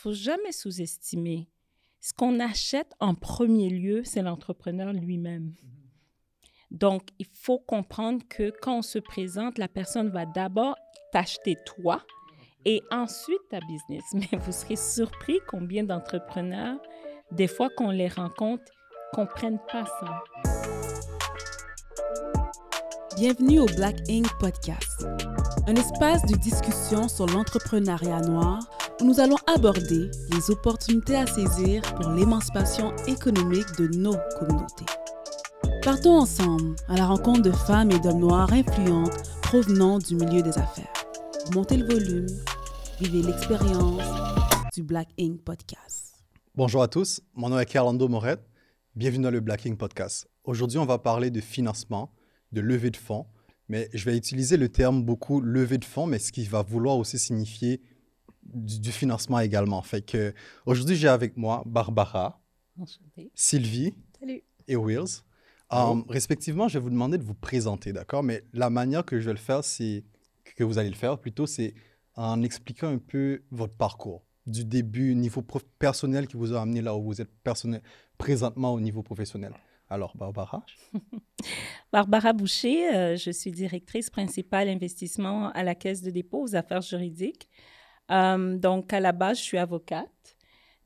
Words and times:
faut 0.00 0.12
jamais 0.14 0.52
sous-estimer. 0.52 1.46
Ce 2.00 2.14
qu'on 2.14 2.40
achète 2.40 2.94
en 3.00 3.14
premier 3.14 3.68
lieu, 3.68 4.02
c'est 4.02 4.22
l'entrepreneur 4.22 4.94
lui-même. 4.94 5.54
Donc, 6.70 7.02
il 7.18 7.26
faut 7.34 7.58
comprendre 7.58 8.22
que 8.26 8.50
quand 8.62 8.78
on 8.78 8.82
se 8.82 8.98
présente, 8.98 9.58
la 9.58 9.68
personne 9.68 10.08
va 10.08 10.24
d'abord 10.24 10.76
t'acheter 11.12 11.56
toi 11.66 12.02
et 12.64 12.80
ensuite 12.90 13.46
ta 13.50 13.60
business. 13.60 14.04
Mais 14.14 14.38
vous 14.38 14.52
serez 14.52 14.76
surpris 14.76 15.38
combien 15.48 15.84
d'entrepreneurs, 15.84 16.80
des 17.32 17.48
fois 17.48 17.68
qu'on 17.68 17.90
les 17.90 18.08
rencontre, 18.08 18.72
comprennent 19.12 19.60
pas 19.70 19.84
ça. 19.84 20.24
Bienvenue 23.16 23.58
au 23.58 23.66
Black 23.66 23.96
Ink 24.08 24.28
Podcast, 24.38 25.06
un 25.66 25.74
espace 25.74 26.24
de 26.24 26.36
discussion 26.36 27.06
sur 27.06 27.26
l'entrepreneuriat 27.26 28.20
noir 28.20 28.60
où 29.00 29.04
nous 29.06 29.20
allons 29.20 29.36
aborder 29.46 30.10
les 30.32 30.50
opportunités 30.50 31.16
à 31.16 31.26
saisir 31.26 31.82
pour 31.94 32.10
l'émancipation 32.10 32.94
économique 33.06 33.66
de 33.78 33.88
nos 33.96 34.16
communautés. 34.38 34.84
Partons 35.82 36.18
ensemble 36.18 36.76
à 36.88 36.96
la 36.96 37.06
rencontre 37.06 37.42
de 37.42 37.52
femmes 37.52 37.90
et 37.90 37.98
d'hommes 38.00 38.20
noirs 38.20 38.52
influentes 38.52 39.16
provenant 39.42 39.98
du 39.98 40.16
milieu 40.16 40.42
des 40.42 40.56
affaires. 40.58 40.92
Montez 41.54 41.78
le 41.78 41.86
volume, 41.86 42.26
vivez 43.00 43.22
l'expérience 43.22 44.02
du 44.74 44.82
Black 44.82 45.08
Ink 45.18 45.40
Podcast. 45.42 46.22
Bonjour 46.54 46.82
à 46.82 46.88
tous, 46.88 47.22
mon 47.34 47.48
nom 47.48 47.58
est 47.58 47.66
Carlando 47.66 48.08
Moret. 48.08 48.36
Bienvenue 48.96 49.24
dans 49.24 49.30
le 49.30 49.40
Black 49.40 49.66
Ink 49.66 49.78
Podcast. 49.78 50.28
Aujourd'hui, 50.44 50.78
on 50.78 50.86
va 50.86 50.98
parler 50.98 51.30
de 51.30 51.40
financement, 51.40 52.12
de 52.52 52.60
levée 52.60 52.90
de 52.90 52.96
fonds, 52.96 53.26
mais 53.68 53.88
je 53.94 54.04
vais 54.04 54.16
utiliser 54.16 54.56
le 54.56 54.68
terme 54.68 55.02
beaucoup 55.02 55.40
levée 55.40 55.78
de 55.78 55.84
fonds, 55.84 56.06
mais 56.06 56.18
ce 56.18 56.32
qui 56.32 56.44
va 56.44 56.62
vouloir 56.62 56.98
aussi 56.98 57.18
signifier 57.18 57.80
du, 58.42 58.92
financement 58.92 59.40
également. 59.40 59.82
Fait 59.82 60.02
que 60.02 60.34
aujourd'hui, 60.66 60.96
j'ai 60.96 61.08
avec 61.08 61.36
moi 61.36 61.62
Barbara, 61.66 62.40
Sylvie 63.34 63.94
et 64.68 64.76
Wills. 64.76 65.22
Um, 65.72 66.04
respectivement, 66.08 66.66
je 66.66 66.78
vais 66.78 66.82
vous 66.82 66.90
demander 66.90 67.16
de 67.16 67.22
vous 67.22 67.34
présenter, 67.34 67.92
d'accord? 67.92 68.24
Mais 68.24 68.42
la 68.52 68.70
manière 68.70 69.04
que 69.04 69.20
je 69.20 69.26
vais 69.26 69.32
le 69.32 69.38
faire, 69.38 69.62
c'est 69.62 70.04
que 70.56 70.64
vous 70.64 70.78
allez 70.78 70.90
le 70.90 70.96
faire 70.96 71.18
plutôt, 71.18 71.46
c'est 71.46 71.74
en 72.16 72.42
expliquant 72.42 72.88
un 72.88 72.98
peu 72.98 73.42
votre 73.52 73.74
parcours 73.74 74.24
du 74.46 74.64
début, 74.64 75.14
niveau 75.14 75.44
personnel 75.78 76.26
qui 76.26 76.36
vous 76.36 76.52
a 76.54 76.60
amené 76.60 76.82
là 76.82 76.96
où 76.96 77.02
vous 77.02 77.20
êtes 77.20 77.30
personnel, 77.44 77.82
présentement 78.18 78.74
au 78.74 78.80
niveau 78.80 79.02
professionnel. 79.02 79.52
Alors, 79.88 80.16
Barbara? 80.16 80.64
Barbara 81.92 82.32
Boucher, 82.32 82.94
euh, 82.94 83.16
je 83.16 83.30
suis 83.30 83.50
directrice 83.50 84.08
principale 84.08 84.68
investissement 84.68 85.50
à 85.50 85.64
la 85.64 85.74
Caisse 85.74 86.02
de 86.02 86.10
dépôt 86.10 86.42
aux 86.42 86.54
affaires 86.54 86.82
juridiques. 86.82 87.48
Euh, 88.10 88.56
donc, 88.56 88.92
à 88.92 89.00
la 89.00 89.12
base, 89.12 89.38
je 89.38 89.42
suis 89.42 89.58
avocate. 89.58 90.36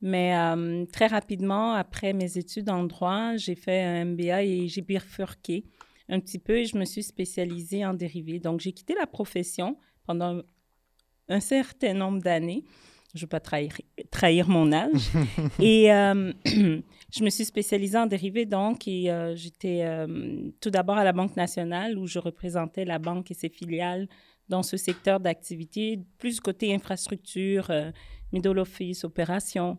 Mais 0.01 0.37
euh, 0.37 0.85
très 0.91 1.07
rapidement, 1.07 1.73
après 1.73 2.13
mes 2.13 2.37
études 2.37 2.69
en 2.69 2.83
droit, 2.83 3.37
j'ai 3.37 3.55
fait 3.55 3.81
un 3.81 4.05
MBA 4.05 4.43
et 4.43 4.67
j'ai 4.67 4.81
bifurqué 4.81 5.65
un 6.09 6.19
petit 6.19 6.37
peu 6.37 6.57
et 6.57 6.65
je 6.65 6.77
me 6.77 6.85
suis 6.85 7.01
spécialisée 7.01 7.85
en 7.85 7.93
dérivés. 7.93 8.39
Donc, 8.39 8.59
j'ai 8.59 8.71
quitté 8.71 8.93
la 8.93 9.07
profession 9.07 9.77
pendant 10.05 10.41
un 11.27 11.39
certain 11.39 11.93
nombre 11.93 12.21
d'années. 12.21 12.65
Je 13.15 13.19
ne 13.19 13.21
veux 13.21 13.29
pas 13.29 13.39
trahir, 13.39 13.71
trahir 14.11 14.49
mon 14.49 14.71
âge. 14.73 15.09
et 15.59 15.91
euh, 15.91 16.33
je 16.45 17.23
me 17.23 17.29
suis 17.29 17.45
spécialisée 17.45 17.97
en 17.97 18.05
dérivés, 18.05 18.45
donc, 18.45 18.87
et 18.87 19.09
j'étais 19.35 19.87
tout 20.59 20.69
d'abord 20.69 20.97
à 20.97 21.03
la 21.05 21.13
Banque 21.13 21.37
nationale 21.37 21.97
où 21.97 22.05
je 22.05 22.19
représentais 22.19 22.85
la 22.85 22.99
banque 22.99 23.31
et 23.31 23.33
ses 23.33 23.49
filiales 23.49 24.07
dans 24.49 24.63
ce 24.63 24.77
secteur 24.77 25.19
d'activité, 25.19 25.99
plus 26.17 26.39
côté 26.39 26.73
infrastructure, 26.73 27.69
euh, 27.69 27.91
middle 28.31 28.59
office, 28.59 29.03
opération. 29.03 29.77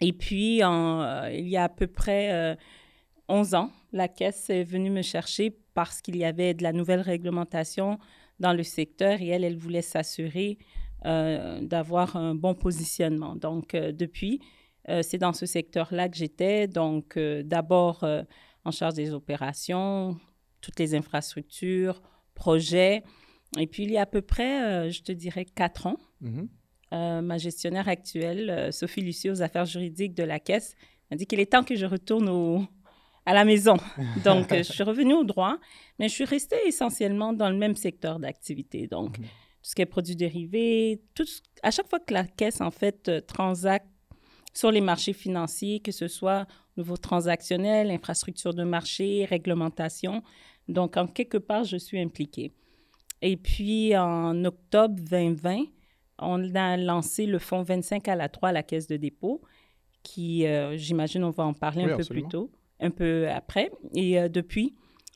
Et 0.00 0.12
puis, 0.12 0.62
euh, 0.62 1.30
il 1.32 1.48
y 1.48 1.56
a 1.56 1.64
à 1.64 1.68
peu 1.68 1.86
près 1.86 2.56
11 3.28 3.54
euh, 3.54 3.58
ans, 3.58 3.70
la 3.92 4.08
Caisse 4.08 4.48
est 4.50 4.64
venue 4.64 4.90
me 4.90 5.02
chercher 5.02 5.56
parce 5.74 6.00
qu'il 6.00 6.16
y 6.16 6.24
avait 6.24 6.54
de 6.54 6.62
la 6.62 6.72
nouvelle 6.72 7.00
réglementation 7.00 7.98
dans 8.38 8.54
le 8.54 8.62
secteur 8.62 9.20
et 9.20 9.28
elle, 9.28 9.44
elle 9.44 9.58
voulait 9.58 9.82
s'assurer 9.82 10.58
d'avoir 11.02 12.16
un 12.16 12.34
bon 12.34 12.54
positionnement. 12.54 13.34
Donc, 13.34 13.74
depuis, 13.74 14.40
c'est 15.00 15.16
dans 15.16 15.32
ce 15.32 15.46
secteur-là 15.46 16.10
que 16.10 16.16
j'étais. 16.16 16.66
Donc, 16.66 17.18
d'abord 17.18 18.04
en 18.64 18.70
charge 18.70 18.94
des 18.94 19.14
opérations, 19.14 20.18
toutes 20.60 20.78
les 20.78 20.94
infrastructures, 20.94 22.02
projets. 22.34 23.02
Et 23.58 23.66
puis, 23.66 23.84
il 23.84 23.90
y 23.90 23.98
a 23.98 24.02
à 24.02 24.06
peu 24.06 24.22
près, 24.22 24.62
euh, 24.62 24.90
je 24.90 25.02
te 25.02 25.12
dirais, 25.12 25.44
quatre 25.44 25.86
ans, 25.86 25.96
mm-hmm. 26.22 26.48
euh, 26.92 27.20
ma 27.20 27.38
gestionnaire 27.38 27.88
actuelle, 27.88 28.50
euh, 28.50 28.70
Sophie 28.70 29.00
Lucie, 29.00 29.30
aux 29.30 29.42
affaires 29.42 29.64
juridiques 29.64 30.14
de 30.14 30.22
la 30.22 30.38
Caisse, 30.38 30.76
m'a 31.10 31.16
dit 31.16 31.26
qu'il 31.26 31.40
est 31.40 31.50
temps 31.50 31.64
que 31.64 31.74
je 31.74 31.86
retourne 31.86 32.28
au, 32.28 32.64
à 33.26 33.34
la 33.34 33.44
maison. 33.44 33.76
Donc, 34.24 34.54
je 34.54 34.62
suis 34.62 34.84
revenue 34.84 35.14
au 35.14 35.24
droit, 35.24 35.58
mais 35.98 36.08
je 36.08 36.14
suis 36.14 36.24
restée 36.24 36.58
essentiellement 36.66 37.32
dans 37.32 37.50
le 37.50 37.56
même 37.56 37.74
secteur 37.74 38.20
d'activité. 38.20 38.86
Donc, 38.86 39.18
mm-hmm. 39.18 39.22
tout 39.22 39.28
ce 39.62 39.74
qui 39.74 39.82
est 39.82 39.86
produits 39.86 40.16
dérivés, 40.16 41.02
tout, 41.14 41.26
à 41.64 41.72
chaque 41.72 41.88
fois 41.88 41.98
que 41.98 42.14
la 42.14 42.24
Caisse, 42.24 42.60
en 42.60 42.70
fait, 42.70 43.26
transacte 43.26 43.86
sur 44.52 44.70
les 44.70 44.80
marchés 44.80 45.12
financiers, 45.12 45.80
que 45.80 45.92
ce 45.92 46.08
soit 46.08 46.46
au 46.76 46.82
niveau 46.82 46.96
transactionnel, 46.96 47.90
infrastructure 47.90 48.54
de 48.54 48.64
marché, 48.64 49.24
réglementation. 49.24 50.22
Donc, 50.68 50.96
en 50.96 51.06
quelque 51.06 51.38
part, 51.38 51.64
je 51.64 51.76
suis 51.76 52.00
impliquée. 52.00 52.52
Et 53.22 53.36
puis, 53.36 53.96
en 53.96 54.44
octobre 54.44 54.94
2020, 54.98 55.64
on 56.18 56.54
a 56.54 56.76
lancé 56.76 57.26
le 57.26 57.38
fonds 57.38 57.62
25 57.62 58.08
à 58.08 58.16
la 58.16 58.28
3 58.28 58.50
à 58.50 58.52
la 58.52 58.62
Caisse 58.62 58.86
de 58.86 58.96
dépôt, 58.96 59.42
qui, 60.02 60.46
euh, 60.46 60.76
j'imagine, 60.76 61.24
on 61.24 61.30
va 61.30 61.44
en 61.44 61.54
parler 61.54 61.84
un 61.84 61.96
peu 61.96 62.04
plus 62.04 62.26
tôt, 62.28 62.50
un 62.80 62.90
peu 62.90 63.28
après. 63.28 63.70
Et 63.94 64.18
euh, 64.18 64.28
depuis, 64.28 64.74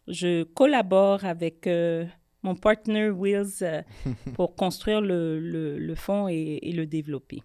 je 0.09 0.43
collabore 0.43 1.25
avec 1.25 1.67
euh, 1.67 2.05
mon 2.43 2.55
partner 2.55 3.11
Wills 3.11 3.85
pour 4.35 4.55
construire 4.55 5.01
le, 5.01 5.41
le, 5.41 5.95
fonds 5.95 6.29
et, 6.29 6.59
et, 6.63 6.73
le 6.73 6.87
développer. 6.87 7.43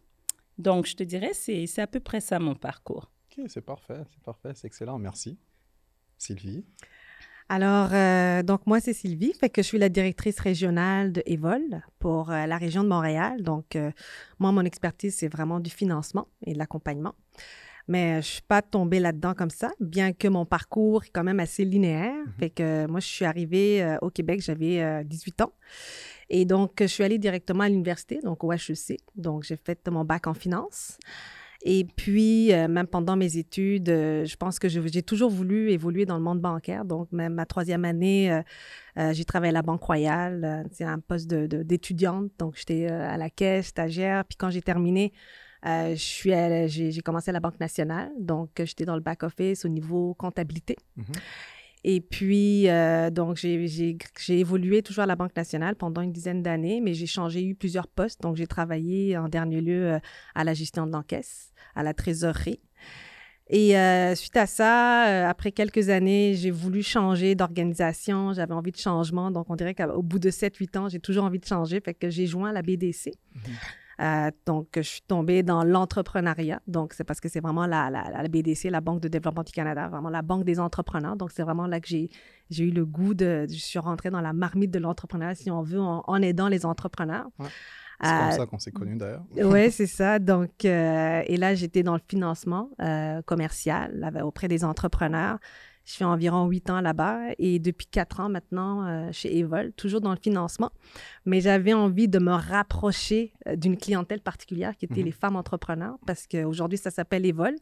Donc, 0.58 0.86
je 0.86 0.96
te 0.96 1.04
dirais, 1.04 1.32
c'est 1.34 1.80
à 1.80 1.88
peu 1.88 2.02
près 2.02 2.20
ça 2.20 2.40
mon 2.40 2.56
parcours. 2.56 3.12
OK, 3.32 3.46
c'est 3.48 3.62
parfait, 3.62 4.02
c'est 4.10 4.22
parfait, 4.22 4.52
c'est 4.56 4.68
excellent. 4.68 5.00
Merci. 5.00 5.38
Sylvie 6.18 6.66
alors, 7.52 7.90
euh, 7.94 8.44
donc 8.44 8.68
moi, 8.68 8.80
c'est 8.80 8.94
Sylvie, 8.94 9.34
fait 9.34 9.50
que 9.50 9.64
je 9.64 9.68
suis 9.68 9.80
la 9.80 9.90
directrice 9.90 10.40
régionale 10.40 11.12
de 11.12 11.24
Evol 11.26 11.82
pour 11.98 12.30
euh, 12.30 12.46
la 12.46 12.58
région 12.58 12.84
de 12.84 12.88
Montréal. 12.88 13.42
Donc, 13.42 13.76
euh, 13.76 13.90
moi, 14.38 14.52
mon 14.52 14.64
expertise, 14.64 15.16
c'est 15.16 15.28
vraiment 15.28 15.60
du 15.60 15.72
financement 15.72 16.28
et 16.46 16.54
de 16.54 16.60
l'accompagnement. 16.60 17.16
Mais 17.88 18.12
je 18.12 18.18
ne 18.18 18.22
suis 18.22 18.42
pas 18.44 18.62
tombée 18.62 19.00
là-dedans 19.00 19.34
comme 19.34 19.50
ça, 19.50 19.72
bien 19.80 20.14
que 20.14 20.28
mon 20.28 20.46
parcours 20.46 21.06
est 21.06 21.10
quand 21.10 21.24
même 21.24 21.40
assez 21.40 21.66
linéaire. 21.66 22.14
Mm-hmm. 22.14 22.40
Fait 22.40 22.50
que 22.52 22.86
moi, 22.86 23.00
je 23.00 23.08
suis 23.08 23.26
arrivée 23.26 23.98
au 24.04 24.12
Québec, 24.12 24.42
j'avais 24.44 25.04
18 25.04 25.42
ans. 25.42 25.54
Et 26.30 26.46
donc, 26.46 26.74
je 26.80 26.86
suis 26.86 27.04
allée 27.04 27.18
directement 27.18 27.64
à 27.64 27.70
l'université, 27.70 28.20
donc 28.24 28.44
au 28.44 28.54
HEC. 28.54 29.00
Donc, 29.16 29.42
j'ai 29.42 29.58
fait 29.58 29.88
mon 29.90 30.06
bac 30.06 30.28
en 30.28 30.36
finance. 30.36 31.00
Et 31.62 31.84
puis, 31.84 32.54
euh, 32.54 32.70
même 32.70 32.88
pendant 32.88 33.18
mes 33.18 33.38
études, 33.38 33.90
euh, 33.90 34.26
je 34.26 34.36
pense 34.38 34.60
que 34.60 34.70
j'ai 34.70 35.04
toujours 35.04 35.30
voulu 35.30 35.72
évoluer 35.72 36.06
dans 36.06 36.18
le 36.18 36.24
monde 36.24 36.40
bancaire. 36.40 36.86
Donc, 36.86 37.12
même 37.12 37.34
ma 37.34 37.46
troisième 37.46 37.84
année, 37.84 38.32
euh, 38.98 39.14
j'ai 39.14 39.26
travaillé 39.26 39.50
à 39.50 39.54
la 39.54 39.62
Banque 39.62 39.84
Royale, 39.84 40.66
c'est 40.72 40.86
un 40.86 41.00
poste 41.00 41.28
d'étudiante. 41.28 42.32
donc, 42.40 42.56
j'étais 42.58 42.88
à 42.88 43.18
la 43.18 43.30
caisse, 43.30 43.68
stagiaire. 43.68 44.24
Puis 44.26 44.38
quand 44.38 44.50
j'ai 44.50 44.62
terminé, 44.62 45.12
j'ai 45.66 47.02
commencé 47.04 47.30
à 47.30 47.34
la 47.34 47.42
Banque 47.42 47.60
nationale. 47.60 48.10
Donc, 48.18 48.52
j'étais 48.64 48.86
dans 48.86 48.96
le 48.96 49.02
back-office 49.02 49.66
au 49.66 49.70
niveau 49.70 50.14
comptabilité. 50.14 50.78
Mm-hmm. 50.98 51.20
Et 51.84 52.02
puis, 52.02 52.70
euh, 52.70 53.10
donc, 53.10 53.38
j'ai 53.38 53.98
évolué 54.30 54.84
toujours 54.84 55.04
à 55.04 55.08
la 55.08 55.16
Banque 55.16 55.36
nationale 55.36 55.76
pendant 55.76 56.02
une 56.02 56.12
dizaine 56.12 56.44
d'années, 56.44 56.82
mais 56.82 56.94
j'ai 56.94 57.06
changé, 57.06 57.44
eu 57.44 57.56
plusieurs 57.56 57.88
postes. 57.88 58.22
Donc, 58.22 58.36
j'ai 58.36 58.48
travaillé 58.48 59.18
en 59.18 59.30
dernier 59.30 59.62
lieu 59.62 59.94
euh, 59.94 60.00
à 60.36 60.44
la 60.44 60.54
gestion 60.54 60.86
de 60.86 60.92
l'encaisse, 60.92 61.54
à 61.76 61.84
la 61.84 61.94
trésorerie. 61.94 62.60
Et 63.52 63.78
euh, 63.78 64.14
suite 64.14 64.38
à 64.38 64.46
ça, 64.46 65.28
après 65.28 65.52
quelques 65.52 65.90
années, 65.90 66.36
j'ai 66.36 66.52
voulu 66.52 66.84
changer 66.84 67.34
d'organisation. 67.34 68.34
J'avais 68.34 68.54
envie 68.54 68.72
de 68.72 68.78
changement. 68.78 69.32
Donc, 69.32 69.50
on 69.50 69.56
dirait 69.56 69.74
qu'au 69.74 70.04
bout 70.04 70.20
de 70.20 70.30
7-8 70.30 70.78
ans, 70.78 70.90
j'ai 70.90 71.00
toujours 71.00 71.24
envie 71.24 71.40
de 71.40 71.46
changer. 71.46 71.80
Fait 71.80 71.96
que 71.96 72.10
j'ai 72.10 72.28
joint 72.28 72.52
la 72.52 72.62
BDC. 72.62 73.08
Mm-hmm. 73.08 73.40
Euh, 74.00 74.32
donc, 74.46 74.68
je 74.76 74.82
suis 74.82 75.02
tombée 75.02 75.44
dans 75.44 75.64
l'entrepreneuriat. 75.64 76.62
Donc, 76.68 76.94
c'est 76.94 77.04
parce 77.04 77.20
que 77.20 77.28
c'est 77.28 77.42
vraiment 77.42 77.66
la, 77.66 77.90
la, 77.90 78.28
BDC, 78.28 78.70
la 78.70 78.82
Banque 78.82 79.02
de 79.02 79.08
développement 79.08 79.44
du 79.44 79.52
Canada, 79.52 79.90
vraiment 79.90 80.10
la 80.10 80.22
banque 80.22 80.46
des 80.46 80.60
entrepreneurs. 80.60 81.18
Donc, 81.18 81.32
c'est 81.32 81.44
vraiment 81.44 81.68
là 81.68 81.82
que 81.82 81.88
j'ai, 81.88 82.10
j'ai 82.50 82.66
eu 82.66 82.72
le 82.72 82.86
goût 82.86 83.14
de. 83.14 83.46
Je 83.50 83.58
suis 83.58 83.80
rentrée 83.80 84.10
dans 84.10 84.22
la 84.22 84.32
marmite 84.32 84.72
de 84.72 84.80
l'entrepreneuriat, 84.80 85.36
si 85.36 85.52
on 85.52 85.62
veut, 85.62 85.82
en, 85.82 86.22
aidant 86.22 86.48
les 86.48 86.66
entrepreneurs. 86.66 87.28
C'est 88.02 88.10
comme 88.10 88.28
euh, 88.28 88.32
ça 88.32 88.46
qu'on 88.46 88.60
s'est 88.60 88.72
connus 88.72 88.96
d'ailleurs. 88.96 89.26
oui, 89.36 89.70
c'est 89.72 89.88
ça. 89.88 90.20
Donc, 90.20 90.64
euh, 90.64 91.22
et 91.26 91.36
là, 91.36 91.54
j'étais 91.54 91.84
dans 91.84 91.96
le 91.96 92.02
financement 92.08 92.70
commercial 93.26 94.14
auprès 94.24 94.48
des 94.48 94.64
entrepreneurs. 94.64 95.40
Je 95.90 95.96
fais 95.96 96.06
environ 96.06 96.46
huit 96.46 96.70
ans 96.70 96.82
là-bas 96.82 97.20
et 97.40 97.58
depuis 97.58 97.88
quatre 97.88 98.20
ans 98.20 98.30
maintenant 98.30 98.86
euh, 98.86 99.10
chez 99.12 99.36
Evol, 99.40 99.74
toujours 99.74 100.02
dans 100.02 100.12
le 100.12 100.20
financement. 100.22 100.72
Mais 101.26 101.42
j'avais 101.42 101.74
envie 101.74 102.08
de 102.08 102.20
me 102.20 102.32
rapprocher 102.32 103.34
euh, 103.48 103.56
d'une 103.56 103.76
clientèle 103.76 104.22
particulière 104.22 104.78
qui 104.78 104.86
était 104.86 105.00
Mhm. 105.00 105.06
les 105.06 105.12
femmes 105.12 105.36
entrepreneurs 105.36 105.98
parce 106.06 106.28
qu'aujourd'hui, 106.28 106.78
ça 106.78 106.92
s'appelle 106.92 107.26
Evol. 107.26 107.56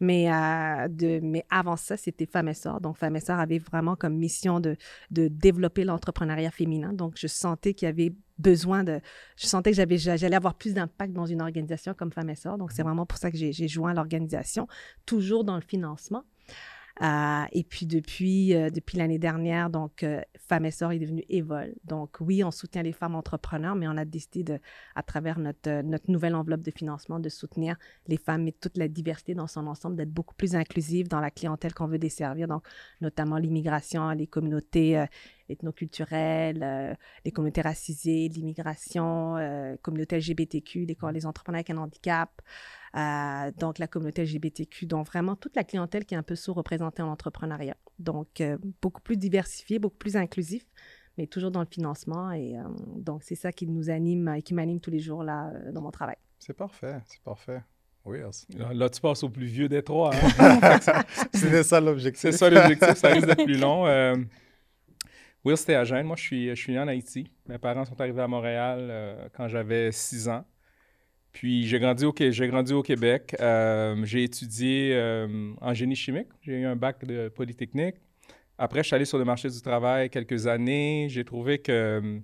Mais, 0.00 0.32
euh, 0.32 0.88
de, 0.88 1.20
mais 1.22 1.44
avant 1.50 1.76
ça, 1.76 1.98
c'était 1.98 2.24
Femmes 2.24 2.48
et 2.48 2.54
Sœurs. 2.54 2.80
Donc, 2.80 2.96
Femmes 2.96 3.16
et 3.16 3.20
Sœurs 3.20 3.40
avait 3.40 3.58
vraiment 3.58 3.94
comme 3.94 4.16
mission 4.16 4.58
de, 4.58 4.76
de 5.10 5.28
développer 5.28 5.84
l'entrepreneuriat 5.84 6.50
féminin. 6.50 6.94
Donc, 6.94 7.16
je 7.18 7.26
sentais 7.26 7.74
qu'il 7.74 7.86
y 7.86 7.90
avait 7.90 8.14
besoin 8.38 8.84
de... 8.84 9.00
Je 9.36 9.46
sentais 9.46 9.70
que 9.70 9.76
j'avais, 9.76 9.98
j'allais 9.98 10.36
avoir 10.36 10.54
plus 10.54 10.72
d'impact 10.72 11.12
dans 11.12 11.26
une 11.26 11.42
organisation 11.42 11.92
comme 11.92 12.10
Femmes 12.10 12.30
et 12.30 12.36
Sœurs. 12.36 12.56
Donc, 12.56 12.72
c'est 12.72 12.82
vraiment 12.82 13.04
pour 13.04 13.18
ça 13.18 13.30
que 13.30 13.36
j'ai, 13.36 13.52
j'ai 13.52 13.68
joint 13.68 13.92
l'organisation, 13.92 14.66
toujours 15.04 15.44
dans 15.44 15.56
le 15.56 15.62
financement. 15.62 16.24
Euh, 17.02 17.44
et 17.52 17.62
puis 17.62 17.84
depuis, 17.84 18.54
euh, 18.54 18.70
depuis 18.70 18.96
l'année 18.96 19.18
dernière, 19.18 19.68
donc 19.68 20.02
euh, 20.02 20.22
Femmes 20.38 20.70
Sœurs 20.70 20.92
est 20.92 20.98
devenu 20.98 21.24
Evol. 21.28 21.74
Donc 21.84 22.16
oui, 22.20 22.42
on 22.42 22.50
soutient 22.50 22.82
les 22.82 22.92
femmes 22.92 23.14
entrepreneurs, 23.14 23.74
mais 23.74 23.86
on 23.86 23.96
a 23.98 24.06
décidé 24.06 24.44
de, 24.44 24.58
à 24.94 25.02
travers 25.02 25.38
notre, 25.38 25.68
euh, 25.68 25.82
notre 25.82 26.10
nouvelle 26.10 26.34
enveloppe 26.34 26.62
de 26.62 26.70
financement, 26.70 27.20
de 27.20 27.28
soutenir 27.28 27.76
les 28.08 28.16
femmes 28.16 28.48
et 28.48 28.52
toute 28.52 28.78
la 28.78 28.88
diversité 28.88 29.34
dans 29.34 29.46
son 29.46 29.66
ensemble, 29.66 29.96
d'être 29.96 30.12
beaucoup 30.12 30.34
plus 30.34 30.54
inclusive 30.54 31.08
dans 31.08 31.20
la 31.20 31.30
clientèle 31.30 31.74
qu'on 31.74 31.86
veut 31.86 31.98
desservir, 31.98 32.48
donc 32.48 32.66
notamment 33.02 33.36
l'immigration, 33.36 34.10
les 34.10 34.26
communautés 34.26 34.98
euh, 34.98 35.06
ethnoculturelles, 35.48 36.62
euh, 36.62 36.94
les 37.24 37.30
communautés 37.30 37.60
racisées, 37.60 38.28
l'immigration, 38.28 39.36
euh, 39.36 39.76
communauté 39.82 40.16
LGBTQ, 40.16 40.86
les, 40.86 40.96
les 41.12 41.26
entrepreneurs 41.26 41.58
avec 41.58 41.70
un 41.70 41.76
handicap, 41.78 42.30
euh, 42.96 43.50
donc 43.58 43.78
la 43.78 43.86
communauté 43.86 44.22
LGBTQ, 44.24 44.86
donc 44.86 45.06
vraiment 45.06 45.36
toute 45.36 45.54
la 45.56 45.64
clientèle 45.64 46.04
qui 46.04 46.14
est 46.14 46.18
un 46.18 46.22
peu 46.22 46.34
sous-représentée 46.34 47.02
en 47.02 47.08
entrepreneuriat. 47.08 47.76
Donc 47.98 48.40
euh, 48.40 48.56
beaucoup 48.82 49.00
plus 49.02 49.16
diversifié, 49.16 49.78
beaucoup 49.78 49.96
plus 49.98 50.16
inclusif, 50.16 50.64
mais 51.18 51.26
toujours 51.26 51.50
dans 51.50 51.60
le 51.60 51.68
financement. 51.70 52.32
Et 52.32 52.58
euh, 52.58 52.62
donc 52.96 53.22
c'est 53.22 53.34
ça 53.34 53.52
qui 53.52 53.66
nous 53.66 53.90
anime 53.90 54.28
et 54.36 54.42
qui 54.42 54.54
m'anime 54.54 54.80
tous 54.80 54.90
les 54.90 55.00
jours 55.00 55.22
là 55.22 55.50
euh, 55.54 55.72
dans 55.72 55.82
mon 55.82 55.90
travail. 55.90 56.16
C'est 56.38 56.54
parfait, 56.56 57.00
c'est 57.06 57.22
parfait. 57.22 57.62
Oui. 58.04 58.18
Là, 58.56 58.72
là, 58.72 58.88
tu 58.88 59.00
passes 59.00 59.24
au 59.24 59.28
plus 59.28 59.46
vieux 59.46 59.68
des 59.68 59.82
trois. 59.82 60.12
hein. 60.14 60.78
C'était 61.34 61.64
ça 61.64 61.80
l'objectif. 61.80 62.20
C'est 62.20 62.32
ça 62.32 62.48
l'objectif, 62.48 62.94
ça 62.94 63.08
risque 63.08 63.26
d'être 63.26 63.44
plus 63.44 63.58
long. 63.58 63.84
Euh, 63.86 64.14
Will, 65.44 65.56
c'était 65.56 65.74
à 65.74 65.82
Gênes. 65.84 66.06
Moi, 66.06 66.14
je 66.16 66.22
suis, 66.22 66.48
je 66.50 66.54
suis 66.54 66.72
né 66.72 66.78
en 66.78 66.86
Haïti. 66.86 67.30
Mes 67.48 67.58
parents 67.58 67.84
sont 67.84 68.00
arrivés 68.00 68.22
à 68.22 68.28
Montréal 68.28 68.78
euh, 68.80 69.28
quand 69.36 69.48
j'avais 69.48 69.90
6 69.90 70.28
ans. 70.28 70.44
Puis 71.36 71.66
j'ai 71.66 71.78
grandi 71.78 72.06
au, 72.06 72.14
Qué- 72.14 72.32
j'ai 72.32 72.48
grandi 72.48 72.72
au 72.72 72.82
Québec. 72.82 73.36
Euh, 73.40 74.02
j'ai 74.06 74.22
étudié 74.24 74.92
euh, 74.94 75.52
en 75.60 75.74
génie 75.74 75.94
chimique. 75.94 76.28
J'ai 76.40 76.60
eu 76.62 76.64
un 76.64 76.76
bac 76.76 77.04
de 77.04 77.28
Polytechnique. 77.28 77.96
Après, 78.56 78.82
je 78.82 78.86
suis 78.86 78.94
allé 78.96 79.04
sur 79.04 79.18
le 79.18 79.26
marché 79.26 79.50
du 79.50 79.60
travail 79.60 80.08
quelques 80.08 80.46
années. 80.46 81.08
J'ai 81.10 81.26
trouvé 81.26 81.58
que 81.58 81.72
euh, 81.72 82.18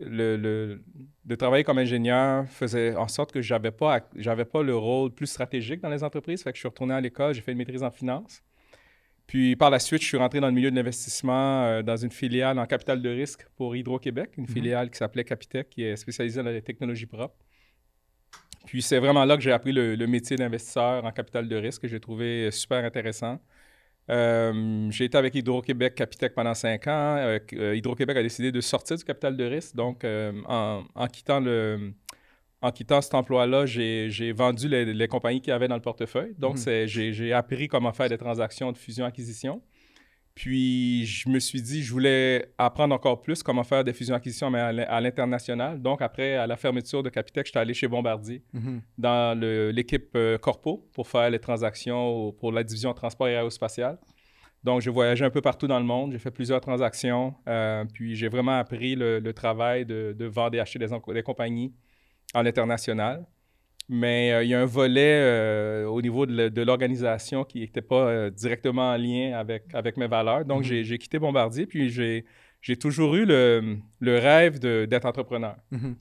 le, 0.00 0.36
le- 0.36 0.82
de 1.24 1.34
travailler 1.34 1.64
comme 1.64 1.78
ingénieur 1.78 2.46
faisait 2.50 2.94
en 2.94 3.08
sorte 3.08 3.32
que 3.32 3.40
j'avais 3.40 3.70
pas, 3.70 4.06
j'avais 4.16 4.44
pas 4.44 4.62
le 4.62 4.76
rôle 4.76 5.12
plus 5.12 5.28
stratégique 5.28 5.80
dans 5.80 5.88
les 5.88 6.04
entreprises. 6.04 6.42
Fait 6.42 6.50
que 6.52 6.56
je 6.56 6.60
suis 6.60 6.68
retourné 6.68 6.92
à 6.92 7.00
l'école, 7.00 7.32
j'ai 7.32 7.40
fait 7.40 7.52
une 7.52 7.58
maîtrise 7.58 7.82
en 7.82 7.90
finance. 7.90 8.42
Puis 9.26 9.56
par 9.56 9.70
la 9.70 9.78
suite, 9.78 10.02
je 10.02 10.08
suis 10.08 10.18
rentré 10.18 10.40
dans 10.40 10.48
le 10.48 10.52
milieu 10.52 10.70
de 10.70 10.76
l'investissement 10.76 11.64
euh, 11.64 11.82
dans 11.82 11.96
une 11.96 12.12
filiale 12.12 12.58
en 12.58 12.66
capital 12.66 13.00
de 13.00 13.08
risque 13.08 13.46
pour 13.56 13.74
Hydro-Québec, 13.74 14.32
une 14.36 14.46
filiale 14.46 14.90
qui 14.90 14.98
s'appelait 14.98 15.24
Capitec, 15.24 15.70
qui 15.70 15.84
est 15.84 15.96
spécialisée 15.96 16.42
dans 16.42 16.50
les 16.50 16.60
technologies 16.60 17.06
propres. 17.06 17.34
Puis 18.66 18.82
c'est 18.82 18.98
vraiment 18.98 19.24
là 19.24 19.36
que 19.36 19.42
j'ai 19.42 19.52
appris 19.52 19.72
le, 19.72 19.94
le 19.94 20.06
métier 20.06 20.36
d'investisseur 20.36 21.04
en 21.04 21.12
capital 21.12 21.48
de 21.48 21.56
risque 21.56 21.82
que 21.82 21.88
j'ai 21.88 22.00
trouvé 22.00 22.50
super 22.50 22.84
intéressant. 22.84 23.38
Euh, 24.10 24.88
j'ai 24.90 25.06
été 25.06 25.18
avec 25.18 25.34
Hydro-Québec 25.34 25.94
Capitec 25.94 26.34
pendant 26.34 26.54
cinq 26.54 26.86
ans. 26.86 27.16
Euh, 27.16 27.38
euh, 27.54 27.74
Hydro-Québec 27.76 28.16
a 28.16 28.22
décidé 28.22 28.52
de 28.52 28.60
sortir 28.60 28.96
du 28.96 29.04
capital 29.04 29.36
de 29.36 29.44
risque. 29.44 29.74
Donc, 29.74 30.04
euh, 30.04 30.32
en, 30.46 30.84
en 30.94 31.06
quittant 31.08 31.40
le, 31.40 31.92
en 32.60 32.70
quittant 32.70 33.00
cet 33.00 33.14
emploi-là, 33.14 33.66
j'ai 33.66 34.32
vendu 34.32 34.68
les, 34.68 34.84
les 34.84 35.08
compagnies 35.08 35.40
qu'il 35.40 35.50
y 35.50 35.54
avait 35.54 35.68
dans 35.68 35.74
le 35.74 35.80
portefeuille. 35.82 36.34
Donc, 36.38 36.56
j'ai 36.58 36.86
j'ai 36.86 37.32
appris 37.32 37.68
comment 37.68 37.92
faire 37.92 38.08
des 38.08 38.18
transactions 38.18 38.70
de 38.72 38.78
fusion-acquisition. 38.78 39.60
Puis, 40.36 41.06
je 41.06 41.30
me 41.30 41.38
suis 41.40 41.62
dit, 41.62 41.82
je 41.82 41.90
voulais 41.90 42.52
apprendre 42.58 42.94
encore 42.94 43.22
plus 43.22 43.42
comment 43.42 43.64
faire 43.64 43.82
des 43.82 43.94
fusions-acquisitions, 43.94 44.50
mais 44.50 44.60
à 44.60 44.70
l'in- 44.70 44.84
à 44.86 45.00
l'international. 45.00 45.80
Donc, 45.80 46.02
après, 46.02 46.36
à 46.36 46.46
la 46.46 46.56
fermeture 46.58 47.02
de 47.02 47.08
Capitec, 47.08 47.46
j'étais 47.46 47.58
allé 47.58 47.72
chez 47.72 47.88
Bombardier 47.88 48.42
Mhm. 48.52 48.82
dans 48.98 49.40
l'équipe 49.74 50.10
euh, 50.14 50.36
Corpo 50.36 50.86
pour 50.92 51.08
faire 51.08 51.30
les 51.30 51.38
transactions 51.38 52.32
pour 52.32 52.52
la 52.52 52.62
division 52.62 52.92
transport 52.92 53.28
et 53.28 53.34
aérospatial. 53.36 53.98
Donc, 54.62 54.82
j'ai 54.82 54.90
voyagé 54.90 55.24
un 55.24 55.30
peu 55.30 55.40
partout 55.40 55.66
dans 55.66 55.78
le 55.78 55.86
monde. 55.86 56.12
J'ai 56.12 56.18
fait 56.18 56.30
plusieurs 56.30 56.60
transactions. 56.60 57.34
euh, 57.48 57.84
puis, 57.90 58.14
j'ai 58.14 58.28
vraiment 58.28 58.58
appris 58.58 58.94
le, 58.94 59.20
le 59.20 59.32
travail 59.32 59.86
de, 59.86 60.14
de 60.18 60.24
vendre 60.26 60.54
et 60.56 60.60
acheter 60.60 60.78
des, 60.78 60.88
des 61.14 61.22
compagnies 61.22 61.72
en 62.34 62.44
international. 62.44 63.24
Mais 63.88 64.32
euh, 64.32 64.42
il 64.42 64.48
y 64.50 64.54
a 64.54 64.60
un 64.60 64.64
volet 64.66 65.20
euh, 65.22 65.86
au 65.86 66.02
niveau 66.02 66.26
de 66.26 66.62
l'organisation 66.62 67.44
qui 67.44 67.60
n'était 67.60 67.82
pas 67.82 68.08
euh, 68.08 68.30
directement 68.30 68.90
en 68.90 68.96
lien 68.96 69.38
avec, 69.38 69.64
avec 69.72 69.96
mes 69.96 70.08
valeurs. 70.08 70.44
Donc, 70.44 70.58
Mhm. 70.62 70.64
j'ai- 70.64 70.84
j'ai 70.84 70.98
quitté 70.98 71.18
Bombardier. 71.20 71.66
Puis, 71.66 71.88
j'ai 71.88 72.76
toujours 72.76 73.14
eu 73.14 73.24
le, 73.24 73.76
le 74.00 74.18
rêve 74.18 74.58
d'être 74.58 75.04
entrepreneur. 75.06 75.56
Mhm. 75.70 75.94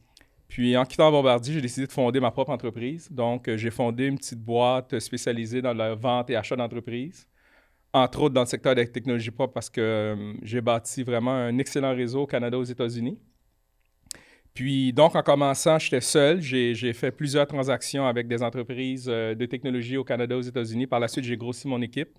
Puis 0.48 0.76
en 0.78 0.86
quittant 0.86 1.12
Bombardier, 1.12 1.54
j'ai 1.56 1.62
décidé 1.62 1.86
de 1.88 1.92
fonder 1.92 2.20
ma 2.20 2.32
propre 2.32 2.52
entreprise. 2.52 3.12
Donc, 3.12 3.50
j'ai 3.56 3.70
fondé 3.72 4.06
une 4.08 4.18
petite 4.18 4.40
boîte 4.40 4.98
spécialisée 5.00 5.62
dans 5.62 5.74
la 5.74 5.94
vente 5.96 6.30
et 6.30 6.36
achat 6.36 6.56
d'entreprises, 6.56 7.28
entre 7.94 8.22
autres 8.24 8.34
dans 8.34 8.42
le 8.42 8.48
secteur 8.48 8.74
des 8.76 8.88
technologies 8.92 9.32
propres 9.32 9.54
parce 9.54 9.70
que 9.70 10.34
j'ai 10.44 10.62
bâti 10.62 11.04
vraiment 11.04 11.34
un 11.34 11.58
excellent 11.60 11.96
réseau 11.96 12.22
au 12.22 12.28
Canada, 12.28 12.58
aux 12.58 12.64
États-Unis. 12.64 13.20
Puis 14.56 14.94
donc, 14.94 15.16
en 15.16 15.22
commençant, 15.22 15.78
j'étais 15.78 16.02
seul. 16.02 16.42
J'ai 16.42 16.94
fait 16.94 17.12
plusieurs 17.12 17.46
transactions 17.46 18.08
avec 18.08 18.28
des 18.28 18.42
entreprises 18.42 19.06
euh, 19.08 19.36
de 19.36 19.46
technologie 19.46 19.98
au 19.98 20.04
Canada, 20.04 20.36
aux 20.38 20.42
États-Unis. 20.42 20.88
Par 20.88 21.00
la 21.00 21.08
suite, 21.10 21.26
j'ai 21.26 21.38
grossi 21.38 21.68
mon 21.68 21.82
équipe. 21.82 22.18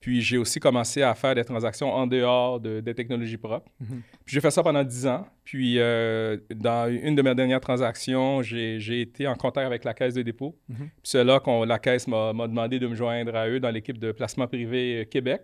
Puis 0.00 0.20
j'ai 0.20 0.36
aussi 0.38 0.60
commencé 0.60 1.02
à 1.02 1.14
faire 1.14 1.34
des 1.34 1.44
transactions 1.44 1.90
en 1.90 2.06
dehors 2.06 2.60
de- 2.60 2.80
des 2.80 2.94
technologies 2.94 3.38
propres. 3.38 3.70
Mhm. 3.80 4.02
Puis 4.24 4.34
j'ai 4.34 4.40
fait 4.40 4.50
ça 4.50 4.62
pendant 4.62 4.84
10 4.84 5.06
ans. 5.06 5.26
Puis 5.44 5.78
euh, 5.78 6.36
dans 6.54 6.90
une 6.92 7.14
de 7.16 7.22
mes 7.22 7.34
dernières 7.34 7.60
transactions, 7.60 8.42
j'ai 8.42 9.00
été 9.00 9.26
en 9.26 9.34
contact 9.34 9.66
avec 9.66 9.82
la 9.82 9.94
Caisse 9.94 10.14
de 10.14 10.22
dépôt. 10.22 10.56
Mhm. 10.68 10.76
Puis 10.76 10.88
c'est 11.04 11.24
là 11.24 11.40
que 11.40 11.64
la 11.66 11.78
Caisse 11.78 12.06
m'a 12.06 12.32
m'a 12.34 12.46
demandé 12.46 12.78
de 12.78 12.86
me 12.86 12.94
joindre 12.94 13.34
à 13.34 13.48
eux 13.48 13.58
dans 13.60 13.70
l'équipe 13.70 13.98
de 13.98 14.12
placement 14.12 14.46
privé 14.46 15.00
euh, 15.00 15.04
Québec. 15.06 15.40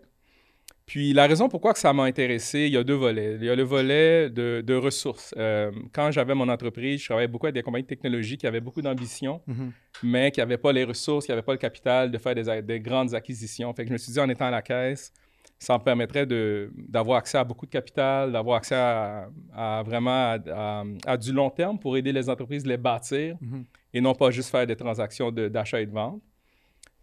Puis 0.91 1.13
la 1.13 1.29
raison 1.29 1.49
pourquoi 1.49 1.73
que 1.73 1.79
ça 1.79 1.93
m'a 1.93 2.03
intéressé, 2.03 2.63
il 2.67 2.73
y 2.73 2.77
a 2.77 2.83
deux 2.83 2.95
volets. 2.97 3.37
Il 3.41 3.45
y 3.45 3.49
a 3.49 3.55
le 3.55 3.63
volet 3.63 4.29
de, 4.29 4.61
de 4.67 4.75
ressources. 4.75 5.33
Euh, 5.37 5.71
quand 5.93 6.11
j'avais 6.11 6.35
mon 6.35 6.49
entreprise, 6.49 7.01
je 7.01 7.05
travaillais 7.07 7.29
beaucoup 7.29 7.47
avec 7.47 7.55
des 7.55 7.63
compagnies 7.63 7.85
de 7.85 7.89
technologie 7.89 8.37
qui 8.37 8.45
avaient 8.49 8.61
beaucoup 8.61 8.83
d'ambition, 8.83 9.41
Mhm. 9.47 9.71
mais 10.03 10.33
qui 10.33 10.41
n'avaient 10.41 10.59
pas 10.59 10.73
les 10.73 10.83
ressources, 10.83 11.27
qui 11.27 11.31
n'avaient 11.31 11.43
pas 11.51 11.53
le 11.53 11.59
capital 11.59 12.11
de 12.11 12.19
faire 12.19 12.35
des, 12.35 12.81
grandes 12.81 13.15
acquisitions. 13.15 13.73
Fait 13.73 13.85
que 13.85 13.89
je 13.89 13.93
me 13.93 13.99
suis 13.99 14.13
dit, 14.13 14.19
en 14.19 14.29
étant 14.29 14.47
à 14.47 14.51
la 14.51 14.63
caisse, 14.63 15.13
ça 15.61 15.79
me 15.79 15.85
permettrait 15.85 16.27
d'avoir 16.89 17.19
accès 17.19 17.39
à 17.39 17.45
beaucoup 17.45 17.67
de 17.67 17.71
capital, 17.71 18.33
d'avoir 18.33 18.57
accès 18.57 18.75
à, 18.75 19.29
à 19.55 19.83
vraiment 19.85 20.37
à, 21.07 21.17
du 21.17 21.33
long 21.33 21.51
terme 21.51 21.79
pour 21.79 21.97
aider 21.99 22.13
les 22.13 22.29
entreprises 22.29 22.65
à 22.65 22.69
les 22.69 22.77
bâtir 22.79 23.37
Mhm. 23.41 23.65
et 23.95 24.01
non 24.01 24.15
pas 24.15 24.33
juste 24.33 24.51
faire 24.51 24.67
des 24.67 24.75
transactions 24.77 25.31
de- 25.31 25.47
d'achat 25.47 25.81
et 25.81 25.87
de 25.87 25.93
vente. 25.93 26.21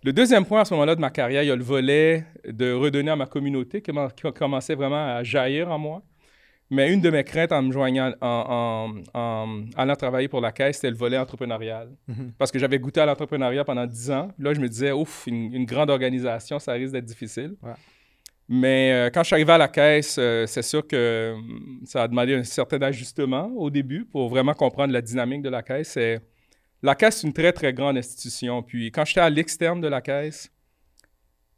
Le 0.03 0.13
deuxième 0.13 0.45
point 0.45 0.61
à 0.61 0.65
ce 0.65 0.73
moment-là 0.73 0.95
de 0.95 1.01
ma 1.01 1.09
carrière, 1.09 1.43
il 1.43 1.47
y 1.47 1.51
a 1.51 1.55
le 1.55 1.63
volet 1.63 2.23
de 2.47 2.71
redonner 2.71 3.11
à 3.11 3.15
ma 3.15 3.25
communauté 3.25 3.81
qui, 3.81 3.91
qui 3.91 4.27
a 4.27 4.31
commencé 4.31 4.75
vraiment 4.75 5.15
à 5.17 5.23
jaillir 5.23 5.69
en 5.71 5.79
moi. 5.79 6.01
Mais 6.69 6.91
une 6.93 6.99
de 6.99 7.09
mes 7.09 7.23
craintes 7.23 7.53
en 7.53 7.61
me 7.61 7.71
joignant, 7.71 8.11
en, 8.21 8.91
en- 9.13 9.19
en 9.19 9.61
allant 9.77 9.95
travailler 9.95 10.27
pour 10.27 10.41
la 10.41 10.51
caisse, 10.51 10.75
c'était 10.77 10.91
le 10.91 10.97
volet 10.97 11.17
entrepreneurial. 11.17 11.89
Mhm. 12.07 12.33
Parce 12.37 12.51
que 12.51 12.59
j'avais 12.59 12.77
goûté 12.77 12.99
à 12.99 13.05
l'entrepreneuriat 13.05 13.63
pendant 13.63 13.85
10 13.85 14.11
ans. 14.11 14.29
Là, 14.37 14.53
je 14.53 14.59
me 14.59 14.67
disais, 14.67 14.91
ouf, 14.91 15.25
une, 15.27 15.53
une 15.53 15.65
grande 15.65 15.89
organisation, 15.89 16.59
ça 16.59 16.73
risque 16.73 16.91
d'être 16.91 17.05
difficile. 17.05 17.55
Ouais. 17.63 17.71
Mais 18.49 18.91
euh, 18.93 19.09
quand 19.09 19.21
je 19.23 19.27
suis 19.27 19.33
arrivé 19.35 19.51
à 19.53 19.57
la 19.57 19.67
caisse, 19.69 20.17
euh, 20.19 20.45
c'est 20.45 20.61
sûr 20.61 20.85
que 20.85 21.33
hum, 21.35 21.79
ça 21.85 22.03
a 22.03 22.07
demandé 22.07 22.35
un 22.35 22.43
certain 22.43 22.81
ajustement 22.81 23.49
au 23.55 23.69
début 23.69 24.03
pour 24.05 24.27
vraiment 24.29 24.53
comprendre 24.53 24.91
la 24.93 25.01
dynamique 25.01 25.41
de 25.41 25.49
la 25.49 25.63
caisse. 25.63 25.97
La 26.83 26.95
caisse, 26.95 27.17
c'est 27.21 27.27
une 27.27 27.33
très, 27.33 27.51
très 27.51 27.73
grande 27.73 27.97
institution. 27.97 28.61
Puis 28.61 28.91
quand 28.91 29.03
j'étais 29.05 29.19
à 29.21 29.29
l'externe 29.29 29.81
de 29.81 29.87
la 29.87 30.01
caisse, 30.01 30.51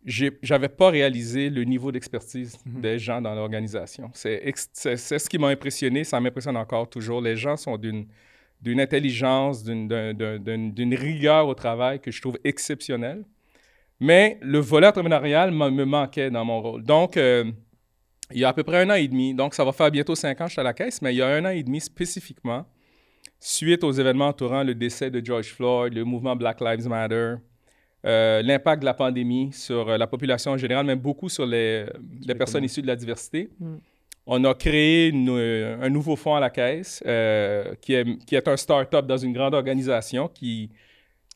j'avais 0.06 0.70
pas 0.70 0.90
réalisé 0.90 1.50
le 1.50 1.64
niveau 1.66 1.92
d'expertise 1.92 2.58
Mhm. 2.66 2.82
des 2.82 3.00
gens 3.00 3.22
dans 3.22 3.36
l'organisation. 3.36 4.10
C'est 4.14 4.42
ce 4.56 5.30
qui 5.30 5.38
m'a 5.38 5.50
impressionné, 5.50 6.04
ça 6.06 6.20
m'impressionne 6.22 6.56
encore 6.58 6.90
toujours. 6.90 7.22
Les 7.22 7.36
gens 7.36 7.58
sont 7.58 7.78
d'une 7.78 8.80
intelligence, 8.80 9.64
d'une- 9.64 9.88
d'un- 9.90 10.14
d'un- 10.14 10.40
d'une 10.40 10.72
d'une 10.74 10.96
rigueur 10.96 11.48
au 11.48 11.54
travail 11.54 12.00
que 12.00 12.12
je 12.12 12.22
trouve 12.22 12.38
exceptionnelle. 12.46 13.26
Mais 14.00 14.38
le 14.42 14.60
volet 14.60 14.88
entrepreneurial 14.88 15.52
me 15.52 15.70
me 15.70 15.84
manquait 15.86 16.32
dans 16.32 16.46
mon 16.46 16.62
rôle. 16.62 16.84
Donc, 16.84 17.18
euh, 17.18 17.52
il 18.32 18.40
y 18.40 18.46
a 18.46 18.50
à 18.50 18.54
peu 18.54 18.64
près 18.64 18.78
un 18.84 18.90
an 18.90 18.94
et 18.96 19.08
demi, 19.10 19.34
donc 19.34 19.54
ça 19.54 19.66
va 19.66 19.74
faire 19.74 19.92
bientôt 19.92 20.16
cinq 20.16 20.40
ans 20.40 20.46
que 20.46 20.50
je 20.50 20.54
suis 20.54 20.62
à 20.62 20.64
la 20.64 20.74
caisse, 20.74 21.02
mais 21.02 21.14
il 21.14 21.18
y 21.18 21.22
a 21.22 21.28
un 21.28 21.44
an 21.44 21.50
et 21.50 21.62
demi 21.64 21.82
spécifiquement, 21.82 22.66
suite 23.40 23.84
aux 23.84 23.92
événements 23.92 24.28
entourant 24.28 24.64
le 24.64 24.76
décès 24.76 25.10
de 25.10 25.24
George 25.24 25.48
Floyd, 25.54 25.94
le 25.94 26.04
mouvement 26.04 26.36
Black 26.36 26.60
Lives 26.62 26.88
Matter, 26.88 27.36
euh, 28.06 28.42
l'impact 28.42 28.82
de 28.82 28.86
la 28.86 28.94
pandémie 28.94 29.52
sur 29.54 29.90
euh, 29.90 29.98
la 29.98 30.08
population 30.08 30.52
en 30.52 30.58
général, 30.58 30.86
mais 30.86 30.96
beaucoup 30.96 31.30
sur 31.30 31.46
les, 31.46 31.86
les 32.26 32.36
personnes 32.36 32.64
issues 32.64 32.82
de 32.82 32.88
la 32.88 32.96
diversité. 32.96 33.50
Mm. 33.60 33.76
On 34.26 34.44
a 34.46 34.54
créé 34.54 35.08
une- 35.10 35.30
euh, 35.30 35.78
un 35.82 35.90
nouveau 35.90 36.16
fonds 36.16 36.36
à 36.36 36.40
la 36.40 36.50
caisse 36.50 37.04
euh, 37.08 37.74
qui, 37.82 37.94
est, 37.94 38.06
qui 38.26 38.36
est 38.36 38.48
un 38.48 38.56
start-up 38.58 39.06
dans 39.08 39.18
une 39.18 39.34
grande 39.34 39.54
organisation 39.56 40.28
qui, 40.28 40.70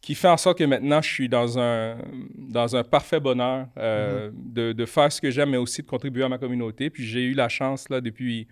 qui 0.01 0.13
fait 0.15 0.27
en 0.27 0.37
sorte 0.37 0.57
que 0.59 0.63
maintenant 0.65 1.01
je 1.01 1.09
suis 1.11 1.27
dans 1.29 1.57
un, 1.57 1.97
dans 2.37 2.75
un 2.75 2.83
parfait 2.83 3.19
bonheur 3.19 3.67
euh, 3.77 4.29
de, 4.33 4.73
de 4.73 4.85
faire 4.85 5.11
ce 5.11 5.19
que 5.19 5.31
j'aime, 5.31 5.49
mais 5.51 5.57
aussi 5.57 5.81
de 5.81 5.87
contribuer 5.87 6.23
à 6.23 6.29
ma 6.29 6.37
communauté. 6.37 6.89
Puis 6.89 7.03
j'ai 7.05 7.23
eu 7.23 7.33
la 7.33 7.49
chance, 7.49 7.89
là, 7.89 7.99
depuis 7.99 8.47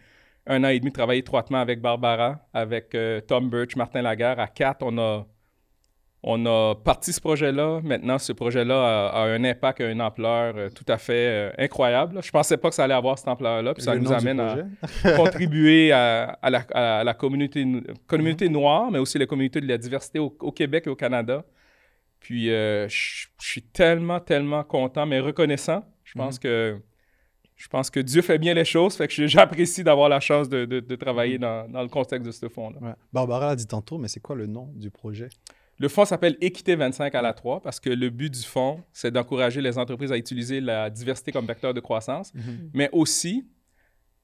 un 0.47 0.63
an 0.63 0.69
et 0.69 0.79
demi, 0.79 0.91
de 0.91 0.95
travailler 0.95 1.19
étroitement 1.19 1.59
avec 1.59 1.81
Barbara, 1.81 2.39
avec 2.53 2.95
euh, 2.95 3.21
Tom 3.21 3.49
Birch, 3.49 3.75
Martin 3.75 4.01
Laguerre. 4.01 4.39
À 4.39 4.47
quatre, 4.47 4.81
on 4.81 4.97
a, 4.97 5.25
on 6.23 6.45
a 6.45 6.75
parti 6.75 7.13
ce 7.13 7.21
projet-là. 7.21 7.81
Maintenant, 7.83 8.17
ce 8.17 8.33
projet-là 8.33 9.09
a, 9.09 9.21
a 9.21 9.25
un 9.27 9.43
impact, 9.43 9.81
une 9.81 10.01
ampleur 10.01 10.55
euh, 10.57 10.69
tout 10.69 10.85
à 10.87 10.97
fait 10.97 11.27
euh, 11.27 11.51
incroyable. 11.59 12.21
Je 12.23 12.31
pensais 12.31 12.57
pas 12.57 12.69
que 12.69 12.75
ça 12.75 12.85
allait 12.85 12.93
avoir 12.93 13.19
cette 13.19 13.27
ampleur-là. 13.27 13.73
Puis 13.73 13.83
ça 13.83 13.95
nous 13.95 14.11
amène 14.11 14.39
à 14.39 14.57
contribuer 15.15 15.91
à, 15.91 16.39
à 16.41 16.49
la, 16.49 16.59
à 16.73 17.03
la 17.03 17.13
communauté, 17.13 17.65
communauté 18.07 18.49
noire, 18.49 18.89
mais 18.89 18.99
aussi 18.99 19.19
la 19.19 19.27
communauté 19.27 19.61
de 19.61 19.67
la 19.67 19.77
diversité 19.77 20.17
au, 20.17 20.35
au 20.39 20.51
Québec 20.51 20.85
et 20.87 20.89
au 20.89 20.95
Canada. 20.95 21.43
Puis 22.19 22.47
je 22.47 22.87
je 22.87 23.27
suis 23.39 23.63
tellement, 23.63 24.19
tellement 24.19 24.63
content, 24.63 25.07
mais 25.07 25.19
reconnaissant. 25.19 25.83
Je 26.03 26.13
pense 26.13 26.37
que 26.37 26.79
je 27.61 27.67
pense 27.67 27.89
que 27.91 27.99
Dieu 27.99 28.21
fait 28.23 28.39
bien 28.39 28.53
les 28.55 28.65
choses, 28.65 28.95
fait 28.95 29.07
que 29.07 29.27
j'apprécie 29.33 29.83
d'avoir 29.83 30.09
la 30.09 30.19
chance 30.19 30.49
de, 30.49 30.65
de- 30.65 30.79
de 30.79 30.95
travailler 30.95 31.37
dans, 31.37 31.69
dans 31.69 31.83
le 31.83 31.89
contexte 31.89 32.25
de 32.25 32.31
ce 32.31 32.49
fonds-là. 32.49 32.79
Ouais. 32.81 32.93
Barbara 33.13 33.47
l'a 33.47 33.55
dit 33.55 33.67
tantôt, 33.67 33.97
mais 33.99 34.07
c'est 34.07 34.19
quoi 34.19 34.35
le 34.35 34.47
nom 34.47 34.69
du 34.75 34.89
projet? 34.89 35.29
Le 35.77 35.87
fonds 35.87 36.05
s'appelle 36.05 36.37
Équité 36.41 36.75
25 36.75 37.13
à 37.15 37.21
la 37.21 37.33
3 37.33 37.61
parce 37.61 37.79
que 37.79 37.89
le 37.89 38.09
but 38.09 38.31
du 38.33 38.41
fonds, 38.43 38.83
c'est 38.93 39.11
d'encourager 39.11 39.61
les 39.61 39.77
entreprises 39.77 40.11
à 40.11 40.17
utiliser 40.17 40.59
la 40.61 40.89
diversité 40.89 41.31
comme 41.31 41.45
vecteur 41.45 41.73
de 41.73 41.79
croissance, 41.79 42.31
mais 42.73 42.89
aussi 42.91 43.45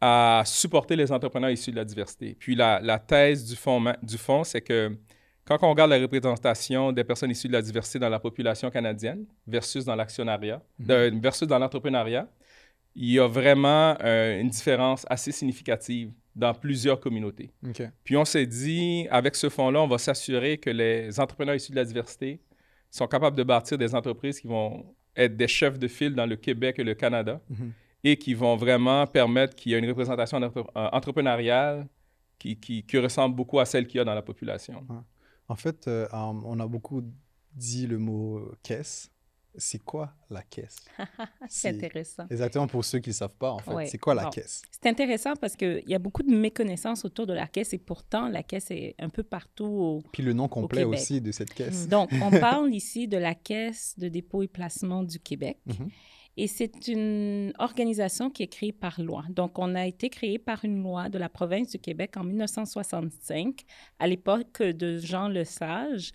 à 0.02 0.44
supporter 0.46 0.96
les 0.96 1.12
entrepreneurs 1.12 1.50
issus 1.50 1.72
de 1.72 1.76
la 1.78 1.86
diversité. 1.86 2.36
Puis 2.40 2.56
la, 2.56 2.80
la 2.80 3.00
thèse 3.00 3.46
du 3.46 3.56
fonds, 3.56 3.84
du 4.04 4.18
fonds, 4.18 4.44
c'est 4.44 4.62
que 4.62 4.96
quand 5.46 5.58
on 5.64 5.70
regarde 5.70 5.90
la 5.90 5.98
représentation 6.00 6.92
des 6.92 7.04
personnes 7.04 7.32
issues 7.32 7.48
de 7.48 7.54
la 7.54 7.62
diversité 7.62 7.98
dans 7.98 8.10
la 8.10 8.20
population 8.20 8.70
canadienne 8.70 9.26
versus 9.48 9.86
dans 9.86 9.96
l'actionnariat, 9.96 10.62
de- 10.78 11.12
versus 11.20 11.48
dans 11.48 11.58
l'entrepreneuriat, 11.58 12.28
il 13.00 13.12
y 13.12 13.20
a 13.20 13.28
vraiment 13.28 13.96
euh, 14.04 14.40
une 14.42 14.50
différence 14.50 15.06
assez 15.10 15.32
significative 15.32 16.12
dans 16.36 16.54
plusieurs 16.54 17.00
communautés. 17.00 17.52
Puis 18.04 18.18
on 18.18 18.26
s'est 18.26 18.46
dit, 18.48 19.08
avec 19.12 19.36
ce 19.36 19.50
fonds-là, 19.50 19.82
on 19.82 19.88
va 19.88 19.98
s'assurer 20.00 20.58
que 20.58 20.70
les 20.72 21.20
entrepreneurs 21.20 21.56
issus 21.56 21.72
de 21.72 21.78
la 21.78 21.86
diversité 21.86 22.40
sont 22.90 23.08
capables 23.08 23.38
de 23.38 23.44
bâtir 23.44 23.78
des 23.78 23.94
entreprises 23.94 24.40
qui 24.40 24.48
vont 24.48 24.86
être 25.16 25.36
des 25.38 25.48
chefs 25.48 25.78
de 25.80 25.88
file 25.88 26.14
dans 26.16 26.26
le 26.26 26.36
Québec 26.36 26.80
et 26.80 26.84
le 26.84 26.94
Canada 26.96 27.40
Mhm. 27.50 27.72
et 28.04 28.18
qui 28.18 28.34
vont 28.34 28.56
vraiment 28.56 29.06
permettre 29.08 29.56
qu'il 29.56 29.72
y 29.72 29.76
ait 29.76 29.80
une 29.80 29.88
représentation 29.90 30.42
euh, 30.42 30.64
entrepreneuriale 30.76 31.88
qui, 32.40 32.56
qui, 32.60 32.84
qui 32.84 32.98
ressemble 33.00 33.36
beaucoup 33.36 33.60
à 33.60 33.66
celle 33.66 33.88
qu'il 33.88 33.98
y 33.98 34.02
a 34.02 34.06
dans 34.06 34.14
la 34.16 34.22
population. 34.22 34.86
En 35.48 35.56
fait, 35.56 35.88
euh, 35.88 36.08
on 36.14 36.60
a 36.60 36.68
beaucoup 36.68 37.02
dit 37.56 37.88
le 37.88 37.98
mot 37.98 38.52
caisse. 38.64 39.12
C'est 39.58 39.84
quoi 39.84 40.14
la 40.30 40.42
caisse? 40.44 40.78
C'est 41.50 41.70
intéressant. 41.70 42.26
Exactement 42.30 42.68
pour 42.68 42.86
ceux 42.86 43.00
qui 43.00 43.10
ne 43.10 43.14
savent 43.16 43.36
pas, 43.36 43.52
en 43.52 43.60
fait. 43.60 43.74
Ouais. 43.74 43.86
C'est 43.88 43.98
quoi 43.98 44.14
la 44.16 44.24
Bon. 44.26 44.30
caisse? 44.30 44.62
C'est 44.72 44.88
intéressant 44.88 45.34
parce 45.36 45.56
qu'il 45.56 45.84
y 45.88 45.96
a 45.96 46.00
beaucoup 46.00 46.24
de 46.24 46.32
méconnaissances 46.34 47.04
autour 47.06 47.26
de 47.28 47.34
la 47.34 47.48
caisse 47.48 47.74
et 47.74 47.78
pourtant, 47.80 48.28
la 48.30 48.44
caisse 48.44 48.70
est 48.72 48.96
un 49.00 49.10
peu 49.10 49.24
partout. 49.24 49.66
au- 49.66 50.04
Puis 50.12 50.24
le 50.24 50.34
nom 50.34 50.48
complet 50.48 50.84
aussi 50.84 51.22
de 51.22 51.32
cette 51.32 51.54
caisse. 51.54 51.88
Donc, 51.88 52.10
on 52.22 52.30
parle 52.40 52.74
ici 52.74 53.08
de 53.08 53.18
la 53.18 53.34
Caisse 53.36 53.96
de 53.98 54.08
dépôt 54.10 54.44
et 54.44 54.48
placement 54.48 55.04
du 55.04 55.20
Québec. 55.20 55.58
Mhm. 55.66 55.90
Et 56.40 56.46
c'est 56.48 56.88
une 56.88 57.52
organisation 57.58 58.30
qui 58.30 58.44
est 58.44 58.48
créée 58.48 58.72
par 58.72 59.02
loi. 59.02 59.24
Donc, 59.30 59.58
on 59.58 59.74
a 59.74 59.88
été 59.88 60.10
créé 60.12 60.38
par 60.38 60.64
une 60.66 60.84
loi 60.84 61.10
de 61.10 61.18
la 61.18 61.30
province 61.30 61.72
du 61.72 61.80
Québec 61.80 62.16
en 62.16 62.24
1965, 62.24 63.62
à 64.00 64.08
l'époque 64.08 64.62
de 64.62 64.98
Jean 65.00 65.30
Lesage. 65.30 66.12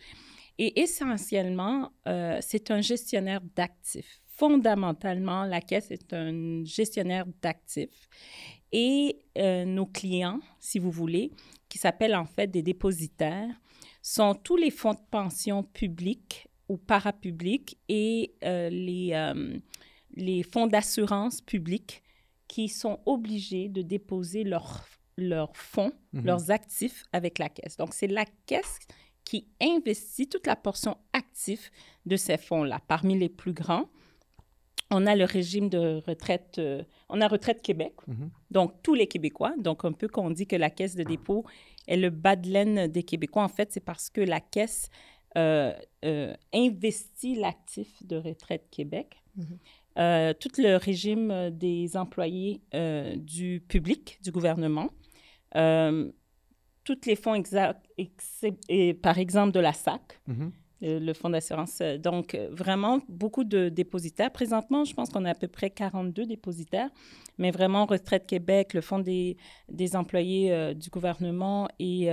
Et 0.59 0.81
essentiellement, 0.81 1.93
euh, 2.07 2.39
c'est 2.41 2.71
un 2.71 2.81
gestionnaire 2.81 3.41
d'actifs. 3.57 4.21
Fondamentalement, 4.27 5.45
la 5.45 5.61
Caisse 5.61 5.91
est 5.91 6.13
un 6.13 6.65
gestionnaire 6.65 7.27
d'actifs. 7.41 8.09
Et 8.73 9.19
euh, 9.39 9.65
nos 9.65 9.87
clients, 9.87 10.41
si 10.59 10.79
vous 10.79 10.91
voulez, 10.91 11.31
qui 11.69 11.79
s'appellent 11.79 12.17
en 12.17 12.25
fait 12.27 12.47
des 12.49 12.63
dépositaires, 12.63 13.55
sont 14.03 14.35
tous 14.35 14.57
les 14.57 14.71
fonds 14.71 14.95
de 14.95 15.01
pension 15.11 15.63
publics 15.63 16.49
ou 16.69 16.77
parapublics 16.77 17.79
et 17.89 18.35
euh, 18.45 18.69
les, 18.71 19.33
les 20.15 20.43
fonds 20.43 20.67
d'assurance 20.67 21.41
publics 21.41 22.03
qui 22.49 22.69
sont 22.69 23.01
obligés 23.07 23.69
de 23.69 23.83
déposer 23.83 24.45
leurs 24.45 24.85
leurs 25.19 25.55
fonds, 25.57 25.93
Mhm. 26.15 26.25
leurs 26.25 26.51
actifs 26.51 27.05
avec 27.13 27.39
la 27.39 27.51
caisse. 27.51 27.77
Donc, 27.77 27.93
c'est 27.93 28.07
la 28.07 28.25
caisse 28.47 28.79
qui 29.33 29.47
investit 29.63 30.29
toute 30.29 30.47
la 30.47 30.57
portion 30.57 30.99
active 31.15 31.71
de 32.05 32.17
ces 32.17 32.37
fonds-là. 32.37 32.81
Parmi 32.87 33.19
les 33.19 33.31
plus 33.31 33.55
grands, 33.55 33.89
on 34.91 35.07
a 35.07 35.17
le 35.17 35.25
régime 35.25 35.71
de 35.71 36.03
retraite, 36.07 36.57
euh, 36.59 36.83
on 37.09 37.19
a 37.23 37.29
Retraite 37.29 37.63
Québec, 37.63 37.95
Mhm. 38.07 38.31
donc 38.51 38.75
tous 38.83 38.93
les 38.93 39.07
Québécois. 39.07 39.55
Donc, 39.57 39.87
un 39.87 39.93
peu 39.93 40.07
qu'on 40.07 40.29
dit 40.31 40.47
que 40.47 40.55
la 40.57 40.69
caisse 40.69 40.97
de 40.97 41.03
dépôt 41.03 41.47
est 41.89 41.97
le 41.97 42.11
bas 42.11 42.37
de 42.37 42.51
laine 42.51 42.89
des 42.89 43.05
Québécois. 43.05 43.43
En 43.43 43.49
fait, 43.49 43.73
c'est 43.73 43.81
parce 43.85 44.11
que 44.11 44.21
la 44.21 44.41
caisse 44.41 44.91
euh, 45.39 45.73
euh, 46.05 46.35
investit 46.53 47.35
l'actif 47.37 48.07
de 48.07 48.17
Retraite 48.17 48.69
Québec. 48.71 49.17
Mhm. 49.37 50.35
Tout 50.41 50.51
le 50.59 50.77
régime 50.77 51.49
des 51.51 51.97
employés 51.97 52.61
du 53.17 53.63
public, 53.67 54.19
du 54.23 54.31
gouvernement, 54.31 54.91
tous 56.85 57.07
les 57.07 57.17
fonds, 57.17 57.35
et, 58.69 58.95
par 58.95 59.19
exemple, 59.19 59.53
de 59.53 59.61
la 59.61 59.73
SAC, 59.73 60.21
Mhm. 60.27 60.53
le 60.85 61.13
fonds 61.13 61.31
d'assurance. 61.31 61.79
Euh, 61.81 61.97
Donc, 61.97 62.35
euh, 62.35 62.49
vraiment, 62.51 63.01
beaucoup 63.09 63.45
de 63.45 63.69
dépositaires. 63.69 64.33
Présentement, 64.33 64.85
je 64.85 64.93
pense 64.95 65.11
qu'on 65.11 65.25
a 65.25 65.31
à 65.31 65.35
peu 65.35 65.47
près 65.47 65.71
42 65.71 66.27
dépositaires, 66.27 66.91
mais 67.39 67.53
vraiment, 67.53 67.87
Retraite 67.87 68.27
Québec, 68.27 68.75
le 68.75 68.81
fonds 68.81 68.99
des, 68.99 69.37
des 69.69 69.95
employés 69.95 70.53
euh, 70.53 70.75
du 70.75 70.91
gouvernement 70.91 71.69
et, 71.79 72.09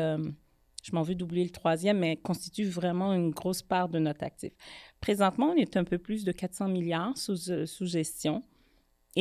je 0.81 0.95
m'en 0.95 1.01
veux 1.01 1.13
d'oublier 1.13 1.43
le 1.43 1.49
troisième, 1.49 1.99
mais 1.99 2.15
constitue 2.15 2.63
vraiment 2.63 3.13
une 3.13 3.31
grosse 3.31 3.61
part 3.61 3.89
de 3.89 3.99
notre 3.99 4.23
actif. 4.23 4.53
Présentement, 5.01 5.47
on 5.47 5.55
est 5.55 5.75
un 5.75 5.83
peu 5.83 5.97
plus 5.97 6.23
de 6.23 6.31
400 6.31 6.69
milliards 6.69 7.17
sous, 7.17 7.35
sous 7.65 7.85
gestion. 7.85 8.41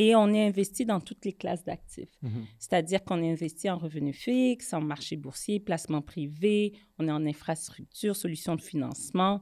Et 0.01 0.15
on 0.15 0.33
est 0.33 0.47
investi 0.47 0.85
dans 0.85 1.01
toutes 1.01 1.25
les 1.25 1.33
classes 1.33 1.65
d'actifs. 1.65 2.15
Mhm. 2.21 2.45
C'est-à-dire 2.57 3.03
qu'on 3.03 3.21
est 3.21 3.29
investi 3.29 3.69
en 3.69 3.77
revenus 3.77 4.15
fixes, 4.15 4.71
en 4.71 4.79
marché 4.79 5.17
boursier, 5.17 5.59
placement 5.59 6.01
privé, 6.01 6.71
on 6.99 7.09
est 7.09 7.11
en 7.11 7.25
infrastructure, 7.25 8.15
solutions 8.15 8.55
de 8.55 8.61
financement, 8.61 9.41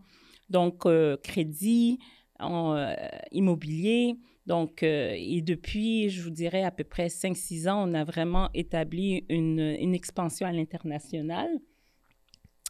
donc 0.49 0.87
euh, 0.87 1.15
crédit, 1.17 1.99
en, 2.39 2.73
euh, 2.73 2.95
immobilier. 3.31 4.15
Donc, 4.47 4.81
euh, 4.81 5.13
et 5.15 5.43
depuis, 5.43 6.09
je 6.09 6.23
vous 6.23 6.31
dirais, 6.31 6.63
à 6.63 6.71
peu 6.71 6.83
près 6.83 7.09
5-6 7.09 7.69
ans, 7.69 7.87
on 7.87 7.93
a 7.93 8.03
vraiment 8.03 8.49
établi 8.55 9.25
une, 9.29 9.59
une 9.59 9.93
expansion 9.93 10.47
à 10.47 10.51
l'international. 10.51 11.49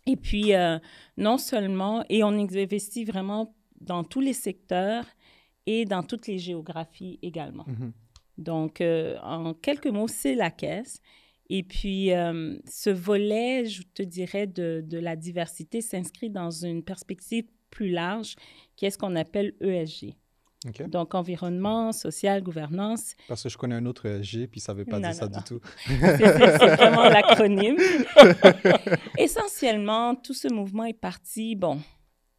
Et 0.05 0.17
puis, 0.17 0.51
non 1.17 1.37
seulement, 1.37 2.03
et 2.09 2.23
on 2.23 2.29
investit 2.29 3.03
vraiment 3.03 3.53
dans 3.79 4.03
tous 4.03 4.21
les 4.21 4.33
secteurs 4.33 5.05
et 5.67 5.85
dans 5.85 6.01
toutes 6.01 6.25
les 6.25 6.39
géographies 6.39 7.19
également. 7.21 7.65
Mhm. 7.67 7.91
Donc, 8.39 8.81
euh, 8.81 9.17
en 9.21 9.53
quelques 9.53 9.87
mots, 9.87 10.07
c'est 10.07 10.33
la 10.33 10.49
caisse. 10.49 10.99
Et 11.49 11.63
puis, 11.63 12.11
euh, 12.13 12.57
ce 12.69 12.89
volet, 12.89 13.65
je 13.65 13.83
te 13.93 14.03
dirais, 14.03 14.47
de, 14.47 14.83
de 14.85 14.97
la 14.97 15.15
diversité 15.15 15.81
s'inscrit 15.81 16.29
dans 16.29 16.51
une 16.51 16.83
perspective 16.83 17.45
plus 17.69 17.89
large, 17.89 18.35
qui 18.75 18.85
est 18.85 18.91
ce 18.91 18.97
qu'on 18.97 19.15
appelle 19.15 19.53
ESG. 19.61 20.15
Donc, 20.89 21.13
environnement, 21.15 21.91
social, 21.93 22.41
gouvernance. 22.41 23.15
Parce 23.27 23.43
que 23.43 23.49
je 23.49 23.57
connais 23.57 23.75
un 23.75 23.85
autre 23.85 24.07
SG, 24.07 24.47
puis 24.47 24.59
ça 24.59 24.73
ne 24.73 24.79
veut 24.79 24.85
pas 24.85 24.99
Non, 24.99 25.09
dire 25.09 25.09
non, 25.09 25.13
ça 25.13 25.29
non. 25.29 25.37
du 25.37 25.43
tout. 25.43 25.61
C'est 25.87 26.75
vraiment 26.75 27.07
l'acronyme. 27.07 27.77
Essentiellement, 29.17 30.15
tout 30.15 30.33
ce 30.33 30.51
mouvement 30.51 30.83
est 30.85 30.99
parti, 30.99 31.55
bon, 31.55 31.79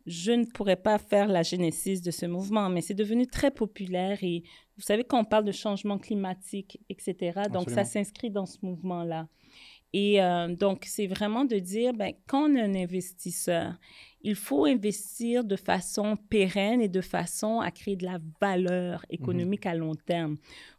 je 0.09 0.33
ne 0.33 0.45
pourrais 0.45 0.77
pas 0.77 0.99
faire 0.99 1.29
la 1.29 1.43
génésis 1.43 2.03
de 2.03 2.11
ce 2.11 2.27
mouvement, 2.27 2.69
mais 2.69 2.81
c'est 2.81 2.95
devenu 2.95 3.27
très 3.27 3.51
populaire 3.51 4.19
et 4.23 4.43
vous 4.77 4.83
savez 4.83 5.05
qu'on 5.05 5.25
parle 5.25 5.45
de 5.45 5.53
changement 5.53 5.99
climatique, 5.99 6.81
etc. 6.89 7.43
Donc, 7.53 7.71
ça 7.71 7.85
s'inscrit 7.85 8.31
dans 8.31 8.47
ce 8.47 8.59
mouvement-là. 8.63 9.29
Et 9.93 10.23
euh, 10.23 10.55
donc, 10.55 10.85
c'est 10.87 11.07
vraiment 11.07 11.45
de 11.45 11.59
dire, 11.59 11.95
ben, 11.95 12.13
quand 12.27 12.51
on 12.51 12.55
est 12.55 12.61
un 12.61 12.75
investisseur, 12.75 13.75
il 14.23 14.35
faut 14.35 14.67
investir 14.67 15.45
de 15.45 15.57
façon 15.57 16.17
pérenne 16.29 16.81
et 16.81 16.89
de 16.89 17.01
façon 17.01 17.61
à 17.61 17.71
créer 17.71 17.97
de 17.97 18.05
la 18.05 18.19
valeur 18.41 19.05
économique 19.11 19.67
à 19.67 19.75
long 19.75 19.95
terme. 19.95 20.37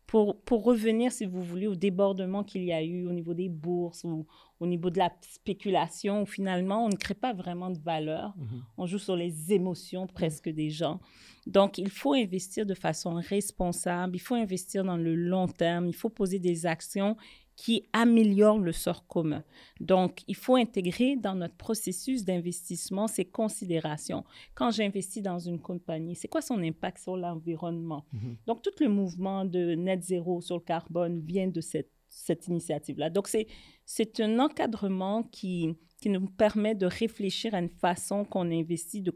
Pour, 0.10 0.42
pour 0.42 0.64
revenir, 0.64 1.12
si 1.12 1.28
vous 1.28 1.44
voulez, 1.44 1.68
au 1.68 1.76
débordement 1.76 2.44
qu'il 2.44 2.64
y 2.64 2.74
a 2.74 2.82
eu 2.82 3.06
au 3.06 3.12
niveau 3.12 3.36
des 3.36 3.48
bourses 3.48 4.04
ou 4.04 4.26
au 4.60 4.66
niveau 4.66 4.90
de 4.90 4.98
la 4.98 5.12
spéculation, 5.22 6.24
où 6.24 6.26
finalement, 6.26 6.84
on 6.84 6.90
ne 6.90 6.96
crée 6.96 7.14
pas 7.14 7.32
vraiment 7.32 7.70
de 7.70 7.78
valeur. 7.78 8.34
Mhm. 8.36 8.64
On 8.80 8.88
joue 8.88 8.98
sur 8.98 9.16
les 9.16 9.54
émotions 9.54 10.08
presque 10.08 10.50
des 10.50 10.72
gens. 10.72 11.00
Donc, 11.46 11.78
il 11.78 11.92
faut 11.92 12.16
investir 12.16 12.66
de 12.66 12.74
façon 12.74 13.14
responsable, 13.14 14.16
il 14.16 14.20
faut 14.20 14.34
investir 14.34 14.84
dans 14.84 14.98
le 14.98 15.14
long 15.14 15.48
terme, 15.48 15.86
il 15.86 15.96
faut 15.96 16.10
poser 16.10 16.40
des 16.40 16.66
actions 16.66 17.16
qui 17.60 17.84
améliorent 17.92 18.58
le 18.58 18.72
sort 18.72 19.06
commun. 19.06 19.44
Donc, 19.82 20.22
il 20.30 20.36
faut 20.38 20.56
intégrer 20.56 21.18
dans 21.18 21.36
notre 21.36 21.56
processus 21.56 22.24
d'investissement 22.24 23.06
ces 23.08 23.26
considérations. 23.26 24.24
Quand 24.56 24.72
j'investis 24.72 25.22
dans 25.22 25.40
une 25.40 25.60
compagnie, 25.60 26.16
c'est 26.16 26.30
quoi 26.30 26.42
son 26.42 26.64
impact 26.64 27.00
sur 27.00 27.18
l'environnement? 27.18 28.06
Mhm. 28.14 28.38
Donc, 28.48 28.62
tout 28.62 28.72
le 28.80 28.88
mouvement 28.88 29.44
de 29.44 29.76
net 29.76 30.02
zéro 30.02 30.40
sur 30.40 30.56
le 30.56 30.62
carbone 30.62 31.20
vient 31.20 31.50
de 31.50 31.60
cette, 31.60 31.92
cette 32.08 32.48
initiative-là. 32.48 33.10
Donc, 33.10 33.28
c'est, 33.28 33.48
c'est 33.86 34.22
un 34.22 34.40
encadrement 34.40 35.24
qui, 35.24 35.76
qui 36.02 36.08
nous 36.10 36.28
permet 36.28 36.76
de 36.76 36.86
réfléchir 36.86 37.54
à 37.54 37.60
une 37.60 37.68
façon 37.68 38.24
qu'on 38.24 38.50
investit, 38.50 39.02
de, 39.02 39.14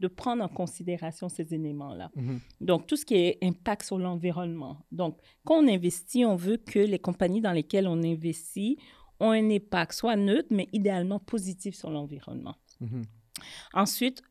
de 0.00 0.08
prendre 0.08 0.42
en 0.42 0.48
considération 0.48 1.28
ces 1.28 1.54
éléments-là. 1.54 2.10
Mhm. 2.16 2.40
Donc, 2.60 2.86
tout 2.86 2.96
ce 2.96 3.04
qui 3.04 3.14
est 3.14 3.38
impact 3.42 3.84
sur 3.84 3.98
l'environnement. 3.98 4.84
Donc, 4.90 5.18
quand 5.44 5.62
on 5.62 5.68
investit, 5.68 6.24
on 6.24 6.36
veut 6.36 6.56
que 6.56 6.78
les 6.78 6.98
compagnies 6.98 7.40
dans 7.40 7.52
lesquelles 7.52 7.86
on 7.86 8.02
investit 8.02 8.78
ont 9.20 9.30
un 9.30 9.50
impact 9.50 9.92
soit 9.92 10.16
neutre, 10.16 10.48
mais 10.50 10.68
idéalement 10.72 11.20
positif 11.20 11.74
sur 11.76 11.90
l'environnement. 11.90 12.56
Mhm. 12.80 13.04
Ensuite, 13.72 14.22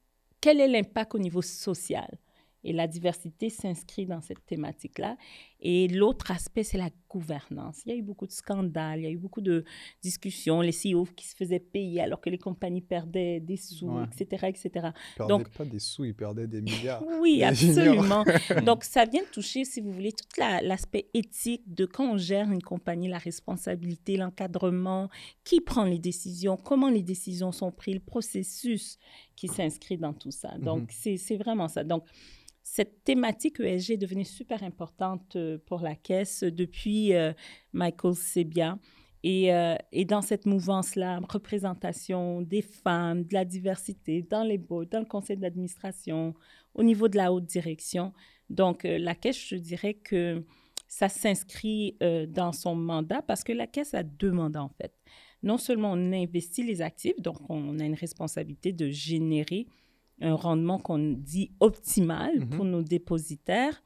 quel 0.42 0.60
est 0.60 0.68
l'impact 0.68 1.16
au 1.16 1.20
niveau 1.20 1.42
social? 1.42 2.18
Et 2.64 2.72
la 2.74 2.88
diversité 2.88 3.50
s'inscrit 3.50 4.06
dans 4.06 4.22
cette 4.22 4.46
thématique-là. 4.46 5.18
Et 5.60 5.88
l'autre 5.88 6.32
aspect, 6.32 6.64
c'est 6.64 6.78
la 6.78 6.90
gouvernance. 7.10 7.82
Il 7.86 7.90
y 7.92 7.96
a 7.96 7.98
eu 7.98 8.02
beaucoup 8.02 8.26
de 8.28 8.32
scandales, 8.32 9.00
il 9.00 9.04
y 9.04 9.08
a 9.08 9.10
eu 9.12 9.18
beaucoup 9.18 9.42
de 9.42 9.64
discussions, 10.02 10.62
les 10.62 10.72
CEO 10.72 11.06
qui 11.16 11.26
se 11.28 11.36
faisaient 11.36 11.60
payer 11.60 12.02
alors 12.02 12.20
que 12.22 12.30
les 12.30 12.38
compagnies 12.38 12.82
perdaient 12.82 13.40
des 13.40 13.58
sous, 13.58 13.88
Ouais. 13.88 14.04
etc., 14.20 14.48
etc. 14.48 14.70
Ils 14.76 15.16
perdaient 15.18 15.30
Donc- 15.34 15.50
pas 15.50 15.66
des 15.66 15.80
sous, 15.80 16.06
ils 16.06 16.16
perdaient 16.16 16.48
des 16.48 16.62
milliards. 16.62 17.04
Oui, 17.22 17.44
absolument. 17.44 18.24
Donc, 18.66 18.84
ça 18.84 19.06
vient 19.06 19.24
toucher, 19.32 19.64
si 19.66 19.80
vous 19.82 19.92
voulez, 19.94 20.12
tout 20.12 20.26
la- 20.40 20.62
l'aspect 20.62 21.08
éthique 21.14 21.64
de 21.74 21.86
quand 21.86 22.14
on 22.14 22.18
gère 22.18 22.52
une 22.52 22.62
compagnie, 22.62 23.08
la 23.08 23.18
responsabilité, 23.20 24.18
l'encadrement, 24.18 25.10
qui 25.44 25.62
prend 25.62 25.86
les 25.86 26.00
décisions, 26.00 26.58
comment 26.58 26.90
les 26.90 27.04
décisions 27.04 27.52
sont 27.52 27.72
prises, 27.72 27.96
le 27.96 28.00
processus 28.02 28.98
qui 29.36 29.48
s'inscrit 29.48 29.98
dans 29.98 30.14
tout 30.14 30.32
ça. 30.32 30.58
Donc, 30.58 30.82
Mhm. 30.82 30.88
c'est 30.90 31.18
c'est 31.18 31.38
vraiment 31.38 31.68
ça. 31.68 31.84
Donc, 31.84 32.04
cette 32.64 33.04
thématique 33.04 33.60
ESG 33.60 33.92
est 33.92 33.98
devenue 33.98 34.24
super 34.24 34.64
importante 34.64 35.36
euh, 35.36 35.58
pour 35.66 35.82
la 35.82 35.96
Caisse 35.96 36.44
depuis 36.44 37.14
euh, 37.14 37.34
Michael 37.74 38.16
Sebia. 38.16 38.80
Et, 39.22 39.54
euh, 39.54 39.76
et 39.92 40.06
dans 40.06 40.22
cette 40.22 40.46
mouvance-là, 40.46 41.20
représentation 41.30 42.42
des 42.42 42.62
femmes, 42.62 43.24
de 43.24 43.34
la 43.34 43.46
diversité 43.46 44.22
dans 44.22 44.44
les 44.44 44.58
boards, 44.58 44.88
dans 44.88 45.00
le 45.00 45.06
conseil 45.06 45.38
d'administration, 45.38 46.34
au 46.74 46.84
niveau 46.84 47.10
de 47.10 47.18
la 47.18 47.32
haute 47.32 47.46
direction. 47.46 48.14
Donc, 48.50 48.84
la 48.84 49.16
Caisse, 49.16 49.48
je 49.48 49.56
dirais 49.56 49.94
que 49.94 50.44
ça 50.88 51.08
s'inscrit 51.08 51.98
dans 52.28 52.52
son 52.52 52.76
mandat 52.76 53.22
parce 53.22 53.46
que 53.46 53.54
la 53.54 53.66
Caisse 53.66 53.94
a 53.94 54.04
deux 54.04 54.32
mandats, 54.32 54.64
en 54.64 54.70
fait. 54.82 54.94
Non 55.42 55.58
seulement 55.58 55.94
on 55.94 56.12
investit 56.12 56.64
les 56.64 56.82
actifs, 56.82 57.20
donc 57.22 57.38
on 57.50 57.80
a 57.80 57.86
une 57.86 57.96
responsabilité 57.96 58.74
de 58.74 58.90
générer 58.90 59.68
un 60.24 60.36
rendement 60.36 60.80
qu'on 60.80 60.98
dit 61.00 61.52
optimal 61.60 62.40
Mhm. 62.40 62.50
pour 62.50 62.66
nos 62.66 62.82
dépositaires, 62.82 63.84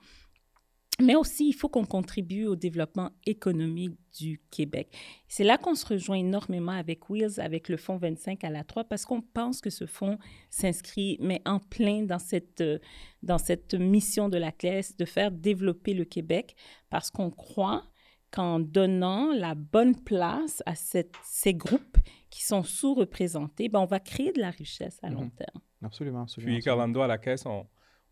mais 1.00 1.16
aussi 1.16 1.48
il 1.50 1.54
faut 1.54 1.70
qu'on 1.70 1.86
contribue 1.86 2.46
au 2.46 2.56
développement 2.56 3.12
économique 3.26 3.96
du 4.20 4.42
Québec. 4.50 4.96
C'est 5.28 5.44
là 5.44 5.58
qu'on 5.60 5.76
se 5.76 5.86
rejoint 5.86 6.18
énormément 6.18 6.72
avec 6.72 7.10
Wheels, 7.10 7.40
avec 7.40 7.70
le 7.70 7.78
fonds 7.78 7.98
25 7.98 8.44
à 8.44 8.50
la 8.50 8.64
3, 8.64 8.84
parce 8.86 9.06
qu'on 9.06 9.22
pense 9.22 9.62
que 9.62 9.70
ce 9.70 9.86
fonds 9.86 10.18
s'inscrit, 10.50 11.18
mais 11.20 11.42
en 11.46 11.60
plein 11.60 12.02
dans 12.04 12.18
cette, 12.20 12.62
euh, 12.62 12.80
dans 13.22 13.38
cette 13.38 13.76
mission 13.76 14.28
de 14.30 14.38
la 14.38 14.52
classe 14.52 14.96
de 14.98 15.06
faire 15.06 15.32
développer 15.32 15.94
le 15.94 16.06
Québec, 16.06 16.56
parce 16.90 17.12
qu'on 17.12 17.30
croit 17.30 17.84
qu'en 18.32 18.60
donnant 18.60 19.32
la 19.34 19.56
bonne 19.56 19.96
place 19.96 20.62
à 20.66 20.76
cette- 20.76 21.16
ces 21.24 21.54
groupes 21.54 21.98
qui 22.30 22.44
sont 22.44 22.64
sous-représentés, 22.64 23.70
ben 23.70 23.80
on 23.80 23.86
va 23.86 24.00
créer 24.00 24.32
de 24.32 24.40
la 24.42 24.50
richesse 24.52 25.00
à 25.04 25.10
long 25.10 25.22
Mhm. 25.26 25.32
terme. 25.32 25.62
Absolument, 25.84 26.22
absolument. 26.24 26.48
Puis, 26.52 26.58
absolument. 26.58 26.78
Carlando, 26.80 27.02
à 27.02 27.08
la 27.08 27.18
caisse, 27.18 27.46
on, 27.46 27.66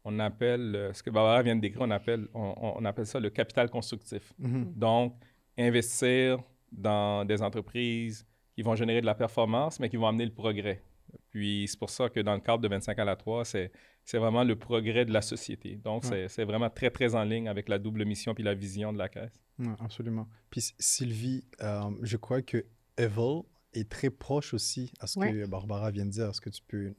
on 0.03 0.19
appelle, 0.19 0.75
euh, 0.75 0.93
ce 0.93 1.01
que 1.03 1.09
Barbara 1.09 1.41
vient 1.41 1.55
de 1.55 1.61
décrire, 1.61 1.81
on 1.81 1.91
appelle, 1.91 2.27
on, 2.33 2.85
appelle 2.85 3.07
ça 3.07 3.19
le 3.19 3.29
capital 3.29 3.69
constructif. 3.69 4.33
Mhm. 4.39 4.73
Donc, 4.75 5.15
investir 5.57 6.39
dans 6.71 7.25
des 7.25 7.41
entreprises 7.41 8.25
qui 8.53 8.61
vont 8.61 8.75
générer 8.75 9.01
de 9.01 9.05
la 9.05 9.15
performance, 9.15 9.79
mais 9.79 9.89
qui 9.89 9.97
vont 9.97 10.07
amener 10.07 10.25
le 10.25 10.33
progrès. 10.33 10.81
Puis, 11.29 11.65
c'est 11.67 11.77
pour 11.79 11.89
ça 11.89 12.09
que 12.09 12.19
dans 12.19 12.33
le 12.33 12.39
cadre 12.41 12.59
de 12.59 12.67
25 12.67 12.97
à 12.99 13.05
la 13.05 13.15
3, 13.15 13.45
c'est, 13.45 13.71
c'est 14.03 14.17
vraiment 14.17 14.43
le 14.43 14.55
progrès 14.55 15.05
de 15.05 15.11
la 15.13 15.21
société. 15.21 15.75
Donc, 15.83 16.03
Ouais. 16.03 16.09
c'est, 16.09 16.27
c'est 16.29 16.43
vraiment 16.45 16.69
très, 16.69 16.89
très 16.89 17.15
en 17.15 17.23
ligne 17.23 17.47
avec 17.47 17.69
la 17.69 17.79
double 17.79 18.05
mission 18.05 18.33
puis 18.33 18.43
la 18.43 18.53
vision 18.53 18.93
de 18.93 18.97
la 18.97 19.09
caisse. 19.09 19.33
Ouais, 19.59 19.67
absolument. 19.79 20.27
Puis 20.49 20.73
Sylvie, 20.79 21.43
euh, 21.61 21.81
je 22.01 22.17
crois 22.17 22.41
que 22.41 22.65
Evel 22.97 23.41
est 23.73 23.89
très 23.89 24.09
proche 24.09 24.53
aussi 24.53 24.91
à 24.99 25.07
ce 25.07 25.19
Ouais. 25.19 25.31
que 25.31 25.45
Barbara 25.47 25.91
vient 25.91 26.05
de 26.05 26.11
dire. 26.11 26.29
Est-ce 26.29 26.41
que 26.41 26.49
tu 26.49 26.61
peux 26.67 26.93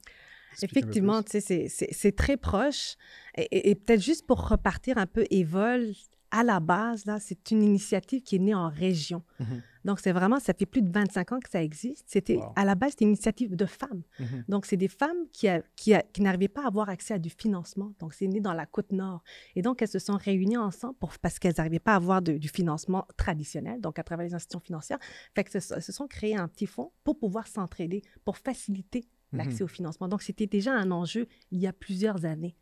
Effectivement, 0.61 1.21
tu 1.21 1.31
sais, 1.31 1.39
c'est- 1.41 1.67
c'est 1.67 1.89
c'est 1.91 2.11
très 2.15 2.35
proche. 2.37 2.95
Et, 3.37 3.43
et- 3.43 3.69
et 3.69 3.75
peut-être 3.75 4.01
juste 4.01 4.25
pour 4.25 4.47
repartir 4.49 4.97
un 4.97 5.05
peu, 5.05 5.25
Evol, 5.29 5.91
à 6.31 6.43
la 6.43 6.59
base, 6.59 7.05
là, 7.05 7.19
c'est 7.19 7.51
une 7.51 7.61
initiative 7.63 8.21
qui 8.23 8.37
est 8.37 8.39
née 8.39 8.55
en 8.55 8.69
région. 8.69 9.23
Mhm. 9.39 9.61
Donc, 9.87 9.99
c'est 9.99 10.11
vraiment, 10.11 10.39
ça 10.39 10.53
fait 10.53 10.65
plus 10.67 10.81
de 10.83 10.91
25 10.91 11.31
ans 11.31 11.39
que 11.39 11.49
ça 11.49 11.63
existe. 11.63 12.03
C'était, 12.07 12.35
Wow. 12.37 12.51
à 12.55 12.65
la 12.65 12.75
base, 12.75 12.91
c'était 12.91 13.05
une 13.05 13.11
initiative 13.11 13.55
de 13.55 13.65
femmes. 13.65 14.03
Mhm. 14.19 14.43
Donc, 14.49 14.65
c'est 14.67 14.77
des 14.77 14.87
femmes 14.89 15.17
qui, 15.31 15.47
a- 15.47 15.63
qui, 15.75 15.93
a- 15.95 16.03
qui 16.03 16.21
n'arrivaient 16.21 16.47
pas 16.49 16.63
à 16.65 16.67
avoir 16.67 16.89
accès 16.89 17.13
à 17.15 17.19
du 17.19 17.29
financement. 17.31 17.93
Donc, 17.99 18.13
c'est 18.13 18.27
né 18.27 18.39
dans 18.41 18.53
la 18.53 18.65
côte 18.65 18.91
nord. 18.91 19.23
Et 19.55 19.61
donc, 19.63 19.81
elles 19.81 19.87
se 19.87 19.97
sont 19.99 20.17
réunies 20.17 20.57
ensemble 20.57 20.95
pour, 20.99 21.17
parce 21.19 21.39
qu'elles 21.39 21.55
n'arrivaient 21.57 21.79
pas 21.79 21.93
à 21.93 21.95
avoir 21.95 22.21
de- 22.21 22.37
du 22.37 22.49
financement 22.49 23.07
traditionnel, 23.17 23.79
donc 23.81 23.97
à 23.97 24.03
travers 24.03 24.25
les 24.27 24.33
institutions 24.35 24.59
financières. 24.59 24.99
Fait 25.33 25.43
que 25.45 25.59
se, 25.59 25.79
se 25.79 25.91
sont 25.91 26.07
créés 26.07 26.35
un 26.35 26.47
petit 26.49 26.67
fonds 26.67 26.91
pour 27.03 27.17
pouvoir 27.17 27.47
s'entraider, 27.47 28.01
pour 28.25 28.37
faciliter 28.37 29.05
l'accès 29.31 29.63
au 29.63 29.67
financement. 29.67 30.07
Donc, 30.09 30.21
c'était 30.21 30.47
déjà 30.47 30.73
un 30.73 30.91
enjeu 30.91 31.27
il 31.51 31.59
y 31.59 31.67
a 31.67 31.73
plusieurs 31.73 32.25
années. 32.25 32.55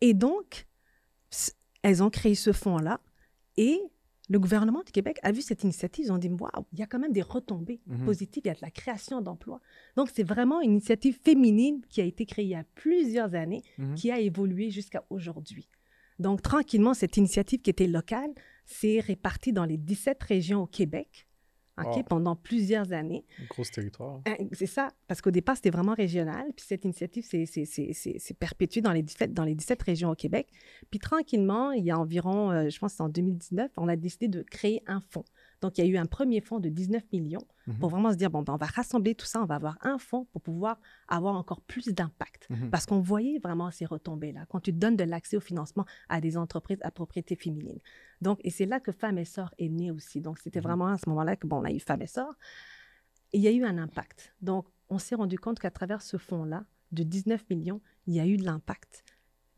Et 0.00 0.14
donc, 0.14 0.66
elles 1.82 2.02
ont 2.02 2.10
créé 2.10 2.34
ce 2.34 2.52
fonds-là 2.52 3.00
et 3.56 3.80
le 4.28 4.38
gouvernement 4.38 4.82
du 4.84 4.92
Québec 4.92 5.18
a 5.22 5.32
vu 5.32 5.42
cette 5.42 5.64
initiative. 5.64 6.06
Ils 6.06 6.12
ont 6.12 6.18
dit, 6.18 6.28
waouh, 6.28 6.64
il 6.72 6.78
y 6.78 6.82
a 6.82 6.86
quand 6.86 6.98
même 6.98 7.12
des 7.12 7.22
retombées 7.22 7.80
Mhm. 7.86 8.04
positives, 8.04 8.42
il 8.44 8.48
y 8.48 8.50
a 8.50 8.54
de 8.54 8.60
la 8.62 8.70
création 8.70 9.20
d'emplois. 9.20 9.60
Donc, 9.96 10.10
c'est 10.14 10.22
vraiment 10.22 10.60
une 10.60 10.72
initiative 10.72 11.18
féminine 11.24 11.82
qui 11.88 12.00
a 12.00 12.04
été 12.04 12.24
créée 12.24 12.44
il 12.44 12.50
y 12.50 12.54
a 12.54 12.64
plusieurs 12.74 13.34
années, 13.34 13.62
Mhm. 13.78 13.94
qui 13.94 14.10
a 14.10 14.20
évolué 14.20 14.70
jusqu'à 14.70 15.04
aujourd'hui. 15.10 15.68
Donc, 16.18 16.40
tranquillement, 16.42 16.94
cette 16.94 17.16
initiative 17.16 17.60
qui 17.62 17.70
était 17.70 17.86
locale 17.88 18.30
s'est 18.64 19.00
répartie 19.00 19.52
dans 19.52 19.64
les 19.64 19.76
17 19.76 20.22
régions 20.22 20.62
au 20.62 20.66
Québec 20.66 21.26
ok, 21.86 21.96
Wow. 21.96 22.02
pendant 22.04 22.36
plusieurs 22.36 22.92
années. 22.92 23.24
Gros 23.48 23.64
territoire. 23.64 24.20
Euh, 24.28 24.34
C'est 24.52 24.66
ça, 24.66 24.88
parce 25.08 25.20
qu'au 25.20 25.30
départ, 25.30 25.56
c'était 25.56 25.70
vraiment 25.70 25.94
régional. 25.94 26.44
Puis 26.56 26.64
cette 26.66 26.84
initiative 26.84 27.24
s'est- 27.24 28.34
perpétuée 28.38 28.80
dans 28.80 28.92
les, 28.92 29.02
17, 29.02 29.32
dans 29.34 29.44
les 29.44 29.54
17 29.54 29.82
régions 29.82 30.10
au 30.10 30.14
Québec. 30.14 30.48
Puis 30.90 30.98
tranquillement, 30.98 31.72
il 31.72 31.84
y 31.84 31.90
a 31.90 31.98
environ, 31.98 32.50
euh, 32.50 32.68
je 32.70 32.78
pense 32.78 32.92
que 32.92 32.96
c'est 32.96 33.02
en 33.02 33.08
2019, 33.08 33.70
on 33.76 33.88
a 33.88 33.96
décidé 33.96 34.28
de 34.28 34.42
créer 34.42 34.82
un 34.86 35.00
fonds. 35.10 35.24
Donc, 35.62 35.78
il 35.78 35.84
y 35.84 35.88
a 35.88 35.90
eu 35.90 35.96
un 35.96 36.04
premier 36.04 36.40
fonds 36.42 36.60
de 36.60 36.68
19 36.68 37.02
millions 37.12 37.46
Mhm. 37.66 37.78
pour 37.78 37.88
vraiment 37.88 38.10
se 38.12 38.16
dire, 38.16 38.28
bon, 38.30 38.42
ben, 38.42 38.52
on 38.52 38.56
va 38.56 38.66
rassembler 38.66 39.14
tout 39.14 39.24
ça, 39.24 39.40
on 39.40 39.46
va 39.46 39.54
avoir 39.54 39.78
un 39.82 39.96
fonds 39.96 40.26
pour 40.32 40.42
pouvoir 40.42 40.78
avoir 41.08 41.34
encore 41.36 41.60
plus 41.62 41.86
d'impact. 41.88 42.48
Mhm. 42.50 42.70
Parce 42.70 42.84
qu'on 42.84 43.00
voyait 43.00 43.38
vraiment 43.38 43.70
ces 43.70 43.86
retombées-là, 43.86 44.44
quand 44.50 44.60
tu 44.60 44.72
donnes 44.72 44.96
de 44.96 45.04
l'accès 45.04 45.36
au 45.36 45.40
financement 45.40 45.86
à 46.10 46.20
des 46.20 46.36
entreprises 46.36 46.78
à 46.82 46.90
propriété 46.90 47.36
féminine. 47.36 47.78
Donc, 48.20 48.40
et 48.44 48.50
c'est 48.50 48.66
là 48.66 48.80
que 48.80 48.92
Femmes 48.92 49.16
et 49.18 49.24
Sœurs 49.24 49.54
est 49.58 49.68
né 49.68 49.90
aussi. 49.90 50.20
Donc, 50.20 50.38
c'était 50.38 50.58
Mhm. 50.60 50.64
vraiment 50.66 50.86
à 50.88 50.98
ce 50.98 51.08
moment-là 51.08 51.36
que, 51.36 51.46
bon, 51.46 51.60
on 51.60 51.64
a 51.64 51.70
eu 51.72 51.80
Femmes 51.80 52.02
et 52.02 52.06
Sœurs. 52.06 52.36
Et 53.32 53.38
il 53.38 53.42
y 53.42 53.48
a 53.48 53.52
eu 53.52 53.64
un 53.64 53.78
impact. 53.78 54.34
Donc, 54.42 54.66
on 54.90 54.98
s'est 54.98 55.14
rendu 55.14 55.38
compte 55.38 55.58
qu'à 55.58 55.70
travers 55.70 56.02
ce 56.02 56.18
fonds-là, 56.18 56.64
de 56.90 57.02
19 57.04 57.48
millions, 57.48 57.80
il 58.06 58.14
y 58.14 58.20
a 58.20 58.26
eu 58.26 58.36
de 58.36 58.44
l'impact. 58.44 59.04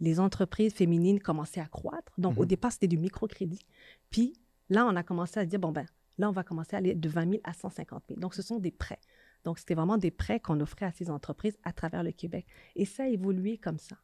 Les 0.00 0.20
entreprises 0.20 0.72
féminines 0.74 1.18
commençaient 1.20 1.60
à 1.60 1.66
croître. 1.66 2.12
Donc, 2.18 2.38
au 2.38 2.44
départ, 2.44 2.70
c'était 2.72 2.86
du 2.88 2.98
microcrédit. 2.98 3.64
Puis, 4.10 4.34
là, 4.68 4.86
on 4.86 4.96
a 4.96 5.02
commencé 5.02 5.38
à 5.40 5.44
dire, 5.46 5.58
bon, 5.58 5.72
ben, 5.72 5.86
là, 6.18 6.28
on 6.28 6.32
va 6.32 6.42
commencer 6.44 6.74
à 6.76 6.78
aller 6.78 6.94
de 6.94 7.08
20 7.08 7.30
000 7.30 7.40
à 7.44 7.52
150 7.52 8.04
000. 8.08 8.20
Donc, 8.20 8.34
ce 8.34 8.42
sont 8.42 8.58
des 8.58 8.70
prêts. 8.70 9.00
Donc, 9.44 9.58
c'était 9.58 9.74
vraiment 9.74 9.98
des 9.98 10.10
prêts 10.10 10.40
qu'on 10.40 10.58
offrait 10.60 10.86
à 10.86 10.92
ces 10.92 11.10
entreprises 11.10 11.56
à 11.64 11.72
travers 11.72 12.02
le 12.02 12.12
Québec. 12.12 12.46
Et 12.76 12.84
ça 12.84 13.04
a 13.04 13.08
évolué 13.08 13.58
comme 13.58 13.78
ça. 13.78 13.96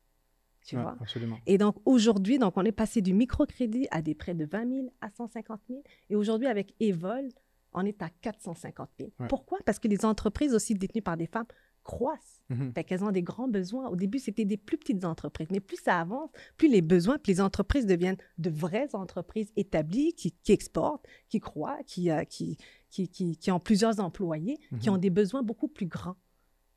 Tu 0.66 0.77
Ouais, 0.77 0.83
vois? 0.83 0.96
absolument. 1.01 1.38
Et 1.46 1.57
donc, 1.57 1.77
aujourd'hui, 1.87 2.38
donc, 2.38 2.55
on 2.57 2.64
est 2.64 2.73
passé 2.73 3.01
du 3.01 3.14
microcrédit 3.14 3.87
à 3.90 4.03
des 4.03 4.14
prêts 4.14 4.35
de 4.35 4.44
20 4.44 4.68
000 4.68 4.87
à 5.01 5.09
150 5.11 5.61
000. 5.68 5.83
Et 6.11 6.16
aujourd'hui, 6.16 6.46
avec 6.49 6.75
Evol, 6.81 7.29
on 7.73 7.87
est 7.87 8.03
à 8.03 8.11
450 8.11 8.90
000. 8.99 9.11
Ouais. 9.18 9.29
Pourquoi? 9.29 9.59
Parce 9.64 9.79
que 9.79 9.88
les 9.88 10.05
entreprises 10.05 10.53
aussi 10.55 10.75
détenues 10.75 11.01
par 11.03 11.16
des 11.16 11.27
femmes 11.27 11.46
croissent. 11.83 12.43
Mhm. 12.51 12.73
Fait 12.75 12.85
qu'elles 12.85 13.05
ont 13.05 13.11
des 13.12 13.23
grands 13.23 13.49
besoins. 13.49 13.88
Au 13.88 13.97
début, 13.97 14.19
c'était 14.19 14.45
des 14.45 14.57
plus 14.57 14.77
petites 14.79 15.05
entreprises. 15.05 15.49
Mais 15.51 15.61
plus 15.61 15.77
ça 15.83 15.99
avance, 16.01 16.31
plus 16.57 16.69
les 16.69 16.83
besoins, 16.83 17.19
puis 17.19 17.33
les 17.33 17.40
entreprises 17.40 17.87
deviennent 17.87 18.16
de 18.38 18.51
vraies 18.51 18.95
entreprises 18.95 19.53
établies 19.57 20.12
qui, 20.14 20.33
qui 20.43 20.53
exportent, 20.53 21.07
qui 21.29 21.40
croient, 21.40 21.79
qui, 21.87 22.11
euh, 22.11 22.25
qui, 22.25 22.57
qui, 22.90 23.09
qui, 23.09 23.37
qui 23.37 23.51
ont 23.51 23.61
plusieurs 23.61 24.01
employés, 24.01 24.59
qui 24.81 24.88
Mhm. 24.88 24.95
ont 24.95 24.99
des 24.99 25.11
besoins 25.11 25.43
beaucoup 25.43 25.69
plus 25.69 25.87
grands. 25.87 26.16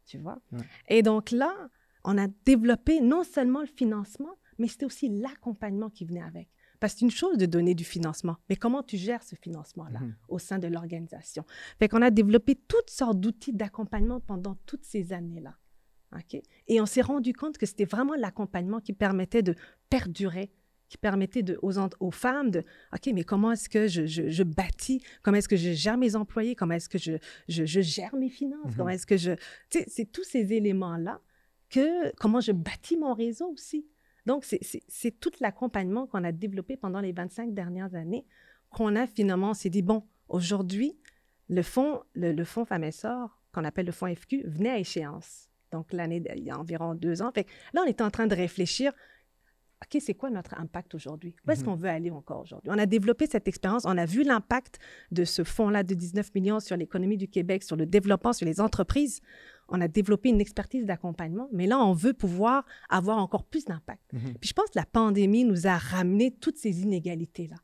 Tu 0.05 0.17
vois? 0.17 0.39
Et 0.89 1.01
donc 1.01 1.31
là, 1.31 1.53
on 2.03 2.17
a 2.17 2.27
développé 2.45 2.99
non 3.01 3.23
seulement 3.23 3.61
le 3.61 3.67
financement, 3.67 4.35
mais 4.57 4.67
c'était 4.67 4.85
aussi 4.85 5.09
l'accompagnement 5.09 5.89
qui 5.89 6.05
venait 6.05 6.21
avec. 6.21 6.49
Parce 6.83 6.95
que 6.95 6.99
c'est 6.99 7.05
une 7.05 7.11
chose 7.11 7.37
de 7.37 7.45
donner 7.45 7.75
du 7.75 7.85
financement, 7.85 8.35
mais 8.49 8.57
comment 8.57 8.83
tu 8.83 8.97
gères 8.97 9.23
ce 9.23 9.35
financement-là 9.35 10.01
Mhm. 10.01 10.15
au 10.27 10.37
sein 10.37 10.59
de 10.59 10.67
l'organisation? 10.67 11.45
Fait 11.79 11.87
qu'on 11.87 12.01
a 12.01 12.11
développé 12.11 12.55
toutes 12.55 12.89
sortes 12.89 13.21
d'outils 13.21 13.53
d'accompagnement 13.53 14.19
pendant 14.19 14.55
toutes 14.65 14.83
ces 14.83 15.13
années-là. 15.13 15.55
OK? 16.13 16.41
Et 16.67 16.81
on 16.81 16.85
s'est 16.85 16.99
rendu 17.01 17.31
compte 17.31 17.57
que 17.57 17.65
c'était 17.65 17.85
vraiment 17.85 18.15
l'accompagnement 18.15 18.81
qui 18.81 18.91
permettait 18.91 19.43
de 19.43 19.55
perdurer, 19.89 20.51
qui 20.89 20.97
permettait 20.97 21.41
de, 21.41 21.57
aux, 21.61 22.11
femmes 22.11 22.51
de, 22.51 22.65
OK, 22.93 23.09
mais 23.13 23.23
comment 23.23 23.53
est-ce 23.53 23.69
que 23.69 23.87
je, 23.87 24.05
je- 24.05 24.27
je 24.27 24.43
bâtis, 24.43 25.01
comment 25.21 25.37
est-ce 25.37 25.47
que 25.47 25.55
je 25.55 25.71
gère 25.71 25.97
mes 25.97 26.17
employés, 26.17 26.53
comment 26.53 26.73
est-ce 26.73 26.89
que 26.89 26.97
je, 26.97 27.15
gère 27.47 28.13
mes 28.17 28.29
finances, 28.29 28.71
Mhm. 28.71 28.75
comment 28.75 28.89
est-ce 28.89 29.05
que 29.05 29.15
je... 29.15 29.31
Tu 29.69 29.79
sais, 29.79 29.85
c'est 29.87 30.11
tous 30.11 30.25
ces 30.25 30.51
éléments-là 30.51 31.21
que, 31.69 32.13
comment 32.17 32.41
je 32.41 32.51
bâtis 32.51 32.97
mon 32.97 33.13
réseau 33.13 33.47
aussi. 33.53 33.87
Donc, 34.25 34.45
c'est- 34.45 35.19
tout 35.19 35.31
l'accompagnement 35.41 36.07
qu'on 36.07 36.23
a 36.23 36.31
développé 36.31 36.77
pendant 36.77 37.01
les 37.01 37.11
25 37.11 37.53
dernières 37.53 37.93
années 37.95 38.25
qu'on 38.69 38.95
a 38.95 39.05
finalement, 39.05 39.51
on 39.51 39.53
s'est 39.53 39.69
dit, 39.69 39.81
bon, 39.81 40.03
aujourd'hui, 40.29 40.97
le 41.49 41.61
fonds, 41.61 42.01
le, 42.13 42.31
le 42.31 42.43
fonds 42.45 42.65
Femmes 42.65 42.85
et 42.85 42.91
Sœurs, 42.91 43.39
qu'on 43.53 43.63
appelle 43.65 43.85
le 43.85 43.91
fonds 43.91 44.07
FQ, 44.07 44.43
venait 44.47 44.69
à 44.71 44.79
échéance. 44.79 45.49
Donc, 45.71 45.91
l'année, 45.93 46.23
il 46.35 46.43
y 46.43 46.49
a 46.49 46.57
environ 46.57 46.95
deux 46.95 47.21
ans. 47.21 47.31
Fait 47.33 47.45
là, 47.73 47.81
on 47.85 47.87
est 47.87 48.01
en 48.01 48.09
train 48.09 48.25
de 48.27 48.35
réfléchir, 48.35 48.93
OK, 49.83 49.99
c'est 50.01 50.13
quoi 50.13 50.29
notre 50.29 50.57
impact 50.59 50.95
aujourd'hui? 50.95 51.35
Où 51.45 51.51
est-ce 51.51 51.59
Mhm. 51.61 51.65
qu'on 51.67 51.75
veut 51.75 51.89
aller 51.89 52.09
encore 52.09 52.39
aujourd'hui? 52.41 52.71
On 52.71 52.77
a 52.79 52.85
développé 52.85 53.27
cette 53.27 53.47
expérience, 53.47 53.83
on 53.85 53.97
a 53.97 54.05
vu 54.05 54.23
l'impact 54.23 54.79
de 55.11 55.25
ce 55.25 55.43
fonds-là 55.43 55.83
de 55.83 55.93
19 55.93 56.33
millions 56.33 56.59
sur 56.61 56.77
l'économie 56.77 57.17
du 57.17 57.27
Québec, 57.27 57.63
sur 57.63 57.75
le 57.75 57.85
développement, 57.85 58.31
sur 58.33 58.45
les 58.45 58.61
entreprises. 58.61 59.19
On 59.73 59.81
a 59.81 59.87
développé 59.87 60.29
une 60.29 60.39
expertise 60.39 60.85
d'accompagnement, 60.85 61.49
mais 61.51 61.65
là, 61.67 61.79
on 61.79 61.93
veut 61.93 62.13
pouvoir 62.13 62.63
avoir 62.89 63.17
encore 63.17 63.43
plus 63.43 63.65
d'impact. 63.65 64.01
Mhm. 64.13 64.35
Puis 64.39 64.49
je 64.49 64.53
pense 64.53 64.67
que 64.69 64.77
la 64.79 64.85
pandémie 64.85 65.43
nous 65.43 65.67
a 65.67 65.77
ramené 65.77 66.31
toutes 66.31 66.57
ces 66.57 66.81
inégalités-là. 66.83 67.57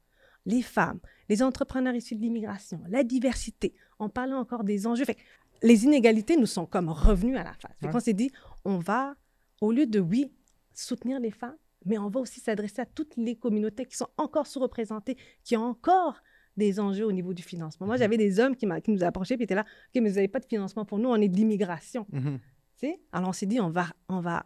Les 0.45 0.61
femmes, 0.63 0.99
les 1.29 1.43
entrepreneurs 1.43 1.93
issus 1.93 2.15
de 2.15 2.21
l'immigration, 2.21 2.81
la 2.89 3.03
diversité. 3.03 3.73
On 3.99 4.09
parlait 4.09 4.33
encore 4.33 4.63
des 4.63 4.87
enjeux. 4.87 5.05
Fait 5.05 5.17
les 5.61 5.83
inégalités 5.83 6.35
nous 6.37 6.45
sont 6.47 6.65
comme 6.65 6.89
revenues 6.89 7.37
à 7.37 7.43
la 7.43 7.53
face. 7.53 7.71
Fait 7.79 7.85
Ouais. 7.87 7.91
qu'on 7.91 7.99
s'est 7.99 8.13
dit, 8.13 8.31
on 8.65 8.79
va, 8.79 9.15
au 9.61 9.71
lieu 9.71 9.85
de, 9.85 9.99
oui, 9.99 10.31
soutenir 10.73 11.19
les 11.19 11.31
femmes, 11.31 11.57
mais 11.85 11.97
on 11.97 12.09
va 12.09 12.21
aussi 12.21 12.39
s'adresser 12.39 12.81
à 12.81 12.85
toutes 12.85 13.15
les 13.17 13.35
communautés 13.35 13.85
qui 13.85 13.95
sont 13.97 14.07
encore 14.17 14.47
sous-représentées, 14.47 15.17
qui 15.43 15.55
ont 15.57 15.65
encore 15.65 16.15
des 16.59 16.79
enjeux 16.79 17.05
au 17.07 17.11
niveau 17.11 17.33
du 17.33 17.41
financement. 17.41 17.87
Moi, 17.87 17.97
j'avais 17.97 18.17
des 18.17 18.39
hommes 18.39 18.55
qui, 18.55 18.67
qui 18.83 18.91
nous 18.91 19.03
approchaient 19.03 19.35
et 19.39 19.41
étaient 19.43 19.55
là, 19.55 19.61
OK, 19.63 20.01
mais 20.01 20.09
vous 20.09 20.15
n'avez 20.15 20.27
pas 20.27 20.39
de 20.39 20.45
financement 20.45 20.85
pour 20.85 20.99
nous, 20.99 21.09
on 21.09 21.15
est 21.15 21.27
de 21.29 21.35
l'immigration. 21.35 22.05
Mhm. 22.11 22.39
Alors, 23.11 23.29
on 23.29 23.33
s'est 23.33 23.47
dit, 23.47 23.59
on 23.59 23.69
va, 23.69 23.87
on, 24.07 24.19
va, 24.21 24.45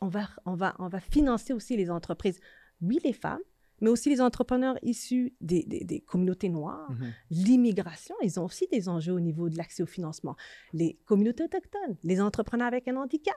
on, 0.00 0.06
va, 0.08 0.28
on, 0.46 0.54
va, 0.54 0.74
on 0.78 0.88
va 0.88 1.00
financer 1.00 1.52
aussi 1.52 1.76
les 1.76 1.90
entreprises. 1.90 2.38
Oui, 2.80 2.98
les 3.04 3.12
femmes, 3.12 3.40
mais 3.80 3.90
aussi 3.90 4.08
les 4.08 4.20
entrepreneurs 4.20 4.76
issus 4.82 5.34
des, 5.40 5.64
des- 5.64 5.84
des 5.84 6.00
communautés 6.00 6.48
noires. 6.48 6.90
Mhm. 6.92 7.12
L'immigration, 7.30 8.14
ils 8.22 8.38
ont 8.40 8.44
aussi 8.44 8.66
des 8.72 8.88
enjeux 8.88 9.12
au 9.12 9.20
niveau 9.20 9.48
de 9.48 9.56
l'accès 9.56 9.82
au 9.82 9.86
financement. 9.86 10.36
Les 10.72 10.98
communautés 11.04 11.44
autochtones, 11.44 11.96
les 12.04 12.20
entrepreneurs 12.20 12.68
avec 12.68 12.88
un 12.88 12.96
handicap. 12.96 13.36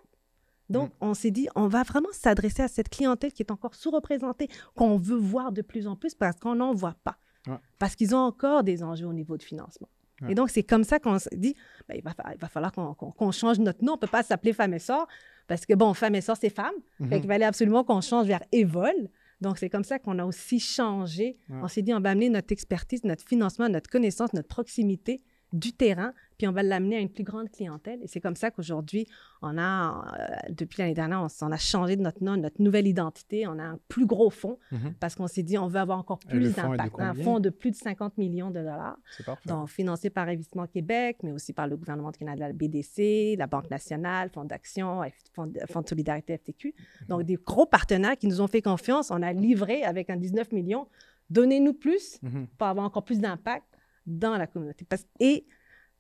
Donc, 0.70 0.90
Mm. 0.92 0.98
on 1.10 1.14
s'est 1.14 1.32
dit, 1.32 1.48
on 1.56 1.68
va 1.68 1.84
vraiment 1.84 2.08
s'adresser 2.14 2.62
à 2.64 2.68
cette 2.70 2.88
clientèle 2.88 3.34
qui 3.34 3.44
est 3.44 3.52
encore 3.52 3.76
sous-représentée, 3.76 4.48
qu'on 4.76 4.96
veut 4.98 5.18
voir 5.18 5.52
de 5.52 5.62
plus 5.62 5.86
en 5.86 5.96
plus 5.98 6.16
parce 6.16 6.38
qu'on 6.40 6.56
n'en 6.56 6.74
voit 6.74 6.96
pas. 7.04 7.18
Ouais. 7.48 7.58
Parce 7.80 7.96
qu'ils 7.96 8.14
ont 8.16 8.20
encore 8.20 8.64
des 8.64 8.84
enjeux 8.84 9.08
au 9.08 9.14
niveau 9.14 9.38
de 9.38 9.44
financement. 9.44 9.90
Ouais. 10.22 10.32
Et 10.32 10.36
donc, 10.36 10.50
c'est 10.52 10.64
comme 10.64 10.84
ça 10.84 11.00
qu'on 11.00 11.18
s'est 11.18 11.36
dit, 11.36 11.56
ben, 11.90 11.96
il, 11.98 12.04
va, 12.04 12.14
fa- 12.14 12.32
il 12.34 12.40
va 12.40 12.48
falloir 12.48 12.72
qu'on 12.72 13.32
change 13.32 13.58
notre 13.60 13.84
nom. 13.84 13.94
On 13.94 13.96
ne 13.96 14.00
peut 14.02 14.08
pas 14.08 14.22
s'appeler 14.24 14.54
Femme 14.54 14.74
et 14.76 14.80
Sœur 14.80 15.08
parce 15.48 15.66
que, 15.66 15.74
bon, 15.74 15.94
Femme 15.96 16.14
et 16.16 16.22
Sœur, 16.22 16.38
c'est 16.40 16.50
femme. 16.52 16.76
Fait 17.10 17.20
qu'il 17.20 17.28
fallait 17.28 17.46
absolument 17.46 17.84
qu'on 17.84 18.02
change 18.02 18.28
vers 18.28 18.44
Evol. 18.52 18.94
Donc, 19.42 19.58
c'est 19.58 19.70
comme 19.72 19.84
ça 19.84 19.98
qu'on 19.98 20.20
a 20.20 20.26
aussi 20.26 20.60
changé. 20.60 21.40
Ouais. 21.50 21.58
On 21.64 21.68
s'est 21.68 21.82
dit, 21.82 21.94
on 21.96 22.00
va 22.00 22.12
amener 22.12 22.30
notre 22.30 22.52
expertise, 22.52 23.04
notre 23.04 23.28
financement, 23.28 23.68
notre 23.70 23.90
connaissance, 23.90 24.34
notre 24.34 24.48
proximité 24.48 25.24
du 25.54 25.74
terrain, 25.74 26.14
puis 26.38 26.48
on 26.48 26.52
va 26.54 26.64
l'amener 26.64 26.96
à 26.96 27.00
une 27.00 27.10
plus 27.10 27.24
grande 27.24 27.50
clientèle. 27.50 28.00
Et 28.02 28.08
c'est 28.08 28.22
comme 28.22 28.36
ça 28.36 28.52
qu'aujourd'hui, 28.52 29.06
on 29.42 29.58
a, 29.58 30.06
euh, 30.20 30.36
depuis 30.50 30.82
l'année 30.82 30.94
dernière, 30.94 31.28
on, 31.42 31.52
a 31.52 31.58
changé 31.58 31.96
de 31.98 32.02
notre 32.02 32.24
nom, 32.24 32.38
notre 32.38 32.62
nouvelle 32.62 32.88
identité. 32.88 33.46
On 33.48 33.60
a 33.60 33.64
un 33.64 33.80
plus 33.90 34.06
gros 34.06 34.30
fonds 34.30 34.58
Mhm. 34.72 34.94
parce 35.00 35.16
qu'on 35.16 35.28
s'est 35.28 35.44
dit, 35.44 35.58
on 35.58 35.68
veut 35.68 35.80
avoir 35.80 36.00
encore 36.00 36.20
plus 36.20 36.40
d'impact. 36.78 36.96
Un 37.00 37.14
fonds 37.24 37.40
de 37.40 37.50
plus 37.50 37.72
de 37.72 37.76
50 37.76 38.18
millions 38.18 38.50
de 38.50 38.60
dollars. 38.60 38.98
Donc, 39.46 39.70
financé 39.70 40.10
par 40.10 40.28
Investissement 40.28 40.68
Québec, 40.68 41.18
mais 41.24 41.32
aussi 41.32 41.54
par 41.54 41.68
le 41.68 41.76
gouvernement 41.76 42.12
du 42.12 42.20
Canada, 42.20 42.48
la 42.48 42.54
BDC, 42.54 43.36
la 43.38 43.48
Banque 43.48 43.70
nationale, 43.70 44.30
Fonds 44.34 44.46
d'action, 44.46 45.02
Fonds 45.34 45.48
de, 45.48 45.60
Fonds 45.70 45.82
de 45.82 45.90
solidarité 45.90 46.38
FTQ. 46.38 46.74
Donc, 47.10 47.24
des 47.24 47.36
gros 47.36 47.66
partenaires 47.66 48.18
qui 48.18 48.28
nous 48.28 48.42
ont 48.42 48.48
fait 48.48 48.62
confiance. 48.62 49.12
On 49.12 49.22
a 49.22 49.34
livré 49.34 49.84
avec 49.84 50.10
un 50.10 50.16
19 50.16 50.52
millions. 50.54 50.88
Donnez-nous 51.30 51.74
plus 51.74 52.20
Mhm. 52.22 52.48
pour 52.58 52.68
avoir 52.68 52.86
encore 52.86 53.04
plus 53.04 53.20
d'impact 53.20 53.66
dans 54.06 54.38
la 54.38 54.48
communauté. 54.48 54.86
Et 55.20 55.46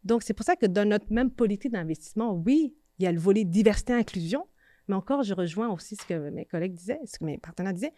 donc, 0.04 0.24
c'est 0.24 0.34
pour 0.34 0.46
ça 0.46 0.56
que 0.56 0.66
dans 0.66 0.88
notre 0.88 1.12
même 1.12 1.32
politique 1.32 1.72
d'investissement, 1.72 2.34
oui, 2.34 2.76
il 3.00 3.04
y 3.04 3.08
a 3.08 3.12
le 3.12 3.20
volet 3.20 3.44
diversité-inclusion, 3.44 4.48
mais 4.88 4.96
encore, 4.96 5.24
je 5.24 5.34
rejoins 5.34 5.70
aussi 5.70 5.96
ce 5.96 6.06
que 6.06 6.30
mes 6.30 6.46
collègues 6.46 6.74
disaient, 6.74 7.00
ce 7.06 7.20
que 7.20 7.26
mes 7.26 7.38
partenaires 7.38 7.74
disaient. 7.74 7.94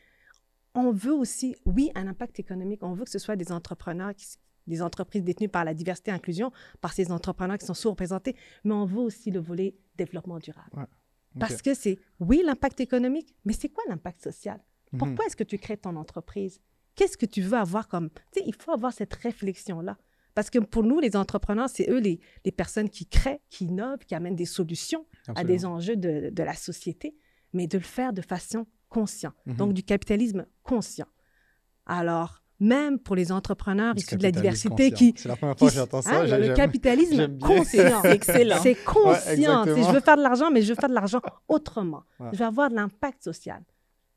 On 0.76 0.92
veut 0.92 1.14
aussi, 1.14 1.56
oui, 1.66 1.92
un 1.96 2.08
impact 2.08 2.40
économique. 2.40 2.84
On 2.84 2.94
veut 2.94 3.04
que 3.04 3.12
ce 3.12 3.20
soit 3.20 3.36
des 3.36 3.52
entrepreneurs, 3.52 4.14
qui, 4.16 4.26
des 4.68 4.82
entreprises 4.82 5.24
détenues 5.24 5.50
par 5.50 5.66
la 5.66 5.74
diversité-inclusion, 5.74 6.52
par 6.82 6.94
ces 6.94 7.12
entrepreneurs 7.12 7.58
qui 7.58 7.66
sont 7.66 7.74
sous-représentés, 7.74 8.36
mais 8.64 8.74
on 8.74 8.86
veut 8.86 9.02
aussi 9.02 9.32
le 9.32 9.40
volet 9.40 9.76
développement 9.98 10.40
durable. 10.40 10.88
Parce 11.40 11.62
que 11.62 11.74
c'est, 11.74 11.98
oui, 12.20 12.44
l'impact 12.46 12.80
économique, 12.80 13.34
mais 13.46 13.54
c'est 13.54 13.70
quoi 13.70 13.84
l'impact 13.88 14.22
social? 14.22 14.60
Mhm. 14.92 15.00
Pourquoi 15.00 15.26
est-ce 15.26 15.36
que 15.36 15.44
tu 15.44 15.58
crées 15.58 15.78
ton 15.78 15.96
entreprise? 15.96 16.62
Qu'est-ce 16.96 17.18
que 17.18 17.26
tu 17.26 17.42
veux 17.42 17.58
avoir 17.58 17.88
comme... 17.88 18.10
Tu 18.32 18.40
sais, 18.40 18.44
il 18.46 18.54
faut 18.56 18.72
avoir 18.72 18.94
cette 18.94 19.14
réflexion-là. 19.14 19.98
Parce 20.36 20.50
que 20.50 20.60
pour 20.60 20.84
nous, 20.84 21.00
les 21.00 21.16
entrepreneurs, 21.16 21.70
c'est 21.70 21.90
eux 21.90 22.00
les, 22.00 22.20
les 22.44 22.52
personnes 22.52 22.90
qui 22.90 23.06
créent, 23.06 23.42
qui 23.50 23.66
innovent, 23.66 24.00
qui 24.00 24.16
amènent 24.16 24.36
des 24.36 24.46
solutions 24.46 25.06
à 25.36 25.44
des 25.44 25.66
enjeux 25.66 25.96
de, 25.96 26.30
de 26.32 26.44
la 26.44 26.56
société, 26.56 27.16
mais 27.54 27.68
de 27.68 27.78
le 27.78 27.84
faire 27.84 28.14
de 28.14 28.22
façon 28.22 28.66
consciente. 28.90 29.36
Mhm. 29.46 29.56
Donc, 29.56 29.74
du 29.74 29.84
capitalisme 29.84 30.46
conscient. 30.64 31.06
Alors, 31.86 32.42
même 32.60 32.98
pour 32.98 33.16
les 33.16 33.32
entrepreneurs 33.32 33.94
issus 33.98 34.16
de 34.16 34.24
la 34.24 34.32
diversité 34.32 34.90
conscient. 34.92 35.12
qui... 35.12 35.14
C'est 35.18 35.28
la 35.28 35.36
première 35.36 35.56
qui 35.56 35.60
fois 35.66 35.70
que 35.70 35.76
j'entends 35.76 36.02
ça. 36.02 36.22
hein, 36.22 36.38
le 36.38 36.54
capitalisme 36.54 37.38
conscient. 37.40 38.02
C'est 38.02 38.16
excellent. 38.16 38.60
C'est 38.62 38.76
conscient. 38.84 39.66
Je 39.66 39.92
veux 39.94 40.00
faire 40.00 40.18
de 40.18 40.22
l'argent, 40.24 40.50
mais 40.52 40.62
je 40.62 40.70
veux 40.70 40.80
faire 40.80 40.90
de 40.90 40.94
l'argent 40.96 41.22
autrement. 41.48 42.04
Ouais. 42.20 42.30
Je 42.34 42.38
veux 42.40 42.46
avoir 42.46 42.70
de 42.70 42.76
l'impact 42.76 43.24
social. 43.24 43.64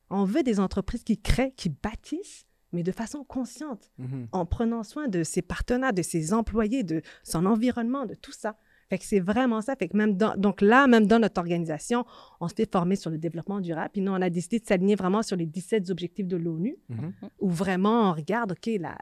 On 0.09 0.25
veut 0.25 0.43
des 0.43 0.61
entreprises 0.61 1.03
qui 1.03 1.19
créent, 1.21 1.53
qui 1.57 1.69
bâtissent, 1.69 2.46
mais 2.73 2.83
de 2.83 2.93
façon 2.93 3.25
consciente, 3.25 3.91
Mhm. 3.99 4.29
en 4.33 4.47
prenant 4.47 4.83
soin 4.83 5.09
de 5.09 5.23
ses 5.23 5.43
partenaires, 5.43 5.93
de 5.93 6.03
ses 6.03 6.33
employés, 6.33 6.83
de 6.83 7.03
son 7.23 7.47
environnement, 7.47 8.07
de 8.07 8.15
tout 8.15 8.33
ça. 8.33 8.57
Fait 8.89 8.99
que 8.99 9.05
c'est 9.05 9.19
vraiment 9.21 9.63
ça. 9.63 9.75
Fait 9.75 9.89
que 9.89 9.97
même 9.97 10.17
dans- 10.17 10.37
donc 10.37 10.61
là, 10.61 10.87
même 10.87 11.07
dans 11.09 11.19
notre 11.19 11.41
organisation, 11.41 12.05
on 12.41 12.47
se 12.49 12.55
fait 12.55 12.71
former 12.71 12.95
sur 12.95 13.11
le 13.11 13.19
développement 13.19 13.61
durable. 13.61 13.91
Puis 13.93 14.01
nous, 14.01 14.13
on 14.13 14.23
a 14.23 14.31
décidé 14.31 14.61
de 14.61 14.67
s'aligner 14.67 14.95
vraiment 14.95 15.23
sur 15.23 15.37
les 15.37 15.47
17 15.47 15.91
objectifs 15.91 16.29
de 16.29 16.37
l'ONU, 16.37 16.77
Mhm. 16.89 17.13
où 17.41 17.51
vraiment 17.51 18.11
on 18.11 18.13
regarde, 18.13 18.53
OK, 18.53 18.71
là, 18.79 18.97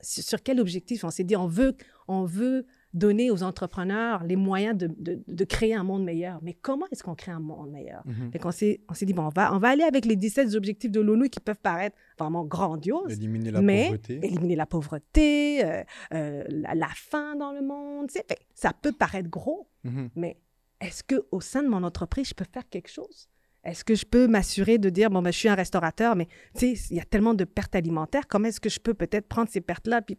sur 0.00 0.40
quel 0.42 0.60
objectif? 0.60 1.02
On 1.02 1.10
s'est 1.10 1.24
dit, 1.24 1.34
on 1.36 1.46
veut, 1.48 1.74
on 2.06 2.24
veut 2.24 2.64
donner 2.94 3.30
aux 3.30 3.42
entrepreneurs 3.42 4.22
les 4.24 4.36
moyens 4.36 4.76
de, 4.78 4.88
de- 4.98 5.22
de 5.26 5.44
créer 5.44 5.74
un 5.74 5.82
monde 5.82 6.04
meilleur. 6.04 6.38
Mais 6.42 6.54
comment 6.54 6.86
est-ce 6.92 7.02
qu'on 7.02 7.14
crée 7.14 7.32
un 7.32 7.40
monde 7.40 7.70
meilleur? 7.70 8.02
Fait 8.32 8.38
qu'on 8.38 8.52
s'est, 8.52 8.80
on 8.88 8.94
s'est 8.94 9.04
dit, 9.04 9.12
bon, 9.12 9.24
on 9.24 9.28
va, 9.30 9.52
on 9.54 9.58
va 9.58 9.68
aller 9.68 9.82
avec 9.82 10.04
les 10.06 10.16
17 10.16 10.54
objectifs 10.54 10.90
de 10.92 11.00
l'ONU 11.00 11.28
qui 11.28 11.40
peuvent 11.40 11.58
paraître 11.60 11.96
vraiment 12.18 12.44
grandioses, 12.44 13.12
Éliminer 13.12 13.50
la 13.50 13.60
mais 13.60 13.84
pauvreté. 13.90 14.20
éliminer 14.24 14.56
la 14.56 14.66
pauvreté, 14.66 15.64
euh, 15.64 15.82
euh, 16.14 16.44
la, 16.48 16.74
la 16.74 16.88
faim 16.94 17.36
dans 17.36 17.52
le 17.52 17.62
monde. 17.62 18.10
sais. 18.10 18.24
Fait 18.28 18.38
ça 18.54 18.72
peut 18.72 18.92
paraître 18.92 19.28
gros, 19.28 19.68
Mhm. 19.84 20.08
mais 20.16 20.38
est-ce 20.80 21.02
qu'au 21.02 21.40
sein 21.40 21.62
de 21.62 21.68
mon 21.68 21.82
entreprise, 21.82 22.28
je 22.28 22.34
peux 22.34 22.46
faire 22.50 22.68
quelque 22.68 22.88
chose? 22.90 23.28
Est-ce 23.64 23.82
que 23.84 23.94
je 23.94 24.04
peux 24.04 24.28
m'assurer 24.28 24.76
de 24.78 24.90
dire, 24.90 25.08
bon, 25.10 25.22
ben, 25.22 25.32
je 25.32 25.38
suis 25.38 25.48
un 25.48 25.54
restaurateur, 25.54 26.14
mais 26.16 26.28
il 26.62 26.76
y 26.90 27.00
a 27.00 27.04
tellement 27.04 27.32
de 27.34 27.44
pertes 27.44 27.74
alimentaires, 27.74 28.28
comment 28.28 28.46
est-ce 28.48 28.60
que 28.60 28.68
je 28.68 28.78
peux 28.78 28.92
peut-être 28.94 29.26
prendre 29.26 29.48
ces 29.48 29.62
pertes-là, 29.62 30.02
puis 30.02 30.18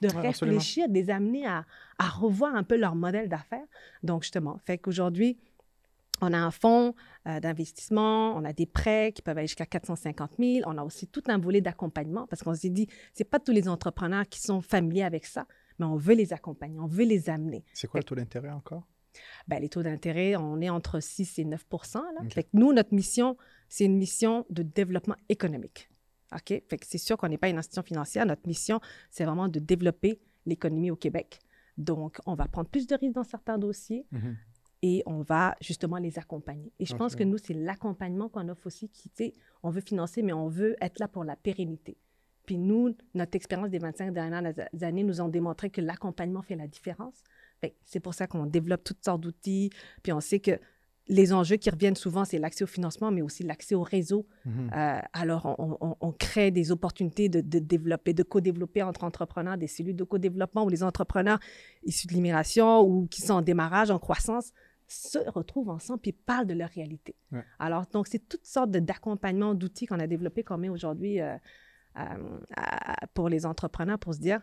de 0.00 0.08
Ouais, 0.08 0.28
absolument. 0.28 0.58
réfléchir, 0.58 0.88
de 0.88 0.94
les 0.94 1.10
amener 1.10 1.46
à, 1.46 1.64
à 1.98 2.08
revoir 2.08 2.54
un 2.54 2.62
peu 2.62 2.76
leur 2.76 2.94
modèle 2.94 3.28
d'affaires? 3.28 3.66
Donc, 4.02 4.22
justement, 4.22 4.58
fait 4.64 4.78
qu'aujourd'hui, 4.78 5.38
on 6.22 6.32
a 6.32 6.38
un 6.38 6.50
fonds 6.50 6.94
euh, 7.26 7.40
d'investissement, 7.40 8.34
on 8.36 8.44
a 8.44 8.52
des 8.52 8.66
prêts 8.66 9.12
qui 9.12 9.22
peuvent 9.22 9.38
aller 9.38 9.46
jusqu'à 9.46 9.66
450 9.66 10.32
000. 10.38 10.68
On 10.70 10.76
a 10.78 10.84
aussi 10.84 11.06
tout 11.06 11.22
un 11.28 11.38
volet 11.38 11.60
d'accompagnement 11.60 12.26
parce 12.26 12.42
qu'on 12.42 12.54
s'est 12.54 12.68
dit, 12.70 12.88
c'est 13.14 13.24
pas 13.24 13.38
tous 13.38 13.52
les 13.52 13.68
entrepreneurs 13.68 14.28
qui 14.28 14.40
sont 14.40 14.60
familiers 14.60 15.04
avec 15.04 15.24
ça, 15.24 15.46
mais 15.78 15.86
on 15.86 15.96
veut 15.96 16.14
les 16.14 16.32
accompagner, 16.32 16.78
on 16.78 16.86
veut 16.86 17.04
les 17.04 17.30
amener. 17.30 17.64
C'est 17.72 17.86
quoi 17.86 18.00
le 18.00 18.04
taux 18.04 18.14
d'intérêt 18.14 18.50
encore? 18.50 18.86
Ben, 19.48 19.60
les 19.60 19.68
taux 19.68 19.82
d'intérêt, 19.82 20.36
on 20.36 20.60
est 20.60 20.70
entre 20.70 21.00
6 21.00 21.38
et 21.38 21.44
9 21.44 21.64
là. 21.94 22.02
Fait 22.30 22.44
que 22.44 22.50
nous, 22.52 22.72
notre 22.72 22.94
mission, 22.94 23.36
c'est 23.68 23.84
une 23.84 23.96
mission 23.96 24.46
de 24.50 24.62
développement 24.62 25.16
économique. 25.28 25.88
OK? 26.34 26.46
Fait 26.68 26.78
que 26.78 26.86
c'est 26.86 26.98
sûr 26.98 27.16
qu'on 27.16 27.28
n'est 27.28 27.38
pas 27.38 27.48
une 27.48 27.58
institution 27.58 27.82
financière. 27.82 28.26
Notre 28.26 28.46
mission, 28.46 28.80
c'est 29.10 29.24
vraiment 29.24 29.48
de 29.48 29.58
développer 29.58 30.20
l'économie 30.46 30.90
au 30.90 30.96
Québec. 30.96 31.38
Donc, 31.76 32.18
on 32.26 32.34
va 32.34 32.46
prendre 32.48 32.68
plus 32.68 32.86
de 32.86 32.94
risques 32.94 33.14
dans 33.14 33.24
certains 33.24 33.58
dossiers 33.58 34.06
Mhm. 34.12 34.36
et 34.82 35.02
on 35.06 35.22
va 35.22 35.54
justement 35.60 35.96
les 35.98 36.18
accompagner. 36.18 36.72
Et 36.78 36.86
je 36.86 36.94
pense 36.94 37.14
que 37.16 37.24
nous, 37.24 37.38
c'est 37.38 37.54
l'accompagnement 37.54 38.28
qu'on 38.28 38.48
offre 38.48 38.66
aussi 38.66 38.88
qui, 38.88 39.08
tu 39.10 39.24
sais, 39.24 39.34
on 39.62 39.70
veut 39.70 39.80
financer, 39.80 40.22
mais 40.22 40.32
on 40.32 40.48
veut 40.48 40.76
être 40.80 40.98
là 40.98 41.08
pour 41.08 41.24
la 41.24 41.36
pérennité. 41.36 41.96
Puis 42.46 42.58
nous, 42.58 42.96
notre 43.14 43.36
expérience 43.36 43.70
des 43.70 43.78
25 43.78 44.12
dernières 44.12 44.52
années 44.82 45.04
nous 45.04 45.20
ont 45.20 45.28
démontré 45.28 45.70
que 45.70 45.80
l'accompagnement 45.80 46.42
fait 46.42 46.56
la 46.56 46.66
différence. 46.66 47.22
Fait 47.60 47.70
que 47.70 47.76
C'est 47.84 48.00
pour 48.00 48.14
ça 48.14 48.26
qu'on 48.26 48.46
développe 48.46 48.82
toutes 48.82 49.04
sortes 49.04 49.20
d'outils. 49.20 49.70
Puis 50.02 50.12
on 50.12 50.20
sait 50.20 50.40
que 50.40 50.58
les 51.10 51.32
enjeux 51.32 51.56
qui 51.56 51.68
reviennent 51.70 51.96
souvent, 51.96 52.24
c'est 52.24 52.38
l'accès 52.38 52.64
au 52.64 52.66
financement, 52.68 53.10
mais 53.10 53.20
aussi 53.20 53.42
l'accès 53.42 53.74
au 53.74 53.82
réseau. 53.82 54.26
Mhm. 54.46 54.70
Euh, 54.74 54.98
alors, 55.12 55.54
on, 55.58 55.76
on- 55.80 55.96
on 56.00 56.12
crée 56.12 56.50
des 56.50 56.70
opportunités 56.70 57.28
de, 57.28 57.40
de 57.40 57.58
développer, 57.58 58.14
de 58.14 58.22
co-développer 58.22 58.82
entre 58.82 59.04
entrepreneurs, 59.04 59.58
des 59.58 59.66
cellules 59.66 59.96
de 59.96 60.04
co-développement 60.04 60.64
où 60.64 60.68
les 60.68 60.82
entrepreneurs 60.82 61.38
issus 61.84 62.06
de 62.06 62.12
l'immigration 62.14 62.80
ou 62.80 63.06
qui 63.08 63.22
sont 63.22 63.34
en 63.34 63.42
démarrage, 63.42 63.90
en 63.90 63.98
croissance, 63.98 64.52
se 64.88 65.18
retrouvent 65.30 65.68
ensemble 65.70 66.00
puis 66.00 66.12
parlent 66.12 66.46
de 66.46 66.54
leur 66.54 66.68
réalité. 66.70 67.14
Ouais. 67.32 67.44
Alors, 67.58 67.86
donc, 67.92 68.06
c'est 68.08 68.28
toutes 68.28 68.46
sortes 68.46 68.70
d'accompagnements, 68.70 69.54
d'outils 69.54 69.86
qu'on 69.86 70.00
a 70.00 70.06
développés, 70.06 70.42
qu'on 70.44 70.58
met 70.58 70.68
aujourd'hui 70.68 71.20
euh, 71.20 71.36
euh, 71.98 72.02
pour 73.14 73.28
les 73.28 73.46
entrepreneurs 73.46 73.98
pour 73.98 74.14
se 74.14 74.20
dire, 74.20 74.40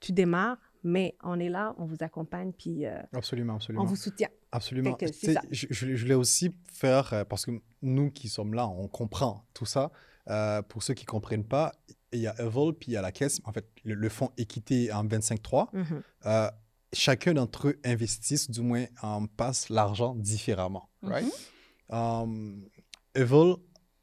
tu 0.00 0.12
démarres, 0.12 0.58
mais 0.84 1.16
on 1.22 1.40
est 1.40 1.48
là, 1.48 1.74
on 1.78 1.86
vous 1.86 1.96
accompagne, 2.00 2.52
puis 2.52 2.86
euh, 2.86 3.00
Absolument, 3.12 3.58
on 3.76 3.84
vous 3.84 3.96
soutient. 3.96 4.28
Absolument. 4.52 4.94
Que 4.94 5.10
ça. 5.10 5.40
Je, 5.50 5.96
voulais 5.96 6.14
aussi 6.14 6.54
faire, 6.72 7.12
euh, 7.12 7.24
parce 7.24 7.46
que 7.46 7.52
nous 7.82 8.10
qui 8.10 8.28
sommes 8.28 8.54
là, 8.54 8.68
on 8.68 8.86
comprend 8.86 9.44
tout 9.54 9.66
ça. 9.66 9.90
Euh, 10.28 10.62
pour 10.62 10.82
ceux 10.82 10.94
qui 10.94 11.04
ne 11.04 11.08
comprennent 11.08 11.44
pas, 11.44 11.72
il 12.12 12.20
y 12.20 12.26
a 12.26 12.34
Evol, 12.38 12.74
puis 12.74 12.92
il 12.92 12.94
y 12.94 12.96
a 12.96 13.02
la 13.02 13.12
caisse, 13.12 13.40
en 13.44 13.52
fait, 13.52 13.66
le, 13.82 13.94
le 13.94 14.08
fonds 14.08 14.30
équité 14.36 14.92
en 14.92 15.04
25.3. 15.04 15.68
Mhm. 15.72 16.02
Euh, 16.26 16.50
chacun 16.92 17.34
d'entre 17.34 17.68
eux 17.68 17.80
investissent, 17.84 18.50
du 18.50 18.60
moins, 18.60 18.84
passe 19.36 19.70
l'argent 19.70 20.14
différemment. 20.14 20.88
Right? 21.02 21.32
Um, 21.88 22.68
Evol, 23.14 23.56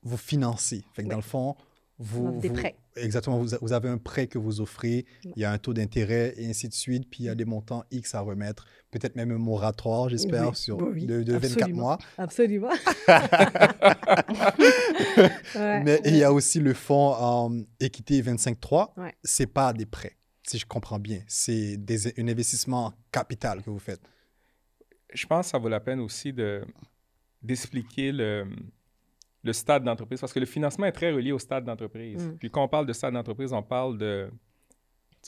vous 0.03 0.17
financez. 0.17 0.83
Fait 0.93 1.03
que 1.03 1.09
dans 1.09 1.15
le 1.15 1.21
fond, 1.21 1.55
vous. 2.01 2.25
On 2.25 2.29
offre 2.29 2.39
des 2.41 2.47
vous- 2.49 2.53
prêts. 2.55 2.75
Exactement. 2.97 3.37
Vous, 3.61 3.71
avez 3.73 3.87
un 3.87 3.97
prêt 3.97 4.27
que 4.27 4.37
vous 4.37 4.59
offrez, 4.59 5.05
il 5.23 5.33
y 5.37 5.45
a 5.45 5.51
un 5.51 5.57
taux 5.57 5.73
d'intérêt 5.73 6.33
et 6.35 6.49
ainsi 6.49 6.67
de 6.67 6.73
suite, 6.73 7.09
puis 7.09 7.23
il 7.23 7.25
y 7.27 7.29
a 7.29 7.35
des 7.35 7.45
montants 7.45 7.85
X 7.89 8.15
à 8.15 8.19
remettre, 8.19 8.65
peut-être 8.91 9.15
même 9.15 9.31
un 9.31 9.37
moratoire, 9.37 10.09
j'espère, 10.09 10.49
Oui, 10.49 10.55
sur 10.55 10.77
oui, 10.81 11.05
de, 11.05 11.23
de 11.23 11.33
24 11.33 11.53
absolument. 11.53 11.79
mois. 11.81 11.97
Absolument. 12.17 12.69
Ouais. 15.55 15.83
Mais 15.83 16.01
il 16.05 16.15
y 16.17 16.23
a 16.23 16.31
aussi 16.31 16.59
le 16.59 16.73
fonds 16.73 17.49
euh, 17.49 17.61
équité 17.79 18.21
25.3. 18.21 18.91
Ouais. 18.97 19.13
C'est 19.23 19.47
pas 19.47 19.73
des 19.73 19.85
prêts, 19.85 20.17
si 20.43 20.57
je 20.57 20.65
comprends 20.65 20.99
bien. 20.99 21.21
C'est 21.27 21.77
des- 21.77 22.19
un 22.19 22.27
investissement 22.27 22.87
en 22.87 22.93
capital 23.11 23.61
que 23.61 23.69
vous 23.69 23.79
faites. 23.79 24.01
Je 25.13 25.25
pense 25.27 25.47
que 25.47 25.51
ça 25.51 25.57
vaut 25.57 25.69
la 25.69 25.79
peine 25.79 25.99
aussi 25.99 26.31
de, 26.33 26.63
d'expliquer 27.41 28.11
le, 28.11 28.45
le 29.43 29.53
stade 29.53 29.83
d'entreprise 29.83 30.19
parce 30.21 30.33
que 30.33 30.39
le 30.39 30.45
financement 30.45 30.85
est 30.85 30.91
très 30.91 31.11
relié 31.11 31.31
au 31.31 31.39
stade 31.39 31.65
d'entreprise. 31.65 32.27
Mm. 32.27 32.37
Puis 32.37 32.49
quand 32.51 32.63
on 32.63 32.67
parle 32.67 32.85
de 32.85 32.93
stade 32.93 33.13
d'entreprise, 33.13 33.53
on 33.53 33.63
parle 33.63 33.97
de, 33.97 34.29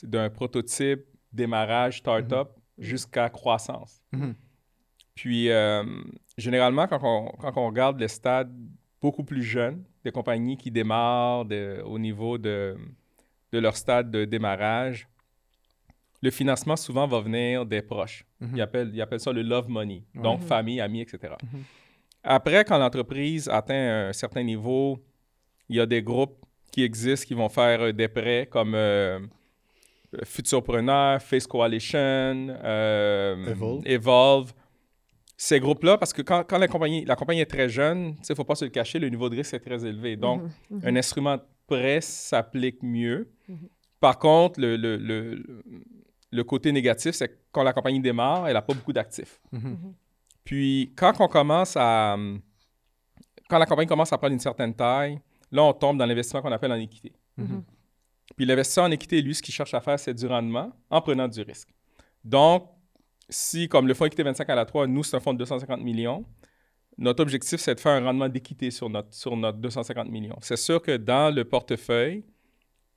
d'un 0.02 0.30
prototype, 0.30 1.04
démarrage, 1.32 1.98
start-up 1.98 2.50
jusqu'à 2.78 3.28
croissance. 3.28 4.00
Mhm. 4.12 4.34
Puis 5.14 5.50
euh, 5.50 5.84
généralement, 6.36 6.86
quand 6.86 7.00
on, 7.02 7.28
quand 7.38 7.52
on 7.56 7.66
regarde 7.66 8.00
les 8.00 8.08
stades 8.08 8.52
beaucoup 9.00 9.24
plus 9.24 9.42
jeunes, 9.42 9.84
des 10.04 10.10
compagnies 10.10 10.56
qui 10.56 10.70
démarrent 10.70 11.44
de- 11.44 11.82
au 11.84 11.98
niveau 11.98 12.38
de, 12.38 12.76
de 13.52 13.58
leur 13.58 13.76
stade 13.76 14.10
de 14.10 14.24
démarrage, 14.24 15.08
le 16.22 16.30
financement 16.30 16.76
souvent 16.76 17.06
va 17.06 17.20
venir 17.20 17.66
des 17.66 17.82
proches. 17.82 18.24
Mhm. 18.40 18.56
Ils, 18.56 18.62
appellent, 18.62 18.90
ils 18.94 19.02
appellent 19.02 19.20
ça 19.20 19.32
le 19.32 19.42
love 19.42 19.68
money, 19.68 20.02
donc 20.14 20.40
famille, 20.40 20.80
amis, 20.80 21.02
etc. 21.02 21.34
Après, 22.24 22.64
quand 22.64 22.78
l'entreprise 22.78 23.48
atteint 23.48 24.08
un 24.08 24.12
certain 24.12 24.42
niveau, 24.42 24.98
il 25.68 25.76
y 25.76 25.80
a 25.80 25.86
des 25.86 26.02
groupes 26.02 26.38
qui 26.72 26.82
existent 26.82 27.26
qui 27.26 27.34
vont 27.34 27.48
faire 27.48 27.80
euh, 27.82 27.92
des 27.92 28.08
prêts 28.08 28.48
comme 28.50 28.74
euh, 28.74 29.20
Futurpreneur, 30.24 31.20
Face 31.20 31.46
Coalition, 31.46 31.98
euh, 31.98 33.46
Evolve. 33.50 33.82
Evolve. 33.86 34.52
Ces 35.36 35.58
groupes-là, 35.58 35.98
parce 35.98 36.12
que 36.12 36.22
quand, 36.22 36.44
quand 36.48 36.58
la, 36.58 36.68
compagnie, 36.68 37.04
la 37.04 37.16
compagnie 37.16 37.40
est 37.40 37.46
très 37.50 37.68
jeune, 37.68 38.14
il 38.20 38.26
ne 38.30 38.34
faut 38.34 38.44
pas 38.44 38.54
se 38.54 38.64
le 38.64 38.70
cacher, 38.70 38.98
le 39.00 39.08
niveau 39.08 39.28
de 39.28 39.36
risque 39.36 39.54
est 39.54 39.58
très 39.60 39.84
élevé. 39.84 40.16
Donc, 40.16 40.42
Mhm, 40.42 40.50
mhm. 40.78 40.80
un 40.84 40.96
instrument 40.96 41.36
de 41.36 41.42
prêt 41.66 42.00
s'applique 42.00 42.82
mieux. 42.82 43.28
Mhm. 43.48 43.68
Par 44.00 44.18
contre, 44.18 44.60
le, 44.60 44.76
le- 44.76 44.96
le- 44.96 45.42
le 46.30 46.44
côté 46.44 46.70
négatif, 46.72 47.12
c'est 47.14 47.28
que 47.28 47.34
quand 47.52 47.62
la 47.64 47.72
compagnie 47.72 48.00
démarre, 48.00 48.46
elle 48.46 48.54
n'a 48.54 48.62
pas 48.62 48.74
beaucoup 48.74 48.92
d'actifs. 48.92 49.40
Puis, 50.44 50.92
quand 50.96 51.12
on 51.20 51.28
commence 51.28 51.76
à... 51.76 52.16
Quand 53.48 53.58
la 53.58 53.66
compagnie 53.66 53.88
commence 53.88 54.12
à 54.12 54.18
prendre 54.18 54.32
une 54.32 54.40
certaine 54.40 54.74
taille, 54.74 55.20
là, 55.50 55.62
on 55.62 55.72
tombe 55.72 55.98
dans 55.98 56.06
l'investissement 56.06 56.42
qu'on 56.42 56.52
appelle 56.52 56.72
en 56.72 56.76
équité. 56.76 57.12
Mhm. 57.36 57.62
Puis 58.36 58.46
l'investisseur 58.46 58.84
en 58.84 58.90
équité, 58.90 59.20
lui, 59.20 59.34
ce 59.34 59.42
qu'il 59.42 59.54
cherche 59.54 59.74
à 59.74 59.80
faire, 59.80 59.98
c'est 59.98 60.14
du 60.14 60.26
rendement 60.26 60.72
en 60.90 61.00
prenant 61.00 61.28
du 61.28 61.42
risque. 61.42 61.68
Donc, 62.24 62.68
si, 63.28 63.68
comme 63.68 63.86
le 63.86 63.94
fonds 63.94 64.06
équité 64.06 64.22
25 64.22 64.48
à 64.48 64.54
la 64.54 64.64
3, 64.64 64.86
nous, 64.86 65.02
c'est 65.02 65.16
un 65.16 65.20
fonds 65.20 65.34
de 65.34 65.38
250 65.38 65.80
millions, 65.82 66.24
notre 66.96 67.22
objectif, 67.22 67.60
c'est 67.60 67.74
de 67.74 67.80
faire 67.80 67.92
un 67.92 68.04
rendement 68.04 68.28
d'équité 68.28 68.70
sur 68.70 68.88
notre, 68.88 69.12
sur 69.12 69.36
notre 69.36 69.58
250 69.58 70.08
millions. 70.08 70.38
C'est 70.40 70.56
sûr 70.56 70.80
que 70.80 70.96
dans 70.96 71.34
le 71.34 71.44
portefeuille, 71.44 72.24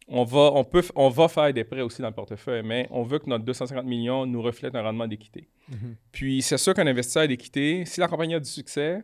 on 0.08 0.24
va, 0.24 0.52
on, 0.54 0.64
peut, 0.64 0.84
on 0.96 1.10
va 1.10 1.28
faire 1.28 1.52
des 1.54 1.64
prêts 1.64 1.82
aussi 1.82 2.02
dans 2.02 2.08
le 2.08 2.14
portefeuille, 2.14 2.64
mais 2.64 2.88
on 2.92 3.04
veut 3.04 3.20
que 3.20 3.30
notre 3.30 3.44
250 3.44 3.86
millions 3.86 4.26
nous 4.26 4.42
reflète 4.42 4.74
un 4.76 4.82
rendement 4.82 5.08
d'équité. 5.08 5.50
Mhm. 5.70 5.96
Puis 6.12 6.42
c'est 6.42 6.58
sûr 6.58 6.74
qu'un 6.74 6.88
investisseur 6.88 7.28
d'équité, 7.28 7.84
si 7.86 8.00
la 8.00 8.08
compagnie 8.08 8.36
a 8.36 8.40
du 8.40 8.50
succès, 8.50 9.04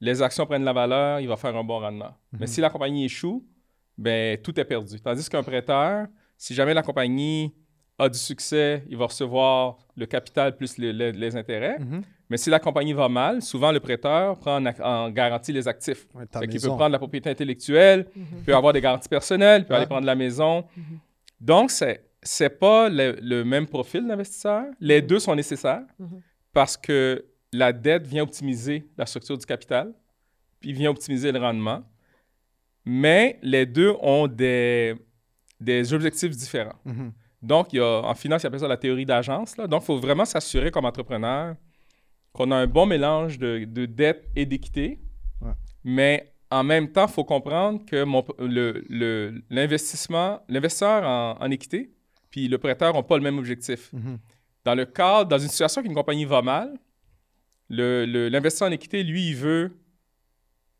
les 0.00 0.20
actions 0.20 0.44
prennent 0.46 0.64
la 0.64 0.72
valeur, 0.72 1.20
il 1.20 1.28
va 1.28 1.36
faire 1.36 1.56
un 1.56 1.62
bon 1.64 1.78
rendement. 1.78 2.12
Mais 2.32 2.46
si 2.48 2.60
la 2.60 2.70
compagnie 2.70 3.04
échoue, 3.04 3.46
ben 3.96 4.36
tout 4.38 4.58
est 4.58 4.64
perdu. 4.64 5.00
Tandis 5.00 5.28
qu'un 5.28 5.42
prêteur, 5.44 6.06
si 6.36 6.54
jamais 6.54 6.74
la 6.74 6.82
compagnie 6.82 7.54
a 7.98 8.08
du 8.08 8.18
succès, 8.18 8.82
il 8.88 8.96
va 8.96 9.06
recevoir 9.06 9.76
le 9.96 10.06
capital 10.06 10.56
plus 10.56 10.76
le- 10.78 10.90
le- 10.90 11.10
les 11.10 11.36
intérêts. 11.36 11.78
Mhm. 11.78 12.02
Mais 12.32 12.38
si 12.38 12.48
la 12.50 12.58
compagnie 12.58 12.94
va 12.94 13.08
mal, 13.10 13.42
souvent 13.42 13.70
le 13.70 13.78
prêteur 13.78 14.38
prend 14.38 14.58
en, 14.94 15.10
garantie 15.10 15.52
les 15.52 15.68
actifs. 15.68 16.06
Ouais, 16.14 16.24
qu'il 16.48 16.60
peut 16.60 16.68
prendre 16.68 16.88
la 16.88 16.98
propriété 16.98 17.28
intellectuelle, 17.30 18.00
Mhm. 18.16 18.42
peut 18.46 18.54
avoir 18.60 18.72
des 18.72 18.80
garanties 18.80 19.08
personnelles, 19.16 19.66
peut 19.66 19.74
Ouais. 19.74 19.78
aller 19.80 19.86
prendre 19.86 20.06
la 20.06 20.14
maison. 20.24 20.64
Mhm. 20.76 20.98
Donc, 21.40 21.70
c'est 21.70 21.96
c'est 22.24 22.50
pas 22.66 22.88
le, 22.88 23.18
le 23.20 23.44
même 23.44 23.66
profil 23.66 24.06
d'investisseur. 24.06 24.64
Les 24.80 25.00
Mhm. 25.02 25.06
deux 25.08 25.18
sont 25.18 25.34
nécessaires 25.34 25.82
parce 26.52 26.76
que 26.76 27.24
la 27.52 27.72
dette 27.72 28.06
vient 28.06 28.22
optimiser 28.22 28.86
la 28.96 29.04
structure 29.06 29.36
du 29.36 29.44
capital, 29.44 29.92
puis 30.60 30.72
vient 30.72 30.90
optimiser 30.90 31.30
le 31.32 31.40
rendement. 31.40 31.80
Mais 32.84 33.38
les 33.42 33.66
deux 33.66 33.92
ont 34.00 34.26
des, 34.26 34.94
des 35.60 35.92
objectifs 35.92 36.30
différents. 36.44 36.78
Donc, 37.42 37.72
il 37.72 37.76
y 37.76 37.80
a, 37.80 38.02
en 38.04 38.14
finance, 38.14 38.42
il 38.44 38.46
appelle 38.46 38.60
ça 38.60 38.68
la 38.68 38.76
théorie 38.76 39.04
d'agence. 39.06 39.56
Donc, 39.56 39.82
il 39.82 39.86
faut 39.86 39.98
vraiment 39.98 40.24
s'assurer 40.24 40.70
comme 40.70 40.84
entrepreneur 40.84 41.56
qu'on 42.32 42.50
a 42.50 42.56
un 42.56 42.66
bon 42.66 42.86
mélange 42.86 43.38
de, 43.38 43.64
de 43.64 43.86
dette 43.86 44.28
et 44.36 44.46
d'équité. 44.46 44.98
Ouais. 45.40 45.52
Mais 45.84 46.32
en 46.50 46.64
même 46.64 46.90
temps, 46.92 47.06
il 47.06 47.12
faut 47.12 47.24
comprendre 47.24 47.84
que 47.84 48.04
mon, 48.04 48.24
le, 48.38 48.84
le- 48.88 49.42
l'investissement, 49.50 50.40
l'investisseur 50.48 51.04
en, 51.04 51.36
en 51.40 51.50
équité 51.50 51.90
puis 52.30 52.48
le 52.48 52.56
prêteur 52.56 52.94
n'ont 52.94 53.02
pas 53.02 53.16
le 53.18 53.22
même 53.22 53.36
objectif. 53.38 53.92
Mhm. 53.92 54.18
Dans 54.64 54.74
le 54.74 54.86
cadre, 54.86 55.28
dans 55.28 55.38
une 55.38 55.48
situation 55.48 55.82
qu'une 55.82 55.92
compagnie 55.94 56.24
va 56.24 56.40
mal, 56.40 56.78
le- 57.68 58.06
le- 58.06 58.28
l'investisseur 58.30 58.68
en 58.68 58.72
équité, 58.72 59.02
lui, 59.02 59.28
il 59.28 59.36
veut 59.36 59.72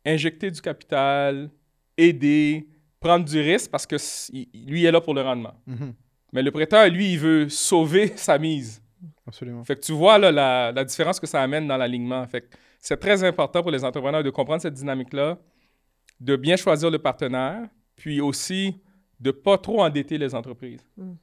injecter 0.05 0.49
du 0.51 0.61
capital, 0.61 1.49
aider, 1.97 2.67
prendre 2.99 3.25
du 3.25 3.39
risque 3.39 3.69
parce 3.71 3.85
que 3.85 3.95
lui 4.67 4.81
il 4.81 4.85
est 4.85 4.91
là 4.91 4.99
pour 5.01 5.13
le 5.13 5.21
rendement. 5.21 5.53
Mhm. 5.67 5.93
Mais 6.33 6.41
le 6.41 6.49
prêteur, 6.51 6.89
lui, 6.89 7.13
il 7.13 7.19
veut 7.19 7.49
sauver 7.49 8.07
sa 8.17 8.37
mise. 8.39 8.81
Absolument. 9.27 9.63
Fait 9.63 9.75
que 9.75 9.81
tu 9.81 9.91
vois 9.91 10.17
là, 10.17 10.31
la, 10.31 10.71
la 10.71 10.83
différence 10.83 11.19
que 11.19 11.27
ça 11.27 11.41
amène 11.41 11.67
dans 11.67 11.77
l'alignement. 11.77 12.25
Fait 12.27 12.41
que 12.41 12.47
c'est 12.79 12.97
très 12.97 13.23
important 13.23 13.61
pour 13.61 13.71
les 13.71 13.83
entrepreneurs 13.83 14.23
de 14.23 14.29
comprendre 14.29 14.61
cette 14.61 14.73
dynamique-là, 14.73 15.37
de 16.19 16.35
bien 16.35 16.55
choisir 16.55 16.89
le 16.89 16.99
partenaire, 16.99 17.67
puis 17.95 18.21
aussi 18.21 18.81
de 19.19 19.31
pas 19.31 19.57
trop 19.57 19.81
endetter 19.81 20.17
les 20.17 20.35
entreprises. 20.35 20.85
Mm. 20.97 21.13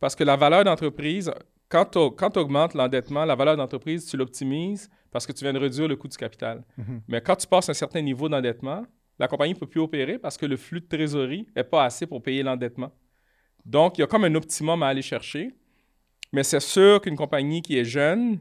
Parce 0.00 0.14
que 0.14 0.24
la 0.24 0.36
valeur 0.36 0.64
d'entreprise, 0.64 1.32
quand 1.68 1.84
tu 1.86 2.38
augmentes 2.38 2.74
l'endettement, 2.74 3.24
la 3.24 3.34
valeur 3.34 3.56
d'entreprise, 3.56 4.06
tu 4.06 4.16
l'optimises 4.16 4.90
parce 5.10 5.26
que 5.26 5.32
tu 5.32 5.44
viens 5.44 5.52
de 5.52 5.58
réduire 5.58 5.88
le 5.88 5.96
coût 5.96 6.08
du 6.08 6.16
capital. 6.16 6.62
Mhm. 6.76 7.02
Mais 7.08 7.20
quand 7.20 7.36
tu 7.36 7.46
passes 7.46 7.68
un 7.68 7.74
certain 7.74 8.02
niveau 8.02 8.28
d'endettement, 8.28 8.84
la 9.18 9.28
compagnie 9.28 9.54
ne 9.54 9.58
peut 9.58 9.66
plus 9.66 9.80
opérer 9.80 10.18
parce 10.18 10.36
que 10.36 10.46
le 10.46 10.56
flux 10.56 10.80
de 10.80 10.86
trésorerie 10.86 11.46
n'est 11.56 11.64
pas 11.64 11.84
assez 11.84 12.06
pour 12.06 12.22
payer 12.22 12.42
l'endettement. 12.42 12.92
Donc, 13.64 13.98
il 13.98 14.02
y 14.02 14.04
a 14.04 14.06
comme 14.06 14.24
un 14.24 14.34
optimum 14.34 14.82
à 14.82 14.88
aller 14.88 15.02
chercher. 15.02 15.54
Mais 16.36 16.44
c'est 16.44 16.60
sûr 16.60 17.00
qu'une 17.00 17.16
compagnie 17.16 17.62
qui 17.62 17.78
est 17.78 17.84
jeune, 17.84 18.38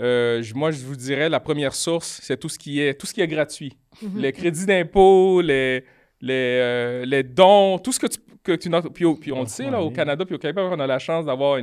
euh, 0.00 0.42
moi, 0.54 0.70
je 0.70 0.84
vous 0.84 0.96
dirais, 0.96 1.28
la 1.28 1.40
première 1.40 1.74
source, 1.74 2.20
c'est 2.22 2.38
tout 2.38 2.48
ce 2.48 2.58
qui 2.58 2.80
est, 2.80 2.94
tout 2.94 3.06
ce 3.06 3.12
qui 3.14 3.20
est 3.20 3.26
gratuit. 3.26 3.76
Mhm. 4.02 4.20
Les 4.20 4.32
crédits 4.32 4.66
d'impôt, 4.66 5.40
les, 5.40 5.84
les, 6.20 6.32
euh, 6.62 7.04
les 7.04 7.22
dons, 7.22 7.78
tout 7.78 7.92
ce 7.92 7.98
que 8.00 8.06
tu... 8.06 8.18
Que 8.44 8.52
tu 8.52 8.70
puis, 8.94 9.04
au- 9.04 9.16
puis 9.16 9.32
on 9.32 9.40
le 9.40 9.48
sait, 9.48 9.68
là, 9.68 9.82
au. 9.82 9.90
Canada 9.90 10.24
puis 10.24 10.36
au 10.36 10.38
Québec, 10.38 10.64
on 10.70 10.78
a 10.78 10.86
la 10.86 11.00
chance 11.00 11.24
d'avoir 11.26 11.56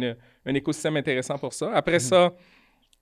un 0.45 0.53
écosystème 0.53 0.97
intéressant 0.97 1.37
pour 1.37 1.53
ça. 1.53 1.71
Après 1.73 1.93
Mhm. 1.93 1.99
ça, 1.99 2.33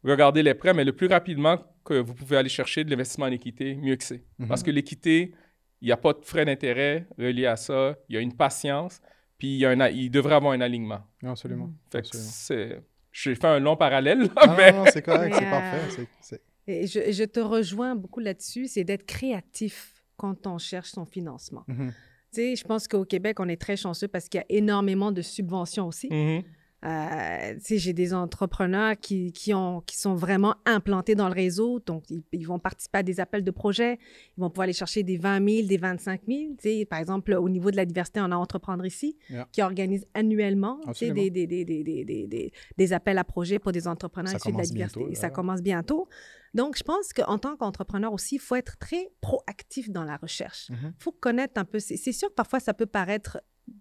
regardez 0.04 0.44
les 0.44 0.54
prêts, 0.54 0.72
mais 0.76 0.84
le 0.84 0.94
plus 0.94 1.08
rapidement 1.08 1.58
que 1.84 1.96
vous 1.96 2.14
pouvez 2.14 2.38
aller 2.38 2.50
chercher 2.50 2.84
de 2.84 2.92
l'investissement 2.92 3.26
en 3.26 3.32
équité, 3.32 3.74
mieux 3.74 3.96
que 3.96 4.04
c'est. 4.04 4.22
Mhm. 4.38 4.48
Parce 4.50 4.62
que 4.62 4.70
l'équité, 4.70 5.34
il 5.82 5.86
n'y 5.88 5.92
a 5.92 5.98
pas 5.98 6.14
de 6.14 6.24
frais 6.24 6.46
d'intérêt 6.46 7.08
reliés 7.18 7.48
à 7.48 7.56
ça. 7.56 7.96
Il 8.08 8.14
y 8.14 8.18
a 8.20 8.22
une 8.22 8.36
patience, 8.36 9.02
puis 9.42 9.56
il, 9.56 9.58
y 9.58 9.66
a 9.66 9.72
un 9.72 9.88
il 9.90 10.12
devrait 10.12 10.36
avoir 10.36 10.54
un 10.54 10.62
alignement. 10.62 11.00
Absolument. 11.24 11.72
Fait 11.92 12.04
que 12.04 12.08
absolument. 12.10 12.30
c'est... 12.32 12.84
J'ai 13.12 13.34
fait 13.34 13.48
un 13.48 13.60
long 13.60 13.76
parallèle, 13.76 14.20
là, 14.20 14.28
Ah, 14.36 14.54
mais... 14.56 14.72
non, 14.72 14.86
non, 14.86 14.92
c'est 14.94 15.02
correct, 15.02 15.34
c'est 15.36 15.46
euh, 15.48 15.50
parfait. 15.50 15.90
c'est- 15.90 16.08
c'est- 16.22 16.42
Et 16.68 16.86
je, 16.86 17.12
je 17.12 17.24
te 17.24 17.40
rejoins 17.40 17.96
beaucoup 17.96 18.20
là-dessus, 18.20 18.68
c'est 18.68 18.84
d'être 18.84 19.04
créatif 19.08 20.04
quand 20.16 20.46
on 20.46 20.60
cherche 20.60 20.92
son 20.92 21.06
financement. 21.06 21.64
Mhm. 21.68 21.88
Tu 21.92 21.96
sais, 22.34 22.56
je 22.56 22.64
pense 22.64 22.88
qu'au 22.88 23.04
Québec, 23.04 23.40
on 23.40 23.50
est 23.50 23.60
très 23.60 23.76
chanceux 23.76 24.08
parce 24.08 24.30
qu'il 24.30 24.38
y 24.38 24.44
a 24.44 24.46
énormément 24.48 25.12
de 25.12 25.24
subventions 25.24 25.88
aussi. 25.88 26.08
Mhm. 26.12 26.44
Euh, 26.84 27.54
j'ai 27.70 27.94
des 27.94 28.14
entrepreneurs 28.14 28.96
qui, 29.00 29.32
qui, 29.34 29.54
ont, 29.54 29.82
qui 29.82 29.98
sont 29.98 30.16
vraiment 30.16 30.56
implantés 30.66 31.14
dans 31.14 31.28
le 31.28 31.34
réseau, 31.34 31.80
donc 31.80 32.10
ils, 32.10 32.24
ils 32.32 32.48
vont 32.48 32.58
participer 32.58 32.98
à 33.00 33.04
des 33.04 33.20
appels 33.20 33.44
de 33.44 33.52
projets, 33.52 34.00
ils 34.38 34.42
vont 34.42 34.50
pouvoir 34.50 34.64
aller 34.64 34.74
chercher 34.74 35.04
des 35.04 35.18
20 35.18 35.48
000, 35.48 35.68
des 35.68 35.78
25 35.78 36.22
000. 36.28 36.40
Tu 36.54 36.56
sais, 36.80 36.86
par 36.86 36.98
exemple, 37.00 37.34
au 37.34 37.50
niveau 37.50 37.70
de 37.70 37.76
la 37.76 37.86
diversité, 37.86 38.20
on 38.22 38.32
a 38.32 38.36
Entreprendre 38.36 38.86
ici, 38.86 39.16
Yeah. 39.30 39.48
qui 39.52 39.62
organise 39.62 40.06
annuellement 40.16 40.80
des, 41.00 41.12
des, 41.12 41.30
des, 41.30 41.46
des, 41.48 41.64
des, 41.64 41.84
des, 41.84 42.04
des- 42.28 42.52
des 42.78 42.94
appels 42.94 43.18
à 43.20 43.24
projets 43.24 43.60
pour 43.60 43.72
des 43.72 43.88
entrepreneurs 43.88 44.34
issus 44.36 44.52
de 44.52 44.58
la 44.58 44.64
diversité. 44.64 45.00
bientôt, 45.02 45.12
Et 45.12 45.16
ça 45.16 45.30
commence 45.30 45.62
bientôt. 45.62 46.08
Donc, 46.54 46.76
je 46.78 46.84
pense 46.84 47.14
qu'en 47.14 47.38
tant 47.38 47.56
qu'entrepreneur 47.56 48.12
aussi, 48.12 48.36
il 48.36 48.40
faut 48.42 48.56
être 48.56 48.78
très 48.78 49.10
proactif 49.22 49.90
dans 49.90 50.04
la 50.04 50.18
recherche. 50.18 50.68
Il 50.70 50.76
Mhm. 50.76 50.94
faut 51.00 51.12
connaître 51.12 51.54
un 51.62 51.66
peu. 51.66 51.80
C'est 51.80 52.12
sûr 52.12 52.30
que 52.30 52.34
parfois, 52.34 52.60
ça 52.60 52.74
peut 52.74 52.88
paraître 52.88 53.40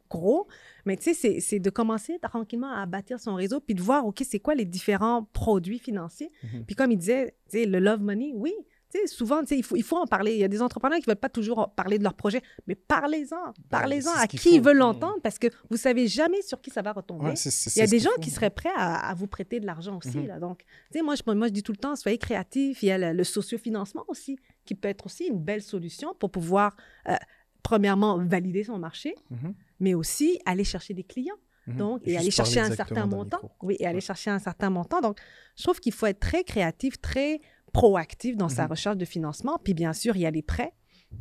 gros, 0.09 0.46
mais 0.85 0.96
tu 0.96 1.14
sais, 1.14 1.40
c'est- 1.40 1.59
de 1.61 1.70
commencer 1.70 2.18
tranquillement 2.20 2.72
à 2.72 2.87
bâtir 2.87 3.18
son 3.20 3.35
réseau, 3.35 3.61
puis 3.61 3.74
de 3.74 3.83
voir, 3.83 4.07
OK, 4.07 4.22
c'est 4.29 4.40
quoi 4.40 4.55
les 4.55 4.64
différents 4.64 5.24
produits 5.33 5.79
financiers. 5.79 6.31
Mhm. 6.42 6.64
Puis 6.66 6.74
comme 6.76 6.90
il 6.92 6.98
disait, 6.98 7.35
tu 7.50 7.59
sais, 7.59 7.66
le 7.66 7.79
love 7.79 8.00
money, 8.00 8.33
oui, 8.35 8.53
tu 8.92 8.98
sais, 8.98 9.07
souvent, 9.07 9.40
tu 9.42 9.46
sais, 9.48 9.57
il 9.57 9.62
faut, 9.62 9.76
il 9.76 9.85
faut 9.85 9.98
en 9.98 10.07
parler. 10.07 10.33
Il 10.33 10.40
y 10.40 10.44
a 10.44 10.48
des 10.48 10.61
entrepreneurs 10.62 10.98
qui 10.98 11.05
ne 11.09 11.12
veulent 11.12 11.20
pas 11.20 11.29
toujours 11.29 11.72
parler 11.76 11.96
de 11.96 12.03
leur 12.03 12.14
projet, 12.14 12.42
mais 12.66 12.74
parlez-en, 12.74 13.37
parlez-en 13.68 14.11
Ben, 14.11 14.16
ce 14.18 14.22
à 14.24 14.26
qui 14.26 14.57
ils 14.57 14.61
veulent 14.61 14.79
l'entendre, 14.79 15.20
parce 15.22 15.38
que 15.38 15.46
vous 15.70 15.76
savez 15.76 16.09
jamais 16.09 16.42
sur 16.42 16.61
qui 16.61 16.70
ça 16.70 16.83
va 16.83 16.90
retomber. 16.92 17.26
Ouais, 17.26 17.35
Il 17.35 17.79
y 17.79 17.83
a 17.83 17.87
des 17.87 18.00
gens 18.00 18.11
qui 18.20 18.31
seraient 18.31 18.50
prêts 18.50 18.72
à, 18.74 19.09
à 19.11 19.14
vous 19.14 19.29
prêter 19.29 19.61
de 19.61 19.66
l'argent 19.66 19.96
aussi. 19.98 20.18
Mhm. 20.18 20.26
là. 20.26 20.40
Donc, 20.40 20.64
tu 20.90 20.98
sais, 20.98 21.03
moi 21.03 21.14
je, 21.14 21.22
moi, 21.33 21.46
je 21.46 21.53
dis 21.53 21.62
tout 21.62 21.70
le 21.70 21.79
temps, 21.79 21.94
soyez 21.94 22.18
créatifs. 22.18 22.83
Il 22.83 22.87
y 22.87 22.90
a 22.90 22.98
le, 22.98 23.12
le 23.16 23.22
sociofinancement 23.22 24.05
aussi, 24.09 24.37
qui 24.64 24.74
peut 24.74 24.88
être 24.88 25.07
aussi 25.07 25.26
une 25.26 25.38
belle 25.38 25.62
solution 25.62 26.12
pour 26.18 26.33
pouvoir, 26.33 26.74
euh, 27.09 27.14
premièrement, 27.62 28.18
valider 28.18 28.64
son 28.64 28.79
marché, 28.79 29.14
Mhm. 29.31 29.55
Mais 29.80 29.94
aussi 29.94 30.40
aller 30.46 30.64
chercher 30.64 30.94
des 30.94 31.04
clients. 31.04 31.34
Mhm. 31.66 31.76
Donc, 31.76 32.00
et 32.04 32.16
aller 32.16 32.30
chercher 32.30 32.60
un 32.60 32.70
certain 32.70 33.06
montant. 33.06 33.40
Oui, 33.62 33.76
et 33.80 33.86
aller 33.86 33.96
Ouais. 33.96 34.00
chercher 34.00 34.30
un 34.30 34.38
certain 34.38 34.70
montant. 34.70 35.00
Donc, 35.00 35.18
je 35.56 35.62
trouve 35.62 35.78
qu'il 35.80 35.92
faut 35.92 36.06
être 36.06 36.20
très 36.20 36.42
créatif, 36.44 37.00
très 37.00 37.40
proactif 37.72 38.36
dans 38.36 38.48
sa 38.48 38.64
Mhm. 38.64 38.70
recherche 38.70 38.96
de 38.96 39.04
financement. 39.04 39.58
Puis, 39.62 39.74
bien 39.74 39.92
sûr, 39.92 40.16
il 40.16 40.22
y 40.22 40.26
a 40.26 40.30
les 40.30 40.42
prêts 40.42 40.72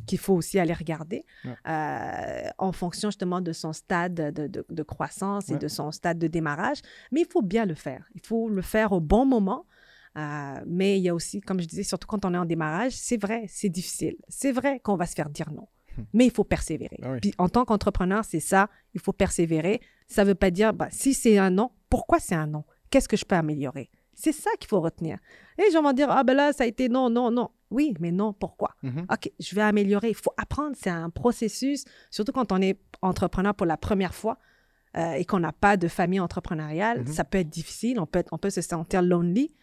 qu'il 0.07 0.17
faut 0.19 0.33
aussi 0.35 0.59
aller 0.59 0.73
regarder 0.73 1.25
Ouais. 1.45 1.55
euh, 1.67 2.49
en 2.57 2.71
fonction 2.71 3.09
justement 3.09 3.41
de 3.41 3.51
son 3.53 3.73
stade 3.73 4.13
de, 4.13 4.47
de- 4.47 4.65
de 4.69 4.83
croissance 4.83 5.49
et 5.49 5.57
de 5.57 5.67
son 5.67 5.91
stade 5.91 6.19
de 6.19 6.27
démarrage. 6.27 6.79
Mais 7.11 7.21
il 7.21 7.27
faut 7.27 7.41
bien 7.41 7.65
le 7.65 7.73
faire. 7.75 8.07
Il 8.15 8.21
faut 8.25 8.49
le 8.49 8.61
faire 8.61 8.91
au 8.91 8.99
bon 8.99 9.25
moment. 9.25 9.65
Euh, 10.17 10.53
mais 10.65 10.97
il 10.97 11.03
y 11.03 11.09
a 11.09 11.13
aussi, 11.15 11.39
comme 11.41 11.59
je 11.61 11.67
disais, 11.67 11.83
surtout 11.83 12.07
quand 12.07 12.25
on 12.25 12.33
est 12.33 12.37
en 12.37 12.45
démarrage, 12.45 12.93
c'est 12.93 13.17
vrai, 13.21 13.45
c'est 13.47 13.69
difficile. 13.69 14.15
C'est 14.27 14.51
vrai 14.51 14.79
qu'on 14.79 14.95
va 14.95 15.05
se 15.05 15.13
faire 15.13 15.29
dire 15.29 15.51
non. 15.51 15.67
Mais 16.13 16.25
il 16.25 16.31
faut 16.31 16.43
persévérer. 16.43 16.97
Ah 17.03 17.11
oui. 17.13 17.19
Puis 17.21 17.33
en 17.37 17.49
tant 17.49 17.65
qu'entrepreneur, 17.65 18.23
c'est 18.25 18.39
ça, 18.39 18.69
il 18.93 18.99
faut 19.01 19.13
persévérer. 19.13 19.81
Ça 20.07 20.23
ne 20.23 20.29
veut 20.29 20.35
pas 20.35 20.51
dire, 20.51 20.73
bah, 20.73 20.87
si 20.91 21.13
c'est 21.13 21.37
un 21.37 21.49
non, 21.49 21.71
pourquoi 21.89 22.19
c'est 22.19 22.35
un 22.35 22.47
non? 22.47 22.63
Qu'est-ce 22.89 23.07
que 23.07 23.17
je 23.17 23.25
peux 23.25 23.35
améliorer? 23.35 23.89
C'est 24.15 24.31
ça 24.33 24.49
qu'il 24.59 24.67
faut 24.67 24.81
retenir. 24.81 25.17
Et 25.57 25.61
les 25.63 25.71
gens 25.71 25.81
vont 25.81 25.93
dire, 25.93 26.07
ah 26.09 26.23
ben 26.23 26.33
là, 26.35 26.51
ça 26.51 26.63
a 26.65 26.67
été 26.67 26.89
non, 26.89 27.09
non, 27.09 27.31
non. 27.31 27.49
Oui, 27.71 27.93
mais 27.99 28.11
non, 28.11 28.33
pourquoi? 28.33 28.75
Mhm. 28.83 29.05
OK, 29.09 29.31
je 29.39 29.55
vais 29.55 29.61
améliorer. 29.61 30.09
Il 30.09 30.15
faut 30.15 30.33
apprendre. 30.37 30.75
C'est 30.77 30.89
un 30.89 31.09
processus, 31.09 31.85
surtout 32.09 32.31
quand 32.33 32.51
on 32.51 32.61
est 32.61 32.77
entrepreneur 33.01 33.53
pour 33.55 33.65
la 33.67 33.77
première 33.77 34.13
fois 34.13 34.37
euh, 34.97 35.13
et 35.13 35.23
qu'on 35.23 35.39
n'a 35.39 35.53
pas 35.53 35.77
de 35.77 35.87
famille 35.87 36.19
entrepreneuriale. 36.19 37.01
Mhm. 37.01 37.07
Ça 37.07 37.23
peut 37.23 37.37
être 37.37 37.49
difficile. 37.49 37.99
On 37.99 38.05
peut, 38.07 38.19
être- 38.19 38.33
on 38.33 38.37
peut 38.37 38.49
se 38.49 38.61
sentir 38.61 39.01
lonely 39.03 39.55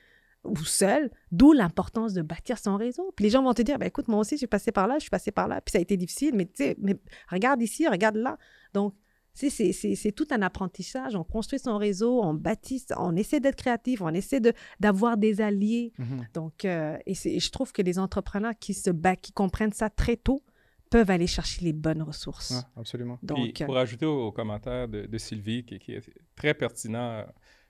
ou 0.46 0.56
seul, 0.64 1.10
d'où 1.32 1.52
l'importance 1.52 2.12
de 2.14 2.22
bâtir 2.22 2.58
son 2.58 2.76
réseau. 2.76 3.12
Puis 3.16 3.24
les 3.24 3.30
gens 3.30 3.42
vont 3.42 3.54
te 3.54 3.62
dire, 3.62 3.78
ben, 3.78 3.86
écoute, 3.86 4.08
moi 4.08 4.20
aussi, 4.20 4.34
je 4.36 4.38
suis 4.38 4.46
passé 4.46 4.72
par 4.72 4.86
là, 4.86 4.94
je 4.96 5.00
suis 5.02 5.10
passé 5.10 5.30
par 5.30 5.48
là, 5.48 5.60
puis 5.60 5.72
ça 5.72 5.78
a 5.78 5.80
été 5.80 5.96
difficile, 5.96 6.32
mais 6.34 6.46
tu 6.46 6.52
sais, 6.64 6.76
mais 6.78 6.96
regarde 7.30 7.60
ici, 7.62 7.86
regarde 7.88 8.16
là. 8.16 8.38
Donc, 8.74 8.94
c'est- 9.34 9.50
c'est 9.50 9.72
c'est 9.72 10.12
tout 10.12 10.26
un 10.30 10.40
apprentissage. 10.40 11.14
On 11.14 11.22
construit 11.24 11.58
son 11.58 11.76
réseau, 11.76 12.22
on 12.22 12.32
bâtit, 12.32 12.82
on 12.96 13.14
essaie 13.16 13.38
d'être 13.38 13.56
créatif, 13.56 14.00
on 14.00 14.08
essaie 14.14 14.40
de- 14.40 14.54
d'avoir 14.80 15.18
des 15.18 15.42
alliés. 15.42 15.92
Mhm. 15.98 16.26
Donc, 16.32 16.64
euh, 16.64 16.96
et, 17.04 17.14
c'est- 17.14 17.32
et 17.34 17.40
je 17.40 17.50
trouve 17.50 17.70
que 17.72 17.82
les 17.82 17.98
entrepreneurs 17.98 18.54
qui 18.58 18.72
se 18.72 18.88
battent, 18.90 19.20
qui 19.20 19.32
comprennent 19.32 19.74
ça 19.74 19.90
très 19.90 20.16
tôt, 20.16 20.42
peuvent 20.88 21.10
aller 21.10 21.26
chercher 21.26 21.64
les 21.64 21.72
bonnes 21.74 22.00
ressources. 22.00 22.52
Ouais, 22.52 22.80
absolument. 22.80 23.16
Puis, 23.18 23.26
Donc, 23.26 23.60
euh, 23.60 23.66
pour 23.66 23.76
ajouter 23.76 24.06
au, 24.06 24.28
au 24.28 24.32
commentaire 24.32 24.88
de, 24.88 25.04
de 25.04 25.18
Sylvie, 25.18 25.64
qui, 25.66 25.78
qui 25.80 25.92
est 25.92 26.02
très 26.36 26.54
pertinent, 26.54 27.10
euh, 27.18 27.24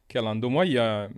Calando, 0.06 0.48
moi, 0.50 0.66
il 0.66 0.72
y, 0.72 0.78
a, 0.78 1.08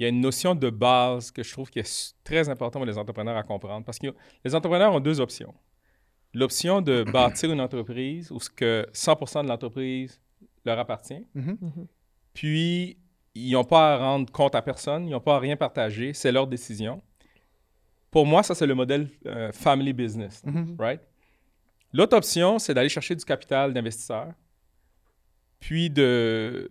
il 0.00 0.04
y 0.04 0.06
a 0.06 0.08
une 0.08 0.20
notion 0.22 0.54
de 0.54 0.70
base 0.70 1.30
que 1.30 1.42
je 1.42 1.52
trouve 1.52 1.68
qui 1.68 1.78
est 1.78 2.14
très 2.24 2.48
importante 2.48 2.80
pour 2.82 2.86
les 2.86 2.96
entrepreneurs 2.96 3.36
à 3.36 3.42
comprendre. 3.42 3.84
Parce 3.84 3.98
que 3.98 4.06
les 4.42 4.54
entrepreneurs 4.54 4.94
ont 4.94 5.00
deux 5.00 5.20
options. 5.20 5.54
L'option 6.32 6.80
de 6.80 7.02
bâtir 7.12 7.52
une 7.52 7.60
entreprise 7.60 8.30
où 8.32 8.40
ce 8.40 8.48
que 8.48 8.86
100% 8.94 9.42
de 9.44 9.48
l'entreprise 9.48 10.18
leur 10.64 10.78
appartient, 10.78 11.26
Mhm. 11.34 11.58
mhm. 11.60 11.86
puis 12.32 12.96
ils 13.34 13.52
n'ont 13.52 13.64
pas 13.64 13.94
à 13.94 13.98
rendre 13.98 14.32
compte 14.32 14.54
à 14.54 14.62
personne, 14.62 15.06
ils 15.06 15.10
n'ont 15.10 15.20
pas 15.20 15.36
à 15.36 15.38
rien 15.38 15.56
partager, 15.56 16.14
c'est 16.14 16.32
leur 16.32 16.46
décision. 16.46 17.02
Pour 18.10 18.24
moi, 18.26 18.42
ça, 18.42 18.54
c'est 18.54 18.66
le 18.66 18.74
modèle 18.74 19.06
euh, 19.26 19.52
family 19.52 19.92
business, 19.92 20.42
Mhm. 20.46 20.76
right? 20.78 21.00
L'autre 21.92 22.16
option, 22.16 22.58
c'est 22.58 22.72
d'aller 22.72 22.88
chercher 22.88 23.14
du 23.16 23.24
capital 23.24 23.74
d'investisseurs, 23.74 24.32
puis 25.60 25.90
de, 25.90 26.68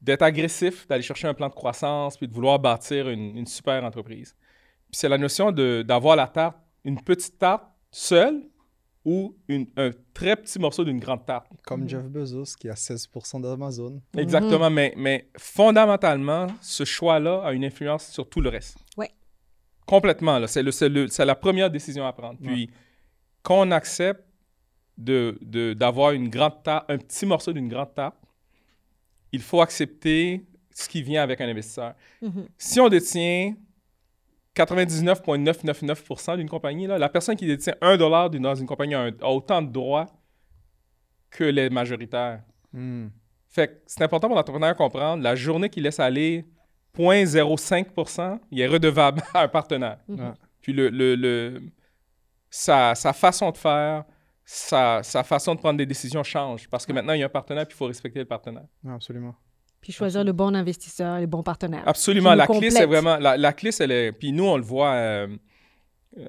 d'être 0.00 0.22
agressif, 0.22 0.86
d'aller 0.88 1.02
chercher 1.02 1.28
un 1.28 1.34
plan 1.34 1.48
de 1.48 1.54
croissance, 1.54 2.16
puis 2.16 2.26
de 2.28 2.32
vouloir 2.32 2.58
bâtir 2.58 3.08
une, 3.08 3.36
une 3.36 3.46
super 3.46 3.84
entreprise. 3.84 4.34
Puis 4.90 4.92
c'est 5.00 5.08
la 5.08 5.18
notion 5.18 5.52
de, 5.52 5.82
d'avoir 5.86 6.16
la 6.16 6.26
tarte, 6.28 6.56
une 6.84 7.00
petite 7.02 7.38
tarte 7.38 7.64
seule 7.90 8.42
ou 9.04 9.36
une- 9.48 9.66
un 9.76 9.90
très 10.14 10.36
petit 10.36 10.58
morceau 10.58 10.84
d'une 10.84 10.98
grande 11.00 11.24
tarte. 11.26 11.46
Comme 11.66 11.82
Mhm. 11.82 11.88
Jeff 11.88 12.04
Bezos 12.04 12.54
qui 12.58 12.68
a 12.68 12.74
16% 12.74 13.40
d'Amazon. 13.40 14.00
Exactement, 14.16 14.70
mais, 14.70 14.94
mais 14.96 15.28
fondamentalement, 15.38 16.46
ce 16.60 16.84
choix-là 16.84 17.42
a 17.44 17.52
une 17.52 17.64
influence 17.64 18.06
sur 18.08 18.28
tout 18.28 18.40
le 18.40 18.48
reste. 18.50 18.78
Ouais. 18.96 19.10
Complètement, 19.86 20.38
là. 20.38 20.46
C'est, 20.46 20.62
le, 20.62 20.70
c'est, 20.70 20.88
le- 20.88 21.08
c'est 21.08 21.24
la 21.24 21.34
première 21.34 21.70
décision 21.70 22.06
à 22.06 22.12
prendre. 22.12 22.38
Puis, 22.42 22.70
quand 23.42 23.60
on 23.66 23.70
accepte 23.70 24.22
de, 24.98 25.38
de- 25.40 25.72
d'avoir 25.74 26.12
une 26.12 26.28
grande 26.28 26.62
tarte, 26.62 26.90
un 26.90 26.98
petit 26.98 27.24
morceau 27.26 27.52
d'une 27.52 27.68
grande 27.68 27.94
tarte, 27.94 28.16
il 29.32 29.40
faut 29.42 29.60
accepter 29.60 30.44
ce 30.70 30.88
qui 30.88 31.02
vient 31.02 31.22
avec 31.22 31.40
un 31.40 31.48
investisseur. 31.48 31.94
Mhm. 32.22 32.46
Si 32.56 32.80
on 32.80 32.88
détient 32.88 33.54
99,999% 34.54 36.36
d'une 36.36 36.48
compagnie, 36.48 36.86
là, 36.86 36.98
la 36.98 37.08
personne 37.08 37.36
qui 37.36 37.46
détient 37.46 37.74
1 37.80 37.96
dollar 37.96 38.30
d'une- 38.30 38.42
dans 38.42 38.54
une 38.54 38.66
compagnie 38.66 38.94
a, 38.94 39.00
un- 39.02 39.12
a 39.20 39.28
autant 39.30 39.62
de 39.62 39.70
droits 39.70 40.06
que 41.30 41.44
les 41.44 41.70
majoritaires. 41.70 42.42
Fait 43.48 43.68
que 43.68 43.72
c'est 43.86 44.02
important 44.02 44.28
pour 44.28 44.36
l'entrepreneur 44.36 44.72
de 44.72 44.76
comprendre, 44.78 45.22
la 45.22 45.34
journée 45.34 45.68
qu'il 45.68 45.82
laisse 45.84 46.00
aller 46.00 46.44
0.05%, 46.94 48.40
il 48.50 48.60
est 48.60 48.66
redevable 48.66 49.22
à 49.34 49.42
un 49.42 49.48
partenaire. 49.48 49.98
Mhm. 50.08 50.20
Ouais. 50.20 50.32
Puis 50.60 50.72
le, 50.72 50.88
le- 50.88 51.14
le- 51.14 51.62
sa, 52.50 52.94
sa 52.94 53.12
façon 53.12 53.50
de 53.50 53.56
faire, 53.56 54.04
sa, 54.50 55.02
sa 55.02 55.22
façon 55.24 55.54
de 55.54 55.60
prendre 55.60 55.76
des 55.76 55.84
décisions 55.84 56.22
change. 56.22 56.68
Parce 56.70 56.86
que 56.86 56.92
maintenant, 56.94 57.12
il 57.12 57.20
y 57.20 57.22
a 57.22 57.26
un 57.26 57.28
partenaire, 57.28 57.66
puis 57.66 57.74
il 57.74 57.76
faut 57.76 57.84
respecter 57.84 58.18
le 58.20 58.24
partenaire. 58.24 58.64
Absolument. 58.88 59.34
Puis 59.82 59.92
choisir 59.92 60.24
le 60.24 60.32
bon 60.32 60.54
investisseur, 60.56 61.18
les 61.18 61.26
bons 61.26 61.42
partenaires. 61.42 61.82
Absolument. 61.86 62.34
La 62.34 62.46
clé, 62.46 62.70
c'est 62.70 62.86
vraiment... 62.86 63.18
La, 63.18 63.36
la 63.36 63.52
clé, 63.52 63.70
c'est... 63.72 63.86
les- 63.86 64.10
Puis 64.10 64.32
nous, 64.32 64.44
on 64.46 64.56
le 64.56 64.62
voit 64.62 64.92
euh, 64.92 65.36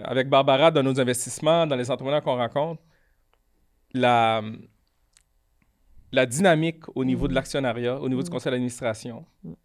avec 0.03 0.27
Barbara 0.27 0.69
dans 0.69 0.83
nos 0.83 0.99
investissements, 0.99 1.65
dans 1.65 1.77
les 1.77 1.89
entrepreneurs 1.89 2.21
qu'on 2.21 2.35
rencontre. 2.35 2.81
La, 3.93 4.41
la 6.11 6.25
dynamique 6.25 6.83
au 6.95 7.05
niveau 7.05 7.27
de 7.27 7.31
Mhm. 7.31 7.35
l'actionnariat, 7.35 7.99
au 8.01 8.09
niveau 8.09 8.21
du 8.21 8.27
Mhm. 8.29 8.33
conseil 8.33 8.51
d'administration, 8.51 9.25
Mhm. 9.45 9.55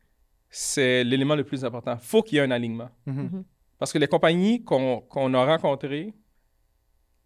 c'est 0.48 1.02
l'élément 1.02 1.34
le 1.34 1.44
plus 1.44 1.64
important. 1.64 1.96
faut 1.98 2.22
qu'il 2.22 2.36
y 2.36 2.38
ait 2.38 2.44
un 2.44 2.50
alignement. 2.52 2.90
Mhm. 3.06 3.16
Mhm. 3.22 3.44
Parce 3.78 3.92
que 3.92 3.98
les 3.98 4.06
compagnies 4.06 4.62
qu'on 4.62 5.00
qu'on 5.00 5.34
a 5.34 5.44
rencontrées 5.44 6.14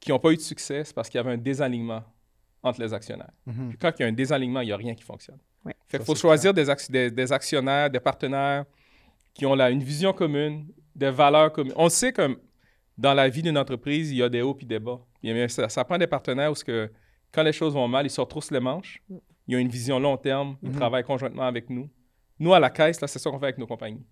qui 0.00 0.10
n'ont 0.10 0.18
pas 0.18 0.30
eu 0.30 0.36
de 0.36 0.40
succès, 0.40 0.84
c'est 0.84 0.94
parce 0.94 1.08
qu'il 1.08 1.18
y 1.18 1.20
avait 1.20 1.32
un 1.32 1.38
désalignement 1.38 2.02
entre 2.62 2.80
les 2.80 2.92
actionnaires. 2.92 3.32
Mhm. 3.46 3.70
Puis 3.70 3.78
quand 3.78 3.92
il 3.98 4.02
y 4.02 4.04
a 4.04 4.08
un 4.08 4.12
désalignement, 4.12 4.60
il 4.60 4.66
n'y 4.66 4.72
a 4.72 4.76
rien 4.76 4.94
qui 4.94 5.04
fonctionne. 5.04 5.38
Ouais. 5.64 5.74
Fait 5.86 5.98
Ça, 5.98 5.98
qu'il 5.98 6.06
faut 6.06 6.14
choisir 6.14 6.52
des, 6.54 6.68
ac- 6.68 6.90
des- 6.90 7.10
des 7.10 7.32
actionnaires, 7.32 7.90
des 7.90 8.00
partenaires 8.00 8.64
qui 9.34 9.46
ont 9.46 9.54
là 9.54 9.70
une 9.70 9.82
vision 9.82 10.12
commune, 10.12 10.66
des 10.94 11.10
valeurs 11.10 11.52
communes. 11.52 11.74
On 11.76 11.88
sait 11.88 12.12
que 12.12 12.38
dans 12.96 13.14
la 13.14 13.28
vie 13.28 13.42
d'une 13.42 13.56
entreprise, 13.56 14.10
il 14.10 14.16
y 14.18 14.22
a 14.22 14.28
des 14.28 14.42
hauts 14.42 14.58
et 14.60 14.64
des 14.64 14.80
bas. 14.80 15.00
ça, 15.48 15.68
ça, 15.68 15.84
prend 15.84 15.98
des 15.98 16.08
partenaires 16.08 16.50
où 16.50 16.54
que, 16.54 16.90
quand 17.32 17.42
les 17.44 17.52
choses 17.52 17.74
vont 17.74 17.86
mal, 17.86 18.06
ils 18.06 18.10
se 18.10 18.20
retroussent 18.20 18.50
les 18.50 18.60
manches. 18.60 19.00
Mm. 19.08 19.16
Ils 19.46 19.56
ont 19.56 19.60
une 19.60 19.68
vision 19.68 19.98
long 19.98 20.16
terme, 20.16 20.56
ils 20.62 20.68
mm-hmm. 20.68 20.74
travaillent 20.74 21.04
conjointement 21.04 21.44
avec 21.44 21.70
nous. 21.70 21.88
Nous, 22.38 22.52
à 22.52 22.60
la 22.60 22.70
caisse, 22.70 22.98
c'est 22.98 23.18
ça 23.18 23.30
qu'on 23.30 23.38
fait 23.38 23.46
avec 23.46 23.58
nos 23.58 23.66
compagnies. 23.66 24.04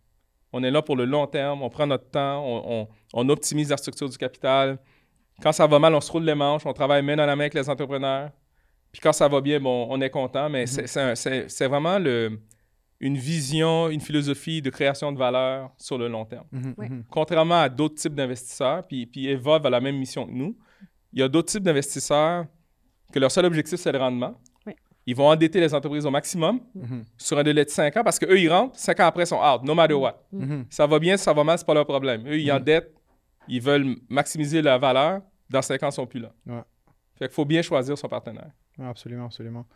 On 0.53 0.63
est 0.63 0.71
là 0.71 0.81
pour 0.81 0.97
le 0.97 1.05
long 1.05 1.27
terme, 1.27 1.63
on 1.63 1.69
prend 1.69 1.87
notre 1.87 2.09
temps, 2.11 2.89
on, 3.13 3.29
optimise 3.29 3.69
la 3.71 3.77
structure 3.77 4.09
du 4.09 4.17
capital. 4.17 4.79
Quand 5.43 5.53
ça 5.53 5.67
va 5.67 5.79
mal, 5.79 5.95
on 5.95 6.01
se 6.01 6.11
roule 6.11 6.25
les 6.25 6.35
manches, 6.35 6.65
on 6.65 6.73
travaille 6.73 7.03
main 7.03 7.17
dans 7.17 7.27
la 7.27 7.37
main 7.37 7.45
avec 7.45 7.55
les 7.55 7.69
entrepreneurs. 7.69 8.31
Puis 8.93 9.01
quand 9.01 9.13
ça 9.13 9.29
va 9.29 9.41
bien, 9.41 9.61
bon, 9.61 9.87
on 9.91 10.01
est 10.01 10.11
content, 10.11 10.49
mais 10.49 10.65
mm-hmm. 10.65 11.49
c'est 11.49 11.67
vraiment 11.67 11.99
le, 11.99 12.41
une 13.01 13.17
vision, 13.17 13.91
une 13.91 14.01
philosophie 14.01 14.63
de 14.63 14.71
création 14.71 15.13
de 15.13 15.19
valeur 15.19 15.71
sur 15.77 15.99
le 15.99 16.09
long 16.09 16.25
terme. 16.25 16.47
Mm-hmm, 16.55 16.75
mm-hmm. 16.77 17.03
Contrairement 17.11 17.61
à 17.61 17.69
d'autres 17.69 17.97
types 17.97 18.15
d'investisseurs, 18.15 18.87
puis, 18.87 19.07
puis 19.07 19.29
Evolve 19.29 19.67
a 19.67 19.71
la 19.71 19.81
même 19.81 19.97
mission 19.97 20.27
que 20.27 20.33
nous, 20.33 20.57
il 21.13 21.21
y 21.21 21.23
a 21.23 21.29
d'autres 21.29 21.49
types 21.49 21.63
d'investisseurs 21.63 22.47
que 23.13 23.19
leur 23.19 23.31
seul 23.31 23.45
objectif, 23.45 23.79
c'est 23.79 23.93
le 23.93 23.99
rendement. 23.99 24.35
Ils 25.09 25.15
vont 25.15 25.29
endetter 25.29 25.61
les 25.61 25.73
entreprises 25.73 26.05
au 26.05 26.11
maximum 26.11 26.61
sur 27.17 27.39
un 27.39 27.45
délai 27.45 27.65
de 27.65 27.71
5 27.71 27.97
ans 27.97 28.03
parce 28.03 28.19
qu'eux, 28.19 28.41
ils 28.41 28.49
rentrent, 28.49 28.77
5 28.77 29.01
ans 29.01 29.07
après, 29.07 29.23
ils 29.23 29.29
sont 29.29 29.37
out, 29.37 29.63
no 29.63 29.75
matter 29.75 29.95
what. 29.95 30.21
Ça 30.69 30.87
va 30.87 30.99
bien, 30.99 31.17
ça 31.17 31.33
va 31.33 31.45
mal, 31.45 31.59
c'est 31.59 31.67
pas 31.67 31.75
leur 31.75 31.87
problème. 31.87 32.27
Eux, 32.27 32.39
ils 32.41 32.51
endettent, 32.51 32.93
ils 33.49 33.61
veulent 33.61 33.97
maximiser 34.09 34.63
la 34.63 34.79
valeur, 34.79 35.23
dans 35.51 35.63
5 35.63 35.83
ans, 35.83 35.89
ils 35.89 35.93
sont 35.93 36.07
plus 36.07 36.21
là. 36.21 36.33
Fait 37.15 37.27
qu'il 37.27 37.35
faut 37.35 37.45
bien 37.45 37.63
choisir 37.63 37.97
son 37.97 38.09
partenaire. 38.09 38.51
absolument, 38.79 39.27
absolument. 39.27 39.67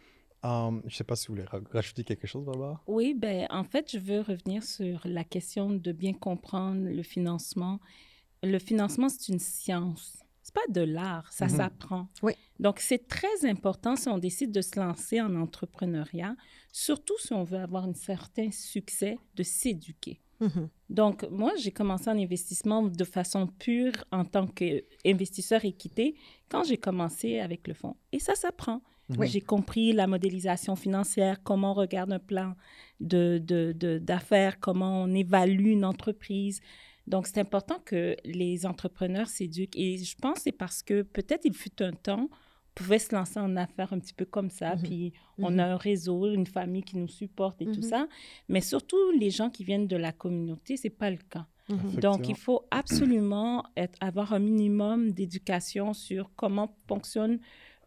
Um, 0.42 0.80
je 0.84 0.86
ne 0.86 0.90
sais 0.90 1.04
pas 1.04 1.16
si 1.16 1.28
vous 1.28 1.34
voulez 1.34 1.46
rajouter 1.70 2.02
quelque 2.02 2.26
chose, 2.26 2.44
Barbara. 2.44 2.82
Oui, 2.86 3.14
ben, 3.14 3.46
en 3.50 3.64
fait, 3.64 3.90
je 3.92 3.98
veux 3.98 4.20
revenir 4.20 4.62
sur 4.62 5.00
la 5.04 5.22
question 5.22 5.70
de 5.70 5.92
bien 5.92 6.14
comprendre 6.14 6.88
le 6.88 7.02
financement. 7.02 7.78
Le 8.42 8.58
financement, 8.58 9.10
c'est 9.10 9.30
une 9.30 9.38
science 9.38 10.24
pas 10.50 10.60
de 10.68 10.80
l'art, 10.80 11.32
ça 11.32 11.46
mhm. 11.46 11.56
s'apprend. 11.56 12.08
Oui. 12.22 12.32
Donc, 12.58 12.80
c'est 12.80 13.08
très 13.08 13.44
important 13.44 13.96
si 13.96 14.08
on 14.08 14.18
décide 14.18 14.52
de 14.52 14.60
se 14.60 14.78
lancer 14.78 15.20
en 15.20 15.34
entrepreneuriat, 15.34 16.36
surtout 16.72 17.18
si 17.18 17.32
on 17.32 17.44
veut 17.44 17.58
avoir 17.58 17.84
un 17.84 17.94
certain 17.94 18.50
succès, 18.50 19.18
de 19.34 19.42
s'éduquer. 19.42 20.20
Mhm. 20.40 20.68
Donc, 20.88 21.26
moi, 21.30 21.52
j'ai 21.56 21.70
commencé 21.70 22.08
en 22.08 22.18
investissement 22.18 22.82
de 22.82 23.04
façon 23.04 23.46
pure 23.46 23.92
en 24.10 24.24
tant 24.24 24.46
qu'investisseur 24.46 25.64
équité 25.64 26.16
quand 26.48 26.64
j'ai 26.64 26.78
commencé 26.78 27.38
avec 27.40 27.68
le 27.68 27.74
fonds. 27.74 27.96
Et 28.12 28.18
ça 28.18 28.34
s'apprend. 28.34 28.80
Mhm. 29.10 29.24
J'ai 29.26 29.40
compris 29.40 29.92
la 29.92 30.06
modélisation 30.06 30.76
financière, 30.76 31.42
comment 31.42 31.72
on 31.72 31.74
regarde 31.74 32.12
un 32.12 32.18
plan 32.18 32.54
d'affaires, 33.00 33.72
de, 33.74 34.56
de, 34.56 34.60
comment 34.60 35.02
on 35.02 35.12
évalue 35.14 35.68
une 35.68 35.84
entreprise. 35.84 36.60
Donc, 37.06 37.26
c'est 37.26 37.40
important 37.40 37.80
que 37.84 38.16
les 38.24 38.66
entrepreneurs 38.66 39.28
s'éduquent. 39.28 39.76
Et 39.76 39.98
je 39.98 40.14
pense 40.16 40.34
que 40.34 40.40
c'est 40.42 40.52
parce 40.52 40.82
que 40.82 41.02
peut-être 41.02 41.44
il 41.44 41.54
fut 41.54 41.82
un 41.82 41.92
temps, 41.92 42.28
pouvait 42.74 42.98
se 42.98 43.14
lancer 43.14 43.38
en 43.38 43.56
affaires 43.56 43.92
un 43.92 43.98
petit 43.98 44.14
peu 44.14 44.24
comme 44.24 44.50
ça, 44.50 44.76
mhm. 44.76 44.82
puis 44.82 45.12
on 45.38 45.58
a 45.58 45.66
mhm. 45.66 45.72
un 45.72 45.76
réseau, 45.76 46.32
une 46.32 46.46
famille 46.46 46.82
qui 46.82 46.96
nous 46.96 47.08
supporte 47.08 47.60
et 47.62 47.66
tout 47.66 47.80
mhm. 47.80 47.82
ça. 47.82 48.08
Mais 48.48 48.60
surtout, 48.60 49.10
les 49.18 49.30
gens 49.30 49.50
qui 49.50 49.64
viennent 49.64 49.88
de 49.88 49.96
la 49.96 50.12
communauté, 50.12 50.76
ce 50.76 50.86
n'est 50.86 50.94
pas 50.94 51.10
le 51.10 51.18
cas. 51.18 51.46
Donc, 52.00 52.28
il 52.28 52.34
faut 52.34 52.66
absolument 52.72 53.64
être, 53.76 53.96
avoir 54.00 54.32
un 54.32 54.40
minimum 54.40 55.12
d'éducation 55.12 55.92
sur 55.92 56.28
comment 56.34 56.76
fonctionne 56.88 57.38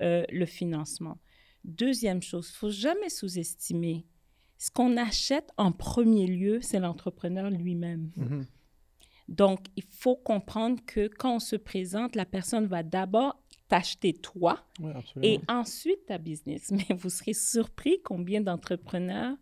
euh, 0.01 0.23
le 0.31 0.45
financement. 0.45 1.17
Deuxième 1.65 2.21
chose, 2.21 2.49
il 2.49 2.55
faut 2.55 2.69
jamais 2.69 3.09
sous-estimer. 3.09 4.05
Ce 4.57 4.71
qu'on 4.71 4.95
achète 4.95 5.49
en 5.57 5.73
premier 5.73 6.27
lieu, 6.27 6.59
c'est 6.61 6.79
l'entrepreneur 6.79 7.49
lui-même. 7.49 8.11
Donc, 9.27 9.65
il 9.75 9.83
faut 9.83 10.15
comprendre 10.15 10.79
que 10.85 11.07
quand 11.07 11.35
on 11.35 11.39
se 11.39 11.55
présente, 11.55 12.15
la 12.15 12.25
personne 12.25 12.67
va 12.67 12.83
d'abord 12.83 13.42
t'acheter 13.67 14.13
toi 14.13 14.59
et 15.21 15.39
ensuite 15.47 16.05
ta 16.07 16.17
business. 16.17 16.71
Mais 16.89 16.95
vous 16.95 17.09
serez 17.09 17.33
surpris 17.33 18.01
combien 18.03 18.41
d'entrepreneurs, 18.41 19.35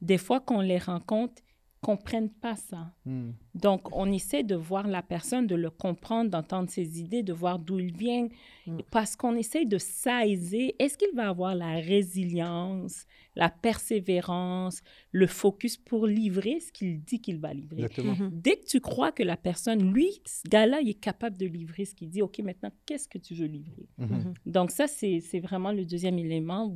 des 0.00 0.18
fois 0.18 0.40
qu'on 0.40 0.60
les 0.60 0.78
rencontre, 0.78 1.42
comprennent 1.80 2.30
pas 2.30 2.56
ça. 2.56 2.92
Hmm. 3.04 3.30
Donc, 3.54 3.96
on 3.96 4.10
essaie 4.10 4.42
de 4.42 4.56
voir 4.56 4.86
la 4.88 5.02
personne, 5.02 5.46
de 5.46 5.54
le 5.54 5.70
comprendre, 5.70 6.30
d'entendre 6.30 6.70
ses 6.70 7.00
idées, 7.00 7.22
de 7.22 7.32
voir 7.32 7.58
d'où 7.58 7.78
il 7.78 7.96
vient, 7.96 8.28
hmm. 8.66 8.78
parce 8.90 9.16
qu'on 9.16 9.36
essaie 9.36 9.64
de 9.64 9.78
saisir, 9.78 10.72
est-ce 10.78 10.98
qu'il 10.98 11.14
va 11.14 11.28
avoir 11.28 11.54
la 11.54 11.74
résilience, 11.74 13.06
la 13.36 13.50
persévérance, 13.50 14.82
le 15.12 15.26
focus 15.26 15.76
pour 15.76 16.06
livrer 16.06 16.58
ce 16.58 16.72
qu'il 16.72 17.04
dit 17.04 17.20
qu'il 17.20 17.38
va 17.38 17.52
livrer? 17.52 17.82
Mm-hmm. 17.82 18.30
Dès 18.32 18.56
que 18.56 18.64
tu 18.66 18.80
crois 18.80 19.12
que 19.12 19.22
la 19.22 19.36
personne, 19.36 19.92
lui, 19.92 20.08
ce 20.24 20.48
gars-là, 20.48 20.80
il 20.80 20.88
est 20.88 20.94
capable 20.94 21.36
de 21.36 21.46
livrer 21.46 21.84
ce 21.84 21.94
qu'il 21.94 22.08
dit, 22.08 22.22
OK, 22.22 22.38
maintenant, 22.38 22.72
qu'est-ce 22.86 23.08
que 23.08 23.18
tu 23.18 23.34
veux 23.34 23.46
livrer? 23.46 23.88
Mm-hmm. 24.00 24.08
Mm-hmm. 24.08 24.34
Donc 24.46 24.70
ça, 24.70 24.86
c'est 24.86 25.40
vraiment 25.40 25.70
le 25.70 25.84
deuxième 25.84 26.18
élément. 26.18 26.74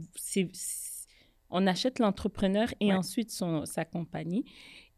on 1.49 1.67
achète 1.67 1.99
l'entrepreneur 1.99 2.69
et 2.79 2.93
ensuite 2.93 3.31
son, 3.31 3.65
sa 3.65 3.87
compagnie. 3.87 4.45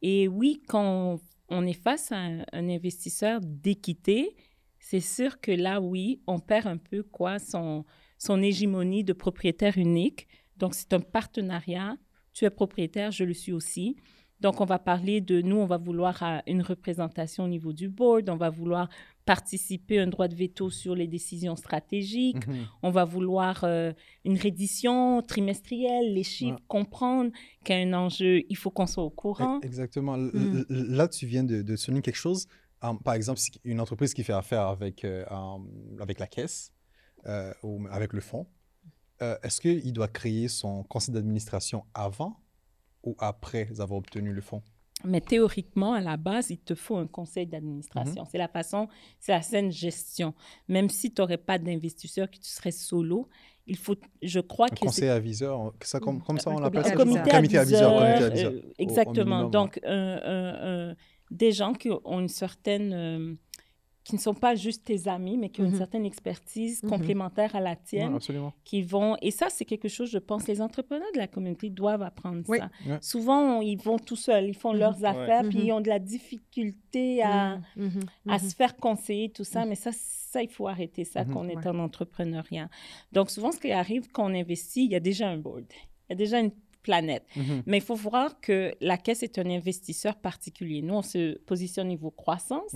Et 0.02 0.28
oui, 0.28 0.62
quand 0.66 1.20
on, 1.48 1.66
est 1.66 1.72
face 1.72 2.12
à 2.12 2.16
un, 2.16 2.68
investisseur 2.68 3.40
d'équité, 3.40 4.36
c'est 4.78 5.00
sûr 5.00 5.40
que 5.40 5.52
là, 5.52 5.80
oui, 5.80 6.20
on 6.26 6.38
perd 6.40 6.66
un 6.66 6.76
peu 6.76 7.02
quoi 7.02 7.38
son, 7.38 7.84
son 8.18 8.42
hégémonie 8.42 9.04
de 9.04 9.12
propriétaire 9.12 9.78
unique 9.78 10.28
donc, 10.62 10.76
c'est 10.76 10.92
un 10.92 11.00
partenariat. 11.00 11.96
Tu 12.32 12.44
es 12.44 12.50
propriétaire, 12.50 13.10
je 13.10 13.24
le 13.24 13.34
suis 13.34 13.52
aussi. 13.52 13.96
Donc, 14.40 14.60
on 14.60 14.64
va 14.64 14.78
parler 14.78 15.20
de 15.20 15.40
nous, 15.40 15.56
on 15.56 15.66
va 15.66 15.76
vouloir 15.76 16.22
euh, 16.22 16.38
une 16.46 16.62
représentation 16.62 17.44
au 17.44 17.48
niveau 17.48 17.72
du 17.72 17.88
board, 17.88 18.28
on 18.28 18.36
va 18.36 18.48
vouloir 18.48 18.88
participer, 19.24 20.00
un 20.00 20.08
droit 20.08 20.28
de 20.28 20.34
veto 20.34 20.70
sur 20.70 20.94
les 20.94 21.06
décisions 21.06 21.56
stratégiques, 21.56 22.46
mhm. 22.46 22.66
on 22.82 22.90
va 22.90 23.04
vouloir 23.04 23.62
euh, 23.64 23.92
une 24.24 24.36
reddition 24.36 25.22
trimestrielle, 25.22 26.14
les 26.14 26.24
chiffres, 26.24 26.58
comprendre 26.68 27.30
qu'il 27.64 27.76
y 27.76 27.78
a 27.78 27.82
un 27.82 27.92
enjeu, 27.92 28.42
il 28.48 28.56
faut 28.56 28.70
qu'on 28.70 28.86
soit 28.86 29.04
au 29.04 29.10
courant. 29.10 29.58
E-, 29.62 29.66
exactement. 29.66 30.16
Mm. 30.16 30.64
Là, 30.68 31.08
tu 31.08 31.26
viens 31.26 31.44
de, 31.44 31.76
souligner 31.76 32.02
quelque 32.02 32.16
chose. 32.16 32.46
par 32.80 33.14
exemple, 33.14 33.40
une 33.64 33.80
entreprise 33.80 34.12
qui 34.14 34.24
fait 34.24 34.32
affaire 34.32 34.62
avec, 34.62 35.04
euh, 35.04 35.24
avec 36.00 36.18
la 36.18 36.26
caisse 36.26 36.72
ou 37.62 37.86
avec 37.90 38.12
le 38.12 38.20
fonds, 38.20 38.46
euh, 39.22 39.36
est-ce 39.42 39.60
qu'il 39.60 39.92
doit 39.92 40.08
créer 40.08 40.48
son 40.48 40.82
conseil 40.82 41.14
d'administration 41.14 41.84
avant 41.94 42.40
ou 43.04 43.14
après 43.20 43.68
avoir 43.80 43.98
obtenu 43.98 44.32
le 44.32 44.40
fonds? 44.40 44.62
Mais 45.04 45.20
théoriquement, 45.20 45.92
à 45.94 46.00
la 46.00 46.16
base, 46.16 46.50
il 46.50 46.58
te 46.58 46.74
faut 46.74 46.96
un 46.96 47.06
conseil 47.06 47.46
d'administration. 47.46 48.22
Mhm. 48.22 48.28
C'est 48.30 48.38
la 48.38 48.48
façon, 48.48 48.88
c'est 49.20 49.32
la 49.32 49.42
saine 49.42 49.70
gestion. 49.70 50.34
Même 50.68 50.90
si 50.90 51.12
tu 51.12 51.20
n'aurais 51.20 51.38
pas 51.38 51.58
d'investisseur, 51.58 52.30
que 52.30 52.36
tu 52.36 52.48
serais 52.48 52.70
solo, 52.70 53.28
il 53.66 53.76
faut, 53.76 53.96
je 54.22 54.40
crois 54.40 54.66
un 54.66 54.74
que 54.74 54.80
conseil 54.80 55.08
aviseur, 55.08 55.72
ça, 55.82 56.00
comme, 56.00 56.20
comme 56.22 56.38
ça 56.38 56.50
on 56.50 56.58
l'appelle 56.58 56.84
Un 56.86 56.96
comité, 56.96 57.30
comité 57.30 57.58
aviseur. 57.58 57.92
comité 57.92 58.24
aviseur. 58.24 58.52
Euh, 58.52 58.60
exactement. 58.78 59.48
Donc, 59.48 59.80
des 61.32 61.52
gens 61.52 61.72
qui 61.72 61.90
ont 61.90 62.20
une 62.20 62.28
certaine 62.28 62.92
euh, 62.92 63.34
qui 64.04 64.16
ne 64.16 64.20
sont 64.20 64.34
pas 64.34 64.54
juste 64.54 64.84
tes 64.84 65.06
amis, 65.08 65.36
mais 65.36 65.48
qui 65.48 65.60
ont 65.60 65.64
une 65.64 65.72
mhm. 65.72 65.78
certaine 65.78 66.04
expertise 66.04 66.82
mhm. 66.82 66.90
complémentaire 66.90 67.54
à 67.54 67.60
la 67.60 67.76
tienne, 67.76 68.18
qui 68.64 68.82
vont... 68.82 69.16
Et 69.22 69.30
ça, 69.30 69.48
c'est 69.48 69.64
quelque 69.64 69.88
chose, 69.88 70.10
je 70.10 70.18
pense, 70.18 70.46
les 70.48 70.60
entrepreneurs 70.60 71.12
de 71.14 71.18
la 71.18 71.28
communauté 71.28 71.70
doivent 71.70 72.02
apprendre 72.02 72.42
ça. 72.46 72.70
Souvent, 73.00 73.60
ils 73.60 73.78
vont 73.78 73.98
tout 73.98 74.16
seuls, 74.16 74.48
ils 74.48 74.56
font 74.56 74.72
mhm. 74.72 74.80
leurs 74.80 75.04
affaires, 75.04 75.42
puis 75.48 75.66
ils 75.66 75.72
ont 75.72 75.80
de 75.80 75.88
la 75.88 75.98
difficulté 75.98 77.22
à, 77.22 77.60
à 78.28 78.38
se 78.38 78.54
faire 78.54 78.76
conseiller, 78.76 79.30
tout 79.30 79.44
ça. 79.44 79.64
Mais 79.64 79.76
ça, 79.76 79.90
ça, 79.92 80.42
il 80.42 80.48
faut 80.48 80.66
arrêter 80.66 81.04
ça 81.04 81.24
quand 81.24 81.44
on 81.44 81.48
est 81.48 81.66
en 81.66 81.78
entrepreneuriat. 81.78 82.68
Donc, 83.12 83.30
souvent, 83.30 83.52
ce 83.52 83.60
qui 83.60 83.70
arrive 83.70 84.10
quand 84.10 84.24
on 84.30 84.34
investit, 84.34 84.84
il 84.84 84.92
y 84.92 84.96
a 84.96 85.00
déjà 85.00 85.28
un 85.28 85.38
board. 85.38 85.66
Il 86.08 86.12
y 86.12 86.14
a 86.14 86.16
déjà 86.16 86.40
une 86.40 86.52
planète. 86.82 87.24
Mais 87.66 87.78
il 87.78 87.82
faut 87.82 87.94
voir 87.94 88.40
que 88.40 88.74
la 88.80 88.96
caisse 88.96 89.22
est 89.22 89.38
un 89.38 89.48
investisseur 89.48 90.16
particulier. 90.16 90.82
Nous, 90.82 90.94
on 90.94 91.02
se 91.02 91.38
positionne 91.38 91.86
au 91.86 91.90
niveau 91.90 92.10
croissance. 92.10 92.72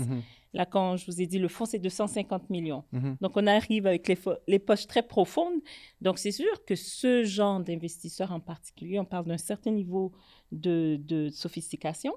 Là, 0.52 0.64
quand 0.64 0.96
je 0.96 1.04
vous 1.04 1.20
ai 1.20 1.26
dit, 1.26 1.38
le 1.38 1.48
fonds, 1.48 1.66
c'est 1.66 1.78
250 1.78 2.48
millions. 2.48 2.84
Mhm. 2.92 3.18
Donc, 3.20 3.32
on 3.36 3.46
arrive 3.46 3.86
avec 3.86 4.08
les, 4.08 4.18
les 4.48 4.58
poches 4.58 4.86
très 4.86 5.02
profondes. 5.02 5.60
Donc, 6.00 6.18
c'est 6.18 6.30
sûr 6.30 6.64
que 6.64 6.74
ce 6.74 7.24
genre 7.24 7.60
d'investisseur 7.60 8.32
en 8.32 8.40
particulier, 8.40 8.98
on 8.98 9.04
parle 9.04 9.26
d'un 9.26 9.36
certain 9.36 9.70
niveau 9.70 10.12
de, 10.52 10.98
de 11.02 11.28
sophistication. 11.28 12.14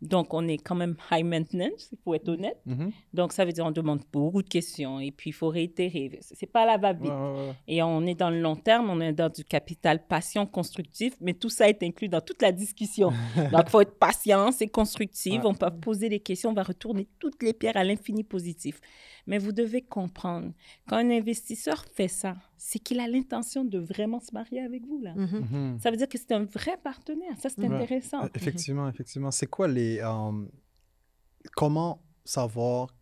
Donc, 0.00 0.32
on 0.32 0.46
est 0.46 0.58
quand 0.58 0.76
même 0.76 0.96
high 1.10 1.24
maintenance, 1.24 1.88
il 1.90 1.98
faut 2.04 2.14
être 2.14 2.28
honnête. 2.28 2.60
Mhm. 2.66 2.92
Donc, 3.14 3.32
ça 3.32 3.44
veut 3.44 3.52
dire 3.52 3.66
on 3.66 3.72
demande 3.72 4.00
beaucoup 4.12 4.42
de 4.42 4.48
questions 4.48 5.00
et 5.00 5.10
puis 5.10 5.30
il 5.30 5.32
faut 5.32 5.48
réitérer. 5.48 6.18
C'est 6.20 6.46
pas 6.46 6.64
la 6.64 6.76
va-vite. 6.76 7.12
Et 7.66 7.82
on 7.82 8.06
est 8.06 8.14
dans 8.14 8.30
le 8.30 8.40
long 8.40 8.54
terme, 8.54 8.90
on 8.90 9.00
est 9.00 9.12
dans 9.12 9.28
du 9.28 9.44
capital 9.44 10.06
patient, 10.06 10.46
constructif, 10.46 11.14
mais 11.20 11.34
tout 11.34 11.48
ça 11.48 11.68
est 11.68 11.82
inclus 11.82 12.08
dans 12.08 12.20
toute 12.20 12.42
la 12.42 12.52
discussion. 12.52 13.10
Donc, 13.52 13.62
il 13.66 13.70
faut 13.70 13.80
être 13.80 13.98
patient, 13.98 14.52
c'est 14.52 14.68
constructif, 14.68 15.40
on 15.44 15.54
peut 15.54 15.70
poser 15.70 16.08
des 16.08 16.20
questions, 16.20 16.50
on 16.50 16.54
va 16.54 16.62
retourner 16.62 17.08
toutes 17.18 17.42
les 17.42 17.52
pierres 17.52 17.76
à 17.76 17.84
l'infini 17.84 18.22
positif. 18.22 18.80
Mais 19.26 19.38
vous 19.38 19.52
devez 19.52 19.82
comprendre, 19.82 20.52
quand 20.88 20.96
un 20.96 21.10
investisseur 21.10 21.84
fait 21.94 22.08
ça, 22.08 22.36
c'est 22.58 22.78
qu'il 22.80 23.00
a 23.00 23.06
l'intention 23.08 23.64
de 23.64 23.78
vraiment 23.78 24.20
se 24.20 24.32
marier 24.34 24.60
avec 24.60 24.84
vous. 24.86 25.00
Là. 25.00 25.14
Mhm. 25.14 25.46
Mhm. 25.50 25.78
Ça 25.80 25.90
veut 25.90 25.96
dire 25.96 26.08
que 26.08 26.18
c'est 26.18 26.32
un 26.32 26.44
vrai 26.44 26.76
partenaire. 26.82 27.36
Ça, 27.38 27.48
c'est 27.48 27.60
Ouais. 27.60 27.74
intéressant. 27.74 28.24
Euh, 28.24 28.28
Effectivement, 28.34 28.88
effectivement. 28.88 29.30
C'est 29.30 29.46
quoi 29.46 29.68
les. 29.68 30.00
euh, 30.00 30.44
comment 31.56 32.02
savoir. 32.24 32.94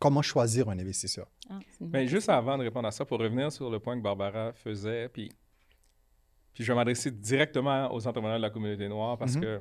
Comment 0.00 0.22
choisir 0.22 0.68
un 0.68 0.78
investisseur? 0.78 1.26
Ah, 1.48 1.60
Mais 1.80 1.86
bonne 1.86 2.00
juste 2.02 2.12
question. 2.26 2.34
avant 2.34 2.58
de 2.58 2.64
répondre 2.64 2.88
à 2.88 2.90
ça, 2.90 3.04
pour 3.04 3.18
revenir 3.20 3.50
sur 3.52 3.70
le 3.70 3.78
point 3.78 3.96
que 3.96 4.02
Barbara 4.02 4.52
faisait, 4.52 5.08
puis, 5.08 5.30
puis 6.52 6.62
je 6.64 6.70
vais 6.72 6.74
m'adresser 6.76 7.10
directement 7.10 7.90
aux 7.94 8.06
entrepreneurs 8.06 8.36
de 8.38 8.42
la 8.42 8.50
communauté 8.50 8.86
noire 8.88 9.16
parce 9.16 9.36
Mhm. 9.36 9.40
que 9.40 9.60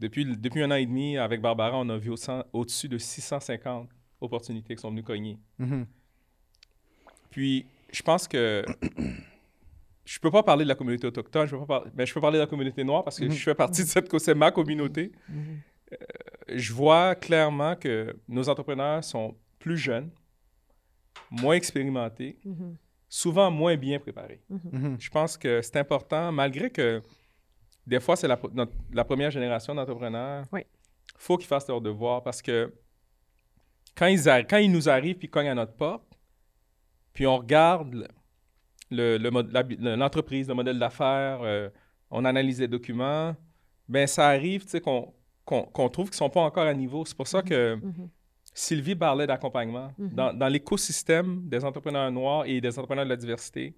depuis, 0.00 0.24
depuis 0.36 0.62
un 0.62 0.70
an 0.70 0.74
et 0.74 0.84
demi, 0.86 1.16
avec 1.16 1.40
Barbara, 1.40 1.78
on 1.78 1.88
a 1.88 1.96
vu 1.96 2.10
au 2.10 2.16
au-dessus 2.52 2.88
de 2.88 2.98
650 2.98 3.88
opportunités 4.20 4.74
qui 4.74 4.80
sont 4.82 4.90
venues 4.90 5.04
cogner. 5.04 5.38
Puis, 7.30 7.66
je 7.92 8.02
pense 8.02 8.26
que 8.26 8.64
je 10.04 10.18
peux 10.18 10.30
pas 10.30 10.42
parler 10.42 10.64
de 10.64 10.68
la 10.68 10.74
communauté 10.74 11.06
autochtone, 11.06 11.46
je 11.46 11.52
peux, 11.56 11.64
pas 11.66 11.80
par- 11.80 11.86
mais 11.94 12.06
je 12.06 12.12
peux 12.14 12.20
parler 12.20 12.38
de 12.38 12.42
la 12.42 12.46
communauté 12.48 12.82
noire 12.84 13.04
parce 13.04 13.18
que 13.18 13.24
Mhm. 13.26 13.30
je 13.32 13.42
fais 13.42 13.54
partie 13.54 13.82
de 13.82 13.88
cette, 13.88 14.18
c'est 14.18 14.34
ma 14.34 14.50
communauté. 14.50 15.12
Mhm. 15.28 15.60
Euh, 15.92 15.96
je 16.48 16.72
vois 16.72 17.14
clairement 17.14 17.76
que 17.76 18.16
nos 18.28 18.48
entrepreneurs 18.48 19.04
sont 19.04 19.36
plus 19.58 19.76
jeunes, 19.78 20.10
moins 21.30 21.54
expérimentés, 21.54 22.38
Mhm. 22.44 22.76
souvent 23.08 23.50
moins 23.50 23.76
bien 23.76 23.98
préparés. 24.00 24.40
Je 24.98 25.10
pense 25.10 25.36
que 25.36 25.60
c'est 25.62 25.76
important, 25.76 26.32
malgré 26.32 26.70
que 26.70 27.02
des 27.86 28.00
fois, 28.00 28.16
c'est 28.16 28.28
la, 28.28 28.38
notre- 28.54 28.72
la 28.92 29.04
première 29.04 29.30
génération 29.30 29.74
d'entrepreneurs. 29.74 30.44
Oui. 30.52 30.62
faut 31.18 31.36
qu'ils 31.36 31.46
fassent 31.46 31.68
leur 31.68 31.80
devoir 31.80 32.22
parce 32.24 32.42
que 32.42 32.72
quand 33.96 34.06
ils, 34.06 34.24
quand 34.48 34.56
ils 34.56 34.72
nous 34.72 34.88
arrivent 34.88 35.16
puis 35.18 35.28
cognent 35.28 35.50
à 35.50 35.54
notre 35.54 35.74
porte, 35.74 36.02
puis 37.12 37.26
on 37.26 37.36
regarde 37.38 38.08
le- 38.90 39.16
le 39.18 39.30
le- 39.30 39.94
l'entreprise, 39.96 40.48
le 40.48 40.54
modèle 40.54 40.78
d'affaires, 40.78 41.40
euh, 41.42 41.68
on 42.10 42.24
analyse 42.24 42.60
les 42.60 42.68
documents, 42.68 43.34
ben 43.88 44.06
ça 44.06 44.28
arrive, 44.28 44.64
tu 44.64 44.70
sais, 44.70 44.80
qu'on 44.80 45.12
trouve 45.88 46.06
qu'ils 46.06 46.14
ne 46.14 46.16
sont 46.16 46.30
pas 46.30 46.40
encore 46.42 46.66
à 46.66 46.74
niveau. 46.74 47.04
C'est 47.04 47.16
pour 47.16 47.26
ça 47.28 47.42
que 47.42 47.76
Mhm. 47.76 48.08
Sylvie 48.54 48.94
parlait 48.94 49.26
d'accompagnement. 49.26 49.92
Mhm. 49.98 50.08
Dans, 50.10 50.32
dans 50.34 50.48
l'écosystème 50.48 51.48
des 51.48 51.64
entrepreneurs 51.64 52.10
noirs 52.12 52.44
et 52.46 52.60
des 52.60 52.68
entrepreneurs 52.78 53.04
de 53.04 53.10
la 53.10 53.16
diversité, 53.16 53.74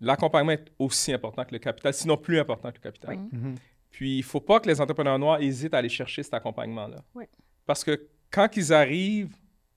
l'accompagnement 0.00 0.52
est 0.52 0.72
aussi 0.78 1.12
important 1.12 1.44
que 1.44 1.52
le 1.52 1.58
capital, 1.58 1.92
sinon 1.94 2.16
plus 2.16 2.38
important 2.38 2.70
que 2.70 2.76
le 2.76 2.82
capital. 2.82 3.18
Oui. 3.32 3.54
Puis, 3.90 4.14
il 4.16 4.18
ne 4.20 4.24
faut 4.24 4.40
pas 4.40 4.60
que 4.60 4.68
les 4.68 4.80
entrepreneurs 4.80 5.18
noirs 5.18 5.40
hésitent 5.40 5.72
à 5.74 5.78
aller 5.78 5.88
chercher 5.88 6.22
cet 6.22 6.34
accompagnement-là. 6.34 7.02
Oui. 7.14 7.24
Parce 7.64 7.82
que 7.82 8.08
quand 8.30 8.54
ils 8.56 8.72
arrivent 8.72 9.34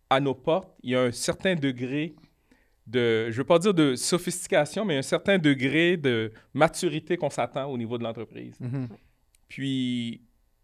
à 0.09 0.19
nos 0.19 0.33
portes, 0.33 0.73
il 0.83 0.91
y 0.91 0.95
a 0.95 1.03
un 1.03 1.11
certain 1.11 1.55
degré 1.55 2.15
de, 2.89 3.25
je 3.29 3.35
ne 3.35 3.37
veux 3.37 3.43
pas 3.43 3.59
dire 3.59 3.73
de 3.73 3.95
sophistication, 3.95 4.83
mais 4.83 4.97
un 4.97 5.01
certain 5.03 5.37
degré 5.37 5.95
de 5.97 6.31
maturité 6.53 7.17
qu'on 7.17 7.29
s'attend 7.29 7.65
au 7.65 7.77
niveau 7.77 7.97
de 7.97 8.03
l'entreprise. 8.03 8.55
Mhm. 8.59 8.87
Puis, 9.47 10.21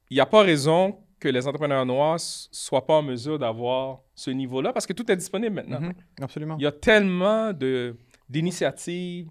il 0.10 0.14
n'y 0.16 0.20
a 0.20 0.26
pas 0.26 0.42
raison 0.42 0.98
que 1.20 1.28
les 1.30 1.46
entrepreneurs 1.48 1.86
noirs 1.86 2.16
ne 2.16 2.20
soient 2.20 2.86
pas 2.86 2.96
en 2.96 3.04
mesure 3.04 3.38
d'avoir 3.40 4.00
ce 4.16 4.32
niveau-là 4.32 4.74
parce 4.74 4.86
que 4.86 4.94
tout 4.94 5.10
est 5.12 5.16
disponible 5.16 5.56
maintenant. 5.56 5.80
Mhm. 5.82 5.94
Absolument. 6.22 6.56
Il 6.60 6.64
y 6.64 6.68
a 6.68 6.72
tellement 6.72 7.54
de- 7.54 7.96
d'initiatives, 8.30 9.30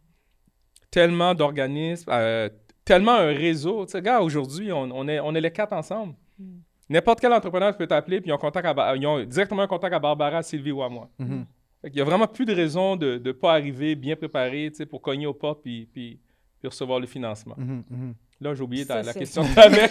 tellement 0.91 1.35
d'organismes, 1.35 2.11
euh, 2.11 2.49
tellement 2.85 3.13
un 3.15 3.27
réseau. 3.35 3.85
Tu 3.87 3.93
sais, 3.93 4.03
gars, 4.03 4.21
aujourd'hui, 4.21 4.73
on, 4.73 4.83
on 4.93 5.09
est, 5.09 5.19
on 5.21 5.35
est 5.35 5.41
les 5.41 5.51
quatre 5.51 5.73
ensemble. 5.73 6.15
Mm. 6.39 6.59
N'importe 6.91 7.21
quel 7.21 7.33
entrepreneur 7.33 7.77
peut 7.77 7.87
t'appeler, 7.87 8.21
puis 8.21 8.31
ils 8.31 8.33
ont, 8.33 8.39
contact 8.39 8.67
à 8.67 8.95
ils 8.97 9.07
ont 9.07 9.25
directement 9.25 9.63
un 9.63 9.67
contact 9.67 9.95
à 9.95 9.99
Barbara, 9.99 10.43
Sylvie 10.43 10.71
ou 10.71 10.83
à 10.83 10.89
moi. 10.89 11.09
Mhm. 11.85 11.87
Fait 11.87 11.91
qu'il 11.91 11.99
y 11.99 12.03
a 12.03 12.05
vraiment 12.05 12.27
plus 12.27 12.47
de 12.47 12.55
raison 12.55 12.97
de 12.97 13.21
ne 13.25 13.33
pas 13.33 13.53
arriver 13.53 13.95
bien 13.95 14.17
préparé 14.17 14.69
tu 14.71 14.79
sais, 14.79 14.87
pour 14.87 15.03
cogner 15.03 15.27
au 15.27 15.35
portes 15.35 15.63
puis, 15.63 15.87
puis, 15.93 16.19
puis 16.59 16.69
recevoir 16.69 16.99
le 17.01 17.07
financement. 17.07 17.55
Mhm. 17.59 17.85
Mhm. 17.91 18.15
Là, 18.41 18.55
j'ai 18.55 18.63
oublié 18.63 18.85
ta- 18.85 19.03
Ça, 19.03 19.13
la 19.13 19.15
question 19.21 19.43
que 19.45 19.53
tu 19.55 19.61
avais. 19.61 19.89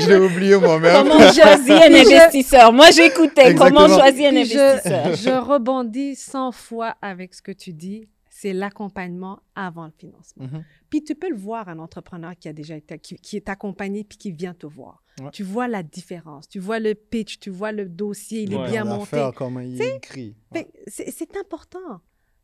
Je 0.00 0.08
l'ai- 0.08 0.16
oublié 0.16 0.56
moi-même. 0.56 1.02
Comment 1.08 1.18
choisir 1.32 1.76
un 1.76 1.94
investisseur? 1.94 2.72
Moi, 2.72 2.90
j'écoutais. 2.90 3.54
Comment 3.54 3.88
choisir 3.88 4.30
un 4.30 4.36
investisseur? 4.36 5.14
je, 5.14 5.22
je 5.22 5.30
rebondis 5.30 6.14
100 6.14 6.52
fois 6.52 6.94
avec 7.02 7.34
ce 7.34 7.42
que 7.42 7.52
tu 7.52 7.72
dis. 7.72 8.08
C'est 8.30 8.52
l'accompagnement 8.52 9.40
avant 9.54 9.86
le 9.86 9.92
financement. 9.96 10.44
Mhm. 10.44 10.64
Puis 10.90 11.02
tu 11.04 11.14
peux 11.14 11.30
le 11.30 11.36
voir, 11.36 11.68
un 11.68 11.78
entrepreneur 11.78 12.32
qui 12.38 12.48
a 12.48 12.52
déjà 12.52 12.76
été, 12.76 12.98
qui, 12.98 13.14
qui 13.16 13.36
est 13.36 13.48
accompagné 13.48 14.04
puis 14.04 14.18
qui 14.18 14.32
vient 14.32 14.54
te 14.54 14.66
voir. 14.66 15.02
Ouais. 15.20 15.30
Tu 15.32 15.42
vois 15.44 15.68
la 15.68 15.82
différence. 15.82 16.48
Tu 16.48 16.58
vois 16.58 16.80
le 16.80 16.94
pitch, 16.94 17.38
tu 17.38 17.50
vois 17.50 17.70
le 17.72 17.88
dossier, 17.88 18.42
il 18.42 18.56
Ouais. 18.56 18.66
est 18.66 18.70
bien 18.70 18.84
monté. 18.84 19.30
comment 19.36 19.60
il 19.60 19.80
est 19.80 19.96
écrit. 19.96 20.36
Que 20.52 20.60
C'est 20.88 21.10
c'est 21.10 21.36
important. 21.36 22.00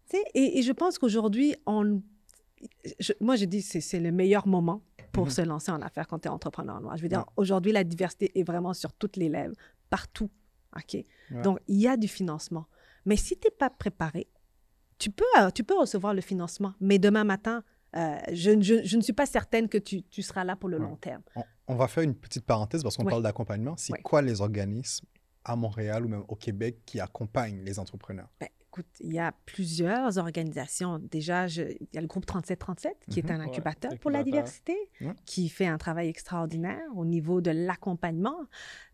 Tu 0.09 0.17
sais, 0.17 0.25
Et, 0.35 0.59
et 0.59 0.63
je 0.63 0.73
pense 0.73 0.99
qu'aujourd'hui, 0.99 1.55
on, 1.67 2.01
je- 2.99 3.13
moi, 3.21 3.37
je 3.37 3.45
dis 3.45 3.63
c'est 3.63 3.81
c'est 3.81 4.01
le 4.01 4.13
meilleur 4.13 4.47
moment 4.47 4.83
pour 5.13 5.25
Mhm. 5.27 5.31
se 5.31 5.41
lancer 5.43 5.73
en 5.73 5.83
affaires 5.83 6.07
quand 6.07 6.21
tu 6.21 6.29
es 6.29 6.31
entrepreneur 6.31 6.81
noir. 6.81 6.97
Je 6.97 7.03
veux 7.03 7.09
dire, 7.09 7.19
Ouais. 7.21 7.33
aujourd'hui, 7.37 7.73
la 7.73 7.83
diversité 7.85 8.39
est 8.39 8.45
vraiment 8.45 8.75
sur 8.75 8.93
toutes 8.93 9.17
les 9.17 9.29
lèvres, 9.29 9.55
partout. 9.89 10.31
OK? 10.77 10.95
Ouais. 10.95 11.43
Donc, 11.43 11.59
il 11.67 11.81
y 11.81 11.89
a 11.89 11.97
du 11.97 12.07
financement. 12.07 12.67
Mais 13.05 13.17
si 13.17 13.37
tu 13.37 13.47
n'es 13.49 13.51
pas 13.51 13.71
préparé, 13.71 14.29
tu 14.99 15.11
peux, 15.11 15.25
euh, 15.39 15.51
tu 15.51 15.65
peux 15.65 15.77
recevoir 15.77 16.15
le 16.15 16.21
financement, 16.21 16.75
mais 16.81 16.99
demain 16.99 17.25
matin, 17.25 17.65
euh, 17.97 18.17
je, 18.33 18.61
je- 18.61 18.85
je 18.85 18.97
ne 18.97 19.03
suis 19.03 19.13
pas 19.15 19.27
certaine 19.27 19.69
que 19.69 19.79
tu, 19.79 20.03
tu 20.05 20.23
seras 20.23 20.45
là 20.45 20.55
pour 20.55 20.69
le 20.69 20.79
Ouais. 20.79 20.85
long 20.85 20.97
terme. 20.97 21.23
On, 21.35 21.43
on 21.71 21.77
va 21.77 21.89
faire 21.89 22.03
une 22.03 22.15
petite 22.15 22.45
parenthèse 22.45 22.83
parce 22.83 22.97
qu'on 22.97 23.05
parle 23.05 23.23
d'accompagnement. 23.23 23.75
C'est 23.77 24.01
quoi 24.03 24.23
les 24.23 24.41
organismes 24.41 25.07
à 25.45 25.57
Montréal 25.57 26.05
ou 26.05 26.09
même 26.09 26.25
au 26.29 26.37
Québec 26.37 26.79
qui 26.85 27.01
accompagnent 27.01 27.63
les 27.65 27.79
entrepreneurs? 27.79 28.29
Ben, 28.41 28.49
écoute, 28.61 28.87
il 29.01 29.13
y 29.15 29.19
a 29.19 29.33
plusieurs 29.47 30.19
organisations. 30.19 30.99
Déjà, 31.11 31.47
je- 31.47 31.63
il 31.63 31.89
y 31.95 31.99
a 31.99 32.01
le 32.01 32.07
groupe 32.07 32.27
3737, 32.27 32.95
qui 33.11 33.21
est 33.21 33.23
Mhm. 33.23 33.31
un 33.31 33.39
Ouais, 33.41 33.45
incubateur 33.47 33.93
pour 34.01 34.11
la 34.11 34.23
diversité, 34.23 34.77
Ouais. 35.01 35.15
qui 35.25 35.49
fait 35.49 35.67
un 35.67 35.79
travail 35.79 36.09
extraordinaire 36.09 36.83
au 36.95 37.05
niveau 37.05 37.41
de 37.41 37.51
l'accompagnement. 37.51 38.37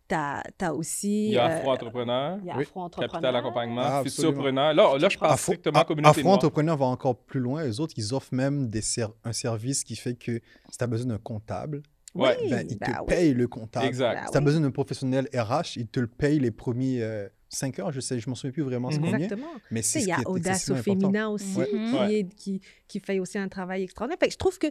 Tu 0.09 0.15
as, 0.15 0.73
aussi... 0.73 1.25
Il 1.27 1.31
y 1.33 1.37
a 1.37 1.49
euh, 1.49 1.57
Afro-entrepreneur, 1.57 2.37
il 2.41 2.45
y 2.45 2.49
a 2.49 2.55
Oui. 2.55 2.63
Afro-entrepreneur. 2.63 3.11
Capital 3.11 3.35
Accompagnement, 3.35 3.81
Ah. 3.83 4.03
Futurpreneur. 4.05 4.73
Là, 4.73 4.97
là, 4.97 5.09
je 5.09 5.17
parle 5.17 5.33
Afro- 5.33 5.51
strictement 5.51 5.83
communauté. 5.83 6.21
Afro-entrepreneur 6.21 6.77
va 6.77 6.85
encore 6.85 7.17
plus 7.17 7.41
loin. 7.41 7.65
Eux 7.67 7.81
autres, 7.81 7.93
ils 7.97 8.13
offrent 8.13 8.33
même 8.33 8.69
des 8.69 8.81
ser- 8.81 9.07
un 9.25 9.33
service 9.33 9.83
qui 9.83 9.97
fait 9.97 10.15
que 10.15 10.39
si 10.71 10.77
tu 10.77 10.83
as 10.83 10.87
besoin 10.87 11.07
d'un 11.09 11.17
comptable, 11.17 11.83
Oui, 12.15 12.23
Ouais, 12.29 12.37
ben, 12.49 12.67
ils 12.69 12.77
te 12.79 12.85
ben 12.85 12.97
oui. 13.01 13.05
payent 13.07 13.33
le 13.33 13.47
comptable. 13.47 13.85
Exact. 13.85 14.25
Si 14.25 14.31
tu 14.31 14.37
as 14.37 14.39
oui. 14.39 14.45
besoin 14.45 14.61
d'un 14.61 14.71
professionnel 14.71 15.27
RH, 15.35 15.75
ils 15.77 15.87
te 15.87 15.99
le 15.99 16.07
payent 16.07 16.39
les 16.39 16.51
premiers 16.51 17.03
5 17.49 17.79
heures. 17.79 17.91
Je 17.91 17.99
sais, 17.99 18.19
je 18.19 18.29
m'en 18.29 18.35
souviens 18.35 18.51
plus 18.51 18.63
vraiment 18.63 18.89
Mhm. 18.89 18.95
combien. 18.97 19.15
Exactement. 19.17 19.47
Mais 19.71 19.81
c'est 19.81 20.01
il 20.01 20.07
y 20.07 20.11
a 20.11 20.19
Audace 20.25 20.69
au 20.69 20.75
féminin 20.75 21.27
aussi, 21.29 21.53
qui, 21.53 21.95
Ouais. 21.95 22.13
est- 22.19 22.35
qui, 22.35 22.61
qui 22.87 22.99
fait 22.99 23.19
aussi 23.19 23.37
un 23.37 23.47
travail 23.49 23.83
extraordinaire. 23.83 24.17
Fait 24.19 24.27
que 24.27 24.33
je 24.33 24.37
trouve 24.37 24.57
que, 24.57 24.67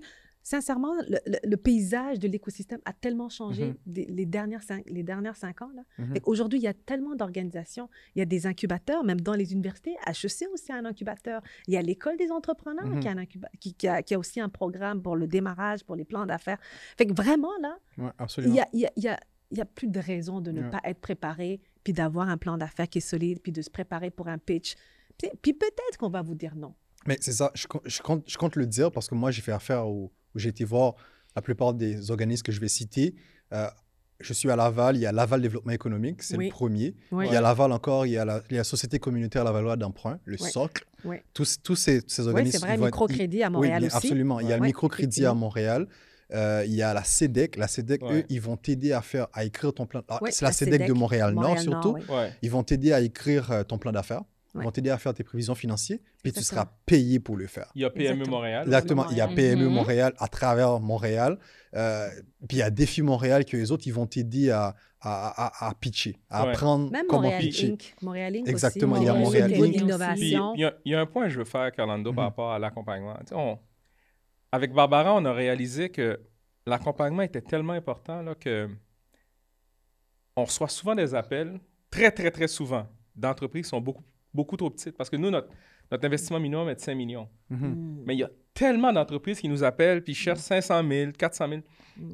sincèrement, 0.51 0.94
le, 1.09 1.18
le- 1.26 1.38
le 1.42 1.57
paysage 1.57 2.20
de 2.20 2.28
l'écosystème 2.28 2.78
a 2.84 2.92
tellement 2.92 3.28
changé 3.28 3.64
Mhm. 3.66 3.74
des- 3.86 4.05
les, 4.05 4.26
dernières 4.26 4.62
cinq, 4.62 4.84
les 4.88 5.03
dernières 5.03 5.34
cinq 5.36 5.61
ans. 5.61 5.70
Là. 5.74 5.82
Mhm. 5.99 6.14
Aujourd'hui, 6.24 6.61
il 6.61 6.62
y 6.62 6.68
a 6.68 6.74
tellement 6.74 7.16
d'organisations. 7.16 7.88
Il 8.14 8.20
y 8.20 8.22
a 8.22 8.26
des 8.26 8.47
incubateurs, 8.47 9.03
même 9.03 9.20
dans 9.20 9.34
les 9.34 9.53
universités. 9.53 9.97
HEC 10.07 10.47
aussi 10.53 10.70
a 10.70 10.76
un 10.76 10.84
incubateur. 10.84 11.42
Il 11.66 11.74
y 11.74 11.76
a 11.76 11.82
l'École 11.82 12.16
des 12.16 12.30
entrepreneurs 12.30 12.86
Mhm. 12.86 13.01
qui, 13.01 13.09
a 13.09 13.11
un 13.11 13.16
incuba- 13.18 13.51
qui, 13.59 13.74
qui 13.74 13.88
a, 13.88 14.03
qui 14.03 14.14
a 14.14 14.18
aussi 14.20 14.38
un 14.40 14.49
programme 14.49 15.03
pour 15.03 15.16
le 15.16 15.26
démarrage, 15.26 15.82
pour 15.82 15.97
les 15.97 16.05
plans 16.05 16.26
d'affaires. 16.26 16.59
Fait 16.97 17.07
que 17.07 17.12
vraiment, 17.14 17.51
là, 17.61 17.76
Ouais, 17.99 18.05
il 18.07 18.12
absolument. 18.22 18.55
y 18.55 18.61
a, 18.61 18.68
il 18.72 18.80
y 18.80 18.86
a- 18.86 18.92
il 18.97 19.03
y 19.03 19.09
a- 19.09 19.20
il 19.51 19.61
a 19.61 19.64
plus 19.64 19.88
de 19.88 19.99
raison 19.99 20.40
de 20.40 20.53
ne 20.53 20.68
pas 20.70 20.80
être 20.84 21.01
préparé, 21.01 21.61
puis 21.82 21.92
d'avoir 21.92 22.28
un 22.28 22.36
plan 22.36 22.57
d'affaires 22.57 22.88
qui 22.88 22.99
est 22.99 23.01
solide, 23.01 23.40
puis 23.42 23.51
de 23.53 23.62
se 23.62 23.70
préparer 23.70 24.11
pour 24.11 24.28
un 24.28 24.38
pitch. 24.38 24.74
Puis, 25.18 25.30
puis 25.42 25.53
peut-être 25.55 25.99
qu'on 25.99 26.09
va 26.11 26.22
vous 26.22 26.34
dire 26.36 26.55
non. 26.55 26.74
Mais 27.07 27.16
c'est 27.20 27.32
ça, 27.32 27.51
je, 27.55 27.66
co- 27.68 27.82
je 27.84 28.01
compte, 28.03 28.24
je 28.28 28.36
compte 28.36 28.55
le 28.57 28.66
dire 28.66 28.90
parce 28.92 29.09
que 29.09 29.14
moi, 29.14 29.30
j'ai 29.30 29.42
fait 29.42 29.53
affaire 29.53 29.86
au, 29.86 30.12
où 30.37 30.39
j'ai 30.39 30.51
été 30.51 30.64
voir 30.64 30.95
la 31.34 31.43
plupart 31.43 31.74
des 31.74 32.11
organismes 32.12 32.43
que 32.45 32.53
je 32.53 32.61
vais 32.61 32.68
citer. 32.68 33.14
Euh, 33.53 33.66
je 34.20 34.32
suis 34.32 34.51
à 34.51 34.57
Laval, 34.57 34.97
il 34.97 35.01
y 35.01 35.07
a 35.07 35.12
Laval 35.12 35.43
Développement 35.43 35.72
économique, 35.72 36.22
c'est 36.22 36.37
Oui. 36.37 36.47
le 36.47 36.51
premier. 36.51 36.95
Oui. 37.11 37.26
Il 37.28 37.32
y 37.32 37.37
a 37.37 37.41
Laval 37.41 37.72
encore, 37.72 38.07
il 38.07 38.12
y 38.12 38.16
a 38.18 38.24
la, 38.24 38.41
il 38.49 38.53
y 38.53 38.57
a 38.57 38.61
la 38.61 38.64
Société 38.64 38.99
communautaire 38.99 39.45
Lavallois 39.45 39.76
d'emprunt, 39.76 40.18
le 40.24 40.37
Oui. 40.41 40.51
socle. 40.51 40.87
Oui. 41.05 41.16
Tous, 41.34 41.57
tous 41.62 41.76
ces, 41.76 42.01
ces 42.07 42.22
Oui, 42.22 42.28
organismes. 42.28 42.59
c'est 42.61 42.66
vrai, 42.66 42.74
être- 42.76 42.84
microcrédit 42.84 43.43
à 43.43 43.49
Oui, 43.49 43.53
Montréal 43.55 43.84
aussi. 43.84 43.97
absolument. 43.97 44.41
Il 44.41 44.49
y 44.49 44.53
a 44.53 44.57
le 44.57 44.62
Ouais, 44.62 44.68
microcrédit 44.68 45.26
à. 45.26 45.34
Montréal. 45.34 45.87
Euh, 46.34 46.64
il 46.66 46.74
y 46.74 46.82
a 46.82 46.93
la 46.95 47.05
CEDEC. 47.05 47.57
La 47.57 47.68
CEDEC, 47.68 48.03
Ouais. 48.03 48.12
eux, 48.20 48.24
ils 48.30 48.41
vont 48.41 48.57
t'aider 48.57 48.93
à 48.93 49.01
faire, 49.03 49.28
à 49.32 49.45
écrire 49.45 49.72
ton 49.72 49.87
plan. 49.87 50.03
Ah, 50.09 50.18
Oui, 50.22 50.30
c'est 50.32 50.45
la, 50.45 50.51
CEDEC, 50.53 50.89
de 50.89 50.93
Montréal-Nord 50.93 51.51
Montréal-Nord, 51.51 51.82
surtout. 51.84 51.99
oui. 51.99 52.14
Ouais. 52.16 52.32
Ils 52.43 52.51
vont 52.51 52.64
t'aider 52.64 52.93
à 52.93 53.01
écrire 53.01 53.51
euh, 53.53 53.62
ton 53.62 53.78
plan 53.78 53.93
d'affaires. 53.93 54.22
Ils 54.57 54.61
Ouais. 54.61 54.64
vont 54.64 54.70
t'aider 54.70 54.88
à 54.90 54.96
faire 54.98 55.12
tes 55.12 55.22
prévisions 55.22 55.54
financières. 55.54 55.98
Puis 56.22 56.32
tu 56.32 56.42
seras 56.42 56.66
payé 56.86 57.20
pour 57.20 57.36
le 57.36 57.46
faire. 57.46 57.70
Il 57.74 57.82
y 57.82 57.84
a 57.84 57.90
PME 57.90 58.12
Exactement. 58.12 58.36
Montréal. 58.38 58.62
Exactement. 58.66 59.07
Il 59.11 59.16
y 59.18 59.20
a. 59.20 59.28
PME 59.28 59.66
Mhm. 59.68 59.72
Montréal 59.74 60.14
à 60.18 60.28
travers 60.28 60.80
Montréal. 60.80 61.38
Euh, 61.74 62.09
puis 62.48 62.57
il 62.57 62.61
y 62.61 62.62
a 62.62 62.70
Défi 62.70 63.02
Montréal 63.02 63.44
que 63.44 63.57
les 63.57 63.70
autres, 63.70 63.86
ils 63.86 63.92
vont 63.92 64.07
t'aider 64.07 64.50
à, 64.50 64.74
à, 65.00 65.66
à, 65.66 65.68
à 65.68 65.74
pitcher, 65.74 66.16
à 66.30 66.44
Ouais. 66.44 66.50
apprendre 66.52 66.90
Même 66.90 67.07
comment 67.07 67.22
Montréal 67.22 67.42
pitcher. 67.42 67.72
Inc. 67.72 67.94
Montréal 68.00 68.36
Inc. 68.36 68.48
Exactement, 68.48 68.94
aussi, 68.94 69.02
il 69.02 69.07
y 69.07 69.09
a 69.11 69.14
Montréal 69.14 69.52
Inc. 69.52 69.74
Il 70.57 70.61
y, 70.61 70.64
a- 70.64 70.74
il 70.86 70.92
y 70.92 70.94
a 70.94 71.00
un 71.00 71.07
point 71.07 71.24
que 71.24 71.30
je 71.30 71.38
veux 71.38 71.44
faire, 71.44 71.70
Carlando, 71.72 72.12
par 72.14 72.24
Mhm. 72.24 72.28
rapport 72.30 72.52
à 72.52 72.59
l'accompagnement. 72.59 73.14
Avec 74.52 74.72
Barbara, 74.72 75.14
on 75.14 75.24
a 75.26 75.32
réalisé 75.34 75.90
que 75.90 76.18
l'accompagnement 76.66 77.22
était 77.22 77.42
tellement 77.42 77.74
important 77.74 78.22
là, 78.22 78.34
que 78.34 78.68
on 80.36 80.44
reçoit 80.44 80.68
souvent 80.68 80.94
des 80.94 81.14
appels, 81.14 81.61
très, 81.90 82.11
très, 82.11 82.30
très 82.30 82.48
souvent, 82.48 82.86
d'entreprises 83.14 83.64
qui 83.64 83.68
sont 83.70 83.80
beaucoup, 83.80 84.04
beaucoup 84.37 84.57
trop 84.57 84.70
petite. 84.70 84.97
Parce 84.97 85.11
que 85.11 85.16
nous, 85.16 85.30
notre, 85.30 85.49
notre 85.91 86.05
investissement 86.07 86.39
minimum 86.39 86.68
est 86.68 86.76
de 86.76 86.80
5 86.80 86.95
millions. 86.95 87.28
Mhm. 87.51 87.59
Mm. 87.68 88.03
Mais 88.07 88.14
il 88.14 88.18
y 88.20 88.22
a 88.24 88.30
tellement 88.55 88.93
d'entreprises 88.93 89.41
qui 89.41 89.49
nous 89.49 89.64
appellent 89.64 90.03
puis 90.05 90.14
cherchent 90.14 90.39
500 90.41 90.82
000, 90.89 91.12
400 91.18 91.49
000. 91.49 91.61
Mm. 91.97 92.09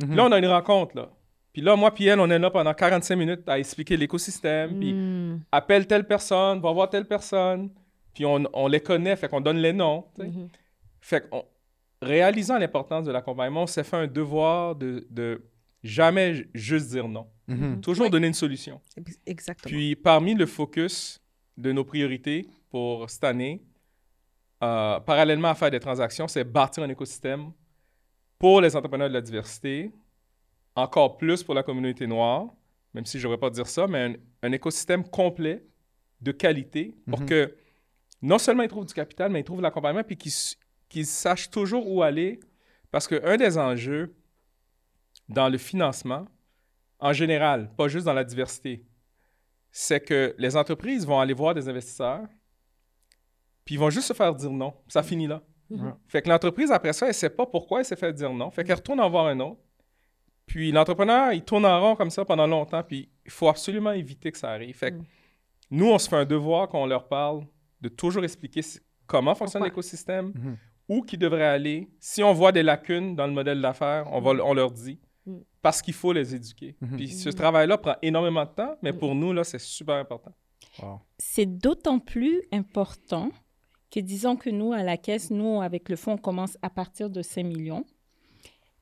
Puis 0.00 0.14
Là, 0.14 0.24
on 0.26 0.32
a 0.32 0.38
une 0.38 0.46
rencontre, 0.46 0.96
là. 0.96 1.10
Puis 1.52 1.62
là, 1.62 1.74
moi 1.76 1.92
puis 1.92 2.06
elle, 2.06 2.20
on 2.20 2.30
est 2.30 2.38
là 2.38 2.50
pendant 2.50 2.74
45 2.74 3.16
minutes 3.16 3.48
à 3.48 3.58
expliquer 3.58 3.96
l'écosystème, 3.96 4.78
puis 4.78 4.92
Mm. 4.92 5.40
appelle 5.50 5.86
telle 5.86 6.06
personne, 6.06 6.60
va 6.60 6.70
voir 6.72 6.90
telle 6.90 7.06
personne, 7.06 7.70
puis 8.14 8.24
on, 8.26 8.44
on 8.52 8.68
les 8.68 8.80
connaît, 8.80 9.16
fait 9.16 9.28
qu'on 9.28 9.40
donne 9.40 9.58
les 9.58 9.72
noms. 9.72 10.04
Mhm. 10.18 10.48
Fait 11.00 11.28
qu'on, 11.28 11.44
réalisant 12.02 12.58
l'importance 12.58 13.04
de 13.06 13.12
l'accompagnement, 13.12 13.62
on 13.62 13.66
s'est 13.66 13.84
fait 13.84 13.96
un 13.96 14.06
devoir 14.06 14.74
de, 14.76 15.06
de 15.10 15.42
jamais 15.82 16.34
ju- 16.34 16.50
juste 16.54 16.90
dire 16.90 17.08
non. 17.08 17.26
Mhm. 17.48 17.80
Toujours 17.80 18.04
Oui. 18.06 18.10
donner 18.10 18.26
une 18.28 18.34
solution. 18.34 18.80
Ex- 18.96 19.18
Exactement. 19.26 19.70
Puis 19.70 19.96
parmi 19.96 20.34
le 20.34 20.46
focus 20.46 21.20
de 21.58 21.72
nos 21.72 21.84
priorités 21.84 22.46
pour 22.70 23.10
cette 23.10 23.24
année, 23.24 23.60
euh, 24.62 24.98
parallèlement 25.00 25.48
à 25.48 25.54
faire 25.54 25.70
des 25.70 25.80
transactions, 25.80 26.26
c'est 26.28 26.44
bâtir 26.44 26.82
un 26.82 26.88
écosystème 26.88 27.52
pour 28.38 28.60
les 28.60 28.74
entrepreneurs 28.74 29.08
de 29.08 29.14
la 29.14 29.20
diversité, 29.20 29.92
encore 30.74 31.16
plus 31.18 31.42
pour 31.42 31.54
la 31.54 31.62
communauté 31.62 32.06
noire, 32.06 32.46
même 32.94 33.04
si 33.04 33.18
je 33.18 33.26
ne 33.26 33.32
devrais 33.32 33.40
pas 33.40 33.50
dire 33.50 33.66
ça, 33.66 33.86
mais 33.86 34.04
un, 34.04 34.14
un 34.48 34.52
écosystème 34.52 35.04
complet 35.04 35.64
de 36.20 36.32
qualité 36.32 36.94
pour 37.10 37.20
Mhm. 37.20 37.26
que 37.26 37.54
non 38.22 38.38
seulement 38.38 38.62
ils 38.62 38.68
trouvent 38.68 38.86
du 38.86 38.94
capital, 38.94 39.30
mais 39.30 39.40
ils 39.40 39.44
trouvent 39.44 39.60
l'accompagnement 39.60 40.02
puis 40.04 40.16
qu'ils 40.16 41.06
sachent 41.06 41.50
toujours 41.50 41.90
où 41.90 42.02
aller. 42.02 42.40
Parce 42.90 43.06
qu'un 43.06 43.36
des 43.36 43.58
enjeux 43.58 44.14
dans 45.28 45.48
le 45.48 45.58
financement, 45.58 46.26
en 47.00 47.12
général, 47.12 47.70
pas 47.76 47.86
juste 47.88 48.06
dans 48.06 48.14
la 48.14 48.24
diversité, 48.24 48.82
c'est 49.80 50.00
que 50.00 50.34
les 50.38 50.56
entreprises 50.56 51.06
vont 51.06 51.20
aller 51.20 51.34
voir 51.34 51.54
des 51.54 51.68
investisseurs, 51.68 52.26
puis 53.64 53.76
ils 53.76 53.78
vont 53.78 53.90
juste 53.90 54.08
se 54.08 54.12
faire 54.12 54.34
dire 54.34 54.50
non. 54.50 54.74
Ça 54.88 55.04
finit 55.04 55.28
là. 55.28 55.40
Mhm. 55.70 55.94
Fait 56.08 56.20
que 56.22 56.28
l'entreprise, 56.28 56.72
après 56.72 56.92
ça, 56.92 57.06
elle 57.06 57.10
ne 57.10 57.14
sait 57.14 57.30
pas 57.30 57.46
pourquoi 57.46 57.78
elle 57.78 57.84
s'est 57.84 57.94
fait 57.94 58.12
dire 58.12 58.32
non. 58.32 58.50
Fait 58.50 58.64
qu'elle 58.64 58.74
retourne 58.76 58.98
en 58.98 59.08
voir 59.08 59.26
un 59.26 59.38
autre. 59.38 59.60
Puis 60.46 60.72
l'entrepreneur, 60.72 61.32
il 61.32 61.44
tourne 61.44 61.64
en 61.64 61.80
rond 61.80 61.94
comme 61.94 62.10
ça 62.10 62.24
pendant 62.24 62.46
longtemps, 62.48 62.82
puis 62.82 63.08
il 63.24 63.30
faut 63.30 63.48
absolument 63.48 63.92
éviter 63.92 64.32
que 64.32 64.38
ça 64.38 64.50
arrive. 64.50 64.74
Fait 64.76 64.90
que 64.90 64.96
Mm. 64.96 65.04
nous, 65.70 65.90
on 65.92 65.98
se 65.98 66.08
fait 66.08 66.16
un 66.16 66.24
devoir 66.24 66.68
qu'on 66.68 66.86
leur 66.86 67.06
parle 67.06 67.46
de 67.80 67.88
toujours 67.88 68.24
expliquer 68.24 68.62
comment 69.06 69.34
fonctionne 69.36 69.62
l'écosystème, 69.62 70.32
Mhm. 70.34 70.56
où 70.88 71.02
qui 71.02 71.16
devrait 71.16 71.44
aller. 71.46 71.88
Si 72.00 72.20
on 72.24 72.32
voit 72.32 72.50
des 72.50 72.64
lacunes 72.64 73.14
dans 73.14 73.28
le 73.28 73.32
modèle 73.32 73.60
d'affaires, 73.60 74.08
on, 74.10 74.20
va, 74.20 74.30
on 74.44 74.54
leur 74.54 74.72
dit. 74.72 74.98
Parce 75.62 75.82
qu'il 75.82 75.94
faut 75.94 76.12
les 76.12 76.34
éduquer. 76.34 76.76
Mhm. 76.80 76.96
Puis 76.96 77.08
ce 77.08 77.28
Mm. 77.30 77.34
travail-là 77.34 77.78
prend 77.78 77.96
énormément 78.02 78.44
de 78.44 78.50
temps, 78.50 78.76
mais 78.82 78.92
pour 78.92 79.14
nous, 79.14 79.32
là, 79.32 79.42
c'est 79.44 79.58
super 79.60 79.96
important. 79.96 80.32
Wow. 80.82 81.00
C'est 81.18 81.46
d'autant 81.46 81.98
plus 81.98 82.42
important 82.52 83.30
que 83.90 84.00
disons 84.00 84.36
que 84.36 84.50
nous, 84.50 84.72
à 84.72 84.82
la 84.82 84.96
caisse, 84.96 85.30
nous, 85.30 85.60
avec 85.60 85.88
le 85.88 85.96
fonds, 85.96 86.12
on 86.12 86.18
commence 86.18 86.56
à 86.62 86.70
partir 86.70 87.10
de 87.10 87.22
5 87.22 87.42
millions. 87.44 87.84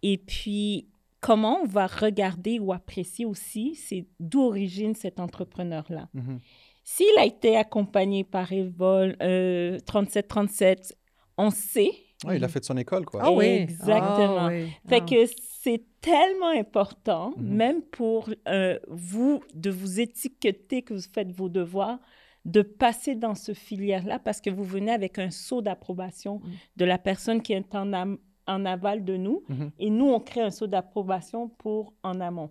Et 0.02 0.18
puis, 0.18 0.88
comment 1.20 1.60
on 1.62 1.66
va 1.66 1.86
regarder 1.86 2.58
ou 2.58 2.72
apprécier 2.72 3.24
aussi, 3.24 3.74
c'est 3.76 4.06
d'où 4.20 4.42
origine 4.42 4.94
cet 4.94 5.18
entrepreneur-là. 5.20 6.08
Mhm. 6.12 6.40
S'il 6.84 7.18
a 7.18 7.24
été 7.24 7.56
accompagné 7.56 8.22
par 8.24 8.52
Evol 8.52 9.16
euh, 9.22 9.78
3737, 9.86 10.96
on 11.38 11.50
sait. 11.50 11.90
Ouais, 12.26 12.36
il 12.36 12.44
a 12.44 12.48
fait 12.48 12.64
son 12.64 12.76
école, 12.76 13.04
quoi. 13.04 13.20
Ah 13.24 13.32
oui. 13.32 13.44
Exactement. 13.46 14.36
Ah 14.38 14.48
oui. 14.48 14.66
Fait 14.88 15.00
Ah. 15.02 15.06
que 15.08 15.26
c'est 15.62 15.82
tellement 16.00 16.50
important, 16.56 17.32
Mhm. 17.36 17.46
même 17.56 17.82
pour 17.82 18.28
euh, 18.48 18.78
vous, 18.88 19.40
de 19.54 19.70
vous 19.70 20.00
étiqueter 20.00 20.82
que 20.82 20.94
vous 20.94 21.00
faites 21.12 21.32
vos 21.32 21.48
devoirs, 21.48 21.98
de 22.44 22.62
passer 22.62 23.16
dans 23.16 23.34
ce 23.34 23.52
filière-là 23.54 24.20
parce 24.20 24.40
que 24.40 24.50
vous 24.50 24.62
venez 24.62 24.92
avec 24.92 25.18
un 25.18 25.30
saut 25.30 25.62
d'approbation 25.62 26.40
Mhm. 26.44 26.52
de 26.76 26.84
la 26.84 26.98
personne 26.98 27.42
qui 27.42 27.52
est 27.54 27.74
en, 27.74 27.92
am- 27.92 28.18
en 28.46 28.64
aval 28.64 29.04
de 29.04 29.16
nous 29.16 29.42
Mhm. 29.48 29.70
et 29.80 29.90
nous, 29.90 30.06
on 30.06 30.20
crée 30.20 30.42
un 30.42 30.50
saut 30.52 30.68
d'approbation 30.68 31.48
pour 31.48 31.92
en 32.04 32.20
amont 32.20 32.50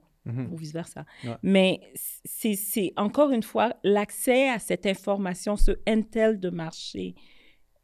ou 0.52 0.58
vice-versa. 0.58 1.06
Ouais. 1.24 1.36
Mais 1.44 1.80
c'est 2.26 2.56
c'est 2.56 2.94
encore 2.98 3.30
une 3.30 3.44
fois 3.44 3.76
l'accès 3.84 4.50
à 4.50 4.58
cette 4.58 4.88
information, 4.88 5.56
ce 5.56 5.72
intel 5.88 6.40
de 6.40 6.50
marché 6.50 7.14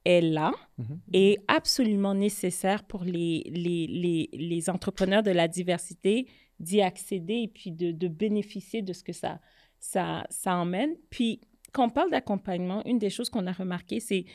est 0.06 0.22
là 0.22 0.52
Mhm. 0.78 1.00
et 1.14 1.38
absolument 1.48 2.16
nécessaire 2.16 2.84
pour 2.84 3.04
les, 3.04 3.44
les, 3.54 3.88
les, 3.88 4.30
les 4.34 4.70
entrepreneurs 4.70 5.24
de 5.24 5.32
la 5.32 5.48
diversité 5.48 6.28
d'y 6.60 6.82
accéder 6.82 7.36
et 7.44 7.48
puis 7.48 7.72
de, 7.72 7.92
de 7.92 8.08
bénéficier 8.08 8.82
de 8.82 8.94
ce 8.94 9.04
que 9.04 9.14
ça, 9.14 9.40
ça, 9.80 10.26
ça 10.30 10.56
emmène. 10.56 10.92
Puis, 11.10 11.42
quand 11.72 11.86
on 11.86 11.90
parle 11.90 12.12
d'accompagnement, 12.12 12.86
une 12.86 13.00
des 13.00 13.10
choses 13.10 13.30
qu'on 13.30 13.48
a 13.48 13.52
remarqué, 13.52 14.00
c'est, 14.00 14.26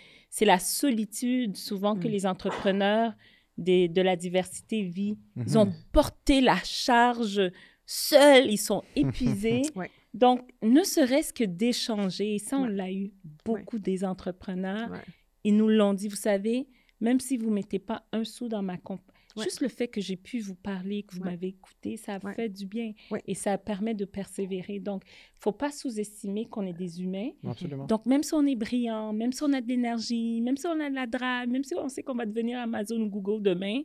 la 0.44 0.58
solitude 0.58 1.56
souvent 1.56 1.94
que 1.96 2.08
Mm. 2.08 2.10
les 2.10 2.26
entrepreneurs 2.26 3.12
des, 3.58 3.88
de 3.88 4.02
la 4.02 4.16
diversité 4.16 4.82
vivent. 4.82 5.16
Ils 5.36 5.42
Mhm. 5.52 5.56
ont 5.56 5.72
porté 5.92 6.40
la 6.40 6.56
charge 6.64 7.40
seuls, 7.86 8.50
ils 8.50 8.58
sont 8.58 8.82
épuisés. 8.96 9.62
Ouais. 9.74 9.90
Donc, 10.14 10.40
ne 10.62 10.82
serait-ce 10.82 11.32
que 11.32 11.44
d'échanger, 11.44 12.34
et 12.36 12.38
ça, 12.38 12.58
on 12.58 12.64
l'a 12.66 12.90
eu 12.90 13.12
beaucoup 13.44 13.78
des 13.78 14.02
entrepreneurs. 14.04 14.90
Ils 15.46 15.56
nous 15.56 15.68
l'ont 15.68 15.94
dit, 15.94 16.08
vous 16.08 16.16
savez, 16.16 16.66
même 17.00 17.20
si 17.20 17.36
vous 17.36 17.48
ne 17.50 17.54
mettez 17.54 17.78
pas 17.78 18.04
un 18.12 18.24
sou 18.24 18.48
dans 18.48 18.62
ma 18.62 18.76
compte, 18.78 19.00
Ouais. 19.36 19.44
juste 19.44 19.60
le 19.60 19.68
fait 19.68 19.86
que 19.88 20.00
j'ai 20.00 20.16
pu 20.16 20.40
vous 20.40 20.54
parler, 20.54 21.02
que 21.02 21.14
vous 21.14 21.20
Ouais. 21.20 21.30
m'avez 21.32 21.48
écouté, 21.48 21.98
ça 21.98 22.18
Ouais. 22.24 22.32
fait 22.34 22.48
du 22.48 22.64
bien 22.64 22.92
Ouais. 23.10 23.22
et 23.26 23.34
ça 23.34 23.58
permet 23.58 23.94
de 23.94 24.06
persévérer. 24.06 24.80
Donc, 24.80 25.02
il 25.04 25.36
ne 25.38 25.40
faut 25.42 25.52
pas 25.52 25.70
sous-estimer 25.70 26.46
qu'on 26.46 26.66
est 26.66 26.72
des 26.72 27.02
humains. 27.02 27.30
Absolument. 27.44 27.84
Donc, 27.86 28.06
même 28.06 28.22
si 28.22 28.32
on 28.32 28.46
est 28.46 28.56
brillant, 28.56 29.12
même 29.12 29.32
si 29.32 29.42
on 29.42 29.52
a 29.52 29.60
de 29.60 29.68
l'énergie, 29.68 30.40
même 30.40 30.56
si 30.56 30.66
on 30.66 30.80
a 30.80 30.88
de 30.88 30.94
la 30.94 31.06
drive, 31.06 31.48
même 31.50 31.64
si 31.64 31.74
on 31.74 31.88
sait 31.90 32.02
qu'on 32.02 32.14
va 32.14 32.24
devenir 32.26 32.58
Amazon 32.60 32.98
ou 33.02 33.08
Google 33.10 33.42
demain, 33.42 33.82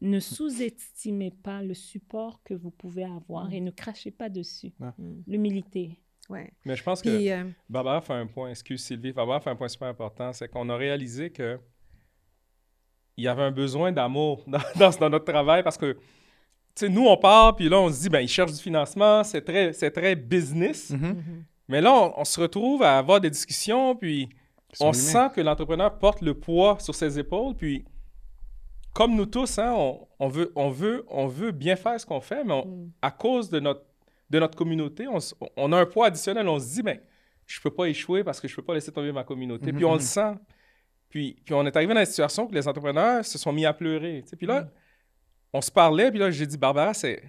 ne 0.00 0.18
sous-estimez 0.20 1.30
pas 1.30 1.62
le 1.62 1.74
support 1.74 2.42
que 2.42 2.54
vous 2.54 2.70
pouvez 2.70 3.04
avoir 3.04 3.50
Mm. 3.50 3.52
et 3.52 3.60
ne 3.60 3.70
crachez 3.70 4.10
pas 4.10 4.28
dessus. 4.30 4.72
Mm. 4.80 5.22
L'humilité. 5.26 5.98
Ouais. 6.28 6.50
Mais 6.64 6.76
je 6.76 6.82
pense 6.82 7.02
que 7.02 7.08
euh, 7.08 7.44
Barbara 7.68 8.00
fait 8.00 8.14
un 8.14 8.26
point, 8.26 8.50
excuse 8.50 8.82
Sylvie, 8.84 9.12
Barbara 9.12 9.40
fait 9.40 9.50
un 9.50 9.56
point 9.56 9.68
super 9.68 9.88
important, 9.88 10.32
c'est 10.32 10.48
qu'on 10.48 10.68
a 10.68 10.76
réalisé 10.76 11.30
que 11.30 11.58
il 13.16 13.24
y 13.24 13.28
avait 13.28 13.42
un 13.42 13.50
besoin 13.50 13.92
d'amour 13.92 14.42
dans, 14.46 14.58
dans, 14.76 14.90
dans 14.98 15.10
notre 15.10 15.24
travail 15.30 15.62
parce 15.62 15.76
que, 15.76 15.92
tu 15.92 15.98
sais, 16.74 16.88
nous, 16.88 17.06
on 17.06 17.16
part, 17.16 17.54
puis 17.56 17.68
là, 17.68 17.78
on 17.78 17.90
se 17.90 18.00
dit, 18.02 18.08
ben, 18.08 18.20
ils 18.20 18.28
cherchent 18.28 18.52
du 18.52 18.62
financement, 18.62 19.22
c'est 19.24 19.42
très, 19.42 19.72
c'est 19.74 19.90
très 19.90 20.14
business. 20.16 20.90
Mhm. 20.90 20.98
mhm. 21.08 21.44
Mais 21.68 21.80
là, 21.80 21.92
on, 21.92 22.20
on 22.20 22.24
se 22.24 22.40
retrouve 22.40 22.82
à 22.82 22.98
avoir 22.98 23.20
des 23.20 23.30
discussions, 23.30 23.94
puis 23.94 24.28
on 24.80 24.86
humains. 24.86 24.92
sent 24.94 25.28
que 25.34 25.40
l'entrepreneur 25.40 25.98
porte 25.98 26.20
le 26.22 26.34
poids 26.34 26.78
sur 26.80 26.94
ses 26.94 27.18
épaules, 27.18 27.54
puis 27.54 27.84
comme 28.94 29.14
nous 29.14 29.26
tous, 29.26 29.58
hein, 29.58 29.72
on, 29.76 30.06
on 30.18 30.28
veut, 30.28 30.52
on, 30.56 30.68
veut, 30.70 31.04
on 31.08 31.26
veut 31.26 31.50
bien 31.52 31.76
faire 31.76 31.98
ce 32.00 32.04
qu'on 32.06 32.20
fait, 32.20 32.44
mais 32.44 32.52
on- 32.54 32.66
Mm. 32.66 32.90
à 33.02 33.10
cause 33.10 33.48
de 33.50 33.60
notre, 33.60 33.84
de 34.32 34.38
notre 34.40 34.56
communauté, 34.56 35.06
on, 35.56 35.72
a 35.72 35.76
un 35.78 35.86
poids 35.86 36.06
additionnel. 36.06 36.48
On 36.48 36.58
se 36.58 36.72
dit, 36.74 36.82
ben, 36.82 36.98
je 37.46 37.60
peux 37.60 37.70
pas 37.70 37.84
échouer 37.86 38.24
parce 38.24 38.40
que 38.40 38.48
je 38.48 38.56
peux 38.56 38.62
pas 38.62 38.72
laisser 38.74 38.90
tomber 38.90 39.12
ma 39.12 39.24
communauté. 39.24 39.70
Mhm, 39.70 39.76
Puis 39.76 39.84
on 39.84 39.92
le 39.94 40.00
sent. 40.00 40.34
Puis, 41.10 41.36
puis 41.44 41.54
on 41.54 41.66
est 41.66 41.76
arrivé 41.76 41.92
dans 41.92 42.00
la 42.00 42.06
situation 42.06 42.46
que 42.46 42.54
les 42.54 42.66
entrepreneurs 42.66 43.24
se 43.24 43.36
sont 43.38 43.52
mis 43.52 43.66
à 43.66 43.74
pleurer. 43.74 44.22
tu 44.24 44.30
sais. 44.30 44.36
Puis 44.36 44.46
là, 44.46 44.70
on 45.52 45.60
se 45.60 45.70
parlait, 45.70 46.10
puis 46.10 46.18
là, 46.18 46.30
j'ai 46.30 46.46
dit, 46.46 46.56
Barbara, 46.56 46.94
c'est... 46.94 47.22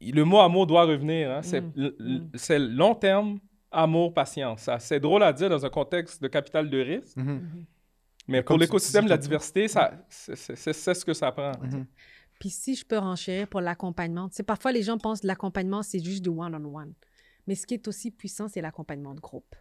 Le 0.00 0.22
mot 0.24 0.38
amour 0.40 0.66
doit 0.66 0.84
revenir. 0.84 1.30
hein. 1.30 1.42
C'est 1.42 1.60
Mm. 1.60 1.92
Mm. 1.98 2.76
long 2.76 2.94
terme, 2.94 3.38
amour, 3.70 4.12
patience. 4.14 4.68
C'est 4.78 5.00
drôle 5.00 5.22
à 5.22 5.32
dire 5.32 5.48
dans 5.50 5.64
un 5.64 5.70
contexte 5.70 6.22
de 6.22 6.28
capital 6.28 6.68
de 6.70 6.78
risque, 6.78 7.16
Mhm. 7.16 7.24
Mhm. 7.32 7.64
mais 8.28 8.38
comme 8.42 8.54
pour 8.56 8.58
l'écosystème 8.60 9.04
de 9.04 9.10
la 9.10 9.16
diversité, 9.18 9.68
ça, 9.68 9.92
c'est- 10.08 10.94
ce 10.94 11.04
que 11.04 11.12
ça 11.14 11.30
prend. 11.32 11.52
Puis 12.44 12.50
si 12.50 12.74
je 12.74 12.84
peux 12.84 12.98
renchérir 12.98 13.48
pour 13.48 13.62
l'accompagnement, 13.62 14.28
sais, 14.30 14.42
parfois 14.42 14.70
les 14.70 14.82
gens 14.82 14.98
pensent 14.98 15.22
que 15.22 15.26
l'accompagnement, 15.26 15.82
c'est 15.82 16.04
juste 16.04 16.22
du 16.22 16.28
one-on-one. 16.28 16.92
Mais 17.46 17.54
ce 17.54 17.66
qui 17.66 17.72
est 17.72 17.88
aussi 17.88 18.10
puissant, 18.10 18.48
c'est 18.48 18.60
l'accompagnement 18.60 19.14
de 19.14 19.20
groupe. 19.20 19.54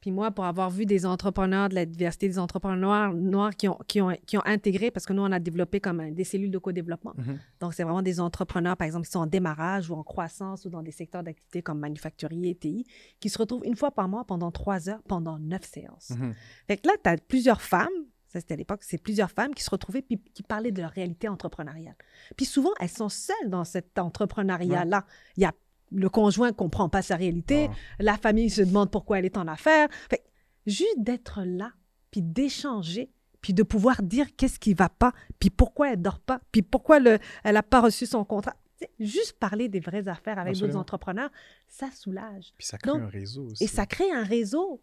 Puis 0.00 0.10
moi, 0.10 0.30
pour 0.30 0.46
avoir 0.46 0.70
vu 0.70 0.86
des 0.86 1.04
entrepreneurs 1.04 1.68
de 1.68 1.74
la 1.74 1.84
diversité, 1.84 2.26
des 2.28 2.38
entrepreneurs 2.38 3.12
noirs 3.12 3.54
qui 3.54 3.68
ont, 3.68 3.78
qui 3.86 4.00
ont, 4.00 4.16
qui 4.24 4.38
ont 4.38 4.42
intégré, 4.46 4.90
parce 4.90 5.04
que 5.04 5.12
nous, 5.12 5.20
on 5.20 5.32
a 5.32 5.38
développé 5.38 5.80
comme 5.80 6.00
un- 6.00 6.12
des 6.12 6.24
cellules 6.24 6.50
de 6.50 6.56
co-développement. 6.56 7.12
Mhm. 7.18 7.38
Donc, 7.60 7.74
c'est 7.74 7.82
vraiment 7.84 8.00
des 8.00 8.20
entrepreneurs, 8.20 8.78
par 8.78 8.86
exemple, 8.86 9.04
qui 9.04 9.12
sont 9.12 9.18
en 9.20 9.26
démarrage 9.26 9.90
ou 9.90 9.94
en 9.94 10.02
croissance 10.02 10.64
ou 10.64 10.70
dans 10.70 10.82
des 10.82 10.92
secteurs 10.92 11.22
d'activité 11.24 11.60
comme 11.60 11.78
manufacturier, 11.78 12.54
TI, 12.54 12.86
qui 13.20 13.28
se 13.28 13.36
retrouvent 13.36 13.64
une 13.66 13.76
fois 13.76 13.90
par 13.90 14.08
mois 14.08 14.24
pendant 14.24 14.50
trois 14.50 14.88
heures, 14.88 15.02
pendant 15.08 15.38
neuf 15.38 15.64
séances. 15.64 16.10
Mhm. 16.18 16.32
Fait 16.68 16.78
que 16.78 16.88
là, 16.88 16.94
tu 17.02 17.10
as 17.10 17.18
plusieurs 17.18 17.60
femmes, 17.60 17.88
ça 18.34 18.40
c'était 18.40 18.54
à 18.54 18.56
l'époque, 18.56 18.82
c'est 18.82 18.98
plusieurs 18.98 19.30
femmes 19.30 19.54
qui 19.54 19.62
se 19.62 19.70
retrouvaient 19.70 20.02
puis 20.02 20.20
qui 20.34 20.42
parlaient 20.42 20.72
de 20.72 20.82
leur 20.82 20.90
réalité 20.90 21.28
entrepreneuriale. 21.28 21.94
Puis 22.36 22.46
souvent, 22.46 22.72
elles 22.80 22.90
sont 22.90 23.08
seules 23.08 23.48
dans 23.48 23.64
cet 23.64 23.98
entrepreneuriat-là. 23.98 25.06
Il 25.36 25.42
y 25.42 25.46
a 25.46 25.52
le 25.92 26.08
conjoint 26.08 26.48
ne 26.48 26.52
comprend 26.52 26.88
pas 26.88 27.02
sa 27.02 27.14
réalité, 27.14 27.70
la 28.00 28.16
famille 28.16 28.50
se 28.50 28.62
demande 28.62 28.90
pourquoi 28.90 29.20
elle 29.20 29.26
est 29.26 29.36
en 29.36 29.46
affaires. 29.46 29.86
Fait 30.10 30.24
juste 30.66 30.98
d'être 30.98 31.42
là, 31.44 31.70
puis 32.10 32.20
d'échanger, 32.20 33.12
puis 33.40 33.54
de 33.54 33.62
pouvoir 33.62 34.02
dire 34.02 34.26
qu'est-ce 34.36 34.58
qui 34.58 34.74
va 34.74 34.88
pas, 34.88 35.12
puis 35.38 35.50
pourquoi 35.50 35.92
elle 35.92 36.02
dort 36.02 36.18
pas, 36.18 36.40
puis 36.50 36.62
pourquoi 36.62 36.98
le, 36.98 37.18
elle 37.44 37.54
n'a 37.54 37.62
pas 37.62 37.80
reçu 37.80 38.06
son 38.06 38.24
contrat. 38.24 38.56
Juste 38.98 39.34
parler 39.38 39.68
des 39.68 39.80
vraies 39.80 40.08
affaires 40.08 40.38
avec 40.38 40.54
d'autres 40.56 40.76
entrepreneurs, 40.76 41.30
ça 41.68 41.90
soulage. 41.92 42.52
Puis 42.58 42.66
ça 42.66 42.76
crée 42.76 42.90
Donc, 42.90 43.02
un 43.02 43.06
réseau 43.08 43.44
aussi. 43.46 43.64
Et 43.64 43.66
ça 43.66 43.86
crée 43.86 44.10
un 44.10 44.24
réseau. 44.24 44.80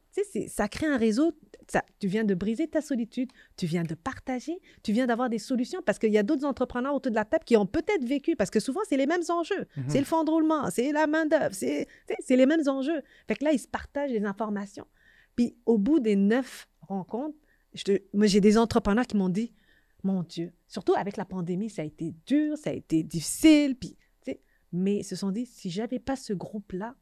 Ça 0.47 0.67
crée 0.67 0.87
un 0.87 0.97
réseau. 0.97 1.33
Ça- 1.67 1.83
tu 1.99 2.07
viens 2.07 2.23
de 2.23 2.33
briser 2.33 2.67
ta 2.67 2.81
solitude, 2.81 3.29
tu 3.57 3.65
viens 3.65 3.83
de 3.83 3.93
partager, 3.93 4.59
tu 4.83 4.91
viens 4.93 5.07
d'avoir 5.07 5.29
des 5.29 5.39
solutions 5.39 5.81
parce 5.85 5.99
qu'il 5.99 6.11
y 6.11 6.17
a 6.17 6.23
d'autres 6.23 6.45
entrepreneurs 6.45 6.95
autour 6.95 7.11
de 7.11 7.15
la 7.17 7.25
table 7.25 7.43
qui 7.45 7.55
ont 7.57 7.65
peut-être 7.65 8.03
vécu, 8.03 8.35
parce 8.35 8.49
que 8.49 8.59
souvent, 8.59 8.81
c'est 8.89 8.97
les 8.97 9.07
mêmes 9.07 9.21
enjeux. 9.29 9.67
Mhm. 9.77 9.83
C'est 9.89 9.99
le 9.99 10.05
fonds 10.05 10.23
de 10.23 10.31
roulement, 10.31 10.69
c'est 10.69 10.91
la 10.91 11.07
main-d'œuvre, 11.07 11.53
c'est 11.53 11.87
les 12.29 12.45
mêmes 12.45 12.67
enjeux. 12.67 13.01
Fait 13.27 13.35
que 13.35 13.43
là, 13.45 13.51
ils 13.53 13.59
se 13.59 13.67
partagent 13.67 14.11
les 14.11 14.23
informations. 14.25 14.87
Puis 15.35 15.55
au 15.65 15.77
bout 15.77 15.99
des 15.99 16.15
neuf 16.15 16.67
rencontres, 16.81 17.37
je 17.73 17.83
te- 17.83 18.01
moi, 18.13 18.25
j'ai 18.27 18.41
des 18.41 18.57
entrepreneurs 18.57 19.05
qui 19.07 19.15
m'ont 19.15 19.29
dit 19.29 19.53
Mon 20.03 20.23
Dieu, 20.23 20.53
surtout 20.67 20.93
avec 20.95 21.17
la 21.17 21.25
pandémie, 21.25 21.69
ça 21.69 21.81
a 21.81 21.85
été 21.85 22.13
dur, 22.25 22.57
ça 22.57 22.71
a 22.71 22.73
été 22.73 23.03
difficile. 23.03 23.75
Puis, 23.75 23.97
mais 24.71 24.97
ils 24.97 25.03
se 25.03 25.15
sont 25.15 25.31
dit 25.31 25.45
Si 25.45 25.69
j'avais 25.69 25.99
pas 25.99 26.15
ce 26.15 26.33
groupe-là, 26.33 26.95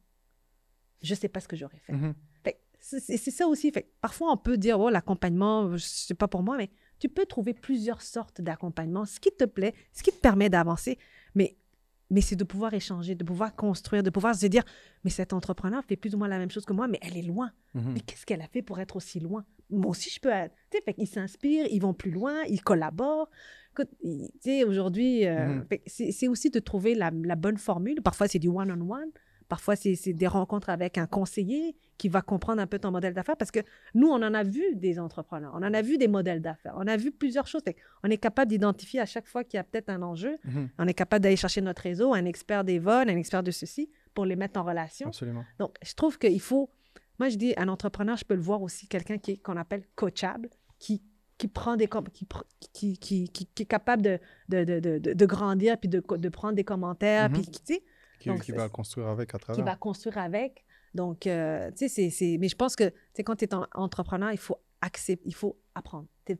je 1.02 1.14
sais 1.14 1.28
pas 1.28 1.40
ce 1.40 1.48
que 1.48 1.56
j'aurais 1.56 1.78
fait. 1.78 1.92
Mhm. 1.92 2.14
Fait 2.44 2.60
c'est 2.80 3.30
ça 3.30 3.46
aussi. 3.46 3.70
Fait 3.70 3.90
parfois, 4.00 4.32
on 4.32 4.36
peut 4.36 4.56
dire, 4.56 4.80
oh, 4.80 4.90
l'accompagnement, 4.90 5.76
c'est 5.78 6.14
pas 6.14 6.28
pour 6.28 6.42
moi, 6.42 6.56
mais 6.56 6.70
tu 6.98 7.08
peux 7.08 7.26
trouver 7.26 7.54
plusieurs 7.54 8.02
sortes 8.02 8.40
d'accompagnement, 8.40 9.04
ce 9.04 9.20
qui 9.20 9.30
te 9.30 9.44
plaît, 9.44 9.74
ce 9.92 10.02
qui 10.02 10.10
te 10.10 10.18
permet 10.18 10.48
d'avancer. 10.48 10.98
Mais, 11.34 11.56
mais 12.10 12.20
c'est 12.20 12.36
de 12.36 12.44
pouvoir 12.44 12.74
échanger, 12.74 13.14
de 13.14 13.24
pouvoir 13.24 13.54
construire, 13.54 14.02
de 14.02 14.10
pouvoir 14.10 14.34
se 14.34 14.46
dire, 14.46 14.64
mais 15.04 15.10
cet 15.10 15.32
entrepreneur 15.32 15.82
fait 15.84 15.96
plus 15.96 16.14
ou 16.14 16.18
moins 16.18 16.28
la 16.28 16.38
même 16.38 16.50
chose 16.50 16.64
que 16.64 16.72
moi, 16.72 16.88
mais 16.88 16.98
elle 17.02 17.16
est 17.16 17.22
loin. 17.22 17.52
Mhm. 17.74 17.92
Mais 17.94 18.00
qu'est-ce 18.00 18.26
qu'elle 18.26 18.42
a 18.42 18.48
fait 18.48 18.62
pour 18.62 18.80
être 18.80 18.96
aussi 18.96 19.20
loin? 19.20 19.44
Moi 19.70 19.90
aussi, 19.90 20.10
je 20.10 20.20
peux. 20.20 20.28
être- 20.30 20.54
Tu 20.70 20.76
sais, 20.78 20.82
fait 20.84 20.94
qu'ils 20.94 21.06
s'inspirent, 21.08 21.66
ils 21.70 21.80
vont 21.80 21.94
plus 21.94 22.10
loin, 22.10 22.42
ils 22.48 22.62
collaborent. 22.62 23.28
Écoute, 23.72 23.88
ils- 24.02 24.28
tu 24.42 24.50
sais, 24.50 24.64
aujourd'hui, 24.64 25.26
euh, 25.26 25.60
fait 25.68 25.78
que 25.78 25.84
c'est 25.88 26.28
aussi 26.28 26.50
de 26.50 26.58
trouver 26.58 26.94
la, 26.94 27.10
la 27.12 27.36
bonne 27.36 27.56
formule. 27.58 28.02
Parfois, 28.02 28.26
c'est 28.28 28.38
du 28.38 28.48
one-on-one. 28.48 29.10
Parfois, 29.48 29.74
c'est 29.76 30.12
des 30.12 30.26
rencontres 30.28 30.70
avec 30.70 30.96
un 30.96 31.06
conseiller 31.06 31.74
qui 31.98 32.08
va 32.08 32.22
comprendre 32.22 32.62
un 32.62 32.66
peu 32.68 32.78
ton 32.78 32.92
modèle 32.92 33.12
d'affaires 33.14 33.36
parce 33.36 33.50
que 33.50 33.60
nous, 33.94 34.06
on 34.08 34.14
en 34.22 34.32
a 34.32 34.42
vu 34.44 34.74
des 34.76 34.98
entrepreneurs, 35.00 35.52
on 35.54 35.62
en 35.62 35.74
a 35.74 35.82
vu 35.82 35.98
des 35.98 36.06
modèles 36.08 36.40
d'affaires, 36.40 36.74
on 36.78 36.86
a 36.86 36.96
vu 36.96 37.10
plusieurs 37.10 37.46
choses. 37.48 37.62
On 38.04 38.08
est 38.10 38.16
capable 38.16 38.48
d'identifier 38.48 39.00
à 39.00 39.06
chaque 39.06 39.26
fois 39.26 39.42
qu'il 39.44 39.58
y 39.58 39.60
a 39.60 39.64
peut-être 39.64 39.90
un 39.90 40.00
enjeu, 40.02 40.38
Mhm. 40.44 40.68
on 40.78 40.86
est 40.86 40.94
capable 40.94 41.22
d'aller 41.24 41.36
chercher 41.36 41.60
notre 41.60 41.82
réseau, 41.82 42.14
un 42.14 42.24
expert 42.24 42.64
des 42.64 42.78
vols, 42.78 43.10
un 43.10 43.16
expert 43.16 43.42
de 43.42 43.50
ceci, 43.50 43.90
pour 44.14 44.24
les 44.24 44.36
mettre 44.36 44.58
en 44.58 44.64
relation. 44.64 45.08
Absolument. 45.08 45.44
Donc, 45.58 45.74
je 45.84 45.92
trouve 45.94 46.16
qu'il 46.18 46.40
faut. 46.40 46.70
Moi, 47.20 47.28
je 47.28 47.36
dis, 47.36 47.54
un 47.56 47.68
entrepreneur, 47.68 48.16
je 48.16 48.24
peux 48.24 48.34
le 48.34 48.40
voir 48.40 48.62
aussi, 48.62 48.88
quelqu'un 48.88 49.18
qui 49.18 49.38
qu'on 49.38 49.56
appelle 49.58 49.84
coachable, 49.94 50.48
qui, 50.78 51.02
qui 51.38 51.46
prend 51.48 51.76
des. 51.76 51.86
qui, 52.12 52.26
qui, 52.72 52.98
qui, 52.98 53.28
qui, 53.28 53.46
qui 53.46 53.62
est 53.62 53.66
capable 53.66 54.02
de, 54.02 54.18
de, 54.48 54.64
de, 54.64 54.80
de, 54.98 55.12
de- 55.12 55.26
grandir, 55.26 55.78
puis 55.78 55.88
de, 55.88 56.00
prendre 56.00 56.54
des 56.54 56.64
commentaires, 56.64 57.28
Mhm. 57.28 57.34
puis 57.36 57.42
qui, 57.46 57.60
tu 57.62 57.74
sais, 57.74 57.82
Qui, 58.20 58.28
Donc, 58.30 58.42
qui 58.42 58.52
va 58.52 58.68
construire 58.68 59.08
avec 59.08 59.34
à 59.34 59.38
qui 59.38 59.44
travers. 59.44 59.64
va 59.64 59.76
construire 59.76 60.18
avec. 60.18 60.64
Donc, 60.94 61.26
euh, 61.26 61.70
tu 61.76 61.88
sais, 61.88 62.08
c'est-. 62.10 62.38
Mais 62.38 62.48
je 62.48 62.56
pense 62.56 62.74
que, 62.74 62.88
tu 62.88 62.94
sais, 63.14 63.22
quand 63.22 63.36
tu 63.36 63.44
es 63.44 63.50
entrepreneur, 63.74 64.32
il 64.32 64.38
faut 64.38 64.56
accepter, 64.80 65.22
il 65.26 65.34
faut 65.34 65.58
apprendre. 65.74 66.06
Tu 66.26 66.32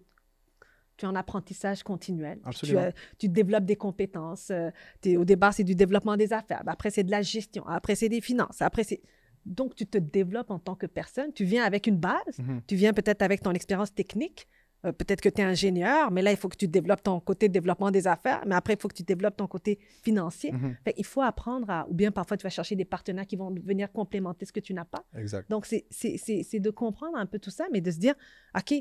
es 1.07 1.09
en 1.09 1.15
apprentissage 1.15 1.83
continuel. 1.83 2.41
Tu, 2.63 2.77
euh, 2.77 2.91
tu 3.19 3.29
développes 3.31 3.65
des 3.65 3.77
compétences. 3.77 4.51
euh, 4.51 4.71
au 5.17 5.25
départ, 5.25 5.55
c'est 5.55 5.65
du 5.65 5.75
développement 5.75 6.17
des 6.17 6.33
affaires. 6.35 6.63
Après, 6.67 6.91
c'est 6.91 7.05
de 7.05 7.11
la 7.11 7.23
gestion. 7.23 7.67
Après, 7.67 7.95
c'est 7.95 8.09
des 8.11 8.21
finances. 8.21 8.61
Après, 8.63 8.85
c'est. 8.85 9.01
Donc, 9.47 9.75
tu 9.75 9.87
te 9.87 9.99
développes 9.99 10.51
en 10.51 10.59
tant 10.59 10.75
que 10.75 10.87
personne. 10.87 11.33
Tu 11.33 11.45
viens 11.45 11.65
avec 11.65 11.87
une 11.87 11.97
base. 11.97 12.39
Mhm. 12.39 12.63
Tu 12.67 12.75
viens 12.77 12.93
peut-être 12.93 13.23
avec 13.23 13.43
ton 13.43 13.53
expérience 13.53 13.93
technique. 13.95 14.47
Euh, 14.87 14.93
peut-être 14.93 15.21
que 15.21 15.29
tu 15.29 15.43
es 15.43 15.45
ingénieur, 15.45 16.11
mais 16.11 16.23
là, 16.23 16.31
il 16.31 16.39
faut 16.39 16.49
que 16.49 16.57
tu 16.57 16.67
développes 16.67 17.03
ton 17.03 17.21
côté 17.21 17.51
développement 17.51 17.91
des 17.91 18.07
affaires. 18.07 18.43
Mais 18.47 18.55
après, 18.55 18.73
il 18.75 18.81
faut 18.81 18.89
que 18.89 18.95
tu 18.95 19.03
développes 19.03 19.37
ton 19.37 19.47
côté 19.47 19.79
financier. 20.03 20.53
Mhm. 20.53 20.77
Fait, 20.85 20.95
il 20.97 21.05
faut 21.05 21.21
apprendre 21.21 21.69
à. 21.69 21.87
Ou 21.91 21.93
bien 21.95 22.11
parfois, 22.11 22.37
tu 22.39 22.45
vas 22.45 22.51
chercher 22.51 22.77
des 22.77 22.87
partenaires 22.87 23.27
qui 23.27 23.37
vont 23.37 23.51
venir 23.63 23.93
complémenter 23.93 24.47
ce 24.47 24.53
que 24.53 24.61
tu 24.61 24.73
n'as 24.73 24.87
pas. 24.87 25.05
Exact. 25.17 25.51
Donc, 25.51 25.67
c'est- 25.67 25.85
c'est 25.91 26.17
c'est- 26.17 26.43
c'est 26.43 26.61
de 26.61 26.71
comprendre 26.71 27.19
un 27.19 27.27
peu 27.27 27.39
tout 27.39 27.51
ça, 27.51 27.67
mais 27.73 27.83
de 27.83 27.91
se 27.91 27.99
dire, 27.99 28.15
OK, 28.57 28.73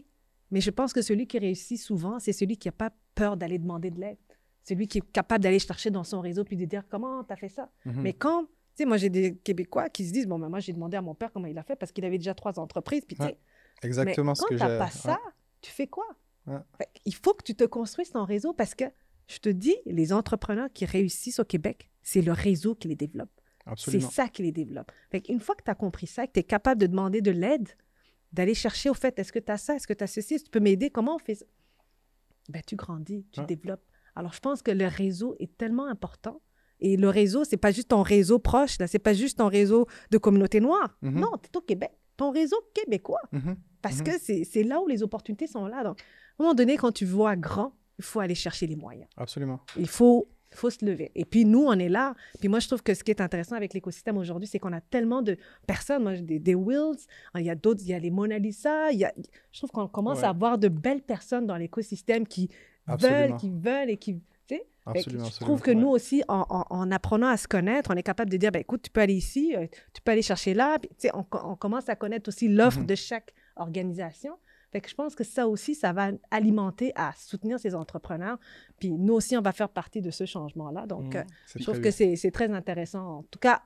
mais 0.51 0.61
je 0.61 0.69
pense 0.71 0.93
que 0.93 1.01
celui 1.01 1.27
qui 1.27 1.37
réussit 1.37 1.77
souvent, 1.79 2.17
c'est 2.19 2.33
celui 2.33 2.55
qui 2.55 2.69
n'a 2.69 2.73
pas 2.73 2.91
peur 3.13 3.35
d'aller 3.35 3.57
demander 3.59 3.91
de 3.91 3.99
l'aide. 3.99 4.17
Celui 4.63 4.87
qui 4.87 4.99
est 4.99 5.11
capable 5.11 5.43
d'aller 5.43 5.59
chercher 5.59 5.89
dans 5.89 6.03
son 6.05 6.21
réseau 6.21 6.43
puis 6.45 6.55
de 6.55 6.63
dire, 6.65 6.83
comment 6.89 7.23
tu 7.25 7.33
as 7.33 7.35
fait 7.35 7.49
ça? 7.49 7.69
Mhm. 7.85 8.01
Mais 8.03 8.13
quand, 8.13 8.45
sais, 8.79 8.85
moi, 8.85 8.97
j'ai 8.97 9.09
des 9.09 9.35
Québécois 9.35 9.89
qui 9.89 10.05
se 10.07 10.11
disent, 10.13 10.27
bon, 10.27 10.39
ben, 10.39 10.49
moi, 10.49 10.59
j'ai 10.59 10.73
demandé 10.73 10.97
à 10.97 11.01
mon 11.01 11.15
père 11.15 11.31
comment 11.31 11.47
il 11.47 11.57
a 11.57 11.63
fait 11.63 11.75
parce 11.75 11.91
qu'il 11.91 12.03
avait 12.05 12.17
déjà 12.17 12.33
trois 12.33 12.59
entreprises. 12.59 13.03
Puis, 13.05 13.15
tu 13.15 13.23
sais, 13.23 13.29
Ouais, 13.29 13.37
Exactement 13.83 14.31
mais 14.31 14.35
ce 14.35 14.41
quand 14.41 14.47
que 14.49 14.57
j'ai. 14.57 14.65
pas 14.65 14.85
ouais. 14.85 14.91
ça, 14.91 15.19
tu 15.61 15.71
fais 15.71 15.87
quoi? 15.87 16.05
Ouais. 16.47 16.57
Fait 16.77 16.89
il 17.05 17.13
faut 17.15 17.33
que 17.33 17.43
tu 17.43 17.55
te 17.55 17.63
construises 17.63 18.11
ton 18.11 18.25
réseau 18.25 18.53
parce 18.53 18.75
que, 18.75 18.85
je 19.27 19.37
te 19.37 19.49
dis, 19.49 19.75
les 19.85 20.11
entrepreneurs 20.11 20.69
qui 20.73 20.85
réussissent 20.85 21.39
au 21.39 21.45
Québec, 21.45 21.89
c'est 22.01 22.21
le 22.21 22.31
réseau 22.33 22.75
qui 22.75 22.87
les 22.87 22.95
développe. 22.95 23.29
C'est 23.77 23.99
ça 23.99 24.27
qui 24.27 24.41
les 24.41 24.51
développe. 24.51 24.91
Fait 25.11 25.23
une 25.29 25.39
fois 25.39 25.53
que 25.55 25.63
tu 25.63 25.69
as 25.69 25.75
compris 25.75 26.07
ça, 26.07 26.25
que 26.25 26.31
tu 26.33 26.39
es 26.39 26.43
capable 26.43 26.81
de 26.81 26.87
demander 26.87 27.21
de 27.21 27.29
l'aide, 27.29 27.69
d'aller 28.33 28.55
chercher 28.55 28.89
au 28.89 28.95
fait, 28.95 29.17
est-ce 29.19 29.31
que 29.31 29.37
tu 29.39 29.51
as 29.51 29.57
ça, 29.57 29.75
est-ce 29.75 29.85
que 29.85 29.93
tu 29.93 30.03
as 30.03 30.07
ceci, 30.07 30.33
est-ce 30.33 30.43
que 30.43 30.47
tu 30.49 30.51
peux 30.51 30.59
m'aider, 30.59 30.89
comment 30.89 31.15
on 31.15 31.19
fait 31.19 31.35
ça? 31.35 31.45
Ben, 32.49 32.61
tu 32.65 32.75
grandis, 32.75 33.25
tu 33.31 33.45
développes. 33.45 33.83
Alors, 34.15 34.33
je 34.33 34.39
pense 34.39 34.63
que 34.63 34.71
le 34.71 34.87
réseau 34.87 35.35
est 35.39 35.55
tellement 35.57 35.85
important. 35.85 36.41
Et 36.81 36.95
le 36.97 37.09
réseau, 37.09 37.43
c'est 37.43 37.57
pas 37.57 37.71
juste 37.71 37.89
ton 37.89 38.01
réseau 38.01 38.39
proche, 38.39 38.79
là, 38.79 38.87
c'est 38.87 38.99
pas 38.99 39.13
juste 39.13 39.37
ton 39.39 39.47
réseau 39.47 39.85
de 40.11 40.17
communauté 40.17 40.59
noire. 40.61 40.97
Mhm. 41.01 41.19
Non, 41.19 41.31
tu 41.41 41.49
es 41.53 41.57
au 41.57 41.61
Québec. 41.61 41.91
Ton 42.17 42.31
réseau 42.31 42.57
québécois. 42.73 43.21
Mhm. 43.31 43.55
Parce 43.81 43.99
Mhm. 43.99 44.03
que 44.05 44.11
c'est 44.45 44.63
là 44.63 44.81
où 44.81 44.87
les 44.87 45.03
opportunités 45.03 45.47
sont 45.47 45.65
là. 45.65 45.83
Donc, 45.83 45.99
à 45.99 46.03
un 46.39 46.43
moment 46.43 46.53
donné, 46.53 46.77
quand 46.77 46.91
tu 46.91 47.05
vois 47.05 47.35
grand, 47.35 47.73
il 47.97 48.03
faut 48.03 48.19
aller 48.21 48.35
chercher 48.35 48.67
les 48.67 48.75
moyens. 48.75 49.07
Absolument. 49.17 49.59
Il 49.77 49.87
faut, 49.87 50.27
faut 50.53 50.69
se 50.69 50.83
lever. 50.85 51.11
Et 51.15 51.25
puis 51.25 51.45
nous, 51.45 51.63
on 51.65 51.73
est 51.73 51.89
là. 51.89 52.13
Puis 52.39 52.47
moi, 52.49 52.59
je 52.59 52.67
trouve 52.67 52.81
que 52.81 52.93
ce 52.93 53.03
qui 53.03 53.11
est 53.11 53.21
intéressant 53.21 53.55
avec 53.55 53.73
l'écosystème 53.73 54.17
aujourd'hui, 54.17 54.47
c'est 54.47 54.57
qu'on 54.59 54.73
a 54.73 54.81
tellement 54.81 55.21
de 55.21 55.37
personnes. 55.67 56.03
Moi, 56.03 56.15
j'ai 56.15 56.21
des, 56.21 56.39
des 56.39 56.55
Wills, 56.55 56.97
il 57.35 57.41
y 57.43 57.49
a 57.49 57.55
d'autres, 57.55 57.81
il 57.83 57.89
y 57.89 57.93
a 57.93 57.99
les 57.99 58.09
Mona 58.09 58.37
Lisa. 58.39 58.91
Il 58.91 58.99
y 58.99 59.05
a, 59.05 59.13
je 59.51 59.59
trouve 59.59 59.71
qu'on 59.71 59.87
commence 59.87 60.19
Ouais. 60.19 60.25
à 60.25 60.29
avoir 60.29 60.57
de 60.57 60.67
belles 60.69 61.01
personnes 61.01 61.45
dans 61.45 61.57
l'écosystème 61.57 62.25
qui 62.25 62.49
Absolument. 62.87 63.19
veulent, 63.27 63.37
qui 63.37 63.49
veulent 63.49 63.89
et 63.89 63.97
qui... 63.97 64.21
Absolument. 64.91 65.23
je 65.23 65.29
absolument. 65.29 65.45
trouve 65.57 65.61
que 65.61 65.71
nous 65.71 65.87
aussi, 65.89 66.23
en, 66.27 66.45
en- 66.49 66.65
en 66.69 66.91
apprenant 66.91 67.27
à 67.27 67.37
se 67.37 67.47
connaître, 67.47 67.91
on 67.93 67.95
est 67.97 68.03
capable 68.03 68.29
de 68.31 68.37
dire, 68.37 68.51
ben, 68.51 68.59
écoute, 68.59 68.81
tu 68.83 68.89
peux 68.89 69.01
aller 69.01 69.15
ici, 69.15 69.55
euh, 69.55 69.67
tu 69.93 70.01
peux 70.01 70.11
aller 70.11 70.21
chercher 70.21 70.53
là. 70.53 70.77
Puis, 70.79 70.89
on, 71.13 71.25
on 71.43 71.55
commence 71.55 71.89
à 71.89 71.95
connaître 71.95 72.27
aussi 72.29 72.47
l'offre 72.47 72.79
Mhm. 72.79 72.85
de 72.85 72.95
chaque 72.95 73.33
organisation. 73.55 74.37
Fait 74.71 74.81
que 74.81 74.89
je 74.89 74.93
pense 74.93 75.15
que 75.15 75.23
ça 75.23 75.47
aussi, 75.47 75.73
ça 75.73 75.93
va 75.93 76.11
alimenter 76.29 76.91
à 76.95 77.11
soutenir 77.17 77.59
ces 77.59 77.73
entrepreneurs. 77.73 78.37
Puis 78.79 78.91
nous 78.91 79.13
aussi, 79.15 79.35
on 79.35 79.41
va 79.41 79.51
faire 79.51 79.69
partie 79.69 79.99
de 80.01 80.11
ce 80.11 80.25
changement-là. 80.25 80.85
Donc, 80.85 81.15
Mhm. 81.15 81.21
euh, 81.21 81.23
je 81.55 81.63
trouve 81.63 81.81
que 81.81 81.89
c'est 81.89 82.31
très 82.31 82.51
intéressant, 82.51 83.17
en 83.19 83.23
tout 83.23 83.39
cas, 83.39 83.63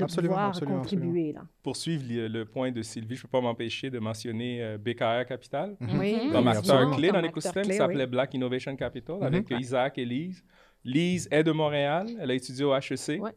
de 0.00 0.04
Absolument, 0.04 0.34
pouvoir 0.34 0.48
absolument, 0.48 0.78
contribuer. 0.78 1.32
Là. 1.32 1.42
Poursuivre 1.62 2.04
le, 2.08 2.28
le 2.28 2.44
point 2.44 2.70
de 2.72 2.82
Sylvie, 2.82 3.14
je 3.16 3.20
ne 3.20 3.22
peux 3.22 3.28
pas 3.28 3.40
m'empêcher 3.40 3.90
de 3.90 3.98
mentionner 3.98 4.62
euh, 4.62 4.78
BKR 4.78 5.26
Capital. 5.28 5.76
Mhm. 5.80 5.98
Oui, 5.98 6.16
Comme 6.32 6.46
Oui, 6.46 6.52
acteur 6.56 6.90
clé 6.96 7.10
dans 7.10 7.20
l'écosystème, 7.20 7.64
qui 7.64 7.74
s'appelait 7.74 8.04
oui. 8.04 8.10
Black 8.10 8.34
Innovation 8.34 8.74
Capital 8.76 9.16
Mhm. 9.16 9.22
avec 9.22 9.50
Isaac 9.50 9.98
et 9.98 10.04
Lise. 10.04 10.42
Lise 10.84 11.28
est 11.30 11.44
de 11.44 11.52
Montréal, 11.52 12.06
elle 12.20 12.30
a 12.30 12.34
étudié 12.34 12.64
au 12.64 12.74
HEC. 12.74 13.20
Ouais. 13.20 13.30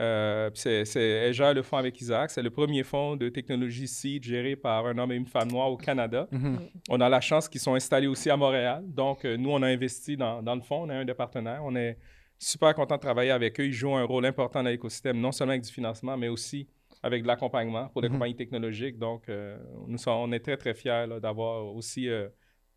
Euh, 0.00 0.48
puis 0.50 0.60
c'est, 0.84 1.00
elle 1.00 1.34
gère 1.34 1.52
le 1.54 1.62
fonds 1.62 1.76
avec 1.76 2.00
Isaac. 2.00 2.30
C'est 2.30 2.42
le 2.42 2.50
premier 2.50 2.84
fonds 2.84 3.16
de 3.16 3.28
technologie 3.30 3.88
seed 3.88 4.22
géré 4.22 4.54
par 4.54 4.86
un 4.86 4.96
homme 4.96 5.10
et 5.10 5.16
une 5.16 5.26
femme 5.26 5.50
noirs 5.50 5.70
au 5.72 5.76
Canada. 5.76 6.28
Mhm. 6.30 6.58
On 6.88 7.00
a 7.00 7.08
la 7.08 7.20
chance 7.20 7.48
qu'ils 7.48 7.60
sont 7.60 7.74
installés 7.74 8.06
aussi 8.06 8.30
à 8.30 8.36
Montréal. 8.36 8.84
Donc, 8.86 9.24
euh, 9.24 9.36
nous, 9.36 9.50
on 9.50 9.60
a 9.62 9.66
investi 9.66 10.16
dans, 10.16 10.40
dans 10.40 10.54
le 10.54 10.60
fonds. 10.60 10.82
On 10.82 10.90
est 10.90 10.94
un 10.94 11.04
des 11.04 11.14
partenaires. 11.14 11.62
On 11.64 11.74
est 11.74 11.98
super 12.38 12.74
content 12.74 12.96
de 12.96 13.00
travailler 13.00 13.30
avec 13.30 13.58
eux. 13.60 13.66
Ils 13.66 13.72
jouent 13.72 13.94
un 13.96 14.04
rôle 14.04 14.26
important 14.26 14.62
dans 14.62 14.70
l'écosystème, 14.70 15.20
non 15.20 15.32
seulement 15.32 15.52
avec 15.52 15.62
du 15.64 15.72
financement, 15.72 16.16
mais 16.16 16.28
aussi 16.28 16.68
avec 17.02 17.22
de 17.22 17.28
l'accompagnement 17.28 17.88
pour 17.88 18.02
les 18.02 18.08
Mhm. 18.08 18.14
compagnies 18.14 18.36
technologiques. 18.36 18.98
Donc, 18.98 19.28
euh, 19.28 19.56
nous 19.86 19.98
sommes, 19.98 20.14
on 20.18 20.32
est 20.32 20.40
très, 20.40 20.56
très 20.56 20.74
fiers 20.74 21.06
d'avoir 21.20 21.66
aussi 21.66 22.08
euh, 22.08 22.28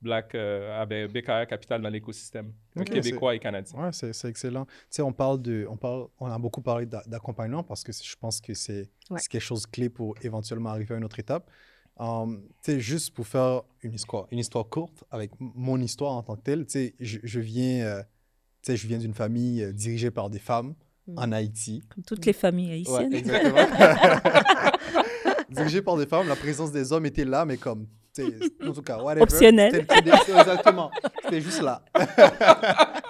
Black 0.01 0.34
euh, 0.36 0.82
avec 0.82 1.12
BKR 1.12 1.45
Capital 1.47 1.82
dans 1.82 1.89
l'écosystème 1.89 2.53
québécois 2.86 3.36
et 3.36 3.39
canadien. 3.39 3.80
Ouais, 3.80 3.91
c'est 3.91 4.14
c'est 4.14 4.30
excellent. 4.30 4.66
Tu 4.66 4.72
sais, 4.89 5.01
on 5.03 5.14
parle 5.14 5.41
de, 5.41 5.68
on 5.70 5.78
parle, 5.78 6.07
on 6.20 6.26
a 6.26 6.39
beaucoup 6.39 6.62
parlé 6.62 6.88
d'a- 6.88 7.03
d'accompagnement 7.05 7.64
parce 7.64 7.84
que 7.84 7.91
je 7.91 8.16
pense 8.16 8.41
que 8.41 8.53
c'est 8.55 8.89
Ouais. 9.12 9.20
quelque 9.30 9.41
chose 9.41 9.64
de 9.64 9.68
clé 9.68 9.89
pour 9.89 10.16
éventuellement 10.24 10.70
arriver 10.70 10.95
à 10.95 10.97
une 10.97 11.03
autre 11.03 11.20
étape. 11.20 11.49
Um, 11.99 12.47
tu 12.64 12.72
sais, 12.72 12.80
juste 12.80 13.14
pour 13.14 13.28
faire 13.28 13.62
une 13.84 13.93
histoire, 13.93 14.26
une 14.32 14.39
histoire 14.39 14.68
courte 14.68 15.03
avec 15.12 15.32
mon 15.39 15.80
histoire 15.80 16.14
en 16.14 16.24
tant 16.24 16.36
que 16.36 16.41
telle, 16.41 16.66
tu 16.66 16.72
sais, 16.72 16.95
je, 16.99 17.20
je 17.22 17.39
viens, 17.39 17.86
euh, 17.86 18.03
sais, 18.64 18.78
je 18.78 18.88
viens 18.88 18.97
d'une 18.97 19.14
famille 19.14 19.64
euh, 19.64 19.72
dirigée 19.74 20.12
par 20.12 20.30
des 20.30 20.39
femmes 20.39 20.74
Mm. 21.07 21.18
en 21.18 21.32
Haïti. 21.32 21.82
Comme 21.93 22.03
toutes 22.03 22.26
les 22.28 22.34
familles 22.34 22.86
Ouais, 22.88 22.97
haïtiennes. 22.99 23.14
exactement. 23.16 23.57
dirigée 25.49 25.82
par 25.82 25.97
des 25.97 26.05
femmes, 26.05 26.28
la 26.28 26.36
présence 26.36 26.72
des 26.72 26.93
hommes 26.93 27.05
était 27.07 27.26
là, 27.26 27.43
mais 27.43 27.57
comme, 27.57 27.88
tu 28.14 28.24
sais, 28.24 28.34
en 28.68 28.72
tout 28.72 28.84
cas, 28.84 29.01
whatever. 29.01 29.24
Optionnel. 29.24 29.86
Exactement. 29.89 30.91
C'était 31.24 31.41
juste 31.41 31.62
là. 31.64 31.84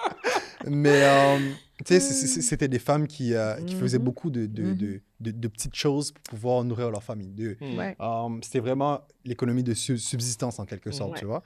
Mais, 0.66 1.02
euh, 1.02 1.38
tu 1.84 1.98
sais, 2.00 2.00
c'était 2.00 2.68
des 2.68 2.78
femmes 2.78 3.06
qui, 3.08 3.34
euh, 3.34 3.56
qui 3.66 3.74
faisaient 3.74 3.98
Mhm. 3.98 4.04
beaucoup 4.04 4.30
de, 4.30 4.46
de, 4.46 4.62
Mhm. 4.62 4.76
de, 4.76 5.00
de- 5.20 5.30
de 5.32 5.48
petites 5.48 5.74
choses 5.74 6.12
pour 6.12 6.22
pouvoir 6.36 6.62
nourrir 6.64 6.90
leur 6.90 7.02
famille. 7.02 7.56
Mm. 7.60 7.76
Ouais. 7.78 7.96
euh, 8.00 8.28
c'était 8.42 8.60
vraiment 8.60 9.00
l'économie 9.24 9.64
de 9.64 9.74
su- 9.74 9.98
subsistance 9.98 10.60
en 10.60 10.64
quelque 10.64 10.92
sorte, 10.92 11.12
Ouais. 11.12 11.18
tu 11.18 11.24
vois. 11.26 11.42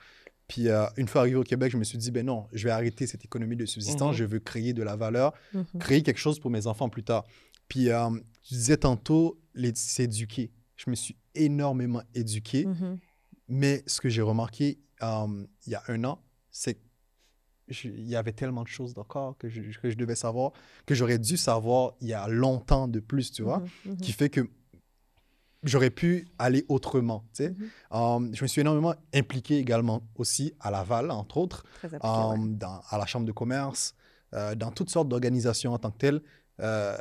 Puis 0.47 0.69
euh, 0.69 0.85
une 0.97 1.07
fois 1.07 1.21
arrivé 1.21 1.35
au 1.35 1.43
Québec, 1.43 1.71
je 1.71 1.77
me 1.77 1.83
suis 1.83 1.97
dit, 1.97 2.09
ben 2.11 2.25
non, 2.25 2.47
je 2.53 2.63
vais 2.63 2.71
arrêter 2.71 3.05
cette 3.05 3.25
économie 3.25 3.55
de 3.57 3.65
subsistance, 3.65 4.11
Mhm. 4.13 4.17
je 4.17 4.23
veux 4.25 4.39
créer 4.39 4.73
de 4.73 4.81
la 4.83 4.95
valeur, 4.95 5.33
Mhm. 5.53 5.65
créer 5.79 6.03
quelque 6.03 6.19
chose 6.19 6.39
pour 6.39 6.49
mes 6.51 6.67
enfants 6.67 6.89
plus 6.89 7.03
tard. 7.03 7.25
Puis 7.67 7.89
euh, 7.89 8.09
tu 8.43 8.53
disais 8.53 8.77
tantôt, 8.77 9.39
les- 9.53 9.75
s'éduquer. 9.75 10.51
Je 10.77 10.89
me 10.89 10.95
suis 10.95 11.17
énormément 11.35 12.01
éduqué, 12.15 12.65
Mhm. 12.65 12.97
mais 13.49 13.83
ce 13.87 13.99
que 13.99 14.09
j'ai 14.09 14.21
remarqué 14.21 14.79
euh, 15.03 15.45
il 15.65 15.71
y 15.73 15.75
a 15.75 15.83
un 15.89 16.03
an, 16.05 16.23
c'est 16.49 16.79
qu'il 17.69 18.07
y 18.07 18.15
avait 18.15 18.31
tellement 18.31 18.63
de 18.63 18.67
choses 18.69 18.93
encore 18.97 19.37
que 19.37 19.49
je, 19.49 19.61
que 19.79 19.89
je 19.89 19.97
devais 19.97 20.15
savoir, 20.15 20.53
que 20.85 20.95
j'aurais 20.95 21.19
dû 21.19 21.35
savoir 21.37 21.93
il 21.99 22.07
y 22.07 22.13
a 22.13 22.27
longtemps 22.29 22.87
de 22.87 22.99
plus, 23.01 23.31
tu 23.31 23.43
vois, 23.43 23.61
qui 24.01 24.13
fait 24.13 24.29
que 24.29 24.49
j'aurais 25.63 25.89
pu 25.89 26.27
aller 26.37 26.65
autrement, 26.69 27.25
tu 27.33 27.43
sais. 27.43 27.49
Mhm. 27.49 27.69
Euh, 27.93 28.29
je 28.33 28.43
me 28.43 28.47
suis 28.47 28.61
énormément 28.61 28.95
impliqué 29.13 29.57
également 29.57 30.03
aussi 30.15 30.53
à 30.59 30.71
Laval, 30.71 31.11
entre 31.11 31.37
autres, 31.37 31.65
ouais. 31.83 31.89
euh, 31.93 32.37
dans, 32.37 32.81
à 32.89 32.97
la 32.97 33.05
Chambre 33.05 33.25
de 33.25 33.31
commerce, 33.31 33.95
euh, 34.33 34.55
dans 34.55 34.71
toutes 34.71 34.89
sortes 34.89 35.09
d'organisations 35.09 35.73
en 35.73 35.79
tant 35.79 35.91
que 35.91 35.97
telles. 35.97 36.21
Euh, 36.59 36.97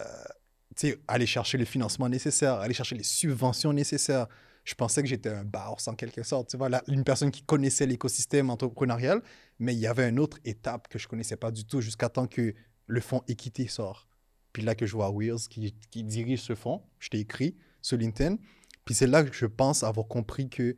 tu 0.77 0.89
sais, 0.89 0.99
aller 1.09 1.27
chercher 1.27 1.59
les 1.59 1.65
financements 1.65 2.09
nécessaires, 2.09 2.55
aller 2.55 2.75
chercher 2.75 2.97
les 2.97 3.03
subventions 3.03 3.73
nécessaires. 3.73 4.27
Je 4.65 4.75
pensais 4.75 5.03
que 5.03 5.09
j'étais 5.09 5.31
un 5.31 5.45
boss 5.45 5.87
en 5.87 5.95
quelque 5.95 6.23
sorte, 6.23 6.51
tu 6.51 6.57
vois, 6.57 6.69
là, 6.69 6.83
une 6.89 7.05
personne 7.05 7.31
qui 7.31 7.43
connaissait 7.43 7.87
l'écosystème 7.87 8.51
entrepreneurial, 8.51 9.23
mais 9.59 9.75
il 9.75 9.79
y 9.79 9.87
avait 9.87 10.09
une 10.09 10.19
autre 10.19 10.39
étape 10.45 10.89
que 10.89 10.99
je 10.99 11.07
connaissais 11.07 11.37
pas 11.37 11.51
du 11.51 11.65
tout 11.65 11.81
jusqu'à 11.81 12.09
temps 12.09 12.27
que 12.27 12.53
le 12.87 13.01
fonds 13.01 13.23
Équité 13.29 13.69
sort. 13.69 14.09
Puis 14.53 14.63
là 14.63 14.75
que 14.75 14.87
je 14.87 14.93
vois 14.93 15.11
Wheels 15.11 15.49
qui, 15.49 15.75
qui 15.91 16.03
dirige 16.03 16.43
ce 16.43 16.55
fonds, 16.55 16.83
je 16.99 17.11
t'ai 17.11 17.21
écrit 17.21 17.57
sur 17.87 17.97
LinkedIn. 17.97 18.37
Puis 18.84 18.95
c'est 18.97 19.07
là 19.07 19.22
que 19.22 19.32
je 19.32 19.47
pense 19.47 19.84
avoir 19.84 20.09
compris 20.09 20.49
que 20.49 20.76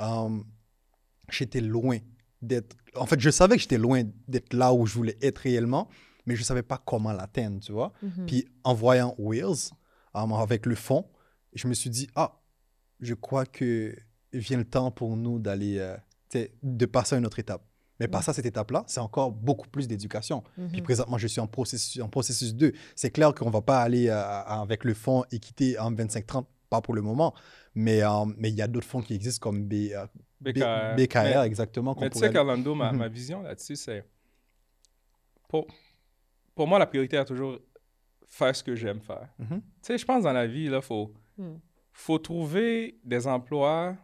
euh, 0.00 0.38
j'étais 1.30 1.60
loin 1.60 1.98
d'être. 2.42 2.76
En 2.96 3.06
fait, 3.06 3.20
je 3.20 3.30
savais 3.30 3.56
que 3.56 3.62
j'étais 3.62 3.78
loin 3.78 4.02
d'être 4.26 4.52
là 4.54 4.72
où 4.72 4.84
je 4.84 4.94
voulais 4.94 5.16
être 5.22 5.38
réellement, 5.38 5.88
mais 6.26 6.34
je 6.34 6.40
ne 6.40 6.44
savais 6.44 6.64
pas 6.64 6.82
comment 6.84 7.12
l'atteindre, 7.12 7.60
tu 7.60 7.70
vois. 7.70 7.92
Mhm. 8.02 8.26
Puis 8.26 8.48
en 8.64 8.74
voyant 8.74 9.14
Wheels, 9.18 9.70
euh, 10.16 10.20
avec 10.20 10.66
le 10.66 10.74
fond, 10.74 11.08
je 11.52 11.68
me 11.68 11.74
suis 11.74 11.90
dit, 11.90 12.08
ah, 12.16 12.40
je 12.98 13.14
crois 13.14 13.46
que 13.46 13.94
vient 14.32 14.58
le 14.58 14.64
temps 14.64 14.90
pour 14.90 15.16
nous 15.16 15.38
d'aller, 15.38 15.78
euh, 15.78 15.96
de 16.62 16.86
passer 16.86 17.14
à 17.14 17.18
une 17.18 17.26
autre 17.26 17.38
étape. 17.38 17.64
Mais 18.00 18.06
passer 18.08 18.30
à 18.30 18.32
cette 18.34 18.46
étape-là, 18.46 18.84
c'est 18.86 19.00
encore 19.00 19.32
beaucoup 19.32 19.68
plus 19.68 19.88
d'éducation. 19.88 20.42
Puis 20.54 20.78
Mhm. 20.78 20.82
présentement, 20.82 21.18
je 21.18 21.26
suis 21.26 21.40
en 21.40 21.46
processus, 21.48 22.00
en 22.00 22.08
processus 22.08 22.54
2. 22.54 22.72
C'est 22.94 23.10
clair 23.10 23.34
qu'on 23.34 23.46
ne 23.46 23.50
va 23.50 23.60
pas 23.62 23.80
aller 23.82 24.08
euh, 24.08 24.16
avec 24.44 24.84
le 24.84 24.94
fonds 24.94 25.24
équité 25.32 25.78
en 25.78 25.92
25-30, 25.92 26.46
pas 26.70 26.80
pour 26.80 26.94
le 26.94 27.02
moment. 27.02 27.34
Mais 27.74 28.02
euh, 28.02 28.24
mais 28.36 28.50
il 28.50 28.54
y 28.54 28.62
a 28.62 28.68
d'autres 28.68 28.86
fonds 28.86 29.02
qui 29.02 29.14
existent 29.14 29.42
comme 29.42 29.64
B, 29.64 29.90
euh, 29.92 30.06
B- 30.40 30.52
BKR. 30.52 30.94
BKR, 30.96 31.22
Mais- 31.40 31.46
exactement. 31.46 31.94
qu'on 31.94 32.02
Mais 32.02 32.10
tu 32.10 32.18
sais, 32.18 32.30
Carlando, 32.32 32.74
ma, 32.74 32.92
Mhm. 32.92 32.98
ma 32.98 33.08
vision 33.08 33.42
là-dessus, 33.42 33.76
c'est. 33.76 34.04
Pour, 35.48 35.66
pour 36.54 36.66
moi, 36.66 36.78
la 36.78 36.86
priorité 36.86 37.16
est 37.16 37.24
toujours 37.24 37.58
faire 38.26 38.54
ce 38.54 38.62
que 38.62 38.74
j'aime 38.74 39.00
faire. 39.00 39.28
Mhm. 39.38 39.60
Tu 39.60 39.62
sais, 39.82 39.98
je 39.98 40.04
pense 40.04 40.22
dans 40.24 40.32
la 40.32 40.46
vie, 40.46 40.64
il 40.66 40.80
faut, 40.82 41.12
Mhm. 41.38 41.58
faut 41.92 42.18
trouver 42.18 42.98
des 43.04 43.26
emplois 43.26 43.96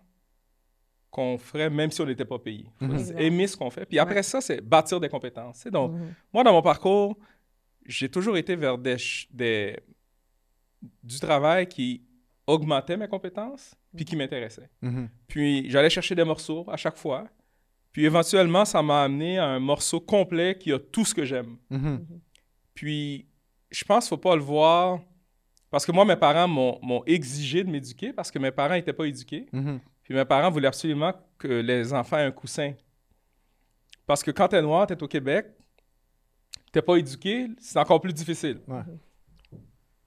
qu'on 1.15 1.39
ferait 1.39 1.71
même 1.71 1.91
si 1.93 2.01
on 2.01 2.07
n'était 2.07 2.25
pas 2.25 2.39
payé. 2.39 2.67
Faut 2.79 2.87
Mhm. 2.87 2.95
Exact. 2.99 3.21
aimer 3.21 3.47
ce 3.47 3.57
qu'on 3.57 3.71
fait. 3.71 3.87
Puis 3.87 3.99
après 4.01 4.17
Ouais. 4.17 4.23
ça, 4.23 4.41
c'est 4.41 4.61
bâtir 4.61 4.99
des 5.01 5.09
compétences. 5.09 5.65
Donc, 5.69 5.93
Mhm. 5.93 6.15
moi, 6.33 6.43
dans 6.45 6.53
mon 6.53 6.63
parcours, 6.63 7.17
j'ai 7.87 8.09
toujours 8.09 8.37
été 8.37 8.57
vers 8.57 8.77
des, 8.79 8.97
du 11.03 11.19
travail 11.21 11.67
qui 11.69 12.03
augmentait 12.47 12.97
mes 12.97 13.09
compétences 13.09 13.75
puis 13.97 14.05
qui 14.05 14.17
m'intéressait. 14.17 14.69
Mhm. 14.83 15.09
Puis 15.29 15.71
j'allais 15.71 15.91
chercher 15.91 16.15
des 16.15 16.25
morceaux 16.25 16.65
à 16.69 16.77
chaque 16.77 16.97
fois. 16.97 17.29
Puis 17.93 18.05
éventuellement, 18.05 18.65
ça 18.65 18.83
m'a 18.83 19.05
amené 19.05 19.39
à 19.39 19.47
un 19.47 19.61
morceau 19.61 20.01
complet 20.01 20.59
qui 20.59 20.73
a 20.73 20.79
tout 20.79 21.05
ce 21.05 21.15
que 21.15 21.25
j'aime. 21.25 21.57
Mhm. 21.71 22.05
Puis 22.75 23.27
je 23.71 23.85
pense 23.85 24.09
qu'il 24.09 24.17
ne 24.17 24.19
faut 24.21 24.29
pas 24.29 24.35
le 24.37 24.43
voir 24.43 25.01
parce 25.71 25.87
que 25.87 25.93
moi, 25.93 26.05
mes 26.05 26.17
parents 26.17 26.49
m'ont 26.49 27.03
exigé 27.07 27.63
de 27.65 27.71
m'éduquer 27.71 28.13
parce 28.13 28.31
que 28.31 28.39
mes 28.39 28.51
parents 28.51 28.75
n'étaient 28.75 28.93
pas 28.93 29.07
éduqués. 29.07 29.47
Puis 30.05 30.15
mes 30.15 30.25
parents 30.25 30.51
voulaient 30.51 30.69
absolument 30.69 31.13
que 31.39 31.49
les 31.49 31.93
enfants 31.93 32.19
aient 32.19 32.25
un 32.25 32.31
coussin. 32.31 32.75
Parce 34.07 34.23
que 34.23 34.31
quand 34.31 34.49
tu 34.49 34.57
es 34.57 34.63
noir, 34.63 34.87
tu 34.87 34.93
es 34.93 35.03
au 35.03 35.09
Québec, 35.09 35.47
tu 36.73 36.79
n'es 36.79 36.83
pas 36.83 36.97
éduqué, 36.97 37.49
c'est 37.59 37.79
encore 37.79 38.01
plus 38.01 38.13
difficile. 38.13 38.61
Ouais. 38.69 38.83